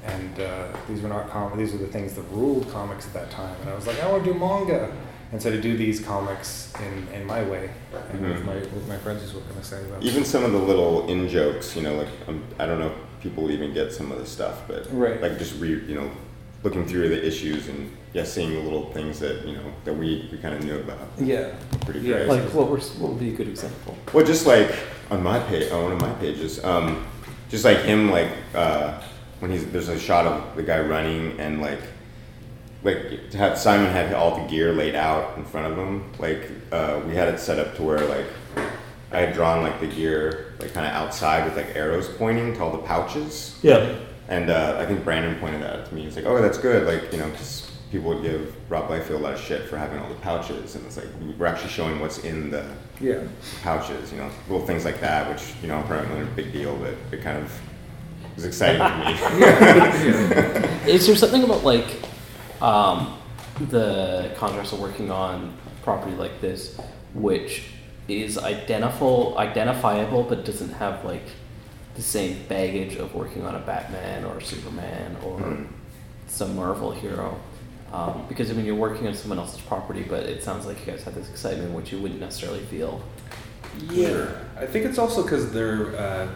and 0.05 0.39
uh, 0.39 0.67
these 0.87 1.01
were 1.01 1.09
not 1.09 1.29
com- 1.29 1.57
these 1.57 1.71
were 1.71 1.79
the 1.79 1.87
things 1.87 2.13
that 2.13 2.21
ruled 2.31 2.69
comics 2.71 3.07
at 3.07 3.13
that 3.13 3.31
time. 3.31 3.55
And 3.61 3.69
I 3.69 3.75
was 3.75 3.87
like, 3.87 4.01
I 4.01 4.11
want 4.11 4.23
to 4.25 4.33
do 4.33 4.37
manga, 4.39 4.91
and 5.31 5.41
so 5.41 5.49
to 5.49 5.59
do 5.59 5.75
these 5.75 5.99
comics 5.99 6.71
in, 6.79 7.07
in 7.21 7.25
my 7.25 7.43
way 7.43 7.69
and 8.11 8.21
with 8.21 8.37
Mhm. 8.41 8.45
my 8.45 8.55
with 8.55 8.87
my 8.87 8.97
friends 8.97 9.23
is 9.23 9.33
what 9.33 9.43
I'm 9.51 9.57
excited 9.57 9.87
about. 9.89 10.03
Even 10.03 10.23
some 10.23 10.43
of 10.45 10.51
the 10.51 10.57
little 10.59 11.07
in 11.09 11.27
jokes, 11.27 11.75
you 11.75 11.81
know, 11.81 11.95
like 11.95 12.07
um, 12.27 12.43
I 12.59 12.65
don't 12.67 12.79
know 12.79 12.87
if 12.91 13.21
people 13.23 13.49
even 13.51 13.73
get 13.73 13.91
some 13.91 14.11
of 14.11 14.19
this 14.19 14.29
stuff, 14.29 14.61
but 14.67 14.87
Right. 14.93 15.19
like 15.21 15.37
just 15.39 15.59
re, 15.59 15.69
you 15.87 15.95
know, 15.95 16.09
looking 16.63 16.85
through 16.85 17.09
the 17.09 17.25
issues 17.27 17.67
and 17.67 17.91
yeah, 18.13 18.23
seeing 18.23 18.53
the 18.53 18.59
little 18.61 18.91
things 18.91 19.19
that 19.19 19.45
you 19.45 19.53
know 19.53 19.71
that 19.85 19.93
we, 19.93 20.27
we 20.31 20.37
kind 20.39 20.55
of 20.55 20.63
knew 20.63 20.77
about. 20.79 20.97
Yeah. 21.19 21.53
pretty 21.85 21.99
Yeah. 22.01 22.25
great. 22.25 22.27
Like 22.27 22.53
what 22.53 22.69
were 22.69 22.79
what 22.79 23.11
would 23.11 23.19
be 23.19 23.33
a 23.33 23.37
good 23.37 23.47
example? 23.47 23.95
Well, 24.13 24.25
just 24.25 24.45
like 24.47 24.71
on 25.11 25.21
my 25.23 25.39
page, 25.39 25.71
on 25.71 25.83
one 25.83 25.91
of 25.93 26.01
my 26.01 26.13
pages, 26.13 26.63
um, 26.63 27.05
just 27.49 27.65
like 27.65 27.79
him, 27.79 28.09
like 28.11 28.29
uh, 28.55 29.01
when 29.39 29.51
he's 29.51 29.65
there's 29.71 29.89
a 29.89 29.99
shot 29.99 30.25
of 30.25 30.55
the 30.55 30.63
guy 30.63 30.79
running 30.79 31.39
and 31.39 31.61
like 31.61 31.81
like 32.83 33.29
to 33.31 33.37
have 33.37 33.57
Simon 33.57 33.91
had 33.91 34.13
all 34.13 34.41
the 34.41 34.47
gear 34.47 34.71
laid 34.73 34.95
out 34.95 35.37
in 35.37 35.45
front 35.45 35.67
of 35.71 35.77
him. 35.77 36.11
Like 36.17 36.49
uh, 36.71 37.01
we 37.05 37.13
had 37.15 37.27
it 37.27 37.39
set 37.39 37.59
up 37.59 37.75
to 37.75 37.83
where 37.83 37.99
like 38.07 38.25
I 39.11 39.19
had 39.19 39.33
drawn 39.33 39.61
like 39.63 39.79
the 39.79 39.87
gear 39.87 40.53
like 40.59 40.73
kind 40.73 40.85
of 40.85 40.93
outside 40.93 41.45
with 41.45 41.55
like 41.57 41.75
arrows 41.75 42.07
pointing 42.07 42.53
to 42.55 42.63
all 42.63 42.71
the 42.71 42.77
pouches. 42.79 43.59
Yeah. 43.61 43.95
And 44.29 44.49
uh, 44.49 44.77
I 44.79 44.85
think 44.85 45.03
Brandon 45.03 45.35
pointed 45.39 45.61
that 45.63 45.79
out 45.79 45.85
to 45.87 45.95
me. 45.95 46.03
He's 46.03 46.15
like, 46.15 46.25
"Oh, 46.25 46.39
that's 46.39 46.59
good." 46.59 46.85
Like 46.85 47.11
you 47.11 47.17
know, 47.17 47.31
people 47.91 48.09
would 48.09 48.21
give 48.23 48.55
Rob 48.69 48.89
Liefeld 48.89 49.15
a 49.15 49.17
lot 49.17 49.33
of 49.33 49.39
shit 49.39 49.67
for 49.67 49.77
having 49.77 49.99
all 49.99 50.09
the 50.09 50.15
pouches, 50.15 50.75
and 50.75 50.85
it's 50.85 50.97
like 50.97 51.07
we're 51.37 51.45
actually 51.45 51.69
showing 51.69 51.99
what's 51.99 52.19
in 52.19 52.51
the 52.51 52.65
Yeah. 52.99 53.23
pouches. 53.63 54.11
You 54.11 54.19
know, 54.19 54.29
little 54.47 54.65
things 54.65 54.85
like 54.85 54.99
that, 55.01 55.29
which 55.29 55.41
you 55.61 55.67
know, 55.67 55.79
I 55.79 55.81
probably 55.83 56.09
not 56.09 56.21
a 56.23 56.25
big 56.35 56.51
deal, 56.53 56.75
but 56.77 56.93
it 57.11 57.21
kind 57.23 57.37
of 57.37 57.51
was 58.35 58.45
exciting 58.45 58.81
to 58.81 58.97
me. 58.99 59.13
Is 60.93 61.07
there 61.07 61.15
something 61.15 61.43
about 61.43 61.63
like 61.63 61.87
um, 62.61 63.17
the 63.69 64.31
contracts 64.37 64.71
of 64.71 64.79
working 64.79 65.09
on 65.11 65.53
property 65.83 66.15
like 66.15 66.41
this, 66.41 66.77
which 67.13 67.63
is 68.07 68.37
identifiable, 68.37 69.37
identifiable, 69.37 70.23
but 70.23 70.45
doesn't 70.45 70.73
have 70.73 71.03
like 71.05 71.25
the 71.95 72.01
same 72.01 72.43
baggage 72.47 72.95
of 72.97 73.13
working 73.15 73.45
on 73.45 73.55
a 73.55 73.59
Batman 73.59 74.23
or 74.25 74.39
Superman 74.41 75.17
or 75.23 75.39
Mhm. 75.39 75.67
some 76.27 76.55
Marvel 76.55 76.91
hero? 76.91 77.35
Um, 77.91 78.25
because 78.29 78.51
I 78.51 78.53
mean, 78.53 78.65
you're 78.65 78.75
working 78.75 79.07
on 79.07 79.15
someone 79.15 79.39
else's 79.39 79.61
property, 79.61 80.05
but 80.07 80.23
it 80.23 80.43
sounds 80.43 80.65
like 80.65 80.79
you 80.85 80.91
guys 80.91 81.03
have 81.03 81.15
this 81.15 81.29
excitement, 81.29 81.73
which 81.73 81.91
you 81.91 81.99
wouldn't 81.99 82.19
necessarily 82.19 82.63
feel. 82.65 83.01
Yeah, 83.89 84.29
I 84.57 84.65
think 84.65 84.85
it's 84.85 84.97
also 84.99 85.23
because 85.23 85.51
there 85.51 85.95
uh, 85.95 86.29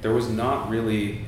there 0.00 0.12
was 0.12 0.28
not 0.28 0.68
really 0.68 1.24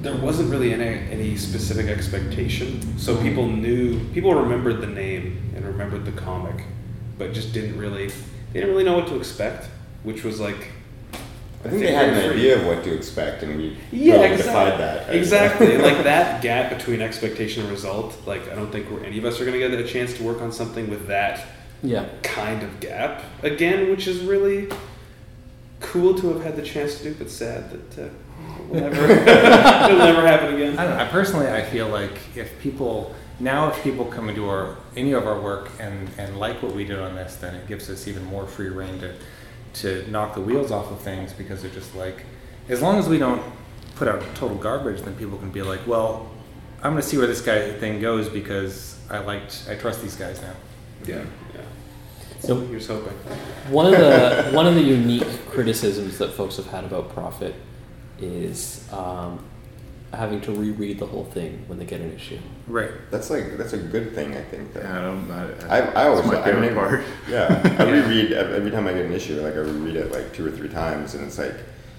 there 0.00 0.16
wasn't 0.16 0.50
really 0.50 0.72
any 0.72 1.10
any 1.10 1.36
specific 1.36 1.86
expectation, 1.86 2.98
so 2.98 3.20
people 3.20 3.46
knew 3.46 4.00
people 4.10 4.34
remembered 4.34 4.80
the 4.80 4.86
name 4.86 5.52
and 5.54 5.66
remembered 5.66 6.04
the 6.06 6.12
comic, 6.12 6.64
but 7.18 7.32
just 7.34 7.52
didn't 7.52 7.78
really 7.78 8.08
they 8.08 8.60
didn't 8.60 8.70
really 8.70 8.84
know 8.84 8.96
what 8.96 9.08
to 9.08 9.16
expect, 9.16 9.68
which 10.04 10.24
was 10.24 10.40
like. 10.40 10.68
I 11.64 11.68
think 11.68 11.80
they 11.80 11.92
had 11.92 12.10
an 12.10 12.30
idea 12.30 12.58
of 12.60 12.66
what 12.66 12.84
to 12.84 12.94
expect, 12.94 13.42
and 13.42 13.56
we 13.56 13.76
Yeah, 13.90 14.16
totally 14.16 14.34
exactly. 14.34 14.44
defied 14.70 14.80
that. 14.80 15.14
Exactly. 15.14 15.78
like 15.88 16.04
that 16.04 16.42
gap 16.42 16.76
between 16.76 17.00
expectation 17.00 17.62
and 17.62 17.70
result. 17.72 18.14
Like 18.26 18.50
I 18.50 18.54
don't 18.54 18.70
think 18.70 18.90
we're, 18.90 19.02
any 19.04 19.16
of 19.18 19.24
us 19.24 19.40
are 19.40 19.46
going 19.46 19.58
to 19.58 19.68
get 19.68 19.78
a 19.78 19.86
chance 19.88 20.12
to 20.14 20.22
work 20.22 20.42
on 20.42 20.52
something 20.52 20.90
with 20.90 21.06
that 21.06 21.44
Yeah. 21.82 22.04
kind 22.22 22.62
of 22.62 22.80
gap 22.80 23.22
again, 23.42 23.90
which 23.90 24.06
is 24.06 24.20
really 24.20 24.68
cool 25.80 26.14
to 26.18 26.32
have 26.34 26.42
had 26.42 26.56
the 26.56 26.62
chance 26.62 26.98
to 26.98 27.04
do, 27.04 27.14
but 27.14 27.30
sad 27.30 27.70
that 27.70 28.06
uh, 28.06 28.08
will 28.68 28.80
never, 28.80 29.04
it'll 29.10 29.98
never 29.98 30.26
happen 30.26 30.54
again. 30.54 30.78
I 30.78 30.84
don't 30.84 30.96
know. 30.98 31.04
I 31.04 31.08
personally, 31.08 31.48
I 31.48 31.62
feel 31.62 31.88
like 31.88 32.12
if 32.36 32.58
people 32.60 33.14
now, 33.40 33.68
if 33.70 33.82
people 33.82 34.04
come 34.04 34.28
into 34.28 34.48
our 34.48 34.76
any 34.96 35.12
of 35.12 35.26
our 35.26 35.40
work 35.40 35.70
and 35.80 36.08
and 36.18 36.38
like 36.38 36.62
what 36.62 36.74
we 36.74 36.84
did 36.84 36.98
on 37.00 37.14
this, 37.16 37.36
then 37.36 37.54
it 37.54 37.66
gives 37.66 37.90
us 37.90 38.06
even 38.06 38.24
more 38.24 38.46
free 38.46 38.68
reign 38.68 38.98
to 39.00 39.14
to 39.74 40.08
knock 40.10 40.34
the 40.34 40.40
wheels 40.40 40.70
off 40.70 40.90
of 40.90 41.00
things 41.00 41.32
because 41.32 41.62
they're 41.62 41.70
just 41.70 41.94
like, 41.94 42.24
as 42.68 42.80
long 42.80 42.98
as 42.98 43.08
we 43.08 43.18
don't 43.18 43.42
put 43.96 44.08
out 44.08 44.22
total 44.34 44.56
garbage, 44.56 45.02
then 45.02 45.14
people 45.16 45.38
can 45.38 45.50
be 45.50 45.62
like, 45.62 45.86
well, 45.86 46.30
I'm 46.82 46.92
going 46.92 47.02
to 47.02 47.08
see 47.08 47.18
where 47.18 47.26
this 47.26 47.40
guy 47.40 47.72
thing 47.72 48.00
goes 48.00 48.28
because 48.28 48.98
I 49.10 49.18
liked, 49.18 49.66
I 49.68 49.74
trust 49.74 50.02
these 50.02 50.16
guys 50.16 50.40
now. 50.42 50.54
Yeah, 51.06 51.24
yeah. 51.54 51.60
So 52.40 52.60
here's 52.66 52.86
hoping. 52.86 53.12
One 53.70 53.86
of 53.86 53.98
the 53.98 54.50
one 54.52 54.66
of 54.66 54.74
the 54.74 54.82
unique 54.82 55.26
criticisms 55.50 56.18
that 56.18 56.32
folks 56.34 56.56
have 56.56 56.66
had 56.66 56.84
about 56.84 57.14
Prophet 57.14 57.54
is 58.18 58.86
um, 58.92 59.42
having 60.16 60.40
to 60.42 60.52
reread 60.52 60.98
the 60.98 61.06
whole 61.06 61.24
thing 61.24 61.64
when 61.66 61.78
they 61.78 61.84
get 61.84 62.00
an 62.00 62.12
issue. 62.12 62.38
Right. 62.66 62.90
That's 63.10 63.30
like 63.30 63.56
that's 63.56 63.72
a 63.72 63.78
good 63.78 64.14
thing, 64.14 64.36
I 64.36 64.42
think. 64.42 64.72
Though. 64.72 64.80
Yeah, 64.80 64.98
I 64.98 65.02
don't. 65.02 65.30
I, 65.30 65.78
I, 65.78 66.04
I 66.04 66.08
always 66.08 66.24
That's 66.24 66.34
my 66.34 66.40
I 66.40 66.44
favorite 66.44 66.74
never- 66.74 66.74
part. 66.74 67.04
Yeah, 67.28 67.76
I 67.78 67.84
reread 67.90 68.32
every 68.32 68.70
time 68.70 68.86
I 68.86 68.92
get 68.92 69.06
an 69.06 69.12
issue. 69.12 69.40
Like 69.40 69.54
I 69.54 69.58
reread 69.58 69.96
it 69.96 70.12
like 70.12 70.32
two 70.32 70.46
or 70.46 70.50
three 70.50 70.68
times, 70.68 71.14
and 71.14 71.26
it's 71.26 71.38
like, 71.38 71.54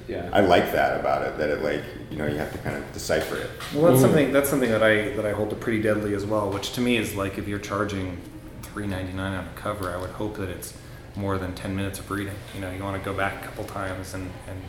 Yeah. 0.07 0.29
I 0.33 0.41
like 0.41 0.71
that 0.71 0.99
about 0.99 1.27
it. 1.27 1.37
That 1.37 1.49
it 1.49 1.61
like 1.61 1.83
you 2.11 2.17
know 2.17 2.27
you 2.27 2.37
have 2.37 2.51
to 2.51 2.57
kind 2.59 2.75
of 2.75 2.93
decipher 2.93 3.37
it. 3.37 3.49
Well, 3.73 3.83
that's 3.91 3.99
mm. 3.99 4.01
something 4.01 4.31
that's 4.33 4.49
something 4.49 4.69
that 4.71 4.83
I 4.83 5.09
that 5.15 5.25
I 5.25 5.31
hold 5.31 5.49
to 5.51 5.55
pretty 5.55 5.81
deadly 5.81 6.13
as 6.13 6.25
well. 6.25 6.49
Which 6.51 6.73
to 6.73 6.81
me 6.81 6.97
is 6.97 7.15
like 7.15 7.37
if 7.37 7.47
you're 7.47 7.59
charging 7.59 8.21
three 8.61 8.87
ninety 8.87 9.13
nine 9.13 9.33
on 9.33 9.45
a 9.45 9.53
cover, 9.55 9.89
I 9.91 9.97
would 9.97 10.11
hope 10.11 10.37
that 10.37 10.49
it's 10.49 10.73
more 11.15 11.37
than 11.37 11.53
ten 11.55 11.75
minutes 11.75 11.99
of 11.99 12.09
reading. 12.11 12.35
You 12.53 12.61
know, 12.61 12.71
you 12.71 12.83
want 12.83 13.01
to 13.01 13.05
go 13.09 13.15
back 13.15 13.43
a 13.43 13.47
couple 13.47 13.63
times 13.65 14.13
and 14.13 14.31
and 14.47 14.61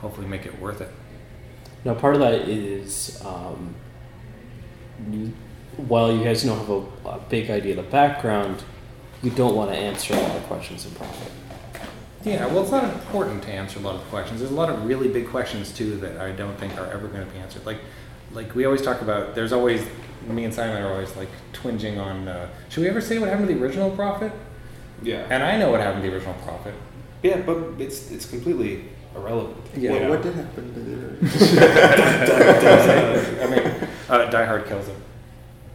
hopefully 0.00 0.26
make 0.26 0.46
it 0.46 0.60
worth 0.60 0.80
it. 0.80 0.88
Now, 1.84 1.94
part 1.94 2.14
of 2.14 2.20
that 2.20 2.48
is 2.48 3.22
um, 3.24 3.74
you, 5.10 5.32
while 5.76 6.12
you 6.12 6.22
guys 6.22 6.42
don't 6.44 6.58
have 6.58 6.70
a, 6.70 7.08
a 7.08 7.18
big 7.28 7.50
idea 7.50 7.78
of 7.78 7.84
the 7.84 7.90
background, 7.90 8.62
you 9.22 9.30
don't 9.30 9.54
want 9.54 9.70
to 9.70 9.76
answer 9.76 10.14
a 10.14 10.16
lot 10.16 10.36
of 10.36 10.42
questions 10.44 10.86
in 10.86 10.92
Prophet. 10.92 11.32
Yeah, 12.24 12.46
well, 12.46 12.62
it's 12.62 12.70
not 12.70 12.84
important 12.84 13.42
to 13.44 13.50
answer 13.50 13.80
a 13.80 13.82
lot 13.82 13.96
of 13.96 14.00
the 14.02 14.06
questions. 14.10 14.40
There's 14.40 14.52
a 14.52 14.54
lot 14.54 14.70
of 14.70 14.86
really 14.86 15.08
big 15.08 15.28
questions 15.28 15.72
too 15.72 15.96
that 15.98 16.18
I 16.18 16.30
don't 16.30 16.56
think 16.56 16.78
are 16.78 16.86
ever 16.86 17.08
going 17.08 17.26
to 17.26 17.32
be 17.32 17.38
answered. 17.38 17.66
Like, 17.66 17.78
like 18.32 18.54
we 18.54 18.64
always 18.64 18.82
talk 18.82 19.02
about. 19.02 19.34
There's 19.34 19.52
always 19.52 19.84
me 20.28 20.44
and 20.44 20.54
Simon 20.54 20.82
are 20.82 20.92
always 20.92 21.16
like 21.16 21.28
twinging 21.52 21.98
on. 21.98 22.28
Uh, 22.28 22.48
should 22.68 22.82
we 22.82 22.88
ever 22.88 23.00
say 23.00 23.18
what 23.18 23.28
happened 23.28 23.48
to 23.48 23.54
the 23.54 23.60
original 23.60 23.90
prophet? 23.90 24.32
Yeah. 25.02 25.26
And 25.30 25.42
I 25.42 25.56
know 25.56 25.70
what 25.70 25.80
happened 25.80 26.04
to 26.04 26.10
the 26.10 26.14
original 26.14 26.34
prophet. 26.44 26.74
Yeah, 27.22 27.40
but 27.40 27.58
it's 27.78 28.10
it's 28.10 28.26
completely 28.26 28.88
irrelevant. 29.14 29.56
Yeah. 29.76 29.92
you 29.92 30.00
know? 30.00 30.10
What 30.10 30.22
did 30.22 30.34
happen 30.34 30.74
to 30.74 30.80
the? 30.80 31.02
I 33.42 33.46
mean, 33.50 33.88
uh, 34.08 34.30
Die 34.30 34.44
Hard 34.44 34.66
kills 34.66 34.86
him. 34.86 34.96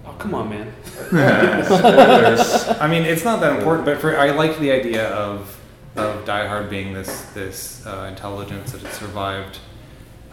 Oh 0.05 0.15
come 0.19 0.33
on, 0.33 0.49
man. 0.49 0.71
I 1.11 2.87
mean, 2.87 3.03
it's 3.03 3.23
not 3.23 3.39
that 3.41 3.57
important, 3.57 3.85
but 3.85 3.99
for 3.99 4.17
I 4.17 4.31
like 4.31 4.57
the 4.59 4.71
idea 4.71 5.09
of 5.09 5.59
of 5.95 6.25
Die 6.25 6.47
Hard 6.47 6.69
being 6.69 6.93
this 6.93 7.23
this 7.33 7.85
uh, 7.85 8.07
intelligence 8.09 8.71
that 8.71 8.81
had 8.81 8.93
survived 8.93 9.59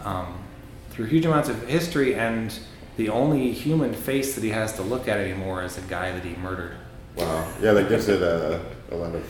um, 0.03 0.37
through 0.91 1.05
huge 1.05 1.25
amounts 1.25 1.49
of 1.49 1.67
history, 1.67 2.15
and 2.15 2.57
the 2.97 3.09
only 3.09 3.51
human 3.51 3.93
face 3.93 4.35
that 4.35 4.43
he 4.43 4.51
has 4.51 4.73
to 4.73 4.81
look 4.81 5.07
at 5.07 5.19
anymore 5.19 5.63
is 5.63 5.77
a 5.77 5.81
guy 5.81 6.11
that 6.11 6.23
he 6.23 6.35
murdered. 6.35 6.75
Wow. 7.17 7.47
Yeah, 7.61 7.73
that 7.73 7.89
gives 7.89 8.07
it 8.07 8.21
a, 8.21 8.61
a 8.91 8.95
lot 8.95 9.15
of 9.15 9.23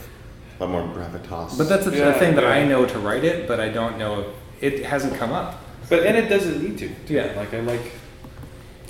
a 0.60 0.66
lot 0.66 0.72
more 0.72 0.84
gravitas. 0.96 1.58
But 1.58 1.68
that's 1.70 1.86
the 1.86 1.96
Yeah, 1.96 2.14
thing 2.14 2.36
that 2.36 2.44
yeah. 2.44 2.50
I 2.52 2.66
know 2.66 2.86
to 2.86 3.00
write 3.00 3.24
it, 3.24 3.48
but 3.48 3.60
I 3.60 3.70
don't 3.70 3.98
know 3.98 4.34
if 4.62 4.74
it 4.74 4.86
hasn't 4.86 5.16
come 5.16 5.32
up. 5.32 5.60
But 5.90 6.04
and 6.06 6.18
it 6.18 6.30
doesn't 6.30 6.62
need 6.64 6.78
to. 6.80 6.90
Yeah. 7.08 7.34
Like 7.36 7.54
I 7.54 7.60
like. 7.60 7.92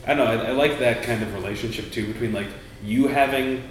I 0.07 0.13
don't 0.13 0.26
know. 0.38 0.43
I, 0.43 0.47
I 0.49 0.51
like 0.51 0.80
that 0.80 1.03
kind 1.03 1.22
of 1.24 1.34
relationship 1.34 1.91
too 1.91 2.05
between 2.07 2.32
like 2.34 2.47
you 2.84 3.07
having 3.07 3.63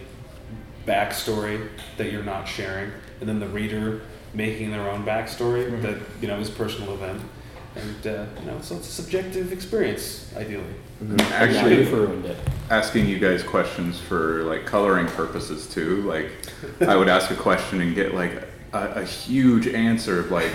backstory 0.87 1.69
that 1.97 2.11
you're 2.13 2.25
not 2.25 2.47
sharing, 2.47 2.91
and 3.21 3.29
then 3.29 3.39
the 3.41 3.49
reader 3.49 4.03
making 4.35 4.71
their 4.73 4.91
own 4.91 5.05
backstory 5.05 5.71
Mhm. 5.71 5.83
that 5.83 5.97
you 6.21 6.29
know 6.29 6.39
is 6.41 6.51
personal 6.51 6.95
to 6.97 7.01
them, 7.01 7.31
and 7.77 8.07
uh, 8.07 8.25
you 8.41 8.47
know 8.47 8.61
so 8.61 8.77
it's 8.77 8.89
a 8.89 8.93
subjective 8.93 9.53
experience 9.53 10.33
ideally. 10.37 10.75
Actually, 11.33 11.79
you've 11.79 11.93
ruined 11.93 12.25
it. 12.25 12.37
asking 12.71 13.07
you 13.07 13.19
guys 13.19 13.43
questions 13.43 13.99
for 14.01 14.45
like 14.45 14.65
coloring 14.65 15.07
purposes 15.07 15.67
too. 15.69 16.03
Like, 16.03 16.31
I 16.81 16.97
would 16.97 17.09
ask 17.09 17.31
a 17.31 17.37
question 17.37 17.81
and 17.81 17.95
get 17.95 18.15
like 18.15 18.33
a, 18.73 18.93
a 18.97 19.05
huge 19.05 19.67
answer 19.67 20.21
of 20.21 20.31
like, 20.31 20.53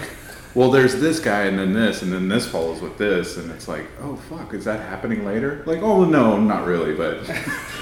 well, 0.55 0.71
there's 0.71 0.95
this 0.99 1.19
guy 1.19 1.43
and 1.43 1.59
then 1.59 1.73
this 1.73 2.01
and 2.01 2.11
then 2.11 2.27
this 2.29 2.47
follows 2.47 2.81
with 2.81 2.97
this, 2.97 3.37
and 3.37 3.51
it's 3.51 3.67
like, 3.67 3.85
oh 4.01 4.15
fuck, 4.15 4.53
is 4.53 4.65
that 4.65 4.79
happening 4.79 5.25
later? 5.25 5.61
Like, 5.65 5.81
oh 5.81 6.05
no, 6.05 6.39
not 6.39 6.65
really, 6.65 6.95
but 6.95 7.19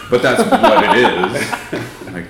but 0.09 0.21
that's 0.21 0.43
what 0.49 0.83
it 0.83 1.73
is. 1.73 1.83
Like, 2.07 2.25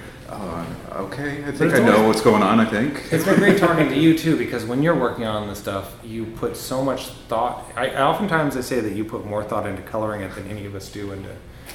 okay, 1.20 1.44
I 1.46 1.52
think 1.52 1.74
I 1.74 1.80
know 1.80 1.94
always- 1.98 2.08
what's 2.08 2.22
going 2.22 2.44
on. 2.44 2.60
I 2.60 2.66
think 2.66 3.02
It's 3.12 3.26
been 3.26 3.36
great 3.40 3.58
talking 3.58 3.90
to 3.90 3.96
you 3.98 4.18
too, 4.18 4.38
because 4.38 4.66
when 4.66 4.84
you're 4.84 4.96
working 4.96 5.26
on 5.26 5.48
this 5.48 5.60
stuff, 5.60 5.96
you 6.04 6.26
put 6.26 6.56
so 6.58 6.84
much 6.84 7.08
thought. 7.28 7.66
I, 7.76 7.90
I 7.90 8.04
oftentimes 8.04 8.56
I 8.58 8.62
say 8.62 8.80
that 8.80 8.94
you 8.94 9.04
put 9.06 9.26
more 9.26 9.44
thought 9.44 9.66
into 9.66 9.82
coloring 9.82 10.22
it 10.22 10.34
than 10.36 10.48
any 10.50 10.66
of 10.66 10.76
us 10.76 10.90
do 10.90 11.12
into, 11.12 11.30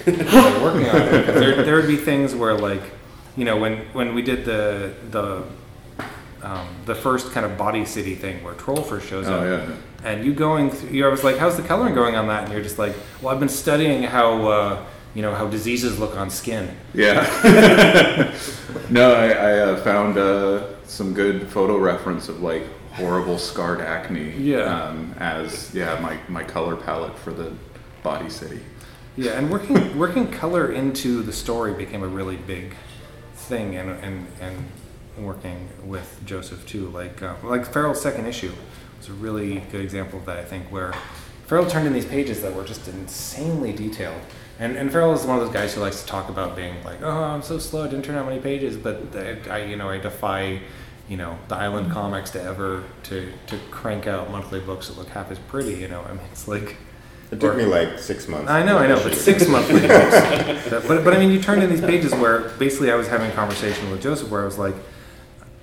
into 0.07 0.61
working 0.63 0.89
on 0.89 0.97
it. 0.97 1.27
Because 1.27 1.41
there, 1.41 1.63
there 1.65 1.75
would 1.77 1.87
be 1.89 1.97
things 1.97 2.35
where, 2.35 2.57
like, 2.57 2.83
you 3.37 3.45
know, 3.45 3.57
when 3.57 3.79
when 3.93 4.15
we 4.15 4.23
did 4.23 4.45
the 4.45 4.93
the 5.11 5.43
um, 6.43 6.69
the 6.87 6.95
first 6.95 7.33
kind 7.33 7.47
of 7.47 7.57
body 7.57 7.85
city 7.85 8.15
thing 8.17 8.43
where 8.43 8.55
Troll 8.55 8.83
first 8.83 9.07
shows 9.09 9.29
Oh, 9.29 9.35
up, 9.35 9.69
yeah. 9.69 9.75
and 10.11 10.25
you 10.25 10.35
going, 10.35 10.71
through, 10.71 10.91
you 10.91 11.07
I 11.07 11.09
was 11.09 11.23
like, 11.25 11.37
"How's 11.39 11.57
the 11.57 11.63
coloring 11.63 11.95
going 11.95 12.17
on 12.17 12.27
that?" 12.29 12.45
And 12.45 12.53
you're 12.53 12.63
just 12.63 12.79
like, 12.79 12.95
"Well, 13.21 13.33
I've 13.33 13.41
been 13.41 13.49
studying 13.49 14.03
how." 14.03 14.47
Uh, 14.49 14.85
you 15.15 15.23
know 15.23 15.35
how 15.35 15.47
diseases 15.47 15.99
look 15.99 16.17
on 16.17 16.31
skin. 16.31 16.75
Yeah. 16.95 17.23
no, 18.91 19.15
I, 19.15 19.29
I 19.29 19.59
uh, 19.59 19.77
found 19.83 20.19
uh, 20.19 20.85
some 20.85 21.13
good 21.13 21.49
photo 21.49 21.79
reference 21.79 22.29
of 22.29 22.41
like 22.41 22.65
horrible 22.93 23.39
scarred 23.39 23.81
acne. 23.81 24.31
Yeah. 24.33 24.63
Um, 24.63 25.15
as 25.19 25.75
yeah, 25.75 25.99
my, 26.01 26.19
my 26.29 26.45
color 26.45 26.77
palette 26.77 27.19
for 27.19 27.33
the 27.33 27.53
body 28.03 28.31
city. 28.31 28.61
Yeah, 29.17 29.33
and 29.33 29.51
working 29.51 29.99
working 29.99 30.31
color 30.31 30.73
into 30.73 31.23
the 31.23 31.33
story 31.33 31.75
became 31.75 32.03
a 32.03 32.09
really 32.09 32.37
big 32.37 32.75
thing, 33.35 33.77
and 33.77 33.91
and, 33.91 34.27
and 34.41 34.69
working 35.19 35.69
with 35.85 36.21
Joseph 36.25 36.67
too. 36.67 36.89
Like 36.89 37.23
uh, 37.23 37.35
like 37.43 37.71
Farel's 37.71 38.01
second 38.01 38.27
issue 38.27 38.53
was 38.99 39.09
a 39.09 39.13
really 39.13 39.61
good 39.71 39.83
example 39.83 40.19
of 40.19 40.25
that. 40.27 40.39
I 40.39 40.45
think 40.45 40.73
where 40.73 40.95
Farel 41.47 41.67
turned 41.67 41.87
in 41.87 41.93
these 41.93 42.07
pages 42.07 42.41
that 42.41 42.55
were 42.55 42.65
just 42.65 42.89
insanely 42.89 43.75
detailed. 43.75 44.21
And, 44.63 44.77
and 44.77 44.93
Farel 44.93 45.13
is 45.13 45.25
one 45.25 45.41
of 45.41 45.45
those 45.45 45.53
guys 45.53 45.75
who 45.75 45.81
likes 45.81 46.03
to 46.03 46.07
talk 46.07 46.29
about 46.29 46.55
being 46.55 46.85
like, 46.85 47.03
oh, 47.03 47.11
I'm 47.11 47.43
so 47.43 47.59
slow, 47.59 47.83
I 47.83 47.89
didn't 47.89 48.05
turn 48.05 48.15
out 48.15 48.27
many 48.27 48.41
pages. 48.41 48.77
But 48.77 49.01
I, 49.13 49.39
I 49.51 49.65
you 49.65 49.75
know, 49.75 49.91
I 49.91 49.99
defy, 49.99 50.61
you 51.09 51.17
know, 51.17 51.37
the 51.49 51.57
Island 51.57 51.87
mm-hmm. 51.87 51.95
Comics 51.95 52.31
to 52.31 52.41
ever 52.41 52.85
to, 53.05 53.33
to 53.49 53.59
crank 53.73 54.07
out 54.07 54.31
monthly 54.31 54.61
books 54.61 54.87
that 54.87 54.97
look 54.97 55.09
half 55.09 55.33
as 55.33 55.41
pretty. 55.41 55.75
You 55.75 55.89
know, 55.89 56.03
I 56.03 56.13
mean, 56.13 56.21
it's 56.31 56.47
like 56.47 56.77
It 57.33 57.41
took 57.41 57.57
me 57.57 57.65
like 57.65 57.99
six 57.99 58.29
months. 58.29 58.49
I 58.49 58.63
know, 58.63 58.79
I 58.79 58.87
know, 58.87 59.03
but 59.03 59.17
six 59.17 59.49
monthly 59.49 59.81
books. 59.89 60.71
But, 60.71 60.87
but 60.87 61.03
but 61.03 61.13
I 61.13 61.19
mean, 61.19 61.33
you 61.33 61.43
turned 61.43 61.65
in 61.65 61.69
these 61.69 61.81
pages 61.81 62.15
where 62.15 62.51
basically 62.51 62.93
I 62.93 62.95
was 62.95 63.09
having 63.09 63.33
a 63.33 63.35
conversation 63.35 63.91
with 63.91 64.01
Joseph 64.01 64.31
where 64.31 64.43
I 64.43 64.45
was 64.45 64.59
like, 64.59 64.77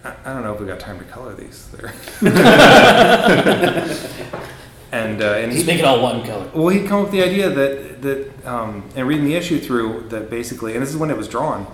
I, 0.04 0.14
I 0.26 0.34
don't 0.34 0.44
know 0.44 0.54
if 0.54 0.60
we 0.60 0.68
got 0.68 0.82
time 0.82 1.00
to 1.00 1.06
color 1.06 1.34
these. 1.34 1.70
They're- 1.70 1.94
and 4.92 5.22
uh, 5.22 5.34
and 5.34 5.52
Just 5.52 5.66
he- 5.66 5.72
make 5.72 5.80
it 5.80 5.86
all 5.86 6.02
one 6.02 6.24
color. 6.26 6.50
Well, 6.54 6.70
he'd 6.70 6.88
come 6.88 7.00
up 7.00 7.04
with 7.06 7.12
the 7.12 7.24
idea 7.24 7.50
that 7.50 8.02
that 8.02 8.46
um, 8.48 8.84
and 8.96 9.08
reading 9.08 9.26
the 9.26 9.36
issue 9.36 9.60
through 9.60 10.06
that 10.10 10.30
basically, 10.30 10.74
and 10.74 10.82
this 10.82 10.90
is 10.90 10.98
when 10.98 11.10
it 11.12 11.18
was 11.18 11.28
drawn, 11.28 11.68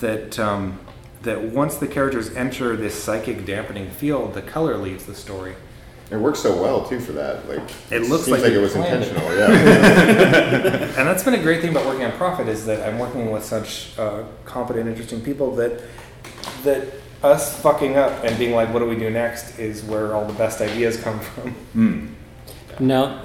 that 0.00 0.38
um, 0.38 0.78
that 1.22 1.40
once 1.42 1.76
the 1.76 1.86
characters 1.88 2.34
enter 2.34 2.76
this 2.76 2.94
psychic 3.00 3.44
dampening 3.44 3.90
field, 3.90 4.34
the 4.34 4.42
color 4.42 4.76
leaves 4.76 5.04
the 5.06 5.14
story. 5.14 5.54
It 6.10 6.16
works 6.16 6.40
so 6.40 6.60
well 6.60 6.84
too 6.88 6.98
for 6.98 7.12
that. 7.12 7.48
Like 7.48 7.60
It 7.92 8.02
looks 8.08 8.24
seems 8.24 8.38
like, 8.38 8.42
like 8.42 8.52
it 8.52 8.58
was 8.58 8.72
planned 8.72 9.04
intentional. 9.04 9.30
Yeah. 9.36 10.98
and 10.98 11.06
that's 11.08 11.22
been 11.22 11.34
a 11.34 11.42
great 11.42 11.60
thing 11.60 11.70
about 11.70 11.86
working 11.86 12.04
on 12.04 12.10
Prophet 12.12 12.48
is 12.48 12.66
that 12.66 12.84
I'm 12.88 12.98
working 12.98 13.30
with 13.30 13.44
such 13.44 13.96
uh, 13.96 14.24
competent, 14.44 14.88
interesting 14.88 15.20
people 15.20 15.54
that 15.56 15.80
that 16.64 16.88
us 17.22 17.60
fucking 17.60 17.96
up 17.96 18.24
and 18.24 18.36
being 18.38 18.54
like, 18.54 18.72
"What 18.72 18.80
do 18.80 18.86
we 18.86 18.96
do 18.96 19.08
next?" 19.10 19.58
is 19.58 19.82
where 19.84 20.14
all 20.14 20.24
the 20.24 20.32
best 20.34 20.60
ideas 20.60 20.96
come 21.00 21.20
from. 21.20 22.16
Now, 22.80 23.22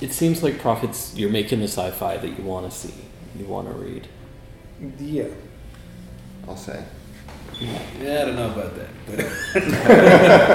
it 0.00 0.12
seems 0.12 0.42
like 0.42 0.58
Prophets, 0.60 1.14
you're 1.16 1.30
making 1.30 1.58
the 1.60 1.64
sci 1.68 1.90
fi 1.92 2.16
that 2.18 2.38
you 2.38 2.44
want 2.44 2.70
to 2.70 2.76
see, 2.76 2.94
you 3.38 3.46
want 3.46 3.68
to 3.68 3.74
read. 3.74 4.06
Yeah. 4.98 5.24
I'll 6.46 6.56
say. 6.56 6.84
Yeah, 7.60 8.22
I 8.22 8.24
don't 8.26 8.36
know 8.36 8.52
about 8.52 8.76
that. 8.76 8.88
But 9.06 9.18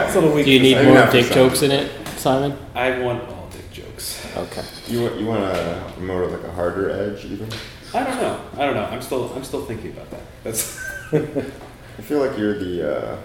It's 0.07 0.15
a 0.15 0.19
little 0.21 0.33
weak 0.33 0.45
Do 0.45 0.51
you 0.51 0.59
need 0.59 0.73
Simon. 0.75 0.85
more 0.85 0.95
not 0.95 1.07
for 1.07 1.11
dick 1.17 1.25
Simon. 1.25 1.49
jokes 1.49 1.61
in 1.63 1.71
it, 1.71 1.91
Simon? 2.17 2.57
I 2.73 2.99
want 2.99 3.27
all 3.29 3.49
dick 3.51 3.69
jokes. 3.71 4.25
Okay. 4.37 4.63
You 4.87 5.01
want 5.03 5.19
you 5.19 5.25
want 5.25 5.43
a 5.43 5.93
more 5.99 6.23
of 6.23 6.31
like 6.31 6.43
a 6.43 6.51
harder 6.51 6.89
edge 6.89 7.25
even? 7.25 7.49
I 7.93 8.03
don't 8.05 8.17
know. 8.17 8.39
I 8.53 8.65
don't 8.65 8.75
know. 8.75 8.85
I'm 8.85 9.01
still 9.01 9.33
I'm 9.33 9.43
still 9.43 9.65
thinking 9.65 9.91
about 9.91 10.09
that. 10.11 10.21
That's. 10.43 10.79
I 11.13 12.01
feel 12.01 12.25
like 12.25 12.37
you're 12.39 12.57
the 12.57 12.97
uh, 13.13 13.17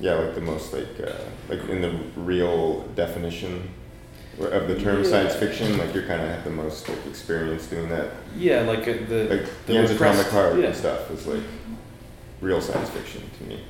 yeah, 0.00 0.14
like 0.14 0.34
the 0.34 0.40
most 0.40 0.72
like 0.72 0.88
uh, 1.04 1.12
like 1.48 1.60
in 1.68 1.80
the 1.82 1.90
real 2.16 2.82
definition 2.94 3.68
of 4.40 4.68
the 4.68 4.78
term 4.80 5.02
Yeah. 5.02 5.10
science 5.10 5.34
fiction. 5.34 5.78
Like 5.78 5.92
you're 5.94 6.06
kind 6.06 6.22
of 6.22 6.28
have 6.28 6.44
the 6.44 6.50
most 6.50 6.88
like 6.88 7.04
experience 7.06 7.66
doing 7.66 7.88
that. 7.88 8.08
Yeah, 8.36 8.60
like 8.62 8.80
uh, 8.86 8.94
the 9.08 9.26
Like 9.30 9.66
the 9.66 9.72
Jan's 9.74 9.90
Atomic 9.90 10.26
Heart 10.28 10.58
yeah. 10.58 10.66
and 10.66 10.76
stuff 10.76 11.10
is 11.10 11.26
like 11.26 11.42
real 12.40 12.60
science 12.60 12.90
fiction 12.90 13.22
to 13.38 13.44
me. 13.44 13.64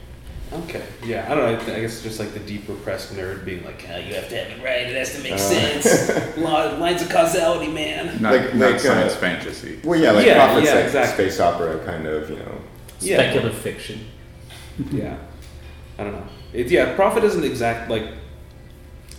Okay. 0.51 0.83
Yeah, 1.05 1.27
I 1.31 1.35
don't 1.35 1.45
know. 1.53 1.59
I, 1.61 1.63
th- 1.63 1.77
I 1.77 1.81
guess 1.83 1.93
it's 1.95 2.03
just 2.03 2.19
like 2.21 2.33
the 2.33 2.41
deep 2.41 2.67
repressed 2.69 3.13
nerd 3.15 3.45
being 3.45 3.63
like, 3.67 3.85
"Ah, 3.91 3.97
you 3.97 4.15
have 4.15 4.31
to 4.31 4.37
have 4.37 4.51
it 4.59 4.65
right. 4.65 4.87
It 4.87 4.97
has 4.97 5.15
to 5.15 5.23
make 5.23 5.33
Uh. 5.33 5.37
sense. 5.37 6.09
Li- 6.39 6.43
Lines 6.43 7.03
of 7.03 7.11
causality, 7.11 7.71
man. 7.71 8.21
Not, 8.23 8.33
Like- 8.35 8.55
not 8.55 8.71
like, 8.73 8.81
science 8.81 9.13
uh, 9.15 9.17
fantasy. 9.17 9.79
Well, 9.85 10.01
yeah, 10.01 10.13
like 10.13 10.25
Yeah, 10.27 10.47
prophets, 10.47 10.67
yeah, 10.69 10.75
like 10.77 10.85
exactly. 10.87 11.25
space 11.31 11.41
opera 11.41 11.79
kind 11.85 12.07
of, 12.07 12.31
you 12.31 12.37
know. 12.37 12.61
Yeah. 13.01 13.17
Speculative 13.17 13.59
fiction. 13.59 14.07
yeah. 14.91 15.17
I 15.99 16.05
don't 16.05 16.13
know. 16.13 16.27
It, 16.53 16.71
yeah, 16.71 16.95
Prophet 16.95 17.25
isn't 17.25 17.45
exact 17.45 17.91
like. 17.91 18.05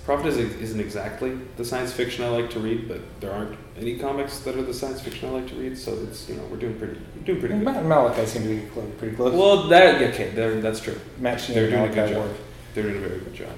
Prophet 0.06 0.26
isn't, 0.28 0.60
isn't 0.60 0.80
exactly 0.80 1.38
the 1.58 1.64
science 1.64 1.94
fiction 1.94 2.26
I 2.26 2.30
like 2.30 2.50
to 2.52 2.60
read, 2.60 2.88
but 2.88 3.00
there 3.20 3.32
aren't 3.32 3.56
any 3.78 4.00
comics 4.00 4.40
that 4.40 4.56
are 4.56 4.64
the 4.64 4.74
science 4.74 5.02
fiction 5.02 5.30
I 5.30 5.34
like 5.34 5.48
to 5.50 5.56
read, 5.56 5.78
so 5.78 5.94
it's 6.02 6.28
you 6.28 6.36
know 6.36 6.44
we're 6.46 6.58
doing 6.58 6.80
pretty 6.80 7.00
we're 7.16 7.22
doing 7.24 7.40
pretty 7.40 7.56
good. 7.56 7.64
Matt 7.64 7.78
and 7.78 7.90
Malachi 7.90 8.26
seem 8.26 8.44
to 8.44 8.50
be 8.50 8.68
close, 8.70 8.92
pretty 8.98 9.16
close. 9.16 9.34
Well, 9.34 9.68
that 9.68 10.02
okay, 10.02 10.32
that's 10.62 10.80
true. 10.80 11.00
Sheean 11.22 11.56
they're 11.56 11.70
doing 11.70 11.84
a 11.84 11.88
good 11.90 11.96
Malachi 11.96 12.14
job. 12.14 12.26
work. 12.26 12.38
They're 12.74 12.84
doing 12.84 12.98
a 12.98 13.08
very 13.08 13.20
good 13.20 13.34
job. 13.36 13.52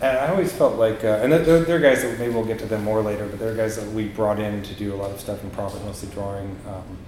And 0.00 0.18
I 0.18 0.28
always 0.28 0.52
felt 0.52 0.74
like, 0.74 1.04
uh, 1.04 1.20
and 1.22 1.32
they're, 1.32 1.60
they're 1.60 1.78
guys 1.78 2.02
that 2.02 2.18
maybe 2.18 2.34
we'll 2.34 2.44
get 2.44 2.58
to 2.58 2.66
them 2.66 2.84
more 2.84 3.00
later, 3.00 3.26
but 3.26 3.38
they're 3.38 3.54
guys 3.54 3.76
that 3.76 3.90
we 3.92 4.08
brought 4.08 4.40
in 4.40 4.62
to 4.62 4.74
do 4.74 4.92
a 4.92 4.96
lot 4.96 5.10
of 5.10 5.20
stuff 5.20 5.42
in 5.42 5.50
Prophet, 5.50 5.82
mostly 5.84 6.10
drawing 6.10 6.58
um, 6.68 6.98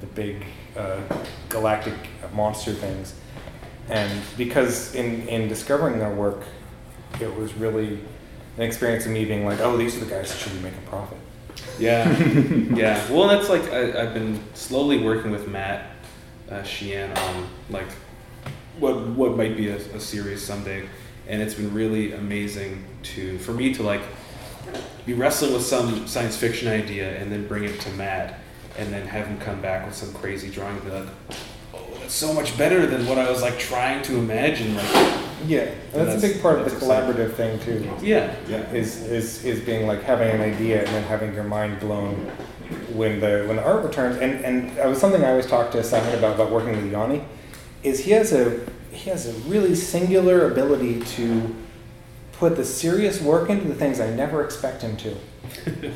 the 0.00 0.06
big 0.06 0.44
uh, 0.76 1.00
galactic 1.48 1.94
monster 2.32 2.72
things. 2.72 3.14
And 3.92 4.22
because 4.38 4.94
in, 4.94 5.28
in 5.28 5.48
discovering 5.48 5.98
their 5.98 6.14
work, 6.14 6.44
it 7.20 7.36
was 7.36 7.52
really 7.54 8.00
an 8.56 8.62
experience 8.62 9.04
of 9.04 9.12
me 9.12 9.26
being 9.26 9.44
like, 9.44 9.60
oh, 9.60 9.76
these 9.76 9.94
are 9.96 10.00
the 10.00 10.10
guys 10.10 10.32
that 10.32 10.38
should 10.38 10.54
be 10.54 10.60
making 10.60 10.80
Prophet. 10.86 11.18
Yeah, 11.78 12.10
yeah. 12.74 13.12
Well, 13.12 13.28
that's 13.28 13.50
like 13.50 13.70
I, 13.70 14.02
I've 14.02 14.14
been 14.14 14.40
slowly 14.54 14.98
working 14.98 15.30
with 15.30 15.46
Matt 15.46 15.90
uh, 16.50 16.62
Sheean 16.62 17.10
on 17.12 17.48
like 17.68 17.90
what 18.78 19.08
what 19.08 19.36
might 19.36 19.58
be 19.58 19.68
a, 19.68 19.76
a 19.76 20.00
series 20.00 20.42
someday, 20.42 20.88
and 21.28 21.42
it's 21.42 21.54
been 21.54 21.72
really 21.74 22.12
amazing 22.12 22.84
to 23.02 23.38
for 23.40 23.52
me 23.52 23.74
to 23.74 23.82
like 23.82 24.02
be 25.04 25.12
wrestling 25.12 25.52
with 25.52 25.64
some 25.64 26.06
science 26.06 26.36
fiction 26.36 26.68
idea 26.68 27.18
and 27.18 27.30
then 27.30 27.46
bring 27.46 27.64
it 27.64 27.78
to 27.80 27.90
Matt, 27.90 28.38
and 28.78 28.90
then 28.90 29.06
have 29.06 29.26
him 29.26 29.38
come 29.38 29.60
back 29.60 29.84
with 29.84 29.94
some 29.94 30.12
crazy 30.14 30.48
drawing 30.48 30.76
and 30.76 30.84
be 30.84 30.90
like, 30.90 31.08
that's 31.28 31.51
so 32.12 32.32
much 32.32 32.56
better 32.58 32.86
than 32.86 33.06
what 33.06 33.18
I 33.18 33.30
was 33.30 33.42
like 33.42 33.58
trying 33.58 34.02
to 34.02 34.18
imagine. 34.18 34.76
Like, 34.76 34.86
Yeah, 35.46 35.62
and 35.94 36.06
that's, 36.06 36.22
a 36.22 36.26
big 36.28 36.42
part 36.42 36.58
of 36.58 36.64
the 36.64 36.70
that's 36.70 36.82
exciting. 36.82 37.14
collaborative 37.14 37.34
thing 37.34 37.58
too. 37.60 37.90
Yeah, 38.02 38.34
yeah. 38.48 38.70
Is 38.72 39.02
is 39.02 39.44
is 39.44 39.60
being 39.60 39.86
like 39.86 40.02
having 40.02 40.28
an 40.28 40.40
idea 40.40 40.80
and 40.80 40.88
then 40.88 41.02
having 41.04 41.34
your 41.34 41.44
mind 41.44 41.80
blown 41.80 42.14
when 42.92 43.18
the 43.20 43.44
when 43.46 43.56
the 43.56 43.64
art 43.64 43.84
returns. 43.84 44.16
And 44.18 44.44
and 44.44 44.76
it 44.76 44.86
was 44.86 45.00
something 45.00 45.24
I 45.24 45.30
always 45.30 45.46
talk 45.46 45.70
to 45.72 45.82
Simon 45.82 46.14
about 46.18 46.34
about 46.34 46.50
working 46.50 46.76
with 46.76 46.92
Yanni, 46.92 47.24
is 47.82 48.00
he 48.00 48.10
has 48.12 48.32
a 48.32 48.60
he 48.90 49.08
has 49.08 49.26
a 49.26 49.32
really 49.48 49.74
singular 49.74 50.50
ability 50.50 51.00
to 51.00 51.54
put 52.32 52.56
the 52.56 52.64
serious 52.64 53.22
work 53.22 53.48
into 53.48 53.66
the 53.66 53.74
things 53.74 54.00
I 54.00 54.10
never 54.10 54.44
expect 54.44 54.82
him 54.82 54.96
to. 54.98 55.16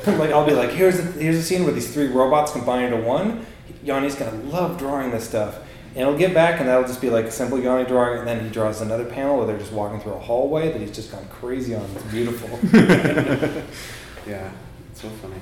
like 0.17 0.31
I'll 0.31 0.45
be 0.45 0.53
like, 0.53 0.71
here's 0.71 0.97
a, 0.99 1.03
here's 1.03 1.37
a 1.37 1.43
scene 1.43 1.63
where 1.63 1.73
these 1.73 1.93
three 1.93 2.07
robots 2.07 2.51
combine 2.51 2.85
into 2.85 2.97
one. 2.97 3.45
Yanni's 3.83 4.15
gonna 4.15 4.35
love 4.43 4.77
drawing 4.77 5.11
this 5.11 5.27
stuff. 5.27 5.59
And 5.97 6.05
he'll 6.05 6.17
get 6.17 6.31
back 6.31 6.59
and 6.59 6.69
that'll 6.69 6.87
just 6.87 7.01
be 7.01 7.09
like 7.09 7.25
a 7.25 7.31
simple 7.31 7.59
Yanni 7.59 7.83
drawing, 7.83 8.19
and 8.19 8.27
then 8.27 8.43
he 8.43 8.51
draws 8.51 8.81
another 8.81 9.03
panel 9.03 9.37
where 9.37 9.47
they're 9.47 9.57
just 9.57 9.71
walking 9.71 9.99
through 9.99 10.13
a 10.13 10.19
hallway 10.19 10.71
that 10.71 10.79
he's 10.79 10.95
just 10.95 11.11
gone 11.11 11.27
crazy 11.29 11.73
on. 11.73 11.89
It's 11.95 12.03
beautiful. 12.03 12.59
yeah, 14.27 14.51
it's 14.91 15.01
so 15.01 15.09
funny. 15.09 15.37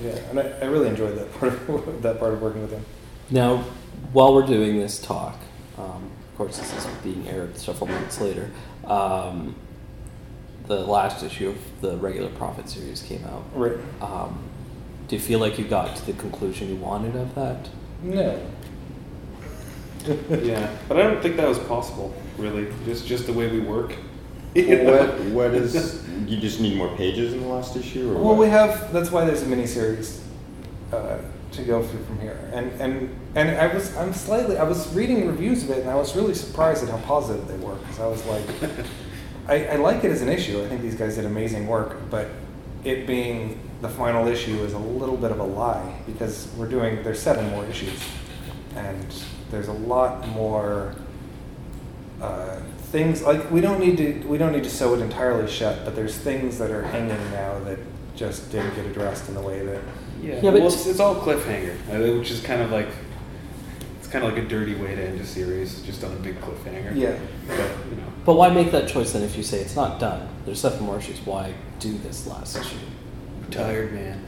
yeah, 0.00 0.12
and 0.30 0.38
I, 0.38 0.42
I 0.62 0.64
really 0.66 0.86
enjoyed 0.86 1.18
that 1.18 1.34
part 1.34 1.52
of 1.52 2.02
that 2.02 2.20
part 2.20 2.34
of 2.34 2.40
working 2.40 2.62
with 2.62 2.70
him. 2.70 2.84
Now, 3.30 3.64
while 4.12 4.32
we're 4.32 4.46
doing 4.46 4.78
this 4.78 5.00
talk, 5.00 5.40
um, 5.76 6.08
of 6.30 6.36
course, 6.36 6.58
this 6.58 6.72
is 6.72 6.86
being 7.02 7.26
aired 7.26 7.58
several 7.58 7.88
months 7.88 8.20
later. 8.20 8.48
Um, 8.84 9.56
the 10.68 10.86
last 10.86 11.24
issue 11.24 11.48
of 11.48 11.80
the 11.80 11.96
regular 11.96 12.30
Prophet 12.30 12.68
series 12.68 13.02
came 13.02 13.24
out. 13.24 13.42
Right. 13.56 13.76
Um, 14.00 14.38
do 15.08 15.16
you 15.16 15.20
feel 15.20 15.40
like 15.40 15.58
you 15.58 15.64
got 15.64 15.96
to 15.96 16.06
the 16.06 16.12
conclusion 16.12 16.68
you 16.68 16.76
wanted 16.76 17.16
of 17.16 17.34
that? 17.34 17.68
No. 18.04 18.40
yeah, 20.30 20.74
but 20.88 20.98
I 20.98 21.02
don't 21.02 21.22
think 21.22 21.36
that 21.36 21.48
was 21.48 21.58
possible. 21.60 22.14
Really, 22.38 22.72
just 22.84 23.06
just 23.06 23.26
the 23.26 23.32
way 23.32 23.48
we 23.48 23.60
work. 23.60 23.94
Well, 24.54 24.84
what 24.84 25.20
what 25.30 25.54
is 25.54 26.06
you 26.26 26.38
just 26.38 26.60
need 26.60 26.76
more 26.76 26.94
pages 26.96 27.32
in 27.32 27.40
the 27.40 27.46
last 27.48 27.76
issue 27.76 28.10
or 28.10 28.14
Well, 28.14 28.24
what? 28.24 28.38
we 28.38 28.46
have. 28.48 28.92
That's 28.92 29.10
why 29.10 29.24
there's 29.24 29.42
a 29.42 29.46
mini 29.46 29.66
series 29.66 30.22
uh, 30.92 31.18
to 31.52 31.62
go 31.62 31.82
through 31.82 32.04
from 32.04 32.20
here. 32.20 32.50
And 32.52 32.72
and 32.80 33.16
and 33.34 33.50
I 33.50 33.72
was 33.72 33.94
I'm 33.96 34.12
slightly 34.12 34.56
I 34.56 34.64
was 34.64 34.92
reading 34.94 35.26
reviews 35.26 35.64
of 35.64 35.70
it 35.70 35.78
and 35.80 35.90
I 35.90 35.94
was 35.96 36.16
really 36.16 36.34
surprised 36.34 36.82
at 36.82 36.90
how 36.90 36.98
positive 36.98 37.46
they 37.46 37.56
were 37.58 37.74
because 37.76 38.00
I 38.00 38.06
was 38.06 38.24
like, 38.26 38.44
I, 39.48 39.66
I 39.66 39.76
like 39.76 40.04
it 40.04 40.10
as 40.10 40.22
an 40.22 40.28
issue. 40.28 40.62
I 40.62 40.68
think 40.68 40.82
these 40.82 40.94
guys 40.94 41.16
did 41.16 41.24
amazing 41.26 41.66
work, 41.66 41.98
but 42.10 42.28
it 42.84 43.06
being 43.06 43.60
the 43.82 43.88
final 43.88 44.26
issue 44.28 44.62
is 44.64 44.72
a 44.72 44.78
little 44.78 45.16
bit 45.16 45.30
of 45.30 45.40
a 45.40 45.44
lie 45.44 46.00
because 46.06 46.48
we're 46.56 46.68
doing 46.68 47.02
there's 47.02 47.20
seven 47.20 47.48
more 47.50 47.64
issues 47.66 48.02
and 48.76 49.06
there's 49.50 49.68
a 49.68 49.72
lot 49.72 50.26
more 50.28 50.94
uh, 52.20 52.60
things 52.90 53.22
like 53.22 53.50
we 53.50 53.60
don't 53.60 53.80
need 53.80 53.96
to 53.98 54.26
we 54.28 54.38
don't 54.38 54.52
need 54.52 54.64
to 54.64 54.70
sew 54.70 54.94
it 54.94 55.00
entirely 55.00 55.50
shut, 55.50 55.84
but 55.84 55.94
there's 55.96 56.16
things 56.16 56.58
that 56.58 56.70
are 56.70 56.82
hanging 56.82 57.30
now 57.30 57.58
that 57.60 57.78
just 58.16 58.50
didn't 58.52 58.74
get 58.74 58.86
addressed 58.86 59.28
in 59.28 59.34
the 59.34 59.40
way 59.40 59.64
that 59.64 59.80
Yeah, 60.20 60.34
Yeah, 60.34 60.50
but- 60.50 60.54
well, 60.60 60.66
it's, 60.66 60.86
it's 60.86 61.00
all 61.00 61.16
cliffhanger, 61.16 62.18
which 62.18 62.30
is 62.30 62.40
kind 62.40 62.60
of 62.60 62.70
like 62.70 62.88
it's 63.98 64.08
kind 64.08 64.24
of 64.24 64.32
like 64.34 64.42
a 64.42 64.46
dirty 64.48 64.74
way 64.74 64.94
to 64.94 65.02
end 65.02 65.20
a 65.20 65.26
series, 65.26 65.82
just 65.82 66.04
on 66.04 66.12
a 66.12 66.16
big 66.16 66.40
cliffhanger. 66.40 66.94
Yeah. 66.94 67.18
but 67.46 67.56
you 67.90 67.96
know, 67.96 68.02
But 68.24 68.34
why 68.34 68.50
make 68.50 68.70
that 68.72 68.88
choice 68.88 69.12
then 69.12 69.22
if 69.22 69.36
you 69.36 69.42
say 69.42 69.60
it's 69.60 69.76
not 69.76 69.98
done? 70.00 70.28
There's 70.44 70.60
seven 70.60 70.84
more 70.84 70.98
issues. 70.98 71.20
Why 71.24 71.54
do 71.78 71.96
this 71.98 72.26
last 72.26 72.56
issue? 72.56 72.76
tired 73.50 73.92
man. 73.92 74.24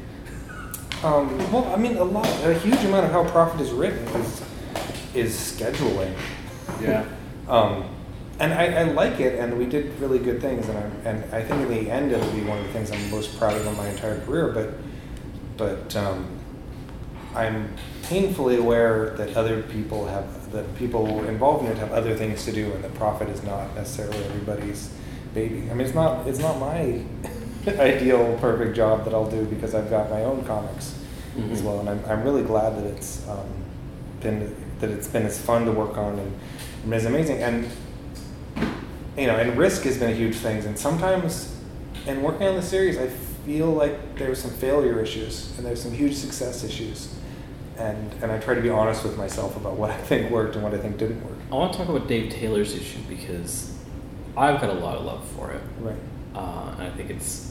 Um, 1.05 1.37
well, 1.53 1.65
I 1.73 1.77
mean, 1.77 1.97
a 1.97 2.03
lot, 2.05 2.27
a 2.45 2.55
huge 2.59 2.83
amount 2.85 3.07
of 3.07 3.13
how 3.13 3.25
Prophet 3.29 3.61
is 3.61 3.71
written 3.71 4.05
is 4.21 4.43
is 5.15 5.33
scheduling. 5.35 6.15
Yeah. 6.81 7.05
Um, 7.49 7.85
and 8.41 8.53
I, 8.55 8.67
I 8.81 8.83
like 8.85 9.21
it, 9.21 9.39
and 9.39 9.57
we 9.59 9.67
did 9.67 9.99
really 10.01 10.19
good 10.19 10.41
things, 10.41 10.69
and 10.69 10.79
I, 10.79 10.83
and 11.09 11.35
I 11.35 11.43
think 11.43 11.63
in 11.63 11.69
the 11.69 11.91
end 11.91 12.13
it'll 12.13 12.33
be 12.33 12.43
one 12.43 12.59
of 12.59 12.67
the 12.67 12.73
things 12.73 12.91
I'm 12.91 13.11
most 13.11 13.39
proud 13.39 13.55
of 13.57 13.67
in 13.67 13.77
my 13.77 13.89
entire 13.89 14.21
career. 14.25 14.49
But 14.49 14.71
but 15.57 15.95
um, 15.97 16.27
I'm 17.35 17.69
painfully 18.05 18.57
aware 18.57 19.11
that 19.17 19.37
other 19.37 19.63
people 19.63 20.07
have 20.07 20.51
that 20.53 20.75
people 20.77 21.25
involved 21.25 21.65
in 21.67 21.73
it 21.73 21.79
have 21.79 21.93
other 21.93 22.17
things 22.17 22.45
to 22.47 22.53
do, 22.53 22.73
and 22.73 22.83
that 22.83 22.95
Prophet 22.95 23.29
is 23.29 23.43
not 23.43 23.75
necessarily 23.77 24.23
everybody's 24.25 24.91
baby. 25.35 25.69
I 25.71 25.75
mean, 25.75 25.87
it's 25.87 25.95
not 25.95 26.27
it's 26.27 26.39
not 26.41 26.59
my 26.59 27.03
ideal 27.67 28.37
perfect 28.41 28.75
job 28.75 29.05
that 29.05 29.15
I'll 29.15 29.31
do 29.31 29.45
because 29.45 29.75
I've 29.75 29.91
got 29.91 30.11
my 30.11 30.25
own 30.25 30.45
comics 30.45 30.99
as 31.53 31.61
Mhm. 31.61 31.65
well, 31.65 31.81
and 31.81 31.89
I'm, 31.89 32.03
I'm 32.09 32.23
really 32.25 32.43
glad 32.43 32.77
that 32.77 32.85
it's 32.85 33.27
um, 33.29 33.47
been 34.23 34.55
that 34.81 34.91
it's 34.91 35.09
been 35.09 35.25
as 35.27 35.41
fun 35.41 35.65
to 35.67 35.73
work 35.73 35.97
on 35.97 36.19
and, 36.19 36.33
and 36.85 36.95
it's 36.95 37.05
amazing. 37.05 37.43
And 37.43 37.69
you 39.17 39.27
know, 39.27 39.37
and 39.37 39.57
risk 39.59 39.83
has 39.83 39.99
been 39.99 40.11
a 40.11 40.15
huge 40.15 40.37
thing. 40.37 40.65
And 40.65 40.79
sometimes, 40.79 41.55
in 42.07 42.23
working 42.23 42.47
on 42.47 42.55
the 42.57 42.63
series, 42.63 42.97
I 42.99 43.09
feel 43.09 43.71
like 43.73 44.17
there 44.17 44.29
there's 44.29 44.41
some 44.41 44.51
failure 44.53 45.01
issues 45.01 45.53
and 45.59 45.67
there's 45.67 45.83
some 45.83 45.93
huge 45.93 46.15
success 46.15 46.65
issues. 46.65 47.15
And 47.79 48.13
and 48.23 48.31
I 48.33 48.39
try 48.39 48.55
to 48.55 48.61
be 48.63 48.71
honest 48.71 49.03
with 49.05 49.17
myself 49.19 49.57
about 49.57 49.75
what 49.77 49.91
I 49.91 49.97
think 49.99 50.31
worked 50.31 50.55
and 50.55 50.65
what 50.65 50.73
I 50.75 50.79
think 50.79 50.99
didn't 50.99 51.23
work. 51.25 51.39
I 51.51 51.55
want 51.57 51.73
to 51.73 51.79
talk 51.79 51.89
about 51.89 52.09
Dave 52.09 52.31
Taylor's 52.33 52.75
issue 52.75 53.01
because 53.09 53.75
I've 54.37 54.61
got 54.61 54.71
a 54.71 54.75
lot 54.75 54.97
of 54.97 55.05
love 55.05 55.27
for 55.37 55.51
it. 55.51 55.63
Right. 55.81 55.97
Uh, 56.35 56.75
and 56.79 56.83
I 56.85 56.91
think 56.91 57.11
it's 57.11 57.51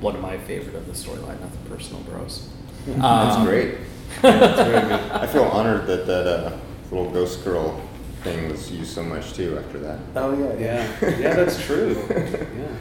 one 0.00 0.16
of 0.16 0.22
my 0.22 0.38
favorite 0.38 0.74
of 0.74 0.86
the 0.86 0.92
storyline. 0.92 1.40
Nothing 1.40 1.60
personal, 1.68 2.02
bros. 2.02 2.48
That's 2.86 3.36
Um, 3.36 3.44
great. 3.46 3.70
That's 3.70 3.76
very 3.76 3.76
good. 3.76 3.86
I 4.22 5.26
feel 5.26 5.44
honored 5.44 5.86
that 5.86 6.06
that 6.06 6.26
uh, 6.26 6.56
little 6.90 7.10
ghost 7.10 7.44
girl 7.44 7.80
thing 8.22 8.48
was 8.50 8.70
used 8.70 8.92
so 8.92 9.02
much 9.02 9.34
too 9.34 9.58
after 9.58 9.78
that. 9.80 10.00
Oh 10.16 10.36
yeah, 10.36 10.54
Yeah, 10.58 11.18
yeah, 11.18 11.34
that's 11.34 11.64
true. 11.64 11.96
Yeah. 12.10 12.68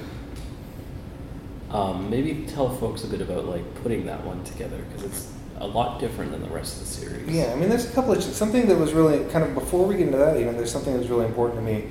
Um, 1.69 2.09
maybe 2.09 2.45
tell 2.47 2.73
folks 2.77 3.03
a 3.03 3.07
bit 3.07 3.21
about 3.21 3.45
like 3.45 3.83
putting 3.83 4.05
that 4.05 4.23
one 4.23 4.41
together 4.45 4.77
because 4.87 5.03
it's 5.03 5.33
a 5.59 5.67
lot 5.67 5.99
different 5.99 6.31
than 6.31 6.41
the 6.41 6.49
rest 6.49 6.75
of 6.75 6.87
the 6.87 6.93
series. 6.93 7.27
Yeah, 7.27 7.51
I 7.51 7.55
mean, 7.55 7.67
there's 7.67 7.89
a 7.89 7.93
couple 7.93 8.13
of 8.13 8.23
something 8.23 8.67
that 8.67 8.77
was 8.77 8.93
really 8.93 9.25
kind 9.31 9.43
of 9.43 9.53
before 9.53 9.85
we 9.85 9.95
get 9.97 10.07
into 10.07 10.17
that. 10.17 10.37
Even 10.37 10.55
there's 10.55 10.71
something 10.71 10.93
that 10.93 10.99
was 10.99 11.09
really 11.09 11.25
important 11.25 11.59
to 11.59 11.65
me, 11.65 11.89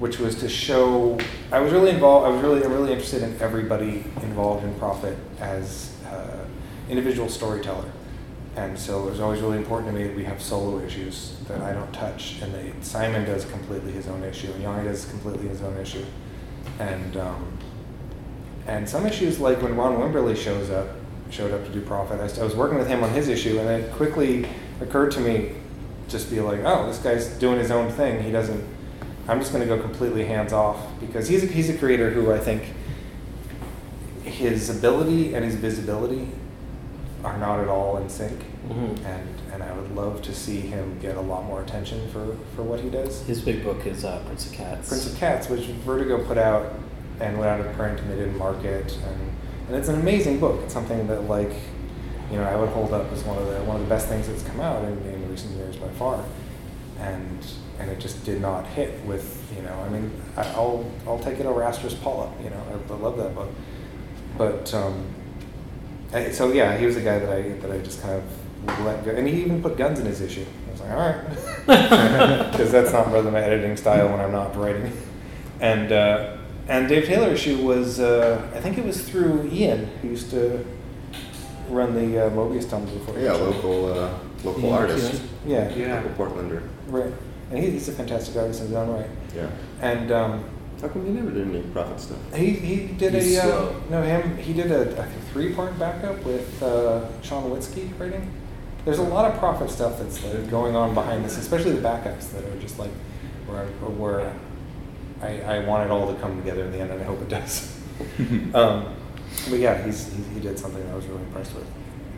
which 0.00 0.18
was 0.18 0.34
to 0.40 0.48
show. 0.48 1.18
I 1.52 1.60
was 1.60 1.72
really 1.72 1.90
involved. 1.90 2.26
I 2.26 2.30
was 2.30 2.42
really 2.42 2.66
really 2.66 2.90
interested 2.92 3.22
in 3.22 3.40
everybody 3.40 4.04
involved 4.22 4.64
in 4.64 4.74
Prophet 4.74 5.16
as 5.38 5.94
uh, 6.10 6.44
individual 6.88 7.28
storyteller, 7.28 7.90
and 8.56 8.78
so 8.78 9.06
it 9.06 9.10
was 9.10 9.20
always 9.20 9.40
really 9.40 9.56
important 9.56 9.92
to 9.92 9.98
me 9.98 10.06
that 10.06 10.16
we 10.16 10.24
have 10.24 10.42
solo 10.42 10.78
issues 10.80 11.34
that 11.48 11.62
I 11.62 11.72
don't 11.72 11.92
touch, 11.92 12.40
and 12.42 12.84
Simon 12.84 13.24
does 13.24 13.44
completely 13.46 13.92
his 13.92 14.08
own 14.08 14.22
issue, 14.22 14.52
and 14.52 14.62
Yanni 14.62 14.84
does 14.84 15.06
completely 15.06 15.48
his 15.48 15.62
own 15.62 15.76
issue, 15.78 16.04
and 16.78 17.16
um, 17.16 17.58
and 18.66 18.88
some 18.88 19.06
issues 19.06 19.40
like 19.40 19.60
when 19.62 19.76
Ron 19.76 19.96
Wimberly 19.96 20.36
shows 20.36 20.70
up 20.70 20.88
showed 21.30 21.52
up 21.52 21.64
to 21.64 21.72
do 21.72 21.80
Prophet. 21.80 22.20
I, 22.20 22.40
I 22.40 22.44
was 22.44 22.54
working 22.54 22.78
with 22.78 22.88
him 22.88 23.02
on 23.02 23.10
his 23.10 23.28
issue, 23.28 23.58
and 23.58 23.68
it 23.68 23.92
quickly 23.92 24.46
occurred 24.80 25.12
to 25.12 25.20
me 25.20 25.54
just 26.08 26.30
be 26.30 26.40
like, 26.40 26.60
oh, 26.64 26.86
this 26.86 26.98
guy's 26.98 27.28
doing 27.38 27.58
his 27.58 27.70
own 27.70 27.90
thing. 27.90 28.22
He 28.22 28.30
doesn't. 28.30 28.62
I'm 29.28 29.38
just 29.38 29.52
going 29.52 29.66
to 29.66 29.76
go 29.76 29.80
completely 29.80 30.26
hands 30.26 30.52
off 30.52 30.78
because 31.00 31.28
he's 31.28 31.44
a, 31.44 31.46
he's 31.46 31.70
a 31.70 31.78
creator 31.78 32.10
who 32.10 32.32
I 32.32 32.38
think 32.38 32.64
his 34.24 34.68
ability 34.68 35.34
and 35.34 35.44
his 35.44 35.54
visibility 35.54 36.28
are 37.24 37.38
not 37.38 37.60
at 37.60 37.68
all 37.68 37.96
in 37.98 38.08
sync, 38.08 38.40
Mhm. 38.68 38.96
and 39.04 39.28
and 39.52 39.62
I 39.62 39.72
would 39.72 39.94
love 39.94 40.22
to 40.22 40.34
see 40.34 40.60
him 40.60 40.98
get 41.00 41.16
a 41.16 41.20
lot 41.20 41.44
more 41.44 41.60
attention 41.62 42.08
for 42.12 42.36
for 42.56 42.62
what 42.62 42.80
he 42.80 42.90
does. 42.90 43.22
His 43.22 43.40
big 43.40 43.62
book 43.64 43.86
is 43.86 44.04
uh, 44.04 44.18
Prince 44.26 44.46
of 44.46 44.52
Cats. 44.52 44.88
Prince 44.88 45.06
of 45.12 45.18
Cats, 45.18 45.48
which 45.48 45.66
Vertigo 45.86 46.24
put 46.24 46.38
out 46.38 46.72
and 47.20 47.38
went 47.38 47.50
out 47.50 47.60
of 47.60 47.72
print, 47.76 48.00
and 48.00 48.10
they 48.10 48.16
didn't 48.16 48.38
market, 48.38 48.96
and 49.06 49.20
and 49.68 49.76
it's 49.76 49.88
an 49.88 49.96
amazing 50.00 50.40
book. 50.40 50.60
It's 50.64 50.74
something 50.74 51.06
that 51.06 51.28
like, 51.28 51.52
you 52.30 52.38
know, 52.38 52.44
I 52.44 52.56
would 52.56 52.70
hold 52.70 52.92
up 52.92 53.12
as 53.12 53.22
one 53.24 53.38
of 53.38 53.46
the 53.46 53.62
one 53.64 53.76
of 53.76 53.82
the 53.82 53.88
best 53.88 54.08
things 54.08 54.26
that's 54.26 54.42
come 54.42 54.60
out 54.60 54.82
in, 54.84 54.98
in 55.06 55.30
recent 55.30 55.54
years 55.56 55.76
by 55.76 55.88
far, 55.90 56.24
and 56.98 57.46
and 57.78 57.90
it 57.90 57.98
just 58.00 58.24
did 58.24 58.40
not 58.40 58.66
hit 58.66 59.04
with 59.04 59.38
you 59.56 59.62
know. 59.62 59.74
I 59.86 59.88
mean, 59.90 60.10
I, 60.36 60.42
I'll 60.54 60.84
I'll 61.06 61.18
take 61.20 61.38
it 61.38 61.46
over 61.46 61.60
Asterios 61.60 62.00
Polyp. 62.02 62.30
You 62.42 62.50
know, 62.50 62.62
I, 62.70 62.92
I 62.92 62.96
love 62.96 63.16
that 63.18 63.34
book, 63.34 63.50
but 64.36 64.72
um, 64.74 65.04
I, 66.12 66.30
so 66.30 66.52
yeah, 66.52 66.76
he 66.76 66.86
was 66.86 66.96
a 66.96 67.00
guy 67.00 67.18
that 67.18 67.32
I 67.32 67.42
that 67.42 67.70
I 67.70 67.78
just 67.78 68.02
kind 68.02 68.14
of 68.14 68.84
let 68.84 69.04
go, 69.04 69.12
and 69.12 69.26
he 69.26 69.40
even 69.42 69.62
put 69.62 69.76
guns 69.76 69.98
in 69.98 70.06
his 70.06 70.20
issue. 70.20 70.44
I 70.68 70.70
was 70.72 70.80
like, 70.80 70.90
all 70.90 70.98
right, 70.98 72.50
because 72.52 72.70
that's 72.70 72.92
not 72.92 73.10
really 73.12 73.30
my 73.30 73.40
editing 73.40 73.76
style 73.76 74.08
when 74.08 74.20
I'm 74.20 74.32
not 74.32 74.56
writing, 74.56 74.92
and. 75.60 75.92
Uh, 75.92 76.36
and 76.68 76.88
Dave 76.88 77.06
Taylor 77.06 77.32
issue 77.32 77.58
was, 77.66 77.98
uh, 77.98 78.40
I 78.54 78.60
think 78.60 78.78
it 78.78 78.84
was 78.84 79.02
through 79.02 79.50
Ian, 79.52 79.86
who 80.00 80.08
used 80.08 80.30
to 80.30 80.64
run 81.68 81.94
the 81.94 82.26
uh, 82.26 82.30
Moebius 82.30 82.66
Tumblr 82.66 82.92
before. 82.92 83.18
Yeah, 83.18 83.32
local 83.32 83.92
uh, 83.92 84.18
local 84.44 84.64
Ian 84.64 84.72
artist. 84.72 85.22
Yeah. 85.46 86.00
Local 86.04 86.10
Portlander. 86.26 86.68
Right. 86.86 87.12
And 87.50 87.58
he, 87.58 87.70
he's 87.70 87.88
a 87.88 87.92
fantastic 87.92 88.36
artist 88.36 88.60
in 88.60 88.66
his 88.68 88.76
own 88.76 88.88
right. 88.90 89.10
Yeah. 89.34 89.50
And 89.80 90.12
um, 90.12 90.44
How 90.82 90.88
come 90.88 91.06
you 91.06 91.12
never 91.12 91.30
did 91.30 91.46
any 91.46 91.62
Prophet 91.68 92.00
stuff? 92.00 92.18
he, 92.34 92.50
he 92.50 92.86
did 92.88 93.14
He's 93.14 93.38
a, 93.38 93.44
uh, 93.44 93.72
no, 93.88 94.02
him, 94.02 94.36
he 94.36 94.52
did 94.52 94.72
a, 94.72 95.00
I 95.00 95.06
think, 95.06 95.24
three 95.32 95.54
part 95.54 95.78
backup 95.78 96.24
with 96.24 96.60
uh, 96.60 97.22
Sean 97.22 97.48
Witzke 97.52 97.98
writing. 98.00 98.28
There's 98.84 98.98
a 98.98 99.04
lot 99.04 99.30
of 99.30 99.38
Prophet 99.38 99.70
stuff 99.70 100.00
that's 100.00 100.18
that 100.22 100.34
is 100.34 100.48
going 100.48 100.74
on 100.74 100.92
behind 100.92 101.24
this, 101.24 101.38
especially 101.38 101.70
the 101.70 101.88
backups 101.88 102.32
that 102.32 102.44
are 102.44 102.58
just 102.58 102.80
like, 102.80 102.90
where, 103.46 103.64
where 103.66 104.34
I, 105.22 105.40
I 105.42 105.58
want 105.60 105.88
it 105.88 105.92
all 105.92 106.12
to 106.12 106.20
come 106.20 106.36
together 106.36 106.64
in 106.64 106.72
the 106.72 106.80
end, 106.80 106.90
and 106.90 107.00
I 107.00 107.04
hope 107.04 107.22
it 107.22 107.28
does. 107.28 107.80
um, 108.52 108.92
but 109.48 109.60
yeah, 109.60 109.84
he's, 109.84 110.12
he, 110.12 110.20
he 110.34 110.40
did 110.40 110.58
something 110.58 110.84
that 110.84 110.90
I 110.90 110.96
was 110.96 111.06
really 111.06 111.22
impressed 111.22 111.54
with 111.54 111.66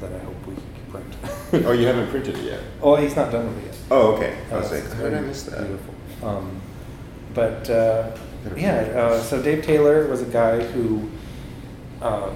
that 0.00 0.10
I 0.10 0.24
hope 0.24 0.46
we 0.46 0.54
can 0.54 0.64
print. 0.90 1.16
oh, 1.66 1.72
you 1.72 1.86
haven't 1.86 2.08
printed 2.08 2.38
it 2.38 2.44
yet. 2.44 2.60
Oh, 2.80 2.96
he's 2.96 3.14
not 3.14 3.30
done 3.30 3.46
with 3.46 3.62
it 3.62 3.66
yet. 3.66 3.76
Oh, 3.90 4.14
okay. 4.14 4.38
I 4.50 4.56
was 4.56 4.72
like, 4.72 4.90
how 4.94 5.02
did 5.02 5.14
I 5.14 5.20
miss 5.20 5.42
that? 5.42 5.58
Beautiful. 5.58 5.94
Um, 6.22 6.60
but 7.34 7.68
uh, 7.68 8.16
yeah, 8.56 8.72
uh, 8.94 9.20
so 9.22 9.42
Dave 9.42 9.64
Taylor 9.64 10.06
was 10.08 10.22
a 10.22 10.26
guy 10.26 10.62
who 10.62 11.10
uh, 12.02 12.30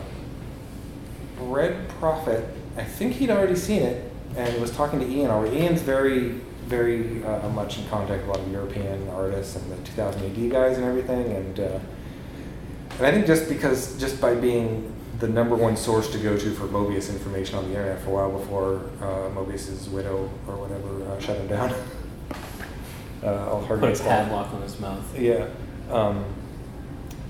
read 1.40 1.88
Prophet. 2.00 2.44
I 2.76 2.84
think 2.84 3.14
he'd 3.14 3.30
already 3.30 3.56
seen 3.56 3.82
it 3.82 4.12
and 4.36 4.60
was 4.60 4.70
talking 4.70 5.00
to 5.00 5.06
Ian 5.06 5.30
already. 5.30 5.58
Ian's 5.58 5.82
very, 5.82 6.40
very 6.66 7.22
uh, 7.24 7.48
much 7.50 7.78
in 7.78 7.86
contact 7.88 8.26
with 8.26 8.36
a 8.36 8.38
lot 8.38 8.40
of 8.40 8.52
European 8.52 9.08
artists 9.10 9.56
and 9.56 9.70
the 9.72 9.76
2000 9.88 10.24
AD 10.24 10.50
guys 10.50 10.76
and 10.76 10.86
everything. 10.86 11.32
And 11.32 11.60
uh, 11.60 11.78
and 12.98 13.06
I 13.06 13.12
think 13.12 13.26
just 13.26 13.48
because 13.48 13.98
just 13.98 14.20
by 14.20 14.34
being 14.34 14.94
the 15.20 15.28
number 15.28 15.56
one 15.56 15.76
source 15.76 16.10
to 16.12 16.18
go 16.18 16.36
to 16.36 16.54
for 16.54 16.66
Moebius 16.66 17.10
information 17.10 17.56
on 17.56 17.64
the 17.64 17.70
internet 17.70 18.00
for 18.02 18.10
a 18.10 18.12
while 18.12 18.38
before 18.38 18.76
uh, 19.00 19.30
Moebius's 19.34 19.88
widow 19.88 20.30
or 20.46 20.56
whatever 20.56 21.10
uh, 21.10 21.20
shut 21.20 21.36
him 21.36 21.48
down. 21.48 21.74
uh, 23.22 23.50
all 23.50 23.64
her 23.64 23.78
Put 23.78 23.84
a 23.84 23.88
guys 23.88 24.00
padlock 24.00 24.52
on 24.52 24.62
his 24.62 24.78
mouth. 24.78 25.18
Yeah, 25.18 25.48
um, 25.90 26.24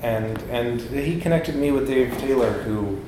and 0.02 0.38
and 0.50 0.80
he 0.80 1.20
connected 1.20 1.56
me 1.56 1.70
with 1.70 1.86
Dave 1.86 2.16
Taylor, 2.18 2.52
who 2.62 3.00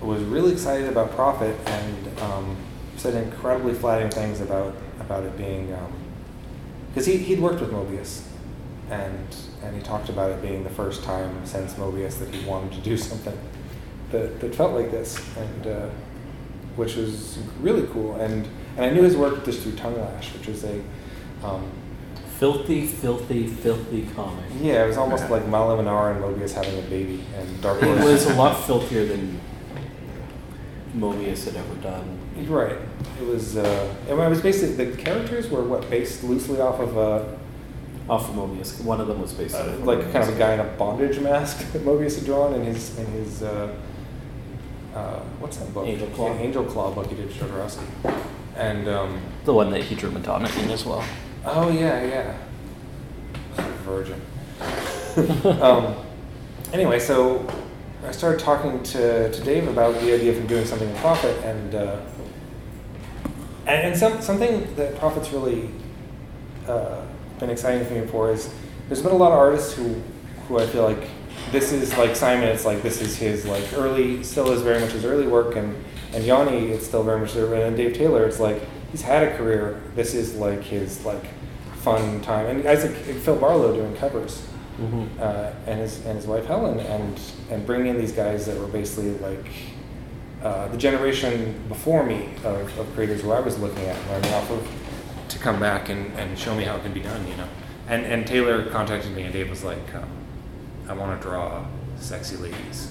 was 0.00 0.22
really 0.22 0.52
excited 0.52 0.88
about 0.88 1.12
Prophet 1.12 1.56
and 1.66 2.18
um, 2.20 2.56
said 2.96 3.14
incredibly 3.14 3.74
flattering 3.74 4.10
things 4.10 4.40
about 4.40 4.74
about 5.00 5.24
it 5.24 5.36
being 5.36 5.74
because 6.96 7.06
he 7.06 7.18
he'd 7.18 7.40
worked 7.40 7.60
with 7.60 7.70
Moebius, 7.70 8.22
and 8.90 9.36
and 9.62 9.76
he 9.76 9.82
talked 9.82 10.08
about 10.08 10.30
it 10.30 10.40
being 10.40 10.64
the 10.64 10.70
first 10.70 11.04
time 11.04 11.44
since 11.44 11.74
Moebius 11.74 12.18
that 12.20 12.34
he 12.34 12.42
wanted 12.48 12.72
to 12.72 12.80
do 12.80 12.96
something 13.08 13.38
that 14.12 14.40
that 14.40 14.54
felt 14.54 14.72
like 14.72 14.90
this, 14.90 15.20
and 15.36 15.66
uh, 15.66 15.88
which 16.76 16.96
was 16.96 17.38
really 17.60 17.86
cool. 17.88 18.14
And 18.16 18.48
and 18.76 18.86
I 18.86 18.90
knew 18.90 19.02
his 19.02 19.14
work 19.14 19.44
just 19.44 19.60
through 19.60 19.76
Tongue 19.76 20.00
Lash, 20.00 20.32
which 20.32 20.46
was 20.46 20.64
a 20.64 20.80
um, 21.44 21.70
Filthy, 22.38 22.86
filthy, 22.86 23.46
filthy 23.46 24.06
comic. 24.14 24.44
yeah, 24.60 24.84
it 24.84 24.88
was 24.88 24.98
almost 24.98 25.30
like 25.30 25.46
Milo 25.48 25.76
Manara 25.76 26.14
and 26.14 26.22
Moebius 26.22 26.52
having 26.52 26.78
a 26.78 26.82
baby, 26.88 27.24
and 27.34 27.62
Dark 27.62 27.80
Horse. 27.80 27.98
It 27.98 28.04
was 28.04 28.26
a 28.26 28.34
lot 28.34 28.62
filthier 28.64 29.06
than 29.06 29.40
Moebius 30.94 31.44
had 31.46 31.56
ever 31.56 31.74
done. 31.76 32.18
Right. 32.46 32.76
It 33.20 33.26
was. 33.26 33.56
Uh, 33.56 33.94
it 34.08 34.14
was 34.14 34.40
basically 34.42 34.84
the 34.84 34.96
characters 35.02 35.48
were 35.50 35.62
what 35.64 35.88
based 35.88 36.24
loosely 36.24 36.60
off 36.60 36.78
of 36.78 36.98
uh, 36.98 37.24
off 38.12 38.28
of 38.28 38.34
Moebius. 38.34 38.82
One 38.84 39.00
of 39.00 39.06
them 39.08 39.20
was 39.22 39.32
based 39.32 39.54
uh, 39.56 39.64
like 39.78 39.98
Moebius. 40.00 40.12
kind 40.12 40.28
of 40.28 40.36
a 40.36 40.38
guy 40.38 40.52
in 40.54 40.60
a 40.60 40.64
bondage 40.64 41.18
mask 41.20 41.58
that 41.72 41.82
Moebius 41.82 42.16
had 42.16 42.26
drawn 42.26 42.52
in 42.54 42.64
his 42.64 42.98
in 42.98 43.06
his 43.06 43.42
uh, 43.42 43.74
uh, 44.94 45.20
what's 45.40 45.56
that 45.56 45.72
book? 45.72 45.86
Angel 45.86 46.08
Claw. 46.08 46.34
Angel 46.34 46.64
Claw 46.64 46.90
book 46.92 47.06
he 47.06 47.14
did 47.16 47.30
Jodorowsky, 47.30 47.86
and 48.56 48.88
um, 48.88 49.20
The 49.44 49.54
one 49.54 49.70
that 49.70 49.84
he 49.84 49.94
drew 49.94 50.10
Madonna 50.10 50.50
in 50.60 50.70
as 50.70 50.84
well. 50.84 51.02
Oh 51.48 51.70
yeah 51.70 52.02
yeah, 52.02 52.36
Virgin. 53.84 54.20
um, 55.62 55.94
anyway, 56.72 56.98
so 56.98 57.48
I 58.04 58.10
started 58.10 58.40
talking 58.40 58.82
to, 58.82 59.30
to 59.30 59.44
Dave 59.44 59.68
about 59.68 59.94
the 60.00 60.12
idea 60.12 60.36
of 60.36 60.46
doing 60.48 60.66
something 60.66 60.90
in 60.90 60.96
Prophet, 60.96 61.36
and 61.44 61.76
uh, 61.76 62.00
and, 63.66 63.88
and 63.88 63.96
some, 63.96 64.20
something 64.20 64.74
that 64.74 64.98
Prophet's 64.98 65.30
really 65.30 65.70
uh, 66.66 67.02
been 67.38 67.50
exciting 67.50 67.86
for 67.86 67.94
me 67.94 68.06
for 68.08 68.32
is 68.32 68.52
there's 68.88 69.02
been 69.02 69.12
a 69.12 69.16
lot 69.16 69.30
of 69.30 69.38
artists 69.38 69.72
who 69.72 70.02
who 70.48 70.58
I 70.58 70.66
feel 70.66 70.82
like 70.82 71.08
this 71.52 71.70
is 71.70 71.96
like 71.96 72.16
Simon. 72.16 72.48
It's 72.48 72.64
like 72.64 72.82
this 72.82 73.00
is 73.00 73.16
his 73.16 73.46
like 73.46 73.72
early, 73.74 74.24
still 74.24 74.50
is 74.50 74.62
very 74.62 74.80
much 74.80 74.90
his 74.90 75.04
early 75.04 75.28
work, 75.28 75.54
and 75.54 75.76
and 76.12 76.24
Yanni, 76.24 76.72
it's 76.72 76.86
still 76.86 77.04
very 77.04 77.20
much 77.20 77.34
there. 77.34 77.54
And 77.54 77.76
Dave 77.76 77.94
Taylor, 77.94 78.24
it's 78.26 78.40
like 78.40 78.62
he's 78.90 79.02
had 79.02 79.22
a 79.22 79.36
career. 79.36 79.80
This 79.94 80.12
is 80.12 80.34
like 80.34 80.62
his 80.62 81.04
like 81.04 81.24
fun 81.86 82.20
time. 82.20 82.46
And 82.46 82.64
like 82.64 82.90
Phil 83.24 83.36
Barlow 83.36 83.72
doing 83.74 83.94
covers 83.96 84.42
Mhm. 84.80 85.08
uh, 85.20 85.52
and 85.66 85.80
his 85.80 86.04
and 86.04 86.16
his 86.16 86.26
wife 86.26 86.44
Helen, 86.46 86.78
and 86.80 87.18
and 87.50 87.64
bringing 87.64 87.86
in 87.92 87.98
these 87.98 88.12
guys 88.12 88.44
that 88.46 88.56
were 88.60 88.66
basically 88.80 89.12
like 89.28 89.46
uh, 90.42 90.68
the 90.68 90.76
generation 90.76 91.54
before 91.68 92.04
me 92.04 92.20
of, 92.44 92.78
of 92.78 92.86
creators 92.94 93.22
who 93.22 93.30
I 93.32 93.40
was 93.40 93.58
looking 93.58 93.84
at 93.86 93.96
and 93.96 94.10
learning 94.10 94.34
off 94.34 94.50
of, 94.50 94.62
to 95.28 95.38
come 95.38 95.58
back 95.58 95.88
and, 95.88 96.12
and 96.20 96.38
show 96.38 96.54
me 96.54 96.64
how 96.64 96.76
it 96.76 96.82
can 96.82 96.92
be 96.92 97.00
done, 97.00 97.22
you 97.30 97.36
know. 97.40 97.48
And 97.88 98.04
and 98.04 98.26
Taylor 98.26 98.64
contacted 98.78 99.12
me, 99.16 99.22
and 99.22 99.32
Dave 99.32 99.48
was 99.48 99.64
like, 99.64 99.86
um, 99.94 100.10
"I 100.88 100.92
want 100.92 101.18
to 101.18 101.26
draw 101.28 101.64
sexy 101.98 102.36
ladies." 102.36 102.90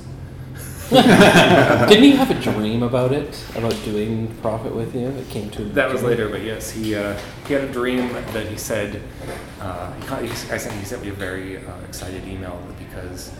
Didn't 0.89 2.03
he 2.03 2.11
have 2.11 2.29
a 2.29 2.39
dream 2.39 2.83
about 2.83 3.11
it? 3.11 3.43
About 3.55 3.73
doing 3.83 4.27
Prophet 4.41 4.75
with 4.75 4.93
you? 4.93 5.07
It 5.07 5.27
came 5.29 5.49
to 5.51 5.63
That 5.63 5.91
was 5.91 6.03
later, 6.03 6.29
but 6.29 6.43
yes, 6.43 6.69
he 6.69 6.93
uh, 6.93 7.17
he 7.47 7.55
had 7.55 7.63
a 7.63 7.71
dream 7.71 8.13
that 8.13 8.45
he 8.45 8.55
said. 8.55 9.01
Uh, 9.59 9.91
he, 10.21 10.29
I 10.29 10.57
sent, 10.57 10.75
he 10.75 10.85
sent 10.85 11.01
me 11.01 11.09
a 11.09 11.13
very 11.13 11.57
uh, 11.57 11.79
excited 11.87 12.27
email 12.27 12.61
because 12.77 13.33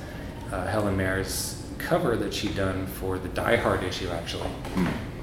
uh, 0.52 0.66
Helen 0.66 0.98
Maier's 0.98 1.64
cover 1.78 2.16
that 2.16 2.34
she'd 2.34 2.56
done 2.56 2.88
for 2.88 3.20
the 3.20 3.30
Die 3.30 3.58
Hard 3.58 3.84
issue, 3.84 4.10
actually, 4.10 4.50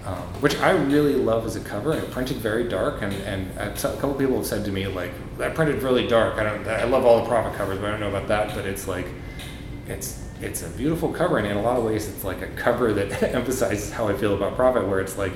um, 0.04 0.14
which 0.40 0.56
I 0.58 0.70
really 0.70 1.14
love 1.14 1.44
as 1.44 1.56
a 1.56 1.60
cover. 1.60 1.92
It 1.92 2.08
printed 2.12 2.36
very 2.36 2.68
dark, 2.68 3.02
and 3.02 3.12
and 3.14 3.50
a 3.58 3.74
couple 3.74 4.14
people 4.14 4.36
have 4.36 4.46
said 4.46 4.64
to 4.66 4.70
me 4.70 4.86
like, 4.86 5.10
"That 5.38 5.56
printed 5.56 5.82
really 5.82 6.06
dark." 6.06 6.38
I 6.38 6.44
don't. 6.44 6.68
I 6.68 6.84
love 6.84 7.04
all 7.04 7.22
the 7.22 7.28
Prophet 7.28 7.56
covers, 7.58 7.78
but 7.78 7.86
I 7.86 7.90
don't 7.90 8.00
know 8.00 8.10
about 8.10 8.28
that. 8.28 8.54
But 8.54 8.64
it's 8.66 8.86
like, 8.86 9.08
it's 9.88 10.21
it's 10.42 10.62
a 10.62 10.68
beautiful 10.70 11.12
cover, 11.12 11.38
and 11.38 11.46
in 11.46 11.56
a 11.56 11.62
lot 11.62 11.78
of 11.78 11.84
ways, 11.84 12.08
it's 12.08 12.24
like 12.24 12.42
a 12.42 12.48
cover 12.48 12.92
that 12.92 13.22
emphasizes 13.34 13.92
how 13.92 14.08
I 14.08 14.14
feel 14.14 14.34
about 14.34 14.56
Prophet, 14.56 14.86
where 14.86 15.00
it's 15.00 15.16
like 15.16 15.32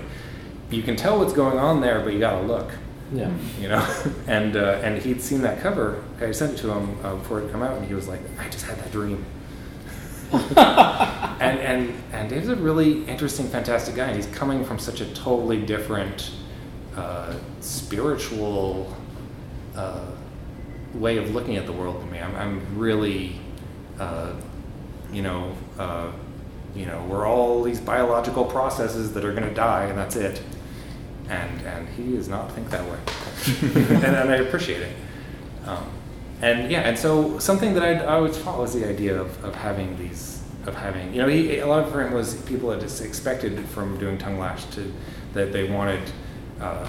you 0.70 0.82
can 0.82 0.96
tell 0.96 1.18
what's 1.18 1.32
going 1.32 1.58
on 1.58 1.80
there, 1.80 2.00
but 2.00 2.12
you 2.12 2.18
gotta 2.18 2.44
look. 2.46 2.72
Yeah. 3.12 3.32
You 3.60 3.68
know, 3.68 3.96
and 4.26 4.56
uh, 4.56 4.80
and 4.82 5.00
he'd 5.00 5.22
seen 5.22 5.42
that 5.42 5.60
cover. 5.60 6.02
I 6.20 6.32
sent 6.32 6.54
it 6.54 6.56
to 6.58 6.72
him 6.72 6.98
uh, 7.04 7.14
before 7.16 7.40
it 7.40 7.52
come 7.52 7.62
out, 7.62 7.76
and 7.76 7.86
he 7.86 7.94
was 7.94 8.08
like, 8.08 8.20
"I 8.38 8.48
just 8.48 8.66
had 8.66 8.78
that 8.78 8.90
dream." 8.90 9.24
and 10.32 11.58
and 11.60 11.94
and 12.12 12.28
Dave's 12.28 12.48
a 12.48 12.56
really 12.56 13.04
interesting, 13.04 13.46
fantastic 13.48 13.94
guy. 13.94 14.06
And 14.06 14.16
he's 14.16 14.26
coming 14.34 14.64
from 14.64 14.78
such 14.78 15.00
a 15.00 15.06
totally 15.14 15.64
different 15.64 16.32
uh, 16.96 17.34
spiritual 17.60 18.96
uh, 19.76 20.06
way 20.94 21.18
of 21.18 21.34
looking 21.34 21.56
at 21.56 21.66
the 21.66 21.72
world 21.72 22.00
than 22.00 22.10
me. 22.10 22.18
I'm, 22.18 22.34
I'm 22.34 22.78
really, 22.78 23.36
uh, 24.00 24.32
you 25.16 25.22
know, 25.22 25.56
uh, 25.78 26.12
you 26.74 26.84
know, 26.84 27.02
we're 27.08 27.26
all 27.26 27.62
these 27.62 27.80
biological 27.80 28.44
processes 28.44 29.14
that 29.14 29.24
are 29.24 29.32
going 29.32 29.48
to 29.48 29.54
die, 29.54 29.84
and 29.84 29.96
that's 29.96 30.14
it. 30.14 30.42
And 31.30 31.62
and 31.62 31.88
he 31.88 32.14
does 32.14 32.28
not 32.28 32.52
think 32.52 32.68
that 32.68 32.84
way, 32.84 32.98
and, 33.96 34.04
and 34.04 34.30
I 34.30 34.36
appreciate 34.36 34.82
it. 34.82 34.94
Um, 35.64 35.88
and 36.42 36.70
yeah, 36.70 36.80
and 36.80 36.98
so 36.98 37.38
something 37.38 37.72
that 37.74 37.82
I'd, 37.82 38.02
I 38.02 38.16
always 38.16 38.36
thought 38.36 38.58
was 38.58 38.74
the 38.74 38.86
idea 38.86 39.18
of, 39.18 39.42
of 39.42 39.54
having 39.54 39.96
these, 39.96 40.42
of 40.66 40.74
having, 40.74 41.14
you 41.14 41.22
know, 41.22 41.28
he, 41.28 41.58
a 41.58 41.66
lot 41.66 41.82
of 41.82 41.92
him 41.92 42.12
was 42.12 42.34
people 42.42 42.70
had 42.70 42.80
just 42.80 43.00
expected 43.02 43.64
from 43.70 43.98
doing 43.98 44.18
Tongue 44.18 44.38
Lash 44.38 44.66
to, 44.66 44.92
that 45.32 45.52
they 45.52 45.68
wanted, 45.68 46.02
uh, 46.60 46.88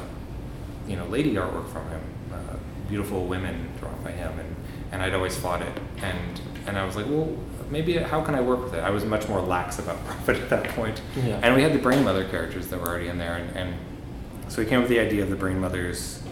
you 0.86 0.98
know, 0.98 1.06
lady 1.06 1.36
artwork 1.36 1.70
from 1.70 1.88
him, 1.90 2.02
uh, 2.34 2.58
beautiful 2.90 3.26
women 3.26 3.70
drawn 3.80 3.98
by 4.04 4.12
him, 4.12 4.38
and, 4.38 4.56
and 4.92 5.02
I'd 5.02 5.14
always 5.14 5.38
fought 5.38 5.62
it. 5.62 5.80
And, 6.02 6.42
and 6.68 6.78
I 6.78 6.86
was 6.86 6.98
like, 6.98 7.06
well, 7.06 7.34
maybe 7.70 7.98
how 7.98 8.22
can 8.22 8.36
I 8.36 8.42
work 8.42 8.64
with 8.64 8.74
it? 8.74 8.84
I 8.84 8.90
was 8.90 9.06
much 9.06 9.28
more 9.28 9.42
lax 9.42 9.80
about 9.80 10.04
Prophet 10.06 10.38
at 10.38 10.50
that 10.50 10.70
point. 10.70 11.02
Yeah. 11.16 11.40
And 11.44 11.56
we 11.56 11.62
had 11.62 11.74
the 11.74 11.80
Brain 11.80 12.04
Mother 12.04 12.28
characters 12.28 12.68
that 12.68 12.80
were 12.80 12.88
already 12.88 13.08
in 13.08 13.18
there, 13.18 13.36
and, 13.36 13.56
and 13.56 13.76
so 14.50 14.62
we 14.62 14.68
came 14.68 14.80
up 14.80 14.84
with 14.84 14.90
the 14.90 15.00
idea 15.00 15.24
of 15.24 15.30
the 15.30 15.36
Brain 15.36 15.60
Mothers, 15.60 16.24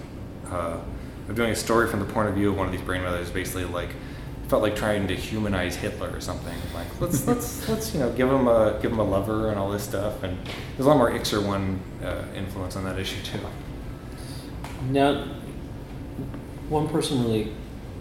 uh, 0.48 0.80
of 1.28 1.36
doing 1.36 1.52
a 1.52 1.56
story 1.56 1.88
from 1.88 1.99
the 1.99 2.06
point 2.06 2.30
of 2.30 2.36
view 2.36 2.49
of 2.52 2.57
one 2.57 2.68
of 2.68 2.72
these 2.72 2.82
Brain 2.82 3.02
Mothers, 3.02 3.30
basically 3.30 3.66
like 3.66 3.90
felt 4.48 4.62
like 4.62 4.76
trying 4.76 5.07
to 5.07 5.16
humanize 5.16 5.76
Hitler 5.76 6.10
or 6.16 6.22
something. 6.22 6.56
Like 6.74 6.88
let's 7.02 7.28
let's 7.28 7.68
let's 7.68 7.94
you 7.94 7.99
know 7.99 8.12
give 8.12 8.30
him 8.30 8.48
a 8.48 8.80
give 8.82 8.91
him 8.91 8.99
a 8.99 9.03
lover 9.03 9.49
and 9.49 9.60
all 9.60 9.72
this 9.72 9.84
stuff, 9.84 10.24
and 10.24 10.38
there's 10.76 10.86
a 10.86 10.90
lot 10.90 10.98
more 10.98 11.12
Ixer 11.12 11.45
one 11.45 11.80
uh, 12.03 12.24
influence 12.36 12.76
on 12.76 12.84
that 12.86 12.99
issue 12.99 13.22
too. 13.24 13.40
Now, 14.90 15.26
one 16.70 16.88
person 16.90 17.24
really 17.24 17.52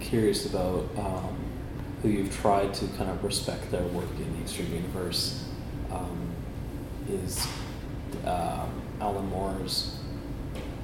curious 0.00 0.46
about 0.46 0.88
um, 0.98 1.43
who 2.04 2.10
you've 2.10 2.36
tried 2.36 2.74
to 2.74 2.86
kind 2.98 3.10
of 3.10 3.24
respect 3.24 3.70
their 3.70 3.82
work 3.84 4.10
in 4.18 4.30
the 4.36 4.42
Extreme 4.42 4.74
Universe 4.74 5.42
um, 5.90 6.28
is 7.08 7.46
um, 8.26 8.82
Alan 9.00 9.26
Moore's 9.30 9.96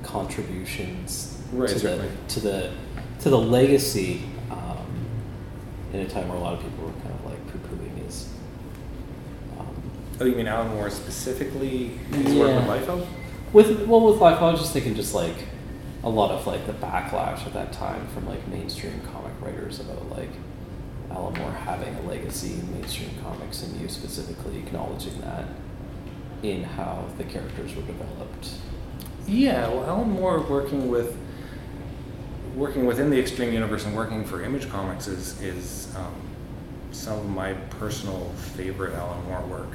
contributions 0.02 1.36
Right, 1.52 1.68
to 1.68 1.78
the 1.78 2.08
to 2.28 2.40
the 2.40 2.72
to 3.20 3.28
the 3.28 3.38
legacy 3.38 4.22
um, 4.50 4.86
in 5.92 6.00
a 6.00 6.08
time 6.08 6.28
where 6.28 6.38
a 6.38 6.40
lot 6.40 6.54
of 6.54 6.60
people 6.62 6.86
were 6.86 6.92
kind 7.02 7.12
of 7.12 7.24
like 7.26 7.46
poo-pooing 7.48 8.02
his. 8.02 8.28
Um, 9.58 9.66
Oh, 10.20 10.24
you 10.24 10.36
mean 10.36 10.48
Alan 10.48 10.68
Moore 10.74 10.88
specifically 10.88 11.88
his 12.12 12.34
work 12.34 12.66
with 12.66 12.88
Yeah. 12.88 13.04
With 13.52 13.86
well, 13.86 14.00
with 14.00 14.20
life, 14.22 14.40
I 14.40 14.52
was 14.52 14.60
just 14.60 14.72
thinking 14.72 14.94
just 14.94 15.12
like 15.14 15.36
a 16.02 16.08
lot 16.08 16.30
of 16.30 16.46
like 16.46 16.66
the 16.66 16.72
backlash 16.72 17.46
at 17.46 17.52
that 17.52 17.74
time 17.74 18.06
from 18.14 18.26
like 18.26 18.48
mainstream 18.48 19.02
comic 19.12 19.32
writers 19.42 19.80
about 19.80 20.08
like 20.08 20.30
Alan 21.10 21.34
Moore 21.34 21.52
having 21.52 21.94
a 21.96 22.02
legacy 22.02 22.54
in 22.54 22.72
mainstream 22.72 23.10
comics, 23.22 23.62
and 23.62 23.80
you 23.80 23.88
specifically 23.88 24.58
acknowledging 24.58 25.20
that 25.20 25.46
in 26.42 26.62
how 26.62 27.04
the 27.18 27.24
characters 27.24 27.74
were 27.74 27.82
developed. 27.82 28.50
Yeah, 29.26 29.68
well, 29.68 29.84
Alan 29.84 30.10
Moore 30.10 30.40
working 30.40 30.88
with 30.88 31.16
working 32.54 32.84
within 32.84 33.10
the 33.10 33.18
Extreme 33.18 33.52
Universe 33.52 33.86
and 33.86 33.94
working 33.94 34.24
for 34.24 34.42
Image 34.42 34.68
Comics 34.68 35.06
is 35.06 35.40
is 35.40 35.94
um, 35.96 36.14
some 36.92 37.18
of 37.18 37.28
my 37.28 37.54
personal 37.54 38.30
favorite 38.56 38.94
Alan 38.94 39.24
Moore 39.26 39.42
work. 39.42 39.68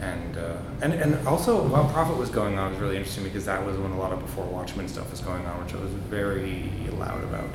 And, 0.00 0.36
uh, 0.36 0.56
and 0.80 0.94
and 0.94 1.28
also 1.28 1.62
while 1.62 1.88
Prophet 1.90 2.16
was 2.16 2.28
going 2.28 2.58
on 2.58 2.68
it 2.68 2.70
was 2.72 2.80
really 2.80 2.96
interesting 2.96 3.22
because 3.22 3.44
that 3.44 3.64
was 3.64 3.76
when 3.76 3.92
a 3.92 3.98
lot 3.98 4.12
of 4.12 4.18
before 4.18 4.44
Watchmen 4.46 4.88
stuff 4.88 5.08
was 5.12 5.20
going 5.20 5.46
on, 5.46 5.64
which 5.64 5.74
I 5.74 5.76
was 5.76 5.92
very 5.92 6.72
loud 6.98 7.22
about. 7.22 7.50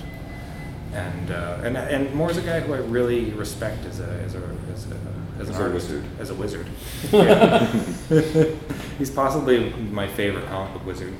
And 0.93 1.31
uh, 1.31 1.59
and 1.64 1.77
and 1.77 2.14
Moore's 2.15 2.38
a 2.38 2.41
guy 2.41 2.59
who 2.61 2.73
I 2.73 2.77
really 2.77 3.31
respect 3.31 3.85
as 3.85 3.99
a 3.99 4.03
as 4.26 4.35
a 4.35 4.41
as 4.73 4.88
a 4.88 4.97
as 5.39 5.49
an 5.49 5.49
As 5.49 5.49
a 5.49 5.64
artist, 5.64 5.89
wizard. 5.89 6.03
as 6.19 6.30
a 6.30 6.34
wizard. 6.35 6.68
Yeah. 7.11 7.65
He's 8.97 9.11
possibly 9.11 9.69
my 9.91 10.07
favorite 10.07 10.45
comic 10.47 10.73
book 10.73 10.85
wizard. 10.85 11.14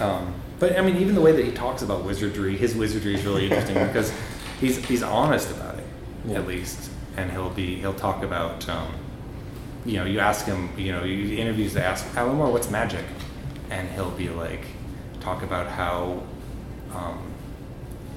Um, 0.00 0.34
but 0.58 0.78
I 0.78 0.82
mean, 0.82 0.96
even 0.96 1.14
the 1.14 1.20
way 1.20 1.32
that 1.32 1.44
he 1.44 1.52
talks 1.52 1.82
about 1.82 2.04
wizardry, 2.04 2.56
his 2.56 2.74
wizardry 2.74 3.14
is 3.14 3.24
really 3.24 3.44
interesting 3.44 3.74
because 3.86 4.12
he's 4.60 4.84
he's 4.86 5.02
honest 5.02 5.50
about 5.50 5.76
it, 5.78 6.34
at 6.34 6.46
least, 6.46 6.90
and 7.16 7.30
he'll 7.30 7.50
be 7.50 7.76
he'll 7.76 7.94
talk 7.94 8.22
about, 8.22 8.68
um, 8.68 8.92
you 9.84 9.96
know, 9.98 10.04
you 10.04 10.18
ask 10.20 10.46
him, 10.46 10.68
you 10.76 10.92
know, 10.92 11.04
you 11.04 11.36
interviews 11.38 11.74
to 11.74 11.84
ask 11.84 12.04
Alan 12.16 12.36
Moore 12.36 12.50
what's 12.50 12.70
magic, 12.70 13.04
and 13.70 13.88
he'll 13.90 14.10
be 14.10 14.28
like, 14.28 14.64
talk 15.20 15.42
about 15.42 15.66
how 15.68 16.22
um, 16.94 17.29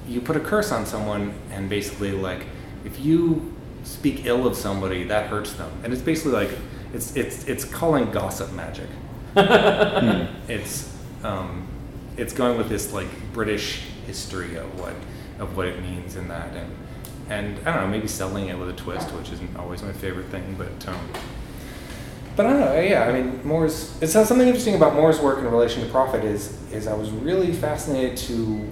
you 0.06 0.20
put 0.20 0.36
a 0.36 0.40
curse 0.40 0.72
on 0.72 0.86
someone, 0.86 1.34
and 1.50 1.68
basically 1.68 2.12
like 2.12 2.46
if 2.84 3.00
you 3.00 3.54
speak 3.84 4.24
ill 4.26 4.46
of 4.46 4.56
somebody, 4.56 5.04
that 5.04 5.28
hurts 5.28 5.52
them, 5.54 5.70
and 5.82 5.92
it's 5.92 6.02
basically 6.02 6.32
like 6.32 6.50
it's 6.92 7.16
it's 7.16 7.44
it's 7.46 7.64
calling 7.64 8.10
gossip 8.10 8.52
magic. 8.52 8.88
It's 10.48 10.96
um, 11.22 11.66
it's 12.16 12.32
going 12.32 12.58
with 12.58 12.68
this 12.68 12.92
like 12.92 13.08
British 13.32 13.80
history 14.06 14.56
of 14.56 14.78
what 14.78 14.94
of 15.38 15.56
what 15.56 15.66
it 15.66 15.80
means 15.82 16.16
in 16.16 16.28
that, 16.28 16.54
and 16.54 16.70
and 17.30 17.58
I 17.66 17.74
don't 17.74 17.84
know, 17.84 17.88
maybe 17.88 18.08
selling 18.08 18.48
it 18.48 18.58
with 18.58 18.68
a 18.68 18.74
twist, 18.74 19.10
which 19.12 19.32
isn't 19.32 19.56
always 19.56 19.82
my 19.82 19.92
favorite 19.92 20.26
thing, 20.26 20.54
but 20.58 20.88
um, 20.88 21.08
but 22.36 22.46
I 22.46 22.50
don't 22.50 22.60
know. 22.60 22.80
Yeah, 22.80 23.04
I 23.04 23.12
mean, 23.12 23.40
Moore's. 23.46 23.96
It's 24.02 24.12
something 24.12 24.40
interesting 24.40 24.74
about 24.74 24.94
Moore's 24.94 25.20
work 25.20 25.38
in 25.38 25.46
relation 25.46 25.82
to 25.84 25.90
profit 25.90 26.24
is 26.24 26.58
is 26.70 26.86
I 26.86 26.94
was 26.94 27.10
really 27.10 27.52
fascinated 27.52 28.16
to 28.18 28.68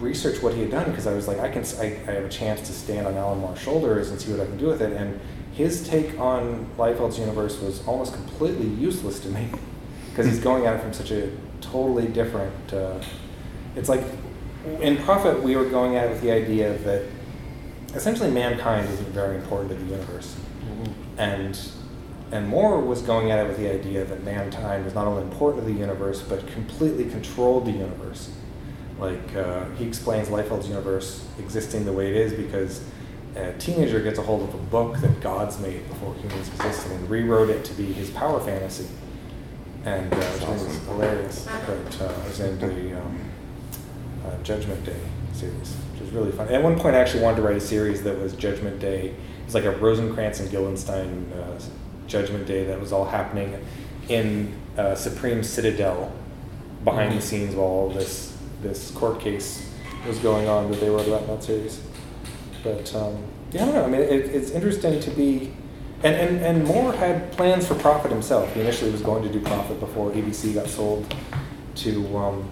research 0.00 0.42
what 0.42 0.54
he 0.54 0.62
had 0.62 0.70
done 0.70 0.90
because 0.90 1.06
I 1.06 1.12
was 1.12 1.28
like, 1.28 1.38
I 1.38 1.48
can 1.48 1.64
I, 1.78 1.84
I 2.08 2.12
have 2.14 2.24
a 2.24 2.28
chance 2.28 2.66
to 2.66 2.72
stand 2.72 3.06
on 3.06 3.14
Alan 3.14 3.38
Moore's 3.38 3.60
shoulders 3.60 4.10
and 4.10 4.20
see 4.20 4.32
what 4.32 4.40
I 4.40 4.46
can 4.46 4.56
do 4.56 4.66
with 4.66 4.80
it, 4.80 4.92
and 4.92 5.20
his 5.52 5.86
take 5.86 6.18
on 6.18 6.66
Liefeld's 6.78 7.18
universe 7.18 7.60
was 7.60 7.86
almost 7.86 8.14
completely 8.14 8.66
useless 8.66 9.20
to 9.20 9.28
me 9.28 9.50
because 10.10 10.26
he's 10.26 10.40
going 10.40 10.66
at 10.66 10.76
it 10.76 10.82
from 10.82 10.92
such 10.92 11.10
a 11.10 11.30
totally 11.60 12.08
different. 12.08 12.72
Uh, 12.72 13.00
it's 13.76 13.88
like 13.88 14.02
in 14.80 14.96
Prophet, 14.98 15.42
we 15.42 15.56
were 15.56 15.66
going 15.66 15.96
at 15.96 16.06
it 16.06 16.10
with 16.10 16.22
the 16.22 16.30
idea 16.30 16.76
that 16.78 17.04
essentially 17.94 18.30
mankind 18.30 18.88
isn't 18.88 19.08
very 19.08 19.36
important 19.36 19.70
to 19.70 19.76
the 19.76 19.90
universe, 19.90 20.36
and 21.18 21.58
and 22.32 22.48
Moore 22.48 22.80
was 22.80 23.02
going 23.02 23.32
at 23.32 23.44
it 23.44 23.48
with 23.48 23.58
the 23.58 23.68
idea 23.68 24.04
that 24.04 24.22
mankind 24.22 24.84
was 24.84 24.94
not 24.94 25.06
only 25.06 25.22
important 25.22 25.66
to 25.66 25.72
the 25.72 25.78
universe 25.78 26.22
but 26.22 26.46
completely 26.48 27.04
controlled 27.10 27.66
the 27.66 27.72
universe. 27.72 28.30
Like 29.00 29.34
uh, 29.34 29.64
he 29.70 29.86
explains 29.86 30.28
Liefeld's 30.28 30.68
universe 30.68 31.26
existing 31.38 31.86
the 31.86 31.92
way 31.92 32.10
it 32.10 32.16
is 32.16 32.34
because 32.34 32.84
a 33.34 33.52
teenager 33.54 34.00
gets 34.00 34.18
a 34.18 34.22
hold 34.22 34.48
of 34.48 34.54
a 34.54 34.58
book 34.58 34.98
that 34.98 35.20
God's 35.20 35.58
made 35.58 35.88
before 35.88 36.14
humans 36.14 36.48
existed 36.48 36.92
and 36.92 37.08
rewrote 37.08 37.48
it 37.48 37.64
to 37.64 37.74
be 37.74 37.92
his 37.92 38.10
power 38.10 38.40
fantasy, 38.40 38.88
and 39.84 40.12
uh, 40.12 40.16
which 40.16 40.42
was 40.48 40.66
awesome. 40.66 40.86
hilarious. 40.86 41.48
But 41.66 42.00
uh, 42.02 42.12
it 42.12 42.24
was 42.24 42.40
in 42.40 42.58
the 42.58 43.00
um, 43.00 43.20
uh, 44.26 44.42
Judgment 44.42 44.84
Day 44.84 45.00
series, 45.32 45.76
which 45.92 46.02
was 46.02 46.10
really 46.10 46.32
fun. 46.32 46.48
At 46.48 46.62
one 46.62 46.78
point, 46.78 46.94
I 46.94 46.98
actually 46.98 47.22
wanted 47.22 47.36
to 47.36 47.42
write 47.42 47.56
a 47.56 47.60
series 47.60 48.02
that 48.02 48.18
was 48.18 48.34
Judgment 48.34 48.80
Day. 48.80 49.08
It 49.08 49.44
was 49.46 49.54
like 49.54 49.64
a 49.64 49.72
Rosencrantz 49.72 50.40
and 50.40 50.50
Guildenstern 50.50 51.32
uh, 51.32 51.58
Judgment 52.06 52.46
Day 52.46 52.64
that 52.64 52.78
was 52.78 52.92
all 52.92 53.06
happening 53.06 53.64
in 54.08 54.52
uh, 54.76 54.94
Supreme 54.94 55.42
Citadel, 55.42 56.12
behind 56.84 57.16
the 57.16 57.22
scenes 57.22 57.54
while 57.54 57.66
all 57.66 57.90
this 57.90 58.29
this 58.62 58.90
court 58.92 59.20
case 59.20 59.68
was 60.06 60.18
going 60.18 60.48
on 60.48 60.70
that 60.70 60.80
they 60.80 60.88
wrote 60.88 61.06
about 61.06 61.22
in 61.22 61.28
that 61.28 61.42
series. 61.42 61.80
But 62.62 62.94
um, 62.94 63.22
yeah, 63.52 63.62
I 63.62 63.64
don't 63.66 63.74
know. 63.74 63.84
I 63.84 63.88
mean, 63.88 64.00
it, 64.00 64.26
it's 64.26 64.50
interesting 64.50 65.00
to 65.00 65.10
be. 65.10 65.52
And, 66.02 66.16
and, 66.16 66.38
and 66.42 66.64
Moore 66.64 66.94
had 66.94 67.30
plans 67.32 67.68
for 67.68 67.74
Prophet 67.74 68.10
himself. 68.10 68.54
He 68.54 68.60
initially 68.60 68.90
was 68.90 69.02
going 69.02 69.22
to 69.22 69.28
do 69.28 69.38
Prophet 69.38 69.78
before 69.80 70.10
ABC 70.12 70.54
got 70.54 70.66
sold 70.66 71.14
to, 71.74 72.16
um, 72.16 72.48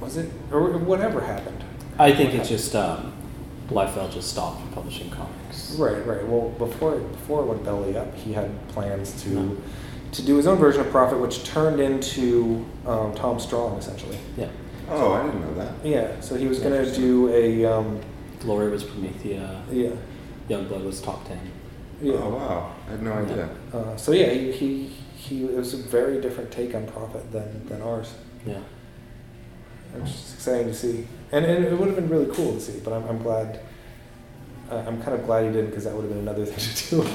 was 0.00 0.16
it? 0.16 0.30
Or 0.50 0.78
whatever 0.78 1.20
happened. 1.20 1.62
I 1.98 2.12
think 2.12 2.32
it's 2.32 2.48
just 2.48 2.74
um, 2.74 3.12
Liefeld 3.68 4.12
just 4.12 4.30
stopped 4.30 4.72
publishing 4.72 5.10
comics. 5.10 5.76
Right, 5.78 6.04
right. 6.06 6.26
Well, 6.26 6.50
before 6.58 6.96
before 6.96 7.42
it 7.42 7.46
went 7.46 7.64
belly 7.64 7.96
up, 7.96 8.14
he 8.14 8.32
had 8.32 8.68
plans 8.68 9.22
to 9.24 9.60
to 10.12 10.22
do 10.22 10.36
his 10.36 10.46
own 10.46 10.58
version 10.58 10.80
of 10.80 10.90
Prophet, 10.90 11.18
which 11.18 11.44
turned 11.44 11.80
into 11.80 12.64
um, 12.86 13.14
Tom 13.14 13.38
Strong, 13.38 13.78
essentially. 13.78 14.18
Yeah. 14.36 14.48
Oh, 14.88 15.12
I 15.12 15.24
didn't 15.24 15.40
know 15.40 15.54
that. 15.54 15.72
Yeah. 15.84 16.20
So 16.20 16.36
he 16.36 16.46
was 16.46 16.58
going 16.58 16.84
to 16.84 16.94
do 16.94 17.28
a. 17.32 17.64
Um, 17.64 18.00
Glory 18.40 18.70
was 18.70 18.84
Promethea. 18.84 19.62
Yeah. 19.70 19.90
Youngblood 20.48 20.84
was 20.84 21.00
top 21.00 21.26
ten. 21.26 21.40
Yeah. 22.02 22.14
Oh 22.14 22.28
wow, 22.30 22.74
I 22.86 22.90
had 22.90 23.02
no 23.02 23.12
idea. 23.12 23.48
Uh, 23.72 23.96
so 23.96 24.12
yeah, 24.12 24.30
he, 24.30 24.52
he 24.52 24.86
he 25.16 25.44
it 25.44 25.56
was 25.56 25.72
a 25.72 25.78
very 25.78 26.20
different 26.20 26.50
take 26.50 26.74
on 26.74 26.86
Prophet 26.86 27.32
than 27.32 27.66
than 27.66 27.80
ours. 27.80 28.12
Yeah. 28.44 28.60
It's 29.96 30.10
just 30.10 30.34
exciting 30.34 30.66
to 30.66 30.74
see, 30.74 31.06
and 31.32 31.46
and 31.46 31.64
it 31.64 31.78
would 31.78 31.86
have 31.86 31.96
been 31.96 32.08
really 32.08 32.30
cool 32.34 32.52
to 32.54 32.60
see. 32.60 32.80
But 32.84 32.92
I'm 32.92 33.08
I'm 33.08 33.22
glad. 33.22 33.60
Uh, 34.70 34.82
I'm 34.86 35.00
kind 35.02 35.14
of 35.14 35.24
glad 35.24 35.44
he 35.46 35.52
didn't 35.52 35.70
because 35.70 35.84
that 35.84 35.94
would 35.94 36.02
have 36.02 36.10
been 36.10 36.20
another 36.20 36.44
thing 36.50 36.74
to 36.74 37.02
do. 37.02 37.10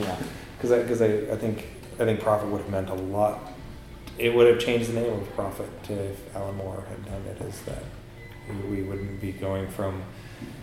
Yeah. 0.00 0.16
Because 0.56 0.70
I 0.78 0.82
because 0.82 1.02
I, 1.02 1.32
I 1.32 1.36
think 1.36 1.66
I 1.98 2.04
think 2.04 2.20
Prophet 2.20 2.46
would 2.48 2.60
have 2.60 2.70
meant 2.70 2.88
a 2.88 2.94
lot. 2.94 3.40
It 4.22 4.32
would 4.32 4.46
have 4.46 4.60
changed 4.60 4.88
the 4.88 5.00
name 5.00 5.12
of 5.12 5.34
Prophet 5.34 5.68
to 5.84 5.94
if 5.94 6.36
Alan 6.36 6.56
Moore 6.56 6.84
had 6.88 7.04
done 7.04 7.22
it. 7.26 7.40
Is 7.42 7.60
that 7.62 7.82
we, 8.48 8.76
we 8.76 8.82
wouldn't 8.84 9.20
be 9.20 9.32
going 9.32 9.68
from 9.68 10.00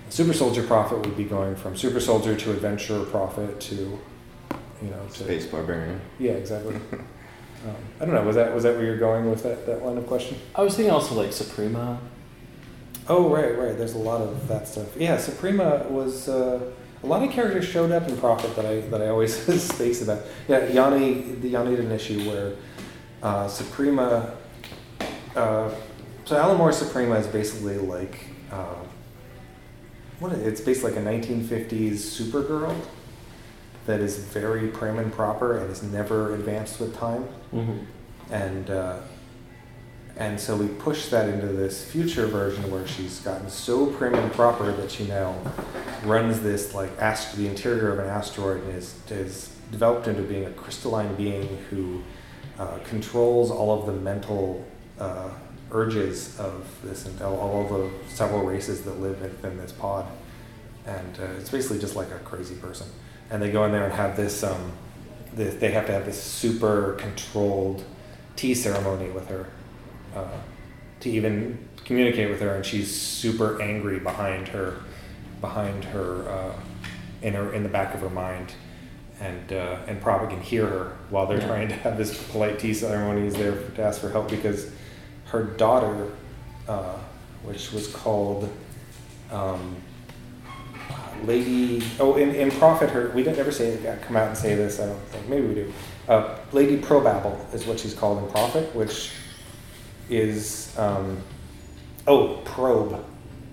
Super 0.10 0.34
Soldier 0.34 0.64
Prophet 0.64 0.99
would 0.99 1.18
be 1.18 1.26
going 1.26 1.57
from 1.57 1.76
Super 1.76 1.99
Soldier 1.99 2.38
to 2.38 2.52
Adventurer 2.52 3.03
Prophet 3.06 3.60
to 3.60 3.76
you 3.76 4.90
know 4.90 5.06
to, 5.14 5.23
Space 5.23 5.45
Barbarian. 5.45 5.99
Yeah, 6.19 6.31
exactly. 6.31 6.76
um, 6.94 7.76
I 7.99 8.06
don't 8.06 8.15
know. 8.15 8.23
Was 8.23 8.38
that 8.38 8.53
was 8.53 8.64
that 8.64 8.76
where 8.76 8.86
you're 8.86 8.98
going 8.98 9.30
with 9.30 9.44
that, 9.44 9.65
that 9.65 9.86
line 9.86 9.98
of 9.98 10.07
question? 10.07 10.38
I 10.56 10.64
was 10.64 10.76
thinking 10.76 10.94
also 10.94 11.15
like 11.15 11.34
Suprema. 11.34 11.99
Oh 13.10 13.27
right, 13.30 13.57
right. 13.57 13.77
There's 13.77 13.94
a 13.94 13.99
lot 13.99 14.22
of 14.22 14.48
that 14.48 14.69
stuff. 14.69 14.95
Yeah, 14.95 15.18
Suprema 15.18 15.86
was 15.90 16.30
uh, 16.30 16.72
a 17.03 17.06
lot 17.06 17.23
of 17.23 17.31
characters 17.31 17.65
showed 17.65 17.91
up 17.91 18.07
in 18.07 18.18
Prophet 18.18 18.56
that 18.56 18.65
I 18.65 18.81
that 18.81 19.02
I 19.02 19.10
always 19.10 19.36
space 19.64 20.02
about. 20.02 20.23
Yeah, 20.48 20.65
Yanni 20.68 21.22
the 21.34 21.49
Yanni 21.49 21.76
did 21.76 21.86
an 21.86 21.91
issue 21.91 22.27
where 22.30 22.53
uh, 23.23 23.47
Suprema. 23.47 24.35
Uh, 25.35 25.69
so 26.25 26.37
Alan 26.37 26.57
Moore 26.57 26.71
Suprema 26.71 27.15
is 27.15 27.27
basically 27.27 27.77
like 27.77 28.25
uh, 28.51 28.75
what 30.19 30.31
it's 30.33 30.61
basically 30.61 30.91
like 30.91 30.99
a 30.99 31.27
1950s 31.27 31.93
Supergirl 31.93 32.75
that 33.85 33.99
is 33.99 34.17
very 34.19 34.67
prim 34.67 34.99
and 34.99 35.11
proper 35.11 35.57
and 35.57 35.71
is 35.71 35.81
never 35.81 36.35
advanced 36.35 36.79
with 36.79 36.95
time 36.97 37.27
Mhm. 37.53 37.85
and 38.29 38.69
uh, 38.69 38.97
and 40.17 40.39
so 40.39 40.55
we 40.57 40.67
push 40.67 41.07
that 41.07 41.29
into 41.29 41.47
this 41.47 41.83
future 41.89 42.27
version 42.27 42.69
where 42.69 42.85
she's 42.85 43.19
gotten 43.21 43.49
so 43.49 43.85
prim 43.87 44.13
and 44.15 44.31
proper 44.33 44.71
that 44.73 44.91
she 44.91 45.07
now 45.07 45.33
runs 46.03 46.41
this 46.41 46.73
like 46.75 46.91
ast- 46.99 47.35
the 47.37 47.47
interior 47.47 47.91
of 47.91 47.99
an 47.99 48.07
asteroid 48.07 48.61
and 48.63 48.75
is 48.75 48.93
is 49.09 49.49
developed 49.71 50.07
into 50.07 50.21
being 50.23 50.45
a 50.45 50.51
crystalline 50.51 51.15
being 51.15 51.57
who 51.69 52.01
uh, 52.60 52.77
controls 52.84 53.49
all 53.49 53.80
of 53.80 53.86
the 53.88 53.94
mental 53.94 54.65
uh, 54.99 55.30
urges 55.72 56.40
of 56.40 56.68
this 56.84 57.06
and 57.06 57.22
all, 57.22 57.64
of 57.64 57.69
the 57.69 58.14
several 58.14 58.44
races 58.44 58.84
that 58.84 58.99
live 58.99 59.22
within 59.22 59.57
this 59.57 59.72
pod. 59.72 60.06
And 60.86 61.19
uh, 61.19 61.40
it's 61.40 61.49
basically 61.49 61.80
just 61.80 61.95
like 61.95 62.11
a 62.11 62.19
crazy 62.19 62.56
person. 62.56 62.88
And 63.30 63.41
they 63.41 63.52
go 63.52 63.64
in 63.65 63.72
there 63.72 63.86
and 63.86 63.94
have 63.94 64.18
this 64.18 64.44
um, 64.44 64.73
this, 65.34 65.56
they 65.56 65.72
have 65.72 65.86
to 65.86 65.91
have 65.91 66.06
this 66.06 66.22
super 66.22 66.94
controlled 66.94 67.84
tea 68.36 68.53
ceremony 68.53 69.10
with 69.10 69.27
her 69.27 69.48
uh, 70.15 70.38
to 71.02 71.10
even 71.10 71.68
communicate 71.86 72.30
with 72.30 72.41
her, 72.41 72.56
and 72.56 72.65
she's 72.65 72.94
super 72.94 73.61
angry 73.61 73.99
behind 73.99 74.48
her, 74.49 74.81
behind 75.41 75.84
her, 75.86 76.27
uh, 76.30 76.60
in 77.22 77.34
her 77.34 77.53
in 77.53 77.64
the 77.64 77.69
back 77.69 77.94
of 77.94 78.02
her 78.02 78.10
mind, 78.10 78.53
and 79.19 79.51
uh, 79.53 79.77
and 79.87 80.01
Prophet 80.01 80.29
can 80.29 80.41
hear 80.41 80.65
her 80.65 80.97
while 81.09 81.25
they're 81.27 81.39
Yeah. 81.39 81.47
trying 81.47 81.67
to 81.69 81.75
have 81.75 81.97
this 81.97 82.21
polite 82.31 82.59
tea 82.59 82.73
ceremony. 82.73 83.27
Is 83.27 83.33
there 83.35 83.53
to 83.75 83.81
ask 83.81 83.99
for 84.01 84.09
help 84.09 84.29
because 84.29 84.71
her 85.25 85.43
daughter, 85.43 86.11
uh, 86.67 86.95
which 87.43 87.71
was 87.71 87.87
called. 87.87 88.49
Um, 89.31 89.75
Lady, 91.25 91.83
oh, 91.99 92.15
in, 92.15 92.33
in 92.33 92.49
Prophet, 92.49 92.89
her 92.91 93.09
we 93.09 93.23
didn't 93.23 93.39
ever 93.39 93.51
say 93.51 93.77
come 94.03 94.15
out 94.15 94.29
and 94.29 94.37
say 94.37 94.55
this. 94.55 94.79
I 94.79 94.85
don't 94.85 94.99
think 95.07 95.27
maybe 95.27 95.47
we 95.47 95.53
do. 95.53 95.73
Uh, 96.07 96.37
Lady 96.53 96.77
Probabble 96.77 97.45
is 97.53 97.65
what 97.65 97.77
she's 97.79 97.93
called 97.93 98.23
in 98.23 98.31
Prophet, 98.31 98.73
which 98.73 99.11
is 100.09 100.73
um, 100.77 101.21
oh 102.07 102.41
Probe 102.45 103.03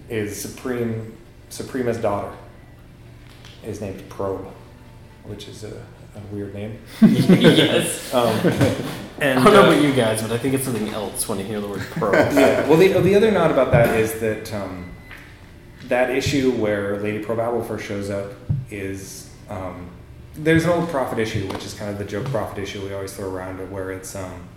is 0.09 0.41
Supreme 0.41 1.17
Suprema's 1.51 1.99
daughter. 1.99 2.33
Is 3.65 3.81
named 3.81 4.09
Probe, 4.09 4.47
which 5.29 5.49
is 5.49 5.65
a, 5.65 5.85
a 6.15 6.21
weird 6.33 6.55
name. 6.55 6.79
yes. 7.03 8.13
Um, 8.15 8.37
and 9.21 9.39
I 9.39 9.45
don't 9.45 9.53
know 9.53 9.65
uh, 9.65 9.73
about 9.73 9.83
you 9.83 9.93
guys, 9.93 10.23
but 10.23 10.33
I 10.33 10.39
think 10.39 10.55
it's 10.55 10.65
something 10.65 10.89
else 10.89 11.29
when 11.29 11.39
you 11.39 11.45
hear 11.45 11.61
the 11.61 11.69
word 11.69 11.87
pro. 11.91 12.13
yeah. 12.15 12.69
Well, 12.69 12.79
the, 12.79 13.01
the 13.01 13.15
other 13.15 13.31
nod 13.31 13.51
about 13.51 13.73
that 13.73 13.99
is 13.99 14.21
that 14.21 14.53
um, 14.53 14.93
that 15.85 16.11
issue 16.11 16.53
where 16.53 16.99
Lady 17.01 17.25
Probabble 17.25 17.63
first 17.63 17.87
shows 17.87 18.11
up 18.11 18.33
is 18.71 19.31
um, 19.49 19.91
there's 20.35 20.65
an 20.65 20.71
old 20.71 20.89
Prophet 20.89 21.19
issue, 21.19 21.47
which 21.49 21.65
is 21.65 21.75
kind 21.75 21.91
of 21.91 21.99
the 21.99 22.05
joke 22.05 22.27
Prophet 22.27 22.59
issue 22.63 22.83
we 22.83 22.93
always 22.93 23.15
throw 23.15 23.31
around, 23.31 23.71
where 23.71 23.91
it's 23.93 24.15
um, 24.15 24.49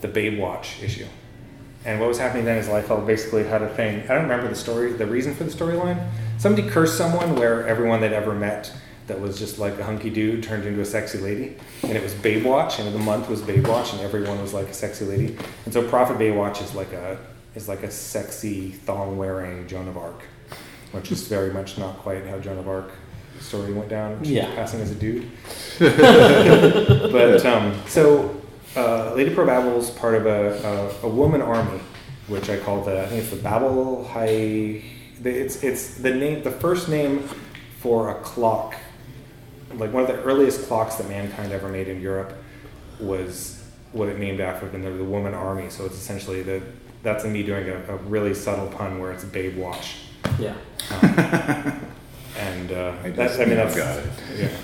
the 0.00 0.08
Babe 0.08 0.38
Watch 0.38 0.82
issue. 0.82 1.06
And 1.84 2.00
what 2.00 2.08
was 2.08 2.18
happening 2.18 2.44
then 2.44 2.58
is 2.58 2.68
Liefeld 2.68 3.06
basically 3.06 3.44
had 3.44 3.62
a 3.62 3.74
thing. 3.74 4.02
I 4.04 4.14
don't 4.14 4.24
remember 4.24 4.48
the 4.48 4.54
story, 4.54 4.92
the 4.92 5.06
reason 5.06 5.34
for 5.34 5.44
the 5.44 5.50
storyline. 5.50 6.10
Somebody 6.36 6.68
cursed 6.68 6.98
someone 6.98 7.36
where 7.36 7.66
everyone 7.66 8.00
they'd 8.00 8.12
ever 8.12 8.34
met 8.34 8.72
that 9.08 9.20
was 9.20 9.38
just 9.38 9.58
like 9.58 9.78
a 9.78 9.84
hunky 9.84 10.10
dude 10.10 10.42
turned 10.42 10.64
into 10.64 10.80
a 10.80 10.84
sexy 10.84 11.18
lady, 11.18 11.56
and 11.82 11.92
it 11.92 12.02
was 12.02 12.14
Babe 12.14 12.44
Watch, 12.46 12.78
and 12.78 12.94
the 12.94 12.98
month 13.00 13.28
was 13.28 13.42
Babe 13.42 13.66
Watch, 13.66 13.92
and 13.92 14.00
everyone 14.02 14.40
was 14.40 14.54
like 14.54 14.68
a 14.68 14.74
sexy 14.74 15.04
lady. 15.04 15.36
And 15.64 15.74
so 15.74 15.86
Prophet 15.88 16.18
Babe 16.18 16.36
Watch 16.36 16.60
is 16.62 16.74
like 16.74 16.92
a 16.92 17.18
is 17.54 17.66
like 17.68 17.82
a 17.82 17.90
sexy 17.90 18.70
thong 18.70 19.16
wearing 19.18 19.66
Joan 19.66 19.88
of 19.88 19.96
Arc, 19.96 20.22
which 20.92 21.10
is 21.10 21.26
very 21.26 21.52
much 21.52 21.76
not 21.78 21.98
quite 21.98 22.24
how 22.26 22.38
Joan 22.38 22.58
of 22.58 22.68
Arc 22.68 22.92
story 23.40 23.72
went 23.72 23.88
down. 23.88 24.14
She 24.16 24.20
was 24.20 24.30
Yeah. 24.30 24.54
passing 24.54 24.80
as 24.80 24.90
a 24.90 24.94
dude. 24.94 25.28
but 25.78 27.44
um, 27.46 27.74
so 27.86 28.40
uh, 28.76 29.14
Lady 29.14 29.34
Probabble's 29.34 29.90
part 29.90 30.14
of 30.14 30.26
a, 30.26 30.92
a, 31.02 31.06
a 31.06 31.08
woman 31.08 31.40
army, 31.40 31.80
which 32.26 32.50
I 32.50 32.58
call 32.58 32.82
the 32.84 33.02
I 33.02 33.06
think 33.06 33.22
it's 33.22 33.30
the 33.30 33.36
Babel 33.36 34.04
High. 34.06 34.82
It's 35.24 35.62
it's 35.64 35.94
the 35.96 36.14
name 36.14 36.42
the 36.44 36.50
first 36.50 36.88
name 36.88 37.28
for 37.80 38.10
a 38.10 38.14
clock, 38.22 38.74
like 39.74 39.92
one 39.92 40.02
of 40.02 40.08
the 40.08 40.22
earliest 40.22 40.66
clocks 40.66 40.96
that 40.96 41.08
mankind 41.08 41.52
ever 41.52 41.68
made 41.68 41.88
in 41.88 42.00
Europe, 42.00 42.32
was 43.00 43.64
what 43.92 44.08
it 44.08 44.18
named 44.18 44.40
after, 44.40 44.66
and 44.66 44.82
they're 44.82 44.96
the 44.96 45.04
woman 45.04 45.34
army. 45.34 45.70
So 45.70 45.84
it's 45.84 45.96
essentially 45.96 46.42
the 46.42 46.62
that's 47.02 47.24
me 47.24 47.42
doing 47.42 47.68
a, 47.68 47.76
a 47.88 47.96
really 47.96 48.34
subtle 48.34 48.66
pun 48.66 48.98
where 48.98 49.12
it's 49.12 49.24
Babe 49.24 49.56
Watch. 49.56 49.96
Yeah. 50.38 50.54
Um, 50.90 51.80
and 52.58 52.72
uh, 52.72 52.92
I 53.04 53.10
that's 53.10 53.38
I 53.38 53.44
mean 53.44 53.56
that's 53.56 53.76
got 53.76 53.98
it. 53.98 54.06
Yeah. 54.36 54.48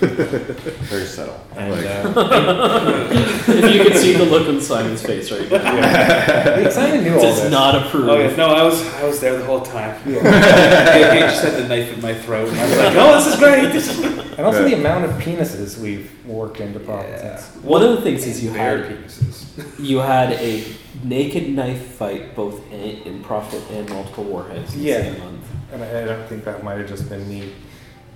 Very 0.89 1.05
subtle. 1.05 1.39
And, 1.55 1.71
Like- 1.71 1.85
uh, 1.85 3.07
if 3.47 3.73
you 3.75 3.83
could 3.83 3.95
see 3.97 4.13
the 4.13 4.25
look 4.25 4.47
on 4.47 4.59
Simon's 4.61 5.01
face 5.01 5.31
right 5.31 5.49
now. 5.49 5.57
Yeah. 5.57 6.69
Simon 6.77 7.03
knew 7.03 7.15
all 7.15 7.21
Does 7.21 7.41
this. 7.43 7.51
not 7.51 7.75
approve. 7.85 8.09
Oh 8.09 8.19
yeah, 8.19 8.35
no, 8.35 8.47
I 8.47 8.63
was 8.63 8.85
I 8.95 9.03
was 9.05 9.19
there 9.19 9.37
the 9.37 9.45
whole 9.45 9.61
time. 9.61 9.95
Yeah. 10.09 11.13
he 11.13 11.19
just 11.19 11.43
had 11.43 11.53
the 11.53 11.67
knife 11.67 11.93
in 11.93 12.01
my 12.01 12.13
throat. 12.13 12.49
And 12.49 12.59
I 12.59 12.65
was 12.67 12.77
like, 12.77 12.95
"Oh, 12.95 13.15
this 13.15 13.27
is 13.27 13.39
great." 13.39 14.29
And 14.37 14.45
also 14.45 14.63
the 14.65 14.73
amount 14.73 15.05
of 15.05 15.11
penises 15.11 15.77
we've 15.79 16.11
worked 16.25 16.59
into 16.59 16.79
Prophet 16.79 17.19
since. 17.19 17.63
One 17.63 17.81
of 17.83 17.91
the 17.91 18.01
things 18.01 18.25
is 18.25 18.43
you 18.43 18.51
Bare 18.51 18.83
had 18.83 18.91
penises. 18.97 19.79
you 19.79 19.99
had 19.99 20.33
a 20.33 20.65
naked 21.03 21.49
knife 21.49 21.81
fight 21.95 22.35
both 22.35 22.59
in, 22.71 22.97
in 23.03 23.23
Prophet 23.23 23.63
and 23.71 23.87
multiple 23.89 24.25
warheads 24.25 24.73
in 24.75 24.81
Yeah. 24.83 24.97
the 24.97 25.03
same 25.11 25.19
month. 25.19 25.45
And 25.71 25.83
I, 25.83 26.01
I 26.01 26.05
don't 26.05 26.27
think 26.27 26.43
that 26.45 26.63
might 26.63 26.77
have 26.77 26.87
just 26.87 27.07
been 27.09 27.27
me 27.29 27.53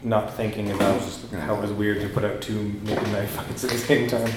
not 0.03 0.33
thinking 0.33 0.71
about 0.71 1.01
how 1.31 1.55
it 1.55 1.61
was 1.61 1.71
weird 1.71 2.01
to 2.01 2.09
put 2.09 2.23
out 2.23 2.41
two 2.41 2.73
naked 2.83 3.07
knife 3.11 3.31
fights 3.31 3.63
at 3.63 3.71
the 3.71 3.77
same 3.77 4.07
time. 4.07 4.31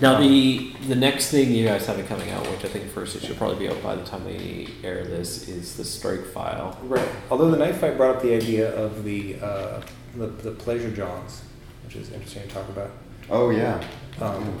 Now 0.00 0.20
the 0.20 0.72
the 0.88 0.94
next 0.94 1.30
thing 1.30 1.50
you 1.52 1.64
guys 1.64 1.86
have 1.86 1.98
it 1.98 2.06
coming 2.06 2.30
out, 2.30 2.46
which 2.50 2.64
I 2.64 2.68
think 2.68 2.90
first 2.90 3.16
it 3.16 3.22
should 3.22 3.38
probably 3.38 3.66
be 3.66 3.68
out 3.72 3.82
by 3.82 3.94
the 3.94 4.04
time 4.04 4.24
we 4.26 4.74
air 4.84 5.04
this, 5.04 5.48
is 5.48 5.76
the 5.76 5.84
strike 5.84 6.26
file. 6.26 6.78
Right. 6.82 7.08
Although 7.30 7.50
the 7.50 7.56
knife 7.56 7.78
fight 7.78 7.96
brought 7.96 8.16
up 8.16 8.22
the 8.22 8.34
idea 8.34 8.74
of 8.76 9.04
the 9.04 9.36
uh, 9.40 9.80
the, 10.16 10.26
the 10.26 10.50
pleasure 10.50 10.90
johns, 10.90 11.42
which 11.84 11.96
is 11.96 12.12
interesting 12.12 12.42
to 12.42 12.48
talk 12.48 12.68
about. 12.68 12.90
Oh 13.30 13.50
yeah. 13.50 13.82
Um, 14.20 14.58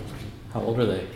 How 0.52 0.62
old 0.62 0.80
are 0.80 0.86
they? 0.86 1.06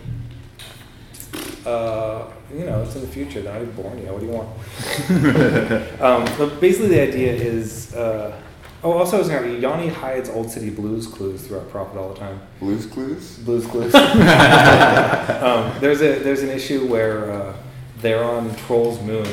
Uh, 1.64 2.30
you 2.52 2.64
know, 2.64 2.82
it's 2.82 2.94
in 2.96 3.02
the 3.02 3.06
future. 3.06 3.40
They're 3.40 3.52
not 3.52 3.62
even 3.62 3.74
born 3.74 3.98
yet. 4.02 4.12
What 4.12 4.20
do 4.20 4.26
you 4.26 4.32
want? 4.32 6.00
um, 6.00 6.24
but 6.36 6.60
basically, 6.60 6.88
the 6.88 7.00
idea 7.00 7.32
is. 7.32 7.94
Uh, 7.94 8.38
oh, 8.82 8.92
also, 8.92 9.16
I 9.16 9.18
was 9.20 9.28
going 9.28 9.42
to 9.42 9.60
Yanni 9.60 9.88
hides 9.88 10.28
Old 10.28 10.50
City 10.50 10.70
Blues 10.70 11.06
clues 11.06 11.46
throughout 11.46 11.70
Prophet 11.70 11.98
all 11.98 12.12
the 12.12 12.18
time. 12.18 12.40
Blues 12.58 12.86
Clues. 12.86 13.38
Blues 13.38 13.66
clues. 13.66 13.94
um, 13.94 15.72
there's 15.80 16.00
a 16.02 16.18
there's 16.20 16.42
an 16.42 16.50
issue 16.50 16.86
where 16.86 17.30
uh, 17.30 17.56
they're 17.98 18.24
on 18.24 18.54
Troll's 18.56 19.00
moon, 19.02 19.28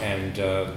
and 0.00 0.38
uh, 0.38 0.70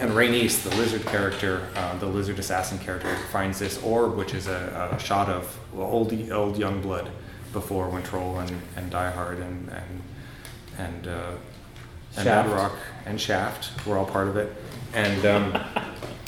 and 0.00 0.10
Rhaenys, 0.10 0.62
the 0.62 0.74
lizard 0.76 1.04
character, 1.06 1.68
uh, 1.76 1.96
the 1.98 2.06
lizard 2.06 2.38
assassin 2.38 2.78
character, 2.78 3.14
finds 3.30 3.58
this 3.58 3.82
orb, 3.82 4.16
which 4.16 4.34
is 4.34 4.48
a, 4.48 4.90
a 4.92 4.98
shot 4.98 5.28
of 5.28 5.58
old 5.76 6.12
old 6.32 6.58
young 6.58 6.80
blood 6.80 7.08
before 7.52 7.88
when 7.88 8.02
Troll 8.02 8.38
and, 8.38 8.60
and 8.76 8.90
Die 8.90 9.10
Hard 9.10 9.38
and 9.38 9.68
and 9.68 10.02
and 10.78 11.08
uh, 11.08 11.30
and 12.16 12.24
Shaft. 12.24 12.48
Badrock 12.48 12.76
and 13.06 13.20
Shaft 13.20 13.86
were 13.86 13.96
all 13.96 14.06
part 14.06 14.28
of 14.28 14.36
it, 14.36 14.52
and 14.94 15.26
um, 15.26 15.64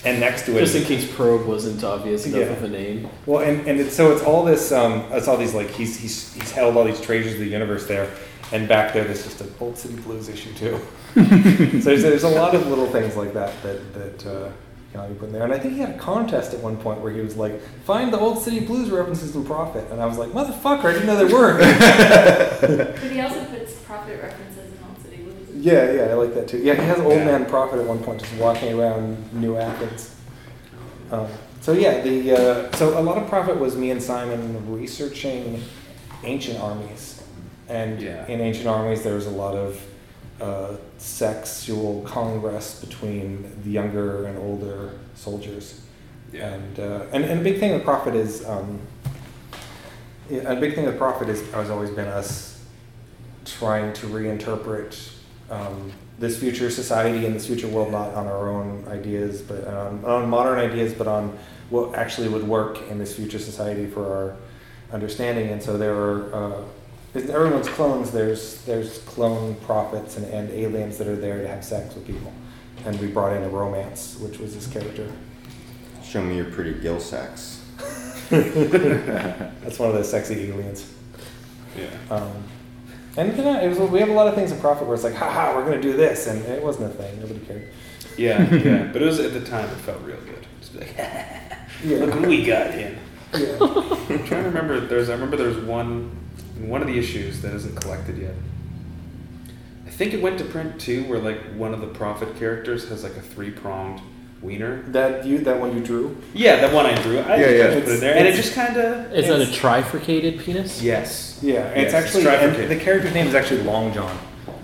and 0.04 0.20
next 0.20 0.46
to 0.46 0.56
it, 0.56 0.60
Just 0.60 0.74
in 0.76 0.84
case 0.84 1.10
probe 1.14 1.46
wasn't 1.46 1.82
obvious 1.84 2.26
enough 2.26 2.40
Yeah. 2.40 2.46
of 2.52 2.62
a 2.64 2.68
name. 2.68 3.08
Well, 3.26 3.40
and, 3.42 3.66
and 3.66 3.80
it's, 3.80 3.94
so 3.96 4.12
it's 4.12 4.22
all 4.22 4.44
this. 4.44 4.70
Um, 4.72 5.04
it's 5.12 5.28
all 5.28 5.36
these 5.36 5.54
like 5.54 5.70
he's 5.70 5.96
he's 5.98 6.32
he's 6.34 6.50
held 6.50 6.76
all 6.76 6.84
these 6.84 7.00
treasures 7.00 7.34
of 7.34 7.38
the 7.40 7.46
universe 7.46 7.86
there, 7.86 8.10
and 8.52 8.68
back 8.68 8.92
there 8.92 9.04
there's 9.04 9.24
just 9.24 9.40
an 9.40 9.52
old 9.60 9.76
City 9.78 9.96
Blues 9.96 10.28
issue 10.28 10.52
too. 10.54 10.78
so 11.14 11.20
there's, 11.22 12.02
there's 12.02 12.24
a 12.24 12.28
lot 12.28 12.54
of 12.54 12.66
little 12.66 12.86
things 12.86 13.16
like 13.16 13.32
that 13.34 13.52
that 13.62 13.94
that 13.94 14.26
uh, 14.26 14.50
can 14.92 15.12
be 15.12 15.18
put 15.18 15.26
in 15.28 15.32
there. 15.32 15.44
And 15.44 15.52
I 15.52 15.58
think 15.58 15.74
he 15.74 15.80
had 15.80 15.90
a 15.90 15.98
contest 15.98 16.54
at 16.54 16.60
one 16.60 16.76
point 16.76 17.00
where 17.00 17.12
he 17.12 17.20
was 17.20 17.36
like, 17.36 17.60
"Find 17.84 18.12
the 18.12 18.18
old 18.18 18.42
City 18.42 18.60
Blues 18.60 18.90
references 18.90 19.34
in 19.34 19.44
Prophet," 19.44 19.86
and 19.90 20.00
I 20.02 20.06
was 20.06 20.18
like, 20.18 20.30
"Motherfucker, 20.30 20.84
I 20.86 20.92
didn't 20.92 21.06
know 21.06 21.16
there 21.16 21.34
were." 21.34 21.58
But 22.60 22.98
he 23.10 23.20
also 23.20 23.44
puts 23.46 23.74
Prophet 23.80 24.20
references 24.22 24.72
in 24.72 24.78
Old 24.88 25.00
City 25.02 25.22
Blues. 25.22 25.48
Yeah, 25.64 25.90
yeah, 25.92 26.02
I 26.10 26.12
like 26.14 26.34
that 26.34 26.46
too. 26.46 26.58
Yeah, 26.58 26.74
he 26.74 26.82
has 26.82 27.00
old 27.00 27.14
Yeah. 27.14 27.24
man 27.24 27.46
Prophet 27.46 27.80
at 27.80 27.86
one 27.86 27.98
point 28.00 28.20
just 28.20 28.34
walking 28.34 28.78
around 28.78 29.16
New 29.32 29.56
Athens. 29.56 30.10
Um, 31.10 31.26
so 31.62 31.72
yeah, 31.72 32.02
the 32.02 32.32
uh, 32.32 32.76
so 32.76 32.98
a 32.98 33.00
lot 33.00 33.16
of 33.16 33.26
Prophet 33.30 33.58
was 33.58 33.74
me 33.74 33.90
and 33.90 34.02
Simon 34.02 34.70
researching 34.70 35.62
ancient 36.22 36.60
armies, 36.60 37.22
and 37.66 37.98
Yeah. 38.02 38.26
in 38.26 38.42
ancient 38.42 38.66
armies 38.66 39.02
there 39.04 39.14
was 39.14 39.24
a 39.24 39.30
lot 39.30 39.54
of 39.54 39.80
uh, 40.38 40.76
sexual 40.98 42.02
congress 42.02 42.80
between 42.84 43.50
the 43.64 43.70
younger 43.70 44.26
and 44.26 44.36
older 44.36 44.90
soldiers, 45.14 45.80
Yeah. 46.30 46.48
and, 46.52 46.78
uh, 46.78 47.00
and 47.12 47.24
and 47.24 47.40
a 47.40 47.42
big 47.42 47.58
thing 47.58 47.72
with 47.72 47.84
Prophet 47.84 48.14
is 48.14 48.44
um, 48.46 48.80
yeah, 50.28 50.42
a 50.52 50.56
big 50.60 50.74
thing 50.74 50.84
with 50.84 50.98
Prophet 50.98 51.30
is 51.30 51.40
has 51.52 51.70
always 51.70 51.88
been 51.90 52.08
us 52.08 52.60
trying 53.46 53.94
to 53.94 54.06
reinterpret 54.08 55.12
um, 55.54 55.92
this 56.18 56.38
future 56.38 56.70
society 56.70 57.26
and 57.26 57.34
this 57.34 57.46
future 57.46 57.68
world 57.68 57.90
not 57.90 58.14
on 58.14 58.26
our 58.26 58.48
own 58.48 58.84
ideas, 58.88 59.42
but 59.42 59.66
on, 59.66 60.04
on 60.04 60.28
modern 60.28 60.58
ideas, 60.58 60.92
but 60.92 61.06
on 61.06 61.36
what 61.70 61.94
actually 61.94 62.28
would 62.28 62.46
work 62.46 62.80
in 62.90 62.98
this 62.98 63.14
future 63.16 63.38
society 63.38 63.86
for 63.86 64.04
our 64.06 64.36
understanding. 64.92 65.48
And 65.48 65.62
so 65.62 65.76
there 65.76 65.94
are, 65.94 66.34
uh, 66.34 66.62
in 67.14 67.30
everyone's 67.30 67.68
clones, 67.68 68.10
there's 68.10 68.62
there's 68.64 68.98
clone 69.00 69.54
prophets 69.56 70.16
and, 70.16 70.26
and 70.26 70.50
aliens 70.50 70.98
that 70.98 71.06
are 71.06 71.16
there 71.16 71.42
to 71.42 71.48
have 71.48 71.64
sex 71.64 71.94
with 71.94 72.06
people. 72.06 72.32
And 72.84 73.00
we 73.00 73.06
brought 73.06 73.36
in 73.36 73.42
a 73.42 73.48
romance, 73.48 74.18
which 74.20 74.38
was 74.38 74.54
this 74.54 74.66
character. 74.66 75.10
Show 76.02 76.22
me 76.22 76.36
your 76.36 76.46
pretty 76.46 76.74
gill 76.74 77.00
sex. 77.00 77.64
That's 78.30 79.78
one 79.78 79.88
of 79.88 79.94
those 79.94 80.10
sexy 80.10 80.50
aliens. 80.50 80.92
Yeah. 81.76 81.90
Um, 82.10 82.44
and 83.16 83.36
you 83.36 83.44
know, 83.44 83.60
it 83.60 83.68
was, 83.68 83.78
we 83.90 84.00
have 84.00 84.08
a 84.08 84.12
lot 84.12 84.26
of 84.28 84.34
things 84.34 84.50
in 84.52 84.60
Prophet 84.60 84.86
where 84.86 84.94
it's 84.94 85.04
like, 85.04 85.14
haha, 85.14 85.54
we're 85.56 85.64
going 85.64 85.80
to 85.80 85.82
do 85.82 85.96
this. 85.96 86.26
And 86.26 86.44
it 86.46 86.62
wasn't 86.62 86.90
a 86.90 86.94
thing. 86.94 87.20
Nobody 87.20 87.40
cared. 87.40 87.68
Yeah, 88.16 88.52
yeah. 88.54 88.90
But 88.92 89.02
it 89.02 89.06
was 89.06 89.18
at 89.20 89.32
the 89.32 89.40
time 89.44 89.68
it 89.68 89.76
felt 89.78 90.00
real 90.02 90.20
good. 90.20 90.46
Just 90.60 90.74
like, 90.74 90.94
Yeah. 91.84 91.98
look 91.98 92.14
what 92.14 92.28
we 92.28 92.44
got 92.44 92.68
in. 92.70 92.96
Yeah. 93.36 93.56
I'm 93.60 94.24
trying 94.24 94.44
to 94.44 94.48
remember. 94.48 94.80
There's 94.80 95.08
I 95.10 95.14
remember 95.14 95.36
there's 95.36 95.56
one 95.64 96.16
one 96.58 96.80
of 96.80 96.86
the 96.86 96.96
issues 96.98 97.42
that 97.42 97.52
isn't 97.54 97.74
collected 97.80 98.16
yet. 98.16 98.34
I 99.86 99.90
think 99.90 100.14
it 100.14 100.22
went 100.22 100.38
to 100.38 100.44
print 100.44 100.80
too, 100.80 101.04
where 101.08 101.18
like 101.18 101.40
one 101.56 101.74
of 101.74 101.80
the 101.80 101.88
prophet 101.88 102.36
characters 102.36 102.88
has 102.88 103.02
like 103.02 103.16
a 103.16 103.20
three 103.20 103.50
pronged 103.50 104.00
wiener. 104.44 104.82
That 104.88 105.24
you 105.26 105.38
that 105.40 105.58
one 105.58 105.76
you 105.76 105.82
drew? 105.82 106.16
Yeah, 106.34 106.56
that 106.56 106.72
one 106.72 106.86
I 106.86 107.00
drew. 107.02 107.18
I 107.18 107.36
Yeah, 107.36 107.48
yeah. 107.50 107.74
put 107.74 107.88
it 107.88 108.00
there, 108.00 108.14
and 108.16 108.28
it 108.28 108.36
just 108.36 108.54
kind 108.54 108.76
of 108.76 109.12
Is 109.12 109.26
that 109.28 109.40
a 109.40 109.50
trifurcated 109.50 110.38
penis? 110.40 110.82
Yes. 110.82 111.38
Yeah, 111.42 111.52
Yes, 111.52 111.72
it's 111.76 111.94
actually 111.94 112.24
it's 112.24 112.58
and 112.58 112.70
the 112.70 112.76
character's 112.76 113.14
name 113.14 113.26
is 113.26 113.34
actually 113.34 113.62
Long 113.62 113.92
John. 113.92 114.16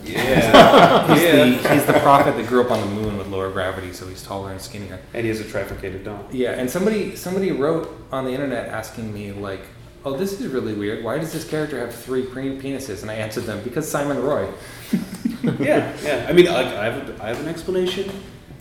Yeah. 0.04 1.12
he's, 1.14 1.22
Yeah. 1.22 1.44
The, 1.44 1.74
he's 1.74 1.84
the 1.86 1.94
prophet 1.94 2.36
that 2.36 2.46
grew 2.46 2.62
up 2.62 2.70
on 2.70 2.80
the 2.80 2.94
moon 3.00 3.18
with 3.18 3.28
lower 3.28 3.50
gravity, 3.50 3.92
so 3.92 4.06
he's 4.06 4.22
taller 4.22 4.50
and 4.52 4.60
skinnier. 4.60 4.98
And 5.14 5.22
he 5.24 5.28
has 5.28 5.40
a 5.40 5.44
trifurcated 5.44 6.04
dome. 6.04 6.24
Yeah, 6.30 6.52
and 6.52 6.70
somebody 6.70 7.16
somebody 7.16 7.52
wrote 7.52 7.88
on 8.12 8.24
the 8.24 8.32
internet 8.32 8.68
asking 8.68 9.12
me 9.12 9.32
like, 9.32 9.60
"Oh, 10.04 10.16
this 10.16 10.40
is 10.40 10.46
really 10.46 10.72
weird. 10.74 11.04
Why 11.04 11.18
does 11.18 11.32
this 11.32 11.44
character 11.44 11.78
have 11.78 11.94
three 11.94 12.22
pre- 12.22 12.58
penises?" 12.58 13.02
And 13.02 13.10
I 13.10 13.14
answered 13.14 13.44
them 13.44 13.62
because 13.62 13.88
Simon 13.90 14.22
Roy. 14.22 14.48
yeah, 15.58 15.94
yeah. 16.02 16.26
I 16.28 16.32
mean, 16.32 16.46
like, 16.46 16.66
I 16.66 16.84
have 16.86 17.08
a, 17.10 17.22
I 17.24 17.28
have 17.28 17.40
an 17.40 17.48
explanation, 17.48 18.10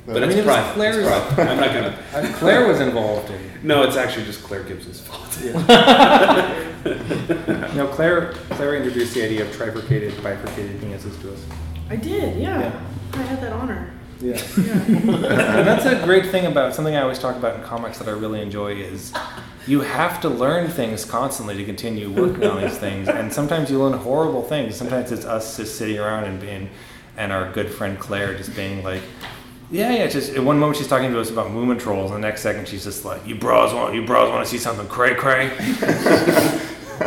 but 0.06 0.24
I 0.24 0.26
it's 0.26 0.36
mean, 0.36 0.44
it 0.44 0.48
was 0.48 0.56
private. 0.56 0.74
Claire's- 0.74 0.98
It's 0.98 1.08
private. 1.34 1.52
I'm 1.52 1.58
not 1.58 1.74
gonna. 2.22 2.34
Claire 2.38 2.68
was 2.68 2.80
involved 2.80 3.30
in. 3.30 3.40
No, 3.64 3.84
it's 3.84 3.98
actually 3.98 4.26
just 4.26 4.44
Claire 4.44 4.64
Gibson's 4.64 5.02
fault. 5.02 5.38
no, 7.76 7.88
Claire 7.94 8.34
Claire 8.52 8.76
introduced 8.78 9.14
the 9.14 9.24
idea 9.24 9.46
of 9.46 9.56
trifurcated, 9.56 10.22
bifurcated 10.24 10.80
penises 10.82 11.20
to 11.22 11.34
us. 11.34 11.46
I 11.90 11.96
did, 11.96 12.38
yeah. 12.40 12.60
Yeah. 12.60 12.82
I 13.14 13.22
had 13.24 13.42
that 13.42 13.54
honor. 13.54 13.92
Yeah. 14.22 14.38
and 14.58 15.10
that's 15.24 15.86
a 15.86 16.04
great 16.06 16.26
thing 16.28 16.46
about 16.46 16.76
something 16.76 16.96
I 16.96 17.02
always 17.02 17.20
talk 17.20 17.36
about 17.38 17.56
in 17.56 17.64
comics 17.64 17.98
that 18.00 18.08
I 18.08 18.12
really 18.12 18.42
enjoy 18.42 18.74
is 18.76 19.14
you 19.66 19.80
have 19.82 20.20
to 20.22 20.30
learn 20.30 20.70
things 20.70 21.06
constantly 21.06 21.56
to 21.58 21.64
continue 21.64 22.12
working 22.12 22.44
on 22.46 22.62
these 22.62 22.78
things. 22.78 23.08
And 23.08 23.32
sometimes 23.32 23.72
you 23.72 23.82
learn 23.82 23.98
horrible 23.98 24.42
things. 24.44 24.76
Sometimes 24.76 25.12
it's 25.14 25.26
us 25.26 25.56
just 25.58 25.78
sitting 25.78 25.98
around 26.00 26.26
and 26.26 26.40
being, 26.40 26.70
and 27.18 27.32
our 27.32 27.50
good 27.54 27.70
friend 27.70 27.98
Claire 27.98 28.36
just 28.36 28.54
being 28.56 28.84
like, 28.84 29.02
yeah, 29.72 29.92
yeah. 29.92 30.08
Just 30.08 30.34
at 30.36 30.44
one 30.44 30.60
moment 30.60 30.78
she's 30.78 30.88
talking 30.88 31.12
to 31.12 31.20
us 31.20 31.30
about 31.30 31.48
Moomin 31.48 31.80
trolls, 31.80 32.12
and 32.12 32.24
the 32.24 32.28
next 32.28 32.42
second 32.42 32.68
she's 32.68 32.84
just 32.84 33.06
like, 33.06 33.26
"You 33.28 33.36
bros 33.36 33.74
want 33.74 33.94
you 33.94 34.06
bros 34.06 34.30
want 34.30 34.46
to 34.46 34.50
see 34.50 34.58
something 34.58 34.88
cray 34.88 35.16
cray." 35.16 35.48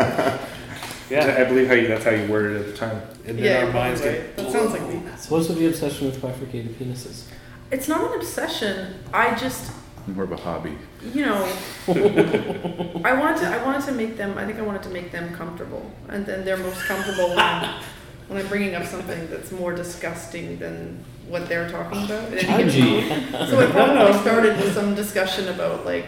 yeah, 1.10 1.36
I 1.38 1.44
believe 1.44 1.68
how 1.68 1.74
you, 1.74 1.88
that's 1.88 2.04
how 2.04 2.10
you 2.10 2.26
worded 2.30 2.56
it 2.56 2.60
at 2.60 2.66
the 2.66 2.76
time. 2.76 3.02
And 3.26 3.38
Yeah, 3.38 3.64
right. 3.64 4.36
That 4.36 4.50
sounds 4.52 4.72
like 4.72 4.82
me. 4.88 5.02
So 5.18 5.34
what's 5.36 5.48
with 5.48 5.58
the 5.58 5.66
obsession 5.66 6.06
with 6.06 6.20
bifurcated 6.20 6.78
penises? 6.78 7.24
It's 7.70 7.88
not 7.88 8.10
an 8.12 8.18
obsession. 8.20 8.94
I 9.12 9.34
just, 9.34 9.72
More 10.06 10.24
of 10.24 10.32
a 10.32 10.36
hobby. 10.36 10.76
you 11.14 11.24
know, 11.24 11.44
I 11.88 13.12
wanted 13.14 13.38
to. 13.40 13.48
I 13.48 13.62
wanted 13.64 13.84
to 13.86 13.92
make 13.92 14.16
them. 14.16 14.36
I 14.38 14.46
think 14.46 14.58
I 14.58 14.62
wanted 14.62 14.82
to 14.84 14.90
make 14.90 15.10
them 15.12 15.34
comfortable, 15.34 15.90
and 16.08 16.24
then 16.26 16.44
they're 16.44 16.56
most 16.56 16.82
comfortable 16.84 17.30
when 17.30 17.38
I'm, 17.38 17.82
when 18.28 18.38
I'm 18.40 18.48
bringing 18.48 18.74
up 18.74 18.84
something 18.86 19.28
that's 19.28 19.52
more 19.52 19.72
disgusting 19.74 20.58
than 20.58 21.04
what 21.32 21.48
they're 21.48 21.68
talking 21.70 22.04
about. 22.04 22.32
at 22.32 22.44
any 22.44 22.70
given 22.70 23.02
Judgy. 23.02 23.48
So 23.48 23.60
it 23.60 23.70
probably 23.72 24.12
started 24.20 24.56
with 24.58 24.74
some 24.74 24.94
discussion 24.94 25.48
about 25.48 25.84
like. 25.84 26.04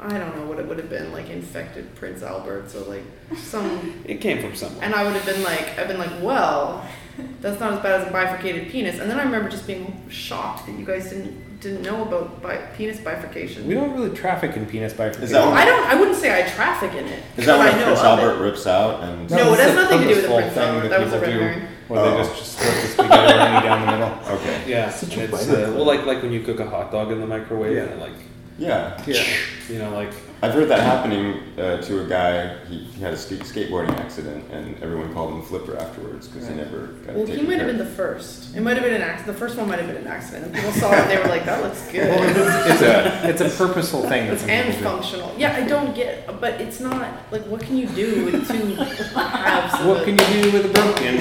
I 0.00 0.18
don't 0.18 0.36
know 0.36 0.44
what 0.44 0.58
it 0.58 0.66
would 0.66 0.76
have 0.76 0.90
been 0.90 1.12
like 1.12 1.30
infected 1.30 1.94
Prince 1.94 2.22
Albert, 2.22 2.70
so 2.70 2.86
like 2.90 3.04
some 3.38 4.02
It 4.04 4.20
came 4.20 4.38
from 4.42 4.54
somewhere. 4.54 4.84
And 4.84 4.94
I 4.94 5.02
would 5.02 5.14
have 5.14 5.24
been 5.24 5.42
like, 5.42 5.78
I've 5.78 5.88
been 5.88 5.98
like, 5.98 6.10
well, 6.20 6.86
that's 7.40 7.58
not 7.58 7.72
as 7.72 7.78
bad 7.80 8.02
as 8.02 8.08
a 8.08 8.10
bifurcated 8.10 8.68
penis. 8.70 8.98
And 9.00 9.10
then 9.10 9.18
I 9.18 9.22
remember 9.22 9.48
just 9.48 9.66
being 9.66 9.98
shocked 10.10 10.66
that 10.66 10.72
you 10.78 10.84
guys 10.84 11.08
didn't 11.08 11.60
didn't 11.60 11.80
know 11.82 12.02
about 12.02 12.42
bi- 12.42 12.58
penis 12.76 13.00
bifurcation. 13.00 13.66
We 13.66 13.72
don't 13.72 13.94
really 13.94 14.14
traffic 14.14 14.54
in 14.58 14.66
penis 14.66 14.92
bifurcation. 14.92 15.24
Is 15.24 15.30
that 15.30 15.42
I 15.48 15.64
don't. 15.64 15.86
I 15.86 15.94
wouldn't 15.94 16.18
say 16.18 16.38
I 16.38 16.46
traffic 16.50 16.92
in 16.92 17.06
it. 17.06 17.22
Is 17.38 17.46
that 17.46 17.56
but 17.56 17.64
when 17.64 17.74
I 17.74 17.78
know 17.78 17.84
Prince 17.86 18.00
of 18.00 18.04
Albert 18.04 18.42
rips 18.42 18.66
out 18.66 19.02
and 19.04 19.30
No, 19.30 19.54
it 19.54 19.60
has 19.60 19.74
nothing 19.74 20.00
to 20.00 20.08
do 20.08 20.14
with 20.16 20.22
the 20.24 20.34
Prince 20.34 20.56
Albert. 20.58 20.80
that 20.88 20.90
That 20.90 21.00
was 21.04 21.12
a 21.14 21.20
red 21.20 21.60
do, 21.60 21.66
herring. 21.88 21.88
Where 21.88 22.00
Oh. 22.00 22.16
they 22.16 22.28
just, 22.28 22.36
just 22.38 22.52
split 22.52 22.74
the 22.74 22.88
spaghetti 22.88 23.32
ring 23.32 23.62
down 23.62 23.86
the 23.86 23.92
middle. 23.92 24.18
Okay. 24.38 24.62
Yeah, 24.66 24.90
Such 24.90 25.16
a 25.16 25.24
it's 25.24 25.46
weird 25.46 25.68
uh, 25.70 25.72
well, 25.74 25.84
like 25.84 26.04
like 26.06 26.22
when 26.22 26.32
you 26.32 26.40
cook 26.40 26.60
a 26.60 26.68
hot 26.68 26.90
dog 26.92 27.10
in 27.12 27.20
the 27.20 27.26
microwave, 27.26 27.72
Yeah. 27.76 27.82
and 27.84 27.92
it, 27.92 27.98
like 28.00 28.12
Yeah. 28.58 29.02
yeah, 29.06 29.22
you 29.68 29.78
know, 29.78 29.90
like 29.94 30.12
I've 30.44 30.52
heard 30.52 30.68
that 30.68 30.80
happening 30.80 31.40
uh, 31.58 31.80
to 31.80 32.04
a 32.04 32.06
guy. 32.06 32.54
He, 32.66 32.80
he 32.80 33.00
had 33.00 33.14
a 33.14 33.16
sk- 33.16 33.40
skateboarding 33.42 33.96
accident, 33.98 34.44
and 34.52 34.76
everyone 34.82 35.10
called 35.14 35.32
him 35.32 35.40
Flipper 35.42 35.74
afterwards 35.78 36.28
because 36.28 36.46
he 36.46 36.54
never 36.54 36.88
got 37.06 37.14
Well, 37.14 37.22
it 37.24 37.28
he 37.30 37.34
taken 37.36 37.46
might 37.48 37.52
have 37.58 37.60
care 37.62 37.72
been 37.72 37.80
of. 37.80 37.88
the 37.88 37.94
first. 37.94 38.54
It 38.54 38.60
might 38.60 38.74
have 38.76 38.82
been 38.84 38.92
an 38.92 39.00
accident. 39.00 39.34
The 39.38 39.40
first 39.40 39.56
one 39.56 39.68
might 39.68 39.78
have 39.78 39.86
been 39.88 39.96
an 39.96 40.06
accident. 40.06 40.44
And 40.44 40.54
people 40.54 40.70
saw 40.72 40.92
it 40.92 40.98
and 40.98 41.10
they 41.10 41.16
were 41.16 41.28
like, 41.28 41.46
that 41.46 41.62
looks 41.62 41.80
good. 41.90 42.08
It's 42.10 42.82
a 42.82 43.26
it's 43.30 43.40
a 43.40 43.48
purposeful 43.56 44.02
thing. 44.02 44.26
That's 44.28 44.44
and 44.46 44.74
functional. 44.84 45.32
Yeah, 45.38 45.56
I 45.56 45.66
don't 45.66 45.94
get, 45.94 46.26
but 46.42 46.60
it's 46.60 46.78
not 46.78 47.08
like 47.32 47.46
what 47.46 47.62
can 47.62 47.78
you 47.78 47.86
do 47.86 48.26
with 48.26 48.46
two 48.46 48.74
halves? 49.14 49.80
of 49.80 49.86
What 49.86 50.04
can 50.04 50.18
you 50.18 50.42
do 50.42 50.52
with 50.52 50.66
a 50.66 50.68
broken 50.68 51.14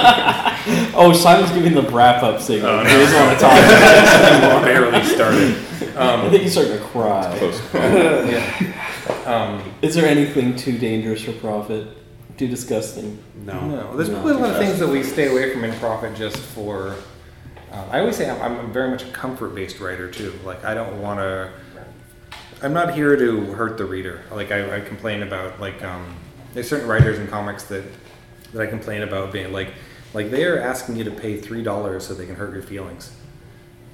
oh, 1.00 1.12
Simon's 1.14 1.50
giving 1.52 1.74
the 1.74 1.82
wrap 1.90 2.22
up 2.22 2.40
signal. 2.40 2.70
Oh, 2.70 2.82
no. 2.82 2.88
He 2.88 2.96
doesn't 2.96 3.18
want 3.18 3.38
to 3.38 3.44
talk 3.44 3.52
about 3.58 4.64
this. 4.64 4.64
Barely 4.64 5.04
started. 5.04 5.96
Um, 5.96 6.20
I 6.26 6.30
think 6.30 6.42
he's 6.42 6.52
starting 6.52 6.74
to 6.78 6.84
cry. 6.84 7.36
Close. 7.38 7.60
yeah. 7.74 9.24
Um, 9.24 9.74
Is 9.82 9.94
there 9.94 10.06
anything 10.06 10.56
too 10.56 10.78
dangerous 10.78 11.22
for 11.22 11.32
Prophet? 11.32 11.88
Too 12.36 12.48
disgusting? 12.48 13.22
no, 13.44 13.68
No, 13.68 13.96
there's 13.96 14.08
probably 14.08 14.32
a 14.32 14.38
lot 14.38 14.50
of 14.50 14.58
things 14.58 14.78
that 14.78 14.88
we 14.88 15.02
stay 15.02 15.30
away 15.30 15.52
from 15.52 15.64
in 15.64 15.78
Prophet 15.78 16.14
just 16.14 16.38
for. 16.38 16.96
Um, 17.70 17.84
I 17.90 18.00
always 18.00 18.16
say 18.16 18.28
I'm, 18.28 18.40
I'm 18.40 18.72
very 18.72 18.90
much 18.90 19.04
a 19.04 19.10
comfort-based 19.10 19.78
writer 19.78 20.10
too. 20.10 20.32
Like 20.44 20.64
I 20.64 20.74
don't 20.74 21.00
want 21.00 21.20
to. 21.20 21.52
I'm 22.62 22.72
not 22.72 22.94
here 22.94 23.16
to 23.16 23.52
hurt 23.52 23.78
the 23.78 23.84
reader. 23.84 24.22
Like 24.30 24.52
I, 24.52 24.76
I 24.76 24.80
complain 24.80 25.22
about 25.22 25.60
like 25.60 25.82
um, 25.82 26.16
there's 26.54 26.68
certain 26.68 26.88
writers 26.88 27.18
in 27.18 27.26
comics 27.26 27.64
that 27.64 27.84
that 28.52 28.62
I 28.62 28.66
complain 28.66 29.02
about 29.02 29.32
being 29.32 29.52
like 29.52 29.74
like 30.12 30.30
they 30.30 30.44
are 30.44 30.58
asking 30.58 30.96
you 30.96 31.04
to 31.04 31.10
pay 31.10 31.36
three 31.36 31.62
dollars 31.62 32.06
so 32.06 32.14
they 32.14 32.26
can 32.26 32.36
hurt 32.36 32.52
your 32.52 32.62
feelings, 32.62 33.14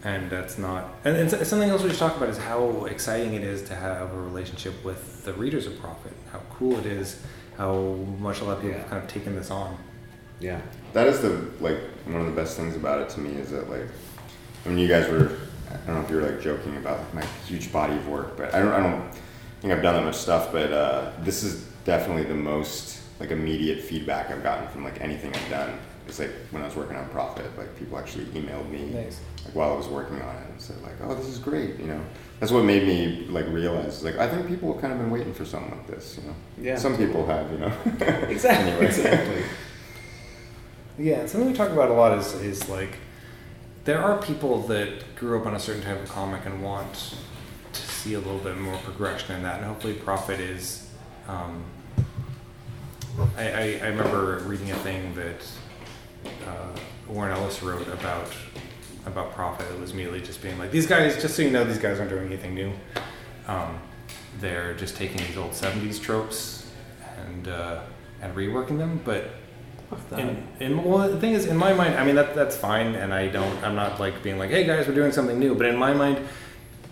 and 0.04 0.30
that's 0.30 0.58
not. 0.58 0.94
And 1.04 1.16
it's, 1.16 1.48
something 1.48 1.68
else 1.68 1.82
we 1.82 1.90
should 1.90 1.98
talk 1.98 2.16
about 2.16 2.28
is 2.28 2.38
how 2.38 2.84
exciting 2.86 3.34
it 3.34 3.42
is 3.42 3.62
to 3.64 3.74
have 3.74 4.12
a 4.12 4.20
relationship 4.20 4.84
with 4.84 5.24
the 5.24 5.32
readers 5.32 5.66
of 5.66 5.78
Prophet. 5.80 6.12
How 6.32 6.40
cool 6.50 6.78
it 6.78 6.86
is. 6.86 7.20
How 7.56 7.74
much 8.18 8.40
a 8.40 8.44
lot 8.44 8.58
of 8.58 8.62
people 8.62 8.78
have 8.78 8.88
kind 8.90 9.02
of 9.02 9.08
taken 9.08 9.34
this 9.34 9.50
on. 9.50 9.78
Yeah. 10.40 10.60
That 10.92 11.06
is 11.06 11.20
the 11.20 11.50
like 11.60 11.78
one 12.06 12.20
of 12.20 12.26
the 12.26 12.32
best 12.32 12.56
things 12.56 12.76
about 12.76 13.00
it 13.00 13.08
to 13.10 13.20
me 13.20 13.30
is 13.40 13.50
that 13.50 13.70
like 13.70 13.86
I 14.64 14.68
mean 14.68 14.78
you 14.78 14.88
guys 14.88 15.08
were 15.10 15.32
I 15.70 15.76
don't 15.86 15.96
know 15.96 16.00
if 16.02 16.10
you 16.10 16.16
were 16.16 16.22
like 16.22 16.40
joking 16.40 16.76
about 16.76 17.12
my 17.14 17.24
huge 17.46 17.72
body 17.72 17.94
of 17.94 18.08
work, 18.08 18.36
but 18.36 18.54
I 18.54 18.60
don't 18.60 18.72
I 18.72 18.80
don't 18.80 19.10
think 19.60 19.72
I've 19.72 19.82
done 19.82 19.94
that 19.94 20.04
much 20.04 20.16
stuff, 20.16 20.52
but 20.52 20.72
uh, 20.72 21.12
this 21.20 21.42
is 21.42 21.64
definitely 21.84 22.24
the 22.24 22.34
most 22.34 23.00
like 23.18 23.30
immediate 23.30 23.80
feedback 23.80 24.30
I've 24.30 24.42
gotten 24.42 24.68
from 24.68 24.84
like 24.84 25.00
anything 25.00 25.34
I've 25.34 25.50
done. 25.50 25.78
It's 26.08 26.18
like 26.20 26.30
when 26.50 26.62
I 26.62 26.66
was 26.66 26.76
working 26.76 26.96
on 26.96 27.08
Prophet, 27.08 27.46
like 27.58 27.76
people 27.78 27.98
actually 27.98 28.26
emailed 28.26 28.70
me 28.70 28.84
Nice. 28.94 29.20
like 29.44 29.54
while 29.54 29.72
I 29.72 29.76
was 29.76 29.88
working 29.88 30.20
on 30.22 30.36
it 30.36 30.50
and 30.50 30.60
said 30.60 30.80
like, 30.82 30.94
"Oh, 31.02 31.14
this 31.14 31.26
is 31.26 31.38
great," 31.38 31.78
you 31.80 31.86
know. 31.86 32.00
That's 32.38 32.52
what 32.52 32.64
made 32.64 32.86
me 32.86 33.26
like 33.28 33.46
realize 33.48 34.04
like 34.04 34.16
I 34.18 34.28
think 34.28 34.46
people 34.46 34.72
have 34.72 34.80
kind 34.80 34.92
of 34.92 34.98
been 35.00 35.10
waiting 35.10 35.34
for 35.34 35.44
something 35.44 35.70
like 35.72 35.86
this, 35.88 36.18
you 36.20 36.28
know. 36.28 36.36
Yeah. 36.60 36.76
Some 36.76 36.96
people 36.96 37.26
have, 37.26 37.50
you 37.50 37.58
know. 37.58 37.72
Exactly. 38.28 38.70
Anyway. 38.72 38.86
Exactly. 38.86 39.42
Yeah, 40.98 41.26
something 41.26 41.50
we 41.50 41.56
talk 41.56 41.70
about 41.70 41.90
a 41.90 41.94
lot 41.94 42.16
is 42.18 42.32
is 42.34 42.68
like 42.68 42.98
there 43.84 44.00
are 44.02 44.20
people 44.22 44.62
that 44.68 45.16
grew 45.16 45.38
up 45.40 45.46
on 45.46 45.54
a 45.54 45.60
certain 45.60 45.82
type 45.82 46.00
of 46.02 46.08
comic 46.08 46.44
and 46.46 46.62
want 46.62 47.14
to 47.72 47.80
see 47.82 48.14
a 48.14 48.18
little 48.18 48.38
bit 48.38 48.56
more 48.56 48.76
progression 48.78 49.36
in 49.36 49.42
that, 49.42 49.56
and 49.56 49.64
hopefully, 49.66 49.94
Prophet 49.94 50.38
is. 50.40 50.88
Um, 51.28 51.64
I, 53.36 53.48
I, 53.50 53.80
I 53.82 53.86
remember 53.88 54.42
reading 54.46 54.70
a 54.70 54.76
thing 54.76 55.14
that 55.14 55.40
uh, 56.46 56.78
Warren 57.08 57.32
Ellis 57.32 57.62
wrote 57.62 57.88
about 57.88 58.32
about 59.06 59.32
Prophet. 59.32 59.66
It 59.72 59.80
was 59.80 59.92
immediately 59.92 60.20
just 60.20 60.42
being 60.42 60.58
like, 60.58 60.72
these 60.72 60.86
guys, 60.86 61.20
just 61.20 61.36
so 61.36 61.42
you 61.42 61.50
know, 61.50 61.64
these 61.64 61.78
guys 61.78 61.98
aren't 61.98 62.10
doing 62.10 62.26
anything 62.26 62.54
new. 62.54 62.72
Um, 63.46 63.78
they're 64.40 64.74
just 64.74 64.96
taking 64.96 65.18
these 65.18 65.36
old 65.36 65.52
'70s 65.52 66.00
tropes 66.00 66.70
and 67.18 67.48
uh, 67.48 67.82
and 68.20 68.34
reworking 68.34 68.78
them, 68.78 69.00
but 69.04 69.30
in, 70.18 70.48
in, 70.58 70.84
well, 70.84 71.08
the 71.08 71.20
thing 71.20 71.32
is, 71.32 71.46
in 71.46 71.56
my 71.56 71.72
mind, 71.72 71.94
I 71.94 72.04
mean 72.04 72.16
that 72.16 72.34
that's 72.34 72.56
fine, 72.56 72.96
and 72.96 73.14
I 73.14 73.28
don't. 73.28 73.62
I'm 73.62 73.76
not 73.76 74.00
like 74.00 74.22
being 74.22 74.38
like, 74.38 74.50
"Hey 74.50 74.66
guys, 74.66 74.88
we're 74.88 74.94
doing 74.94 75.12
something 75.12 75.38
new." 75.38 75.54
But 75.54 75.66
in 75.66 75.76
my 75.76 75.92
mind, 75.92 76.18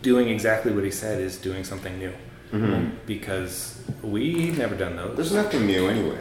doing 0.03 0.29
exactly 0.29 0.73
what 0.73 0.85
he 0.85 0.91
said 0.91 1.21
is 1.21 1.37
doing 1.37 1.65
something 1.65 1.99
new, 1.99 2.13
Mhm. 2.55 2.91
because 3.07 3.79
we've 4.03 4.57
never 4.59 4.75
done 4.75 4.97
those. 4.97 5.17
There's 5.17 5.33
nothing 5.33 5.67
new 5.67 5.89
anyway. 5.89 6.19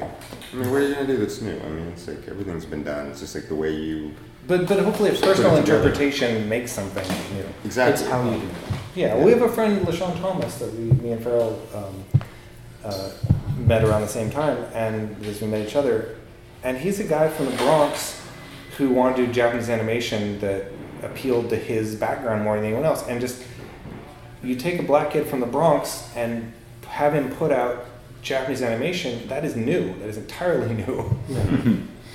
I 0.52 0.56
mean, 0.56 0.72
what 0.72 0.82
are 0.82 0.88
you 0.88 0.94
gonna 0.96 1.08
do 1.08 1.18
that's 1.18 1.42
new? 1.42 1.52
I 1.60 1.70
mean, 1.70 1.88
it's 1.94 2.08
like 2.08 2.28
everything's 2.28 2.66
been 2.66 2.84
done. 2.84 3.08
It's 3.08 3.20
just 3.20 3.36
like 3.36 3.48
the 3.48 3.56
way 3.56 3.72
you. 3.72 4.12
But 4.48 4.68
but 4.68 4.80
hopefully, 4.80 5.10
a 5.10 5.12
Just 5.14 5.24
put 5.24 5.32
it 5.32 5.36
personal 5.36 5.58
interpretation 5.58 6.50
makes 6.50 6.72
something 6.72 7.08
new. 7.36 7.46
Exactly. 7.66 7.94
It's 8.04 8.12
how 8.12 8.24
you 8.24 8.40
do 8.40 8.46
it. 8.46 8.52
Yeah, 8.96 9.18
we 9.18 9.32
have 9.32 9.42
a 9.42 9.50
friend, 9.50 9.82
LaShawn 9.88 10.20
Thomas, 10.20 10.56
that 10.60 10.72
we, 10.74 10.86
me 11.04 11.12
and 11.14 11.24
Farel 11.24 11.60
um, 11.74 12.04
uh, 12.86 13.10
met 13.58 13.84
around 13.84 14.02
the 14.02 14.08
same 14.08 14.30
time, 14.30 14.58
and 14.74 15.16
as 15.26 15.42
we 15.42 15.48
met 15.48 15.66
each 15.68 15.76
other, 15.76 16.16
and 16.64 16.78
he's 16.78 17.00
a 17.00 17.04
guy 17.04 17.28
from 17.28 17.48
the 17.48 17.58
Bronx 17.58 18.22
who 18.78 18.90
wanted 18.90 19.18
to 19.18 19.26
do 19.28 19.34
Japanese 19.34 19.70
animation 19.70 20.40
that 20.42 20.66
appealed 21.04 21.50
to 21.50 21.56
his 21.56 21.96
background 21.96 22.44
more 22.44 22.56
than 22.56 22.66
anyone 22.66 22.86
else, 22.86 23.04
and 23.08 23.20
just 23.20 23.42
you 24.44 24.56
take 24.56 24.80
a 24.80 24.84
black 24.84 25.12
kid 25.12 25.28
from 25.28 25.40
the 25.40 25.46
Bronx 25.46 26.12
and 26.16 26.52
have 26.88 27.14
him 27.14 27.30
put 27.36 27.52
out 27.52 27.86
Japanese 28.22 28.62
animation, 28.62 29.28
that 29.28 29.44
is 29.44 29.56
new. 29.56 29.94
That 30.00 30.10
is 30.10 30.18
entirely 30.18 30.74
new. 30.86 31.12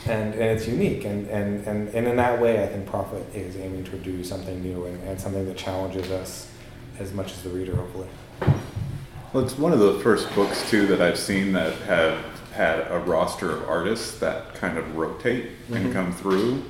and, 0.07 0.35
and 0.35 0.35
it's 0.43 0.67
unique. 0.67 1.05
And, 1.05 1.27
and, 1.29 1.67
and, 1.67 1.89
and 1.95 2.07
in 2.07 2.17
that 2.17 2.41
way, 2.41 2.63
I 2.63 2.67
think 2.67 2.87
Prophet 2.87 3.25
is 3.35 3.57
aiming 3.57 3.85
to 3.85 3.97
do 3.99 4.23
something 4.25 4.63
new 4.63 4.85
and, 4.87 5.03
and 5.05 5.21
something 5.21 5.45
that 5.47 5.57
challenges 5.57 6.11
us 6.11 6.51
as 6.99 7.13
much 7.13 7.33
as 7.33 7.43
the 7.43 7.51
reader, 7.51 7.77
hopefully. 7.77 8.09
Well, 9.33 9.45
it's 9.45 9.59
one 9.59 9.73
of 9.73 9.79
the 9.79 9.99
first 10.01 10.35
books 10.35 10.69
too 10.71 10.87
that 10.87 11.03
I've 11.03 11.19
seen 11.19 11.53
that 11.53 11.75
have 11.83 12.17
had 12.53 12.81
a 12.91 12.99
roster 13.01 13.51
of 13.53 13.69
artists 13.69 14.19
that 14.19 14.55
kind 14.55 14.79
of 14.79 14.97
rotate 14.97 15.51
and 15.73 15.87
Mhm. 15.89 15.93
come 15.93 16.13
through. 16.13 16.65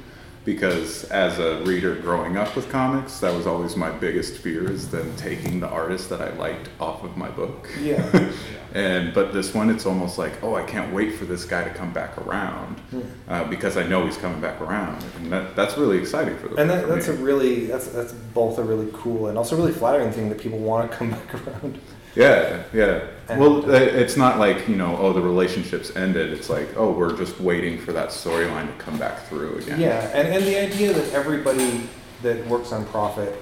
Because 0.48 1.04
as 1.10 1.38
a 1.38 1.62
reader 1.64 1.94
growing 1.96 2.38
up 2.38 2.56
with 2.56 2.70
comics, 2.70 3.20
that 3.20 3.34
was 3.34 3.46
always 3.46 3.76
my 3.76 3.90
biggest 3.90 4.38
fear 4.38 4.70
is 4.70 4.90
then 4.90 5.14
taking 5.16 5.60
the 5.60 5.68
artist 5.68 6.08
that 6.08 6.22
I 6.22 6.30
liked 6.36 6.70
off 6.80 7.04
of 7.04 7.18
my 7.18 7.28
book. 7.28 7.68
Yeah. 7.82 8.30
and 8.74 9.12
but 9.12 9.34
this 9.34 9.52
one, 9.52 9.68
it's 9.68 9.84
almost 9.84 10.16
like, 10.16 10.42
oh, 10.42 10.54
I 10.54 10.62
can't 10.62 10.90
wait 10.94 11.16
for 11.16 11.26
this 11.26 11.44
guy 11.44 11.64
to 11.64 11.70
come 11.74 11.92
back 11.92 12.16
around 12.16 12.78
Hmm. 12.88 13.00
uh, 13.28 13.44
because 13.44 13.76
I 13.76 13.86
know 13.86 14.06
he's 14.06 14.16
coming 14.16 14.40
back 14.40 14.58
around, 14.62 15.04
and 15.18 15.30
that, 15.30 15.54
that's 15.54 15.76
really 15.76 15.98
exciting 15.98 16.38
for 16.38 16.48
the 16.48 16.56
And 16.56 16.70
that, 16.70 16.84
for 16.84 16.94
that's 16.94 17.08
me. 17.08 17.14
a 17.14 17.18
really 17.18 17.66
that's 17.66 17.88
that's 17.88 18.14
both 18.14 18.56
a 18.56 18.62
really 18.62 18.88
cool 18.94 19.26
and 19.26 19.36
also 19.36 19.54
really 19.54 19.72
flattering 19.72 20.10
thing 20.12 20.30
that 20.30 20.38
people 20.38 20.58
want 20.60 20.90
to 20.90 20.96
come 20.96 21.10
back 21.18 21.46
around. 21.46 21.78
Yeah, 22.18 22.64
yeah. 22.72 23.04
And- 23.28 23.40
well, 23.40 23.70
it's 23.70 24.16
not 24.16 24.38
like 24.38 24.68
you 24.68 24.74
know, 24.74 24.96
oh, 24.98 25.12
the 25.12 25.20
relationship's 25.20 25.94
ended. 25.94 26.32
It's 26.32 26.50
like, 26.50 26.68
oh, 26.76 26.90
we're 26.90 27.16
just 27.16 27.38
waiting 27.40 27.78
for 27.78 27.92
that 27.92 28.08
storyline 28.08 28.66
to 28.66 28.72
come 28.82 28.98
back 28.98 29.26
through 29.26 29.58
again. 29.58 29.80
Yeah, 29.80 30.10
and, 30.12 30.26
and 30.28 30.44
the 30.44 30.58
idea 30.58 30.92
that 30.92 31.12
everybody 31.12 31.88
that 32.22 32.44
works 32.48 32.72
on 32.72 32.84
Prophet 32.86 33.34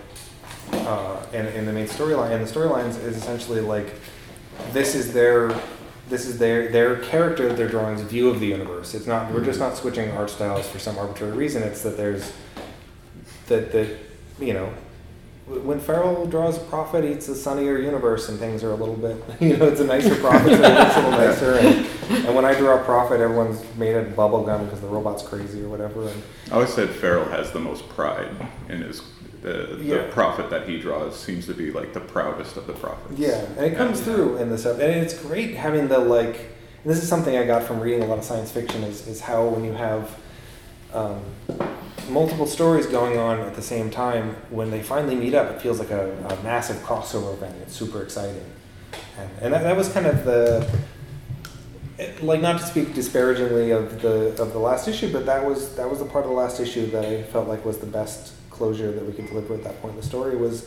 uh, 0.72 1.24
in, 1.32 1.46
in 1.46 1.64
the 1.64 1.72
main 1.72 1.86
storyline 1.86 2.32
and 2.32 2.46
the 2.46 2.52
storylines 2.52 3.02
is 3.02 3.16
essentially 3.16 3.60
like 3.60 3.94
this 4.72 4.94
is 4.94 5.12
their 5.12 5.58
this 6.08 6.26
is 6.26 6.38
their 6.38 6.68
their 6.70 6.96
character 6.96 7.52
they're 7.52 7.68
drawing's 7.68 8.02
view 8.02 8.28
of 8.28 8.40
the 8.40 8.46
universe. 8.46 8.94
It's 8.94 9.06
not 9.06 9.32
we're 9.32 9.44
just 9.44 9.58
not 9.58 9.76
switching 9.76 10.10
art 10.10 10.28
styles 10.28 10.68
for 10.68 10.78
some 10.78 10.98
arbitrary 10.98 11.32
reason. 11.32 11.62
It's 11.62 11.82
that 11.82 11.96
there's 11.96 12.32
that 13.46 13.72
that 13.72 13.96
you 14.38 14.52
know 14.52 14.70
when 15.46 15.78
Farel 15.78 16.26
draws 16.26 16.56
a 16.56 16.60
prophet, 16.60 17.04
it's 17.04 17.28
a 17.28 17.34
sunnier 17.36 17.78
universe 17.78 18.28
and 18.28 18.38
things 18.38 18.64
are 18.64 18.72
a 18.72 18.74
little 18.74 18.96
bit, 18.96 19.16
you 19.40 19.56
know, 19.56 19.66
it's 19.66 19.80
a 19.80 19.84
nicer 19.86 20.16
prophet, 20.16 20.56
so 20.56 20.62
it 20.64 20.78
looks 20.78 20.96
a 20.96 21.00
little 21.02 21.10
nicer. 21.26 21.52
And, 21.58 21.86
and 22.26 22.34
when 22.34 22.44
I 22.44 22.54
draw 22.58 22.80
a 22.80 22.84
prophet, 22.84 23.20
everyone's 23.20 23.62
made 23.76 23.94
of 23.94 24.16
bubble 24.16 24.44
gum 24.44 24.64
because 24.64 24.80
the 24.80 24.88
robot's 24.88 25.22
crazy 25.22 25.62
or 25.62 25.68
whatever. 25.68 26.08
And 26.08 26.22
I 26.50 26.54
always 26.54 26.74
said 26.74 26.90
Farel 26.90 27.26
has 27.26 27.52
the 27.52 27.60
most 27.60 27.88
pride 27.90 28.28
in 28.68 28.82
his 28.82 29.02
the, 29.42 29.76
the 29.78 29.84
Yeah. 29.84 30.10
prophet 30.10 30.50
that 30.50 30.68
he 30.68 30.80
draws 30.80 31.16
seems 31.16 31.46
to 31.46 31.54
be 31.54 31.70
like 31.70 31.92
the 31.92 32.00
proudest 32.00 32.56
of 32.56 32.66
the 32.66 32.72
prophets. 32.72 33.16
Yeah, 33.16 33.44
and 33.56 33.66
it 33.66 33.76
comes 33.76 34.00
through 34.00 34.38
in 34.38 34.50
this, 34.50 34.64
and 34.64 34.80
it's 34.82 35.16
great 35.16 35.54
having 35.54 35.86
the 35.86 35.98
like. 35.98 36.50
This 36.84 37.00
is 37.02 37.08
something 37.08 37.36
I 37.36 37.44
got 37.46 37.62
from 37.62 37.78
reading 37.80 38.02
a 38.02 38.06
lot 38.06 38.18
of 38.18 38.24
science 38.24 38.50
fiction 38.50 38.82
is 38.82 39.06
is 39.06 39.20
how 39.20 39.46
when 39.46 39.62
you 39.64 39.72
have 39.74 40.16
um, 40.92 41.20
multiple 42.08 42.46
stories 42.46 42.86
going 42.86 43.18
on 43.18 43.40
at 43.40 43.54
the 43.54 43.62
same 43.62 43.90
time, 43.90 44.34
when 44.50 44.70
they 44.70 44.82
finally 44.82 45.14
meet 45.14 45.34
up, 45.34 45.50
it 45.50 45.60
feels 45.62 45.78
like 45.78 45.90
a, 45.90 46.10
a 46.28 46.42
massive 46.42 46.76
crossover 46.78 47.34
event. 47.34 47.54
It's 47.62 47.74
super 47.74 48.02
exciting, 48.02 48.44
and, 49.18 49.30
and 49.40 49.54
that, 49.54 49.62
that 49.62 49.76
was 49.76 49.88
kind 49.88 50.06
of 50.06 50.24
the. 50.24 50.68
it- 51.98 52.22
like 52.22 52.40
not 52.42 52.60
to 52.60 52.66
speak 52.66 52.94
disparagingly 52.94 53.70
of 53.70 54.02
the 54.02 54.40
of 54.42 54.52
the 54.52 54.58
last 54.58 54.86
issue, 54.88 55.12
but 55.12 55.26
that 55.26 55.44
was 55.44 55.74
that 55.76 55.88
was 55.88 55.98
the 56.00 56.04
part 56.04 56.24
of 56.24 56.30
the 56.30 56.36
last 56.36 56.60
issue 56.60 56.86
that 56.90 57.04
I 57.04 57.22
felt 57.22 57.48
like 57.48 57.64
was 57.64 57.78
the 57.78 57.86
best 57.86 58.32
closure 58.50 58.90
that 58.92 59.04
we 59.04 59.12
could 59.12 59.26
deliver 59.26 59.54
at 59.54 59.64
that 59.64 59.80
point 59.82 59.94
in 59.94 60.00
the 60.00 60.06
story 60.06 60.34
was 60.36 60.66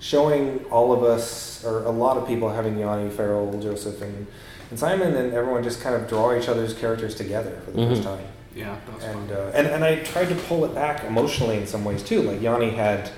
showing 0.00 0.64
all 0.70 0.92
of 0.92 1.02
us 1.04 1.64
or 1.64 1.84
a 1.84 1.90
lot 1.90 2.16
of 2.16 2.26
people 2.26 2.50
having 2.50 2.76
Yanni, 2.78 3.08
Farel, 3.08 3.58
Joseph, 3.60 4.02
and, 4.02 4.26
and 4.70 4.78
Simon, 4.78 5.14
and 5.14 5.32
everyone 5.32 5.62
just 5.62 5.80
kind 5.80 5.94
of 5.94 6.08
draw 6.08 6.36
each 6.36 6.48
other's 6.48 6.74
characters 6.74 7.14
together 7.14 7.60
for 7.64 7.70
the 7.70 7.86
first 7.86 8.02
Mhm. 8.02 8.04
time. 8.04 8.24
Yeah, 8.54 8.76
and, 9.00 9.32
uh, 9.32 9.50
and 9.54 9.66
and 9.66 9.82
I 9.84 9.96
tried 10.02 10.28
to 10.28 10.34
pull 10.34 10.64
it 10.64 10.74
back 10.74 11.04
emotionally 11.04 11.56
in 11.56 11.66
some 11.66 11.84
ways 11.84 12.02
too. 12.02 12.22
Like 12.22 12.40
Yanni 12.42 12.70
had 12.70 13.10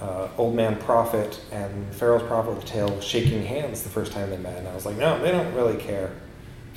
uh, 0.00 0.28
Old 0.36 0.54
Man 0.54 0.76
Prophet 0.76 1.40
and 1.50 1.94
Farel's 1.94 2.22
Prophet 2.24 2.50
with 2.54 2.60
the 2.62 2.68
tail 2.68 3.00
shaking 3.00 3.44
hands 3.44 3.82
the 3.82 3.88
first 3.88 4.12
time 4.12 4.28
they 4.30 4.36
met, 4.36 4.58
and 4.58 4.68
I 4.68 4.74
was 4.74 4.84
like, 4.84 4.96
no, 4.98 5.18
they 5.22 5.32
don't 5.32 5.54
really 5.54 5.76
care. 5.78 6.12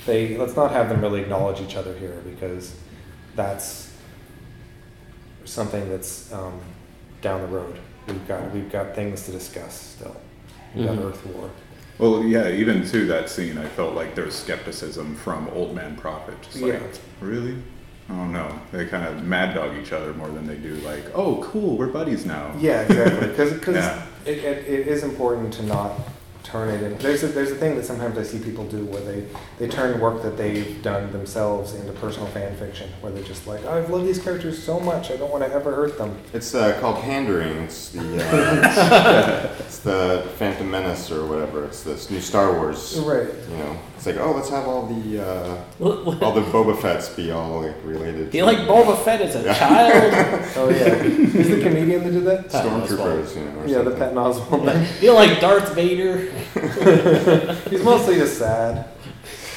They 0.06 0.36
let's 0.38 0.56
not 0.56 0.70
have 0.72 0.88
them 0.88 1.02
really 1.02 1.20
acknowledge 1.20 1.60
each 1.60 1.76
other 1.76 1.94
here 1.98 2.22
because 2.24 2.74
that's 3.36 3.92
something 5.44 5.88
that's 5.88 6.32
um, 6.32 6.58
down 7.20 7.40
the 7.42 7.48
road. 7.48 7.78
We've 8.06 8.26
got 8.26 8.50
we've 8.52 8.70
got 8.70 8.94
things 8.94 9.24
to 9.26 9.32
discuss 9.32 9.74
still. 9.98 10.16
We've 10.74 10.86
got 10.86 10.96
Mhm. 10.96 11.10
Earth 11.10 11.26
War. 11.26 11.50
Well, 11.98 12.24
yeah, 12.24 12.48
even 12.48 12.82
to 12.86 13.06
that 13.08 13.28
scene, 13.28 13.58
I 13.58 13.66
felt 13.66 13.94
like 13.94 14.14
there 14.14 14.24
was 14.24 14.34
skepticism 14.34 15.16
from 15.16 15.48
Old 15.48 15.74
Man 15.74 15.96
Prophet. 15.96 16.34
Just 16.40 16.62
like, 16.62 16.72
Yeah. 16.72 16.80
really? 17.20 17.56
Oh 18.12 18.26
no, 18.26 18.60
they 18.72 18.86
kind 18.86 19.04
of 19.06 19.24
mad 19.24 19.54
dog 19.54 19.76
each 19.76 19.92
other 19.92 20.12
more 20.14 20.28
than 20.28 20.46
they 20.46 20.56
do 20.56 20.74
like, 20.76 21.04
oh, 21.14 21.42
cool, 21.44 21.76
we're 21.76 21.86
buddies 21.88 22.26
now. 22.26 22.52
Yeah, 22.58 22.82
exactly. 22.82 23.28
Because 23.28 23.76
Yeah. 23.76 24.06
it, 24.26 24.38
it, 24.38 24.68
it 24.68 24.88
is 24.88 25.04
important 25.04 25.52
to 25.54 25.62
not 25.64 25.92
turn 26.42 26.70
it 26.70 26.82
in. 26.82 26.96
There's 26.98 27.22
a, 27.22 27.28
there's 27.28 27.50
a 27.52 27.54
thing 27.54 27.76
that 27.76 27.84
sometimes 27.84 28.18
I 28.18 28.22
see 28.24 28.38
people 28.40 28.64
do 28.64 28.84
where 28.86 29.02
they, 29.02 29.26
they 29.58 29.68
turn 29.68 30.00
work 30.00 30.22
that 30.22 30.36
they've 30.36 30.82
done 30.82 31.12
themselves 31.12 31.74
into 31.74 31.92
personal 31.92 32.26
fan 32.28 32.56
fiction, 32.56 32.90
where 33.02 33.12
they're 33.12 33.22
just 33.22 33.46
like, 33.46 33.64
I've 33.66 33.90
loved 33.90 34.06
these 34.06 34.18
characters 34.18 34.60
so 34.60 34.80
much, 34.80 35.10
I 35.12 35.16
don't 35.16 35.30
want 35.30 35.44
to 35.44 35.52
ever 35.52 35.72
hurt 35.72 35.98
them. 35.98 36.16
It's 36.32 36.54
uh, 36.54 36.80
called 36.80 37.02
pandering. 37.02 37.58
It's 37.58 37.90
the 37.90 38.00
uh, 38.00 39.52
it's, 39.54 39.60
it's 39.66 39.78
the 39.80 40.26
Phantom 40.38 40.68
Menace 40.68 41.10
or 41.12 41.26
whatever. 41.26 41.64
It's 41.66 41.82
this 41.84 42.10
new 42.10 42.20
Star 42.20 42.52
Wars. 42.54 42.98
Right. 42.98 43.28
You 43.50 43.56
know, 43.58 43.78
it's 44.00 44.06
like 44.06 44.16
oh, 44.16 44.32
let's 44.32 44.48
have 44.48 44.66
all 44.66 44.86
the 44.86 45.22
uh, 45.22 45.62
all 45.84 46.32
the 46.32 46.40
Boba 46.40 46.74
Fett's 46.80 47.10
be 47.10 47.30
all 47.30 47.60
like 47.60 47.76
related. 47.84 48.32
You 48.32 48.46
like 48.46 48.60
Boba 48.60 48.96
Fett 49.04 49.20
as 49.20 49.34
a 49.34 49.44
child? 49.52 49.92
oh 50.56 50.70
yeah, 50.70 50.94
who's 50.94 51.48
the 51.48 51.60
comedian 51.60 52.04
that 52.04 52.10
did 52.10 52.24
that? 52.24 52.48
Stormtroopers, 52.48 53.36
you 53.36 53.44
know. 53.44 53.58
Or 53.60 53.66
Yeah, 53.66 53.82
the 53.82 53.90
something. 53.90 53.98
Patton 53.98 54.16
Oswalt. 54.16 55.02
You 55.02 55.12
like 55.12 55.38
Darth 55.38 55.74
Vader? 55.74 56.16
He's 57.68 57.84
mostly 57.84 58.14
just 58.14 58.38
sad. 58.38 58.88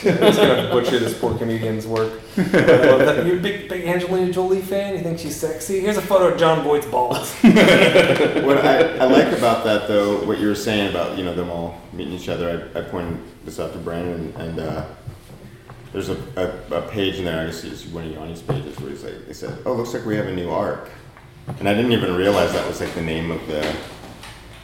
Just 0.03 0.39
gonna 0.39 0.69
butcher 0.69 0.99
this 0.99 1.17
poor 1.17 1.37
comedian's 1.37 1.87
work. 1.87 2.21
You're 2.35 3.37
a 3.37 3.39
big, 3.39 3.69
big 3.69 3.85
Angelina 3.85 4.31
Jolie 4.31 4.61
fan. 4.61 4.95
You 4.95 5.01
think 5.01 5.19
she's 5.19 5.35
sexy? 5.35 5.79
Here's 5.79 5.97
a 5.97 6.01
photo 6.01 6.27
of 6.33 6.39
Jon 6.39 6.63
Voight's 6.63 6.85
balls. 6.85 7.33
what 7.41 8.57
I, 8.57 8.97
I 8.97 9.05
like 9.05 9.31
about 9.37 9.63
that, 9.63 9.87
though, 9.87 10.25
what 10.25 10.39
you 10.39 10.47
were 10.47 10.55
saying 10.55 10.89
about 10.89 11.17
you 11.17 11.23
know 11.23 11.33
them 11.33 11.49
all 11.49 11.81
meeting 11.93 12.13
each 12.13 12.29
other. 12.29 12.69
I, 12.75 12.79
I 12.79 12.81
pointed 12.83 13.19
this 13.45 13.59
out 13.59 13.71
to 13.73 13.79
Brandon, 13.79 14.33
and 14.37 14.59
uh, 14.59 14.85
there's 15.93 16.09
a, 16.09 16.17
a, 16.35 16.77
a 16.77 16.81
page 16.89 17.17
in 17.19 17.25
there. 17.25 17.41
I 17.41 17.45
guess 17.45 17.63
it's 17.63 17.85
one 17.85 18.05
of 18.05 18.11
Yanni's 18.11 18.41
pages 18.41 18.79
where 18.79 18.89
he's 18.89 19.03
like, 19.03 19.25
they 19.25 19.33
said, 19.33 19.57
"Oh, 19.65 19.73
looks 19.73 19.93
like 19.93 20.05
we 20.05 20.15
have 20.17 20.27
a 20.27 20.35
new 20.35 20.49
arc," 20.49 20.89
and 21.59 21.69
I 21.69 21.73
didn't 21.73 21.93
even 21.93 22.15
realize 22.15 22.51
that 22.53 22.67
was 22.67 22.81
like 22.81 22.93
the 22.93 23.01
name 23.01 23.31
of 23.31 23.45
the 23.47 23.75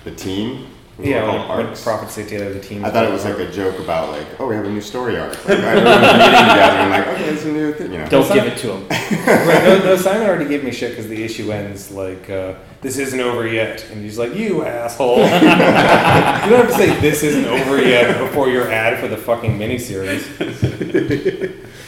the 0.04 0.12
team. 0.12 0.68
We 1.00 1.12
Yeah, 1.12 1.26
when 1.26 1.66
arcs. 1.66 1.82
Prophet 1.82 2.10
together 2.10 2.54
the 2.54 2.60
team. 2.60 2.84
I 2.84 2.90
thought 2.90 3.06
it 3.06 3.12
was 3.12 3.24
like 3.24 3.40
a 3.40 3.50
joke 3.50 3.80
about 3.80 4.10
like, 4.10 4.28
oh, 4.38 4.48
we 4.48 4.56
have 4.56 4.66
a 4.66 4.70
new 4.70 4.82
story 4.82 5.18
arc. 5.18 5.32
Like, 5.48 5.58
meeting 5.58 5.64
together 5.76 6.78
and 6.78 6.92
like, 6.92 7.08
okay, 7.08 7.30
it's 7.30 7.46
a 7.46 7.52
new 7.52 7.74
thing. 7.74 7.94
You 7.94 8.00
know. 8.00 8.10
Don't 8.10 8.34
give 8.34 8.46
it 8.46 8.58
to 8.58 8.74
him. 8.74 8.88
right, 8.90 9.64
no, 9.64 9.80
no, 9.80 9.96
Simon 9.96 10.28
already 10.28 10.50
gave 10.50 10.64
me 10.66 10.72
shit 10.72 10.92
because 10.92 11.08
the 11.08 11.24
issue 11.24 11.54
ends 11.54 11.90
like, 11.90 12.30
uh, 12.30 12.56
"This 12.82 12.98
isn't 12.98 13.20
over 13.20 13.48
yet," 13.48 13.86
and 13.92 14.04
he's 14.04 14.20
like, 14.20 14.36
"You 14.36 14.66
asshole!" 14.66 15.18
you 15.24 15.24
don't 15.30 15.40
have 15.40 16.68
to 16.68 16.74
say 16.74 17.00
"This 17.00 17.24
isn't 17.24 17.46
over 17.46 17.82
yet" 17.82 18.20
before 18.20 18.50
your 18.50 18.70
ad 18.70 19.00
for 19.00 19.08
the 19.08 19.18
fucking 19.18 19.58
miniseries. 19.58 20.26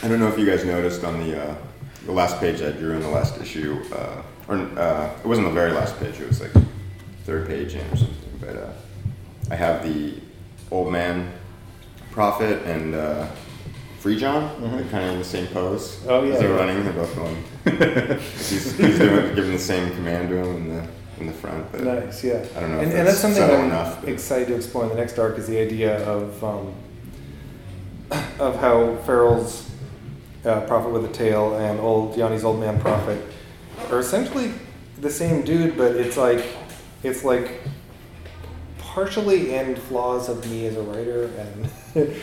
I 0.03 0.07
don't 0.07 0.19
know 0.21 0.29
if 0.29 0.39
you 0.39 0.45
guys 0.45 0.63
noticed 0.63 1.03
on 1.03 1.19
the 1.27 1.43
uh, 1.43 1.55
the 2.05 2.13
last 2.13 2.39
page 2.39 2.61
I 2.61 2.71
drew 2.71 2.93
in 2.93 3.01
the 3.01 3.09
last 3.09 3.39
issue, 3.41 3.83
uh, 3.93 4.21
or 4.47 4.55
uh, 4.79 5.11
it 5.19 5.27
wasn't 5.27 5.47
the 5.47 5.53
very 5.53 5.73
last 5.73 5.99
page. 5.99 6.17
It 6.19 6.27
was 6.29 6.39
like 6.39 6.51
third 7.25 7.45
page 7.47 7.75
in 7.75 7.85
or 7.91 7.97
something. 7.97 8.15
But 8.39 8.55
uh, 8.55 8.71
I 9.52 9.56
have 9.56 9.84
the 9.84 10.14
old 10.72 10.94
man 10.94 11.30
prophet 12.11 12.64
and 12.65 12.95
uh, 12.95 13.28
Free 13.99 14.18
John, 14.18 14.61
they're 14.61 14.84
kind 14.86 15.03
of 15.06 15.11
in 15.11 15.19
the 15.19 15.26
same 15.26 15.45
pose. 15.48 15.98
Mm-hmm. 15.98 16.10
Oh, 16.10 16.23
yeah, 16.23 16.34
As 16.34 16.40
they're 16.40 16.49
yeah. 16.49 16.56
running, 16.56 16.84
they're 16.86 16.94
both 16.94 17.15
going. 17.15 17.44
he's, 18.38 18.78
he's 18.78 18.98
doing, 18.98 19.36
giving 19.36 19.52
the 19.52 19.60
same 19.60 19.94
command 19.94 20.30
to 20.30 20.38
him 20.38 20.56
in 20.56 20.69
the 20.69 20.88
in 21.19 21.28
the 21.28 21.34
front. 21.34 21.72
But 21.72 21.82
Nice, 21.82 22.23
yeah. 22.23 22.44
I 22.56 22.61
don't 22.61 22.72
know. 22.72 22.80
And, 22.80 22.91
if 22.91 22.98
and 22.98 23.07
that's 23.07 23.19
something 23.19 23.44
I'm 23.44 23.65
enough. 23.65 24.07
excited 24.07 24.48
to 24.48 24.56
explore 24.56 24.84
in 24.86 24.90
the 24.90 24.95
next 24.95 25.19
arc 25.19 25.38
is 25.38 25.48
the 25.48 25.60
idea 25.60 26.03
of 26.07 26.44
um, 26.44 26.73
of 28.40 28.56
how 28.60 28.95
Farel's 29.06 29.69
uh, 30.45 30.61
prophet 30.61 30.90
with 30.90 31.06
a 31.06 31.14
tail 31.14 31.56
and 31.57 31.80
old 31.80 32.15
Yanni's 32.15 32.44
old 32.44 32.60
man 32.60 32.80
prophet 32.80 33.22
are 33.91 33.99
essentially 33.99 34.53
the 34.99 35.11
same 35.11 35.44
dude, 35.44 35.78
but 35.78 35.95
it's 35.95 36.18
like 36.18 36.44
it's 37.03 37.23
like 37.23 37.61
partially 38.95 39.53
in 39.53 39.73
flaws 39.76 40.27
of 40.27 40.49
me 40.51 40.65
as 40.65 40.76
a 40.76 40.81
writer 40.81 41.23
and 41.38 41.65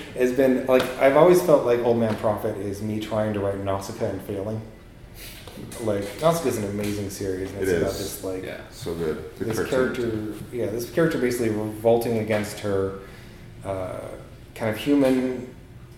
has 0.16 0.32
been 0.32 0.66
like 0.66 0.82
I've 0.98 1.16
always 1.16 1.40
felt 1.42 1.64
like 1.64 1.80
Old 1.80 1.96
Man 1.98 2.14
Prophet 2.16 2.58
is 2.58 2.82
me 2.82 3.00
trying 3.00 3.32
to 3.34 3.40
write 3.40 3.58
Nausicaa 3.64 4.04
and 4.04 4.20
failing. 4.22 4.60
Like 5.82 6.04
Nausicaa 6.20 6.48
is 6.50 6.58
an 6.58 6.64
amazing 6.64 7.08
series 7.08 7.50
and 7.52 7.62
It 7.62 7.68
it's 7.68 7.78
about 7.78 7.90
is. 7.92 7.98
this 7.98 8.24
like 8.24 8.44
Yeah, 8.44 8.60
so 8.70 8.94
good. 8.94 9.34
The 9.38 9.46
this 9.46 9.56
cartoon. 9.56 9.94
character 9.94 10.44
yeah, 10.56 10.66
this 10.66 10.90
character 10.90 11.18
basically 11.18 11.48
revolting 11.50 12.18
against 12.18 12.60
her 12.60 12.98
uh, 13.64 14.00
kind 14.54 14.70
of 14.70 14.76
human 14.76 15.54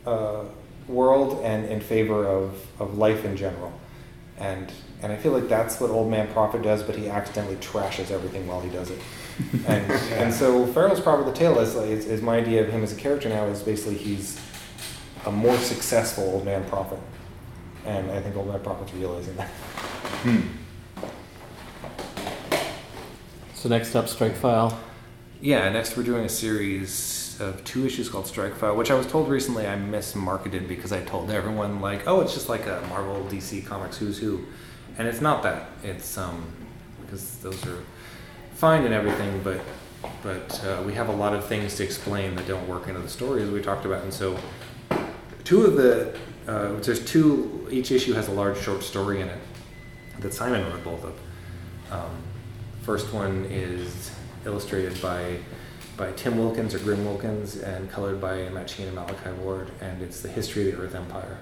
uh, 0.06 0.44
world 0.86 1.42
and 1.44 1.66
in 1.66 1.80
favor 1.80 2.26
of, 2.26 2.54
of 2.78 2.96
life 2.96 3.24
in 3.24 3.36
general. 3.36 3.72
And 4.40 4.72
and 5.02 5.12
I 5.12 5.16
feel 5.16 5.32
like 5.32 5.48
that's 5.48 5.80
what 5.80 5.90
Old 5.90 6.10
Man 6.10 6.30
Prophet 6.32 6.62
does, 6.62 6.82
but 6.82 6.96
he 6.96 7.08
accidentally 7.08 7.56
trashes 7.56 8.10
everything 8.10 8.46
while 8.46 8.60
he 8.60 8.70
does 8.70 8.90
it. 8.90 8.98
And 9.66 9.90
and 9.90 10.34
so 10.34 10.66
Farel's 10.66 11.00
Prophet 11.00 11.24
the 11.24 11.32
Tale 11.32 11.58
is, 11.60 11.74
is 11.74 12.06
is 12.06 12.20
my 12.20 12.36
idea 12.36 12.62
of 12.62 12.68
him 12.68 12.82
as 12.82 12.92
a 12.92 12.96
character 12.96 13.28
now 13.28 13.44
is 13.46 13.62
basically 13.62 13.96
he's 13.96 14.38
a 15.24 15.32
more 15.32 15.56
successful 15.58 16.24
Old 16.24 16.44
Man 16.44 16.68
Prophet. 16.68 16.98
And 17.86 18.10
I 18.10 18.20
think 18.20 18.36
Old 18.36 18.48
Man 18.48 18.60
Prophet's 18.60 18.92
realizing 18.92 19.36
that. 19.36 19.48
Hmm. 19.48 20.40
So 23.54 23.68
next 23.68 23.94
up, 23.94 24.08
Strike 24.08 24.36
File. 24.36 24.78
Yeah, 25.40 25.68
next 25.70 25.96
we're 25.96 26.02
doing 26.02 26.24
a 26.24 26.28
series 26.28 27.19
of 27.40 27.64
two 27.64 27.86
issues 27.86 28.08
called 28.08 28.26
Strike 28.26 28.54
File, 28.54 28.76
which 28.76 28.90
I 28.90 28.94
was 28.94 29.06
told 29.06 29.28
recently 29.28 29.66
I 29.66 29.76
mismarketed 29.76 30.68
because 30.68 30.92
I 30.92 31.02
told 31.04 31.30
everyone 31.30 31.80
like, 31.80 32.06
oh, 32.06 32.20
it's 32.20 32.34
just 32.34 32.48
like 32.48 32.66
a 32.66 32.84
Marvel, 32.88 33.26
DC 33.30 33.64
Comics 33.66 33.98
Who's 33.98 34.18
Who, 34.18 34.44
and 34.98 35.08
it's 35.08 35.20
not 35.20 35.42
that. 35.42 35.70
It's 35.82 36.16
um 36.18 36.44
because 37.02 37.38
those 37.38 37.66
are 37.66 37.82
fine 38.54 38.84
and 38.84 38.94
everything, 38.94 39.42
but 39.42 39.60
but 40.22 40.64
uh, 40.64 40.82
we 40.84 40.94
have 40.94 41.08
a 41.08 41.12
lot 41.12 41.34
of 41.34 41.46
things 41.46 41.76
to 41.76 41.84
explain 41.84 42.34
that 42.36 42.46
don't 42.46 42.66
work 42.68 42.88
into 42.88 43.00
the 43.00 43.08
story 43.08 43.42
as 43.42 43.50
we 43.50 43.60
talked 43.60 43.84
about, 43.84 44.02
and 44.02 44.12
so 44.12 44.38
two 45.44 45.64
of 45.64 45.76
the 45.76 46.16
uh, 46.46 46.74
there's 46.80 47.04
two 47.04 47.68
each 47.70 47.90
issue 47.90 48.12
has 48.12 48.28
a 48.28 48.32
large 48.32 48.58
short 48.58 48.82
story 48.82 49.20
in 49.20 49.28
it 49.28 49.38
that 50.20 50.34
Simon 50.34 50.64
wrote 50.70 50.84
both 50.84 51.04
of. 51.04 51.14
Um, 51.90 52.22
first 52.82 53.12
one 53.12 53.46
is 53.46 54.10
illustrated 54.44 55.00
by 55.02 55.38
by 56.00 56.10
Tim 56.12 56.38
Wilkins 56.38 56.74
or 56.74 56.78
Grim 56.78 57.04
Wilkins 57.04 57.56
and 57.56 57.90
colored 57.90 58.22
by 58.22 58.48
Matt 58.48 58.70
Sheean 58.70 58.86
and 58.86 58.96
Malachi 58.96 59.32
Ward, 59.42 59.70
and 59.82 60.00
it's 60.00 60.22
the 60.22 60.28
history 60.28 60.70
of 60.70 60.78
the 60.78 60.82
Earth 60.82 60.94
Empire. 60.94 61.36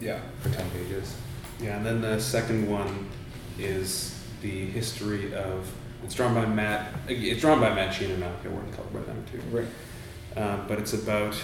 Yeah. 0.00 0.18
For 0.40 0.48
ten 0.48 0.68
pages. 0.72 1.14
Yeah, 1.60 1.76
and 1.76 1.86
then 1.86 2.00
the 2.00 2.18
second 2.18 2.68
one 2.68 3.08
is 3.56 4.20
the 4.42 4.66
history 4.66 5.32
of. 5.32 5.72
It's 6.02 6.14
drawn 6.14 6.34
by 6.34 6.44
Matt. 6.44 6.92
It's 7.06 7.40
drawn 7.40 7.60
by 7.60 7.72
Matt 7.72 7.94
Sheean 7.94 8.10
and 8.10 8.18
Malachi 8.18 8.48
Ward 8.48 8.64
and 8.64 8.74
colored 8.74 8.92
by 8.92 9.00
them 9.00 9.24
too. 9.30 9.40
Right. 9.56 10.42
Um, 10.42 10.66
but 10.66 10.80
it's 10.80 10.92
about. 10.92 11.36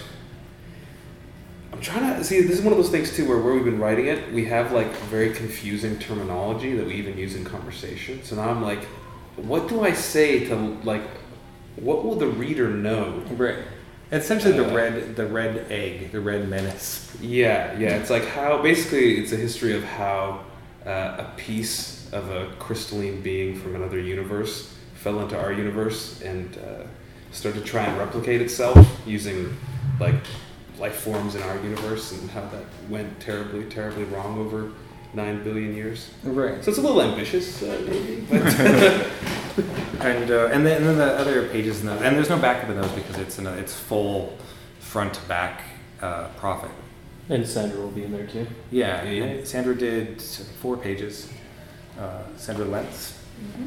I'm 1.72 1.80
trying 1.80 2.16
to 2.16 2.24
see. 2.24 2.40
This 2.40 2.58
is 2.58 2.62
one 2.62 2.72
of 2.72 2.78
those 2.78 2.90
things 2.90 3.14
too, 3.14 3.28
where 3.28 3.38
where 3.38 3.54
we've 3.54 3.64
been 3.64 3.78
writing 3.78 4.06
it, 4.06 4.32
we 4.32 4.44
have 4.46 4.72
like 4.72 4.92
very 5.08 5.32
confusing 5.32 6.00
terminology 6.00 6.74
that 6.74 6.86
we 6.86 6.94
even 6.94 7.16
use 7.16 7.36
in 7.36 7.44
conversation. 7.44 8.24
So 8.24 8.34
now 8.34 8.48
I'm 8.48 8.62
like, 8.62 8.82
what 9.36 9.68
do 9.68 9.82
I 9.82 9.92
say 9.92 10.48
to 10.48 10.56
like, 10.82 11.04
what 11.76 12.04
will 12.04 12.16
the 12.16 12.26
reader 12.26 12.68
know? 12.70 13.22
Right. 13.36 13.58
Essentially, 14.12 14.52
the 14.52 14.70
Uh, 14.70 14.74
red 14.74 15.16
the 15.16 15.26
red 15.26 15.66
egg, 15.70 16.12
the 16.12 16.20
red 16.20 16.48
menace. 16.48 17.10
Yeah, 17.20 17.76
yeah. 17.78 17.96
It's 17.96 18.10
like 18.10 18.24
how 18.26 18.62
basically 18.62 19.18
it's 19.18 19.32
a 19.32 19.36
history 19.36 19.74
of 19.74 19.82
how 19.84 20.40
uh, 20.86 21.24
a 21.24 21.32
piece 21.36 22.08
of 22.12 22.30
a 22.30 22.46
crystalline 22.58 23.20
being 23.20 23.56
from 23.56 23.74
another 23.74 23.98
universe 23.98 24.72
fell 24.94 25.20
into 25.20 25.36
our 25.38 25.52
universe 25.52 26.20
and 26.22 26.56
uh, 26.58 26.84
started 27.32 27.64
to 27.64 27.66
try 27.66 27.82
and 27.84 27.98
replicate 27.98 28.40
itself 28.40 28.78
using 29.04 29.56
like 29.98 30.14
life 30.78 30.96
forms 30.96 31.34
in 31.34 31.42
our 31.42 31.56
universe 31.62 32.12
and 32.12 32.30
how 32.30 32.42
that 32.42 32.64
went 32.88 33.18
terribly, 33.18 33.64
terribly 33.64 34.04
wrong 34.04 34.38
over 34.38 34.70
nine 35.14 35.42
billion 35.42 35.74
years. 35.74 36.10
Right. 36.22 36.62
So 36.62 36.70
it's 36.70 36.78
a 36.78 36.82
little 36.82 37.02
ambitious, 37.02 37.62
uh, 37.62 37.82
maybe, 37.86 38.20
but 38.30 38.42
and 40.00 40.30
uh, 40.30 40.46
and 40.52 40.66
then 40.66 40.78
and 40.78 40.86
then 40.86 40.98
the 40.98 41.18
other 41.18 41.48
pages 41.48 41.80
in 41.80 41.86
the, 41.86 41.92
and 41.92 42.16
there's 42.16 42.30
no 42.30 42.38
backup 42.38 42.68
in 42.70 42.76
those 42.80 42.92
because 42.92 43.18
it's 43.18 43.38
in 43.38 43.46
a, 43.46 43.52
it's 43.52 43.74
full 43.74 44.36
front 44.80 45.14
to 45.14 45.20
back 45.28 45.62
uh, 46.00 46.28
Prophet. 46.36 46.70
And 47.28 47.46
Sandra 47.46 47.80
will 47.80 47.90
be 47.90 48.04
in 48.04 48.12
there 48.12 48.26
too. 48.26 48.46
Yeah, 48.70 49.02
yeah. 49.04 49.44
Sandra 49.44 49.74
did 49.74 50.22
four 50.22 50.76
pages. 50.76 51.32
Uh, 51.98 52.22
Sandra 52.36 52.66
Lanz. 52.66 53.18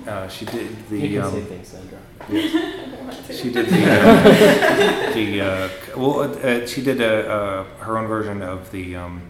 Uh, 0.07 0.27
she 0.27 0.45
did 0.45 0.89
the. 0.89 0.99
You 0.99 1.19
can 1.19 1.27
um, 1.27 1.33
say 1.33 1.41
things, 1.43 1.67
Sandra. 1.67 1.99
yes. 2.29 3.31
She 3.41 3.51
did 3.51 3.67
the. 3.67 3.91
Uh, 3.91 5.13
the 5.13 5.41
uh, 5.41 5.69
well, 5.95 6.21
uh, 6.21 6.65
she 6.65 6.81
did 6.81 7.01
a, 7.01 7.29
uh, 7.29 7.63
her 7.79 7.97
own 7.97 8.07
version 8.07 8.41
of 8.41 8.71
the 8.71 8.95
um, 8.95 9.28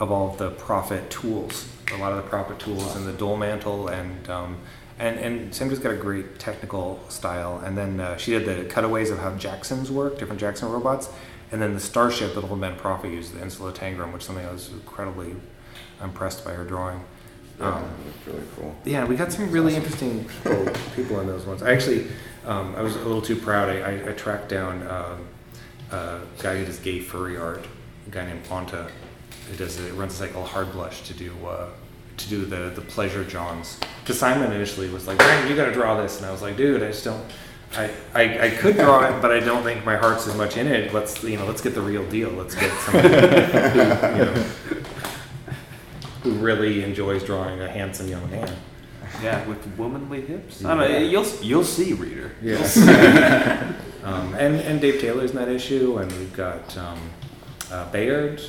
of 0.00 0.10
all 0.10 0.34
the 0.34 0.50
Prophet 0.50 1.10
tools. 1.10 1.68
A 1.92 1.98
lot 1.98 2.12
of 2.12 2.22
the 2.22 2.28
Prophet 2.28 2.58
tools 2.58 2.96
and 2.96 3.06
the 3.06 3.12
dual 3.12 3.36
mantle 3.36 3.88
and. 3.88 4.28
Um, 4.28 4.58
and, 5.00 5.18
and 5.18 5.54
Sandra's 5.54 5.78
got 5.78 5.92
a 5.92 5.96
great 5.96 6.38
technical 6.38 7.00
style. 7.08 7.62
And 7.64 7.76
then 7.76 8.00
uh, 8.00 8.18
she 8.18 8.32
did 8.32 8.44
the 8.44 8.68
cutaways 8.68 9.10
of 9.10 9.18
how 9.18 9.34
Jacksons 9.34 9.90
work, 9.90 10.18
different 10.18 10.38
Jackson 10.38 10.68
robots. 10.68 11.08
And 11.50 11.60
then 11.60 11.72
the 11.72 11.80
starship 11.80 12.34
that 12.34 12.44
Old 12.44 12.60
Man 12.60 12.76
Prophet 12.76 13.08
used, 13.08 13.34
the 13.34 13.42
Insula 13.42 13.72
Tangram, 13.72 14.12
which 14.12 14.20
is 14.20 14.26
something 14.26 14.44
I 14.44 14.52
was 14.52 14.68
incredibly 14.68 15.34
impressed 16.02 16.44
by 16.44 16.52
her 16.52 16.64
drawing. 16.64 17.02
Yeah, 17.58 17.82
that's 18.04 18.26
really 18.26 18.46
cool. 18.56 18.76
Yeah, 18.84 19.04
we 19.06 19.16
got 19.16 19.32
some 19.32 19.50
really 19.50 19.74
interesting 19.74 20.24
people, 20.24 20.68
people 20.94 21.20
in 21.20 21.26
those 21.26 21.46
ones. 21.46 21.62
I 21.62 21.72
actually, 21.72 22.06
um, 22.46 22.74
I 22.76 22.82
was 22.82 22.94
a 22.96 22.98
little 23.00 23.22
too 23.22 23.36
proud. 23.36 23.70
I, 23.70 23.80
I, 23.80 24.10
I 24.10 24.12
tracked 24.12 24.50
down 24.50 24.86
um, 24.86 25.26
a 25.90 26.20
guy 26.38 26.58
who 26.58 26.66
does 26.66 26.78
gay 26.78 27.00
furry 27.00 27.36
art, 27.36 27.66
a 28.06 28.10
guy 28.10 28.26
named 28.26 28.44
Ponta, 28.44 28.90
who 29.50 29.56
does 29.56 29.78
it, 29.78 29.92
runs 29.94 30.14
a 30.14 30.16
site 30.16 30.32
called 30.32 30.48
Hard 30.48 30.72
Blush 30.72 31.02
to 31.02 31.14
do 31.14 31.34
uh, 31.46 31.68
to 32.16 32.28
do 32.28 32.44
the 32.44 32.70
the 32.74 32.80
pleasure 32.80 33.24
Johns. 33.24 33.78
Because 34.02 34.18
Simon 34.18 34.52
initially 34.52 34.88
was 34.88 35.06
like, 35.06 35.18
"Brandon, 35.18 35.50
you 35.50 35.56
got 35.56 35.66
to 35.66 35.72
draw 35.72 36.00
this," 36.00 36.18
and 36.18 36.26
I 36.26 36.32
was 36.32 36.42
like, 36.42 36.56
"Dude, 36.56 36.82
I 36.82 36.88
just 36.88 37.04
don't." 37.04 37.24
I, 37.76 37.90
I, 38.14 38.46
I 38.46 38.50
could 38.50 38.74
draw 38.74 39.06
it, 39.06 39.22
but 39.22 39.30
I 39.30 39.38
don't 39.38 39.62
think 39.62 39.84
my 39.84 39.96
heart's 39.96 40.26
as 40.26 40.36
much 40.36 40.56
in 40.56 40.66
it. 40.66 40.92
Let's 40.92 41.22
you 41.22 41.36
know, 41.36 41.46
let's 41.46 41.60
get 41.60 41.74
the 41.74 41.80
real 41.80 42.08
deal. 42.08 42.30
Let's 42.30 42.54
get 42.54 42.72
somebody 42.80 43.08
who, 43.08 43.14
you 43.14 44.24
know, 44.24 44.44
who 46.22 46.32
really 46.32 46.82
enjoys 46.82 47.22
drawing 47.22 47.60
a 47.60 47.68
handsome 47.68 48.08
young 48.08 48.28
man. 48.30 48.52
yeah, 49.22 49.46
with 49.46 49.64
womanly 49.78 50.20
hips. 50.22 50.64
I 50.64 50.74
don't 50.74 50.90
know. 50.90 50.98
You'll 50.98 51.26
you'll 51.42 51.64
see, 51.64 51.92
reader. 51.92 52.32
Yes. 52.42 52.76
um, 54.04 54.34
and 54.34 54.56
and 54.56 54.80
Dave 54.80 55.00
Taylor's 55.00 55.30
in 55.30 55.36
that 55.36 55.48
issue, 55.48 55.98
and 55.98 56.10
we've 56.12 56.32
got 56.32 56.76
um, 56.76 56.98
uh, 57.70 57.90
Bayard. 57.92 58.42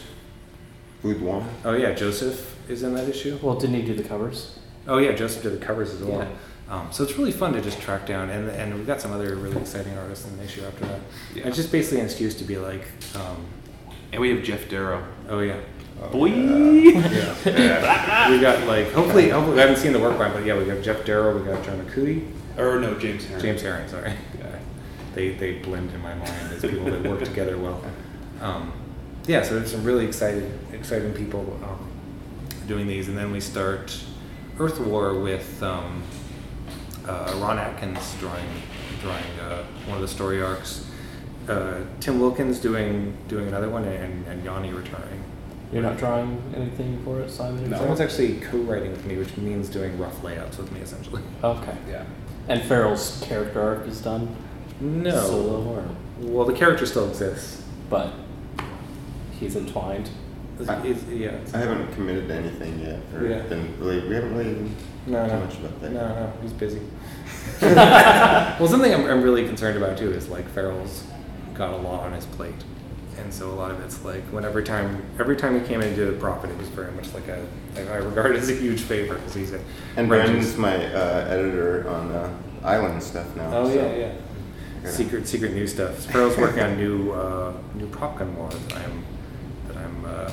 Baudoin. 1.04 1.46
Oh 1.66 1.74
yeah, 1.74 1.94
Joseph 1.94 2.56
is 2.70 2.84
in 2.84 2.94
that 2.96 3.10
issue. 3.10 3.38
Well, 3.42 3.56
didn't 3.56 3.76
he 3.76 3.82
do 3.82 3.94
the 3.96 4.04
covers? 4.04 4.58
Oh 4.88 4.98
yeah, 4.98 5.12
Joseph 5.14 5.44
did 5.44 5.60
the 5.60 5.66
covers 5.66 5.94
as 5.94 6.02
well. 6.02 6.20
Yeah. 6.20 6.30
Um, 6.74 6.88
so 6.92 7.04
it's 7.04 7.18
really 7.18 7.34
fun 7.34 7.52
to 7.54 7.62
just 7.62 7.82
track 7.82 8.06
down, 8.06 8.30
and 8.30 8.50
and 8.50 8.74
we've 8.74 8.88
got 8.88 9.02
some 9.02 9.12
other 9.12 9.36
really 9.36 9.58
exciting 9.60 9.98
artists 9.98 10.26
in 10.28 10.38
the 10.38 10.44
issue 10.44 10.64
after 10.64 10.86
that. 10.86 11.00
And 11.36 11.46
It's 11.48 11.58
just 11.58 11.72
basically 11.72 12.00
an 12.00 12.06
excuse 12.06 12.34
to 12.36 12.44
be 12.46 12.58
like, 12.58 12.88
um, 13.16 13.46
and 14.14 14.22
we 14.22 14.30
have 14.30 14.40
Geof 14.44 14.70
Darrow. 14.70 15.04
Oh 15.28 15.40
yeah, 15.40 15.60
Boy. 16.12 16.28
yeah. 16.28 18.30
we 18.30 18.40
got 18.40 18.66
like 18.68 18.92
hopefully, 18.92 19.30
hopefully 19.30 19.58
I 19.60 19.62
haven't 19.62 19.78
seen 19.82 19.92
the 19.94 20.00
work 20.00 20.18
by 20.18 20.28
him, 20.28 20.34
but 20.34 20.46
yeah, 20.46 20.58
we 20.58 20.66
got 20.66 20.78
Geof 20.78 21.04
Darrow, 21.06 21.38
we 21.38 21.46
got 21.46 21.64
John 21.66 21.84
Arcudi, 21.86 22.30
or 22.58 22.80
no 22.80 22.98
James 22.98 23.26
Harren. 23.26 23.42
James 23.42 23.64
Harren, 23.64 23.90
sorry. 23.90 24.14
They 25.14 25.32
they 25.32 25.54
blend 25.60 25.92
in 25.94 26.02
my 26.02 26.14
mind 26.14 26.54
as 26.54 26.62
people 26.62 26.86
that 26.86 27.04
work 27.04 27.24
together 27.24 27.58
well. 27.58 27.84
Um, 28.42 28.74
yeah, 29.28 29.44
so 29.44 29.56
there's 29.56 29.72
some 29.72 29.84
really 29.84 30.06
excited 30.06 30.52
exciting 30.74 31.14
people 31.14 31.60
um, 31.64 31.88
doing 32.68 32.88
these, 32.88 33.08
and 33.08 33.18
then 33.18 33.32
we 33.32 33.40
start 33.40 33.98
Earth 34.60 34.80
War 34.80 35.20
with 35.20 35.62
um, 35.64 36.04
uh, 37.08 37.34
Ron 37.38 37.58
Ackins 37.58 38.20
drawing 38.20 38.46
drawing 39.02 39.24
uh, 39.42 39.64
one 39.86 39.96
of 39.96 40.02
the 40.02 40.08
story 40.08 40.42
arcs. 40.42 40.88
Uh, 41.48 41.82
Tim 42.00 42.20
Wilkins 42.20 42.60
doing 42.60 43.18
doing 43.28 43.48
another 43.48 43.70
one, 43.70 43.84
and, 43.84 44.26
and 44.28 44.44
Yanni 44.44 44.72
returning. 44.72 45.24
You're 45.72 45.84
not 45.84 45.98
drawing 45.98 46.42
anything 46.56 47.02
for 47.06 47.22
it, 47.22 47.30
Simon? 47.32 47.70
No, 47.70 47.78
someone's 47.78 48.02
actually 48.02 48.42
co-writing 48.42 48.92
with 48.92 49.06
me, 49.06 49.16
which 49.16 49.38
means 49.38 49.70
doing 49.70 49.98
rough 49.98 50.22
layouts 50.22 50.58
with 50.58 50.70
me, 50.74 50.82
essentially. 50.82 51.22
Okay. 51.42 51.78
Yeah. 51.90 52.04
And 52.50 52.62
Farel's 52.62 53.24
character 53.26 53.62
arc 53.62 53.88
is 53.88 54.02
done. 54.02 54.36
No. 54.82 55.12
Solo 55.12 55.64
or 55.64 55.86
Well, 56.20 56.46
the 56.46 56.54
character 56.54 56.86
still 56.86 57.08
exists, 57.08 57.64
but 57.90 58.12
he's 59.42 59.58
entwined. 59.58 60.10
I, 60.70 60.76
It's- 60.86 61.04
yeah. 61.12 61.32
I 61.54 61.58
haven't 61.58 61.92
committed 61.94 62.28
to 62.28 62.36
anything 62.36 62.80
yet. 62.80 63.00
Or 63.16 63.26
Yeah. 63.28 63.42
been 63.42 63.74
really, 63.80 64.08
we 64.08 64.14
haven't 64.16 64.36
really 64.38 64.72
No, 65.08 65.18
talked 65.28 65.34
no. 65.34 65.40
much 65.40 65.56
about 65.58 65.82
that. 65.82 65.92
No, 65.92 66.08
no, 66.08 66.34
he's 66.44 66.54
busy. 66.54 66.80
well, 67.62 68.68
something 68.68 68.94
I'm, 68.94 69.06
I'm 69.06 69.22
really 69.24 69.46
concerned 69.48 69.78
about 69.78 69.98
too 69.98 70.12
is 70.12 70.30
like 70.30 70.48
Farel's 70.54 71.04
got 71.54 71.74
a 71.74 71.78
lot 71.78 72.02
on 72.04 72.14
his 72.14 72.26
plate, 72.26 72.54
and 73.18 73.34
so 73.34 73.50
a 73.50 73.54
lot 73.56 73.72
of 73.72 73.80
it's 73.82 74.04
like 74.06 74.24
when 74.26 74.46
every 74.46 74.64
time 74.64 75.04
every 75.20 75.36
time 75.36 75.60
he 75.60 75.66
came 75.68 75.82
in 75.82 75.88
and 75.88 75.96
did 75.96 76.10
a 76.10 76.18
Prophet, 76.18 76.50
it 76.52 76.58
was 76.58 76.68
very 76.70 76.92
much 76.92 77.12
like 77.14 77.28
a 77.28 77.44
like 77.76 77.90
I 77.90 77.96
regard 77.98 78.36
it 78.36 78.38
as 78.40 78.50
a 78.50 78.56
huge 78.56 78.82
favor 78.82 79.16
because 79.16 79.34
he's 79.34 79.54
a 79.54 79.60
And 79.98 80.08
Brandon's- 80.08 80.54
Brandon's 80.54 80.58
my 80.58 80.76
uh, 80.94 81.26
editor 81.30 81.90
on 81.90 82.12
uh, 82.12 82.30
Island 82.64 83.02
stuff 83.02 83.36
now. 83.36 83.52
Oh 83.54 83.68
so- 83.70 83.76
yeah, 83.76 83.96
yeah. 83.96 84.90
Secret, 84.90 85.28
secret 85.28 85.54
new 85.54 85.68
stuff. 85.68 86.00
Sparrow's 86.02 86.36
working 86.38 86.60
on 86.64 86.76
new, 86.76 87.12
uh, 87.12 87.54
new 87.76 87.86
prop 87.90 88.18
gun 88.18 88.36
war 88.36 88.50
I'm, 88.52 88.60
that 88.72 88.78
I'm 89.84 90.06
uh, 90.06 90.32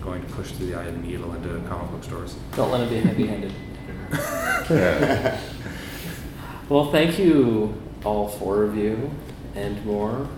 going 0.00 0.22
to 0.22 0.28
push 0.32 0.52
through 0.52 0.66
the 0.66 0.74
eye 0.78 0.84
of 0.84 0.94
the 0.94 1.00
needle 1.06 1.32
into 1.34 1.48
comic 1.68 1.90
book 1.90 2.04
stores. 2.04 2.36
Don't 2.56 2.70
let 2.70 2.80
him 2.82 2.88
be 2.88 3.00
heavy-handed. 3.00 3.52
well, 6.68 6.90
thank 6.92 7.18
you, 7.18 7.80
all 8.04 8.28
four 8.28 8.62
of 8.62 8.76
you, 8.76 9.10
and 9.54 9.84
more. 9.84 10.28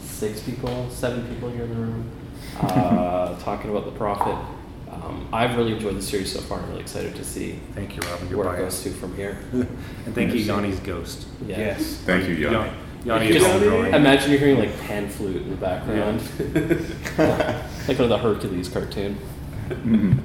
Six 0.00 0.40
people, 0.42 0.88
seven 0.90 1.26
people 1.28 1.50
here 1.50 1.64
in 1.64 1.68
the 1.70 1.74
room, 1.74 2.10
uh, 2.60 3.38
talking 3.40 3.70
about 3.70 3.84
the 3.84 3.90
Prophet. 3.92 4.36
Um, 4.90 5.28
I've 5.32 5.56
really 5.56 5.72
enjoyed 5.72 5.96
the 5.96 6.02
series 6.02 6.32
so 6.32 6.40
far. 6.40 6.60
I'm 6.60 6.68
really 6.68 6.82
excited 6.82 7.16
to 7.16 7.24
see. 7.24 7.58
Thank 7.74 7.96
you, 7.96 8.02
Robin. 8.08 8.28
You're 8.28 8.38
Where 8.38 8.54
it 8.54 8.58
biased. 8.58 8.84
goes 8.84 8.94
to 8.94 9.00
from 9.00 9.16
here. 9.16 9.38
And 9.52 10.14
thank 10.14 10.32
you, 10.34 10.40
Yanni's 10.40 10.78
ghost. 10.80 11.26
Yeah. 11.46 11.58
Yes. 11.58 11.96
Thank 12.04 12.28
you, 12.28 12.34
Yanni. 12.34 12.70
Yanni 13.04 13.28
Just 13.32 13.46
is 13.46 13.52
all 13.68 13.84
imagine 13.84 14.30
you're 14.30 14.40
hearing 14.40 14.58
like 14.58 14.78
pan 14.80 15.08
flute 15.08 15.42
in 15.42 15.50
the 15.50 15.56
background, 15.56 16.20
like 17.88 17.98
one 17.98 18.04
of 18.04 18.08
the 18.08 18.18
Hercules 18.18 18.68
cartoon. 18.68 19.18
Mhm. 19.68 20.18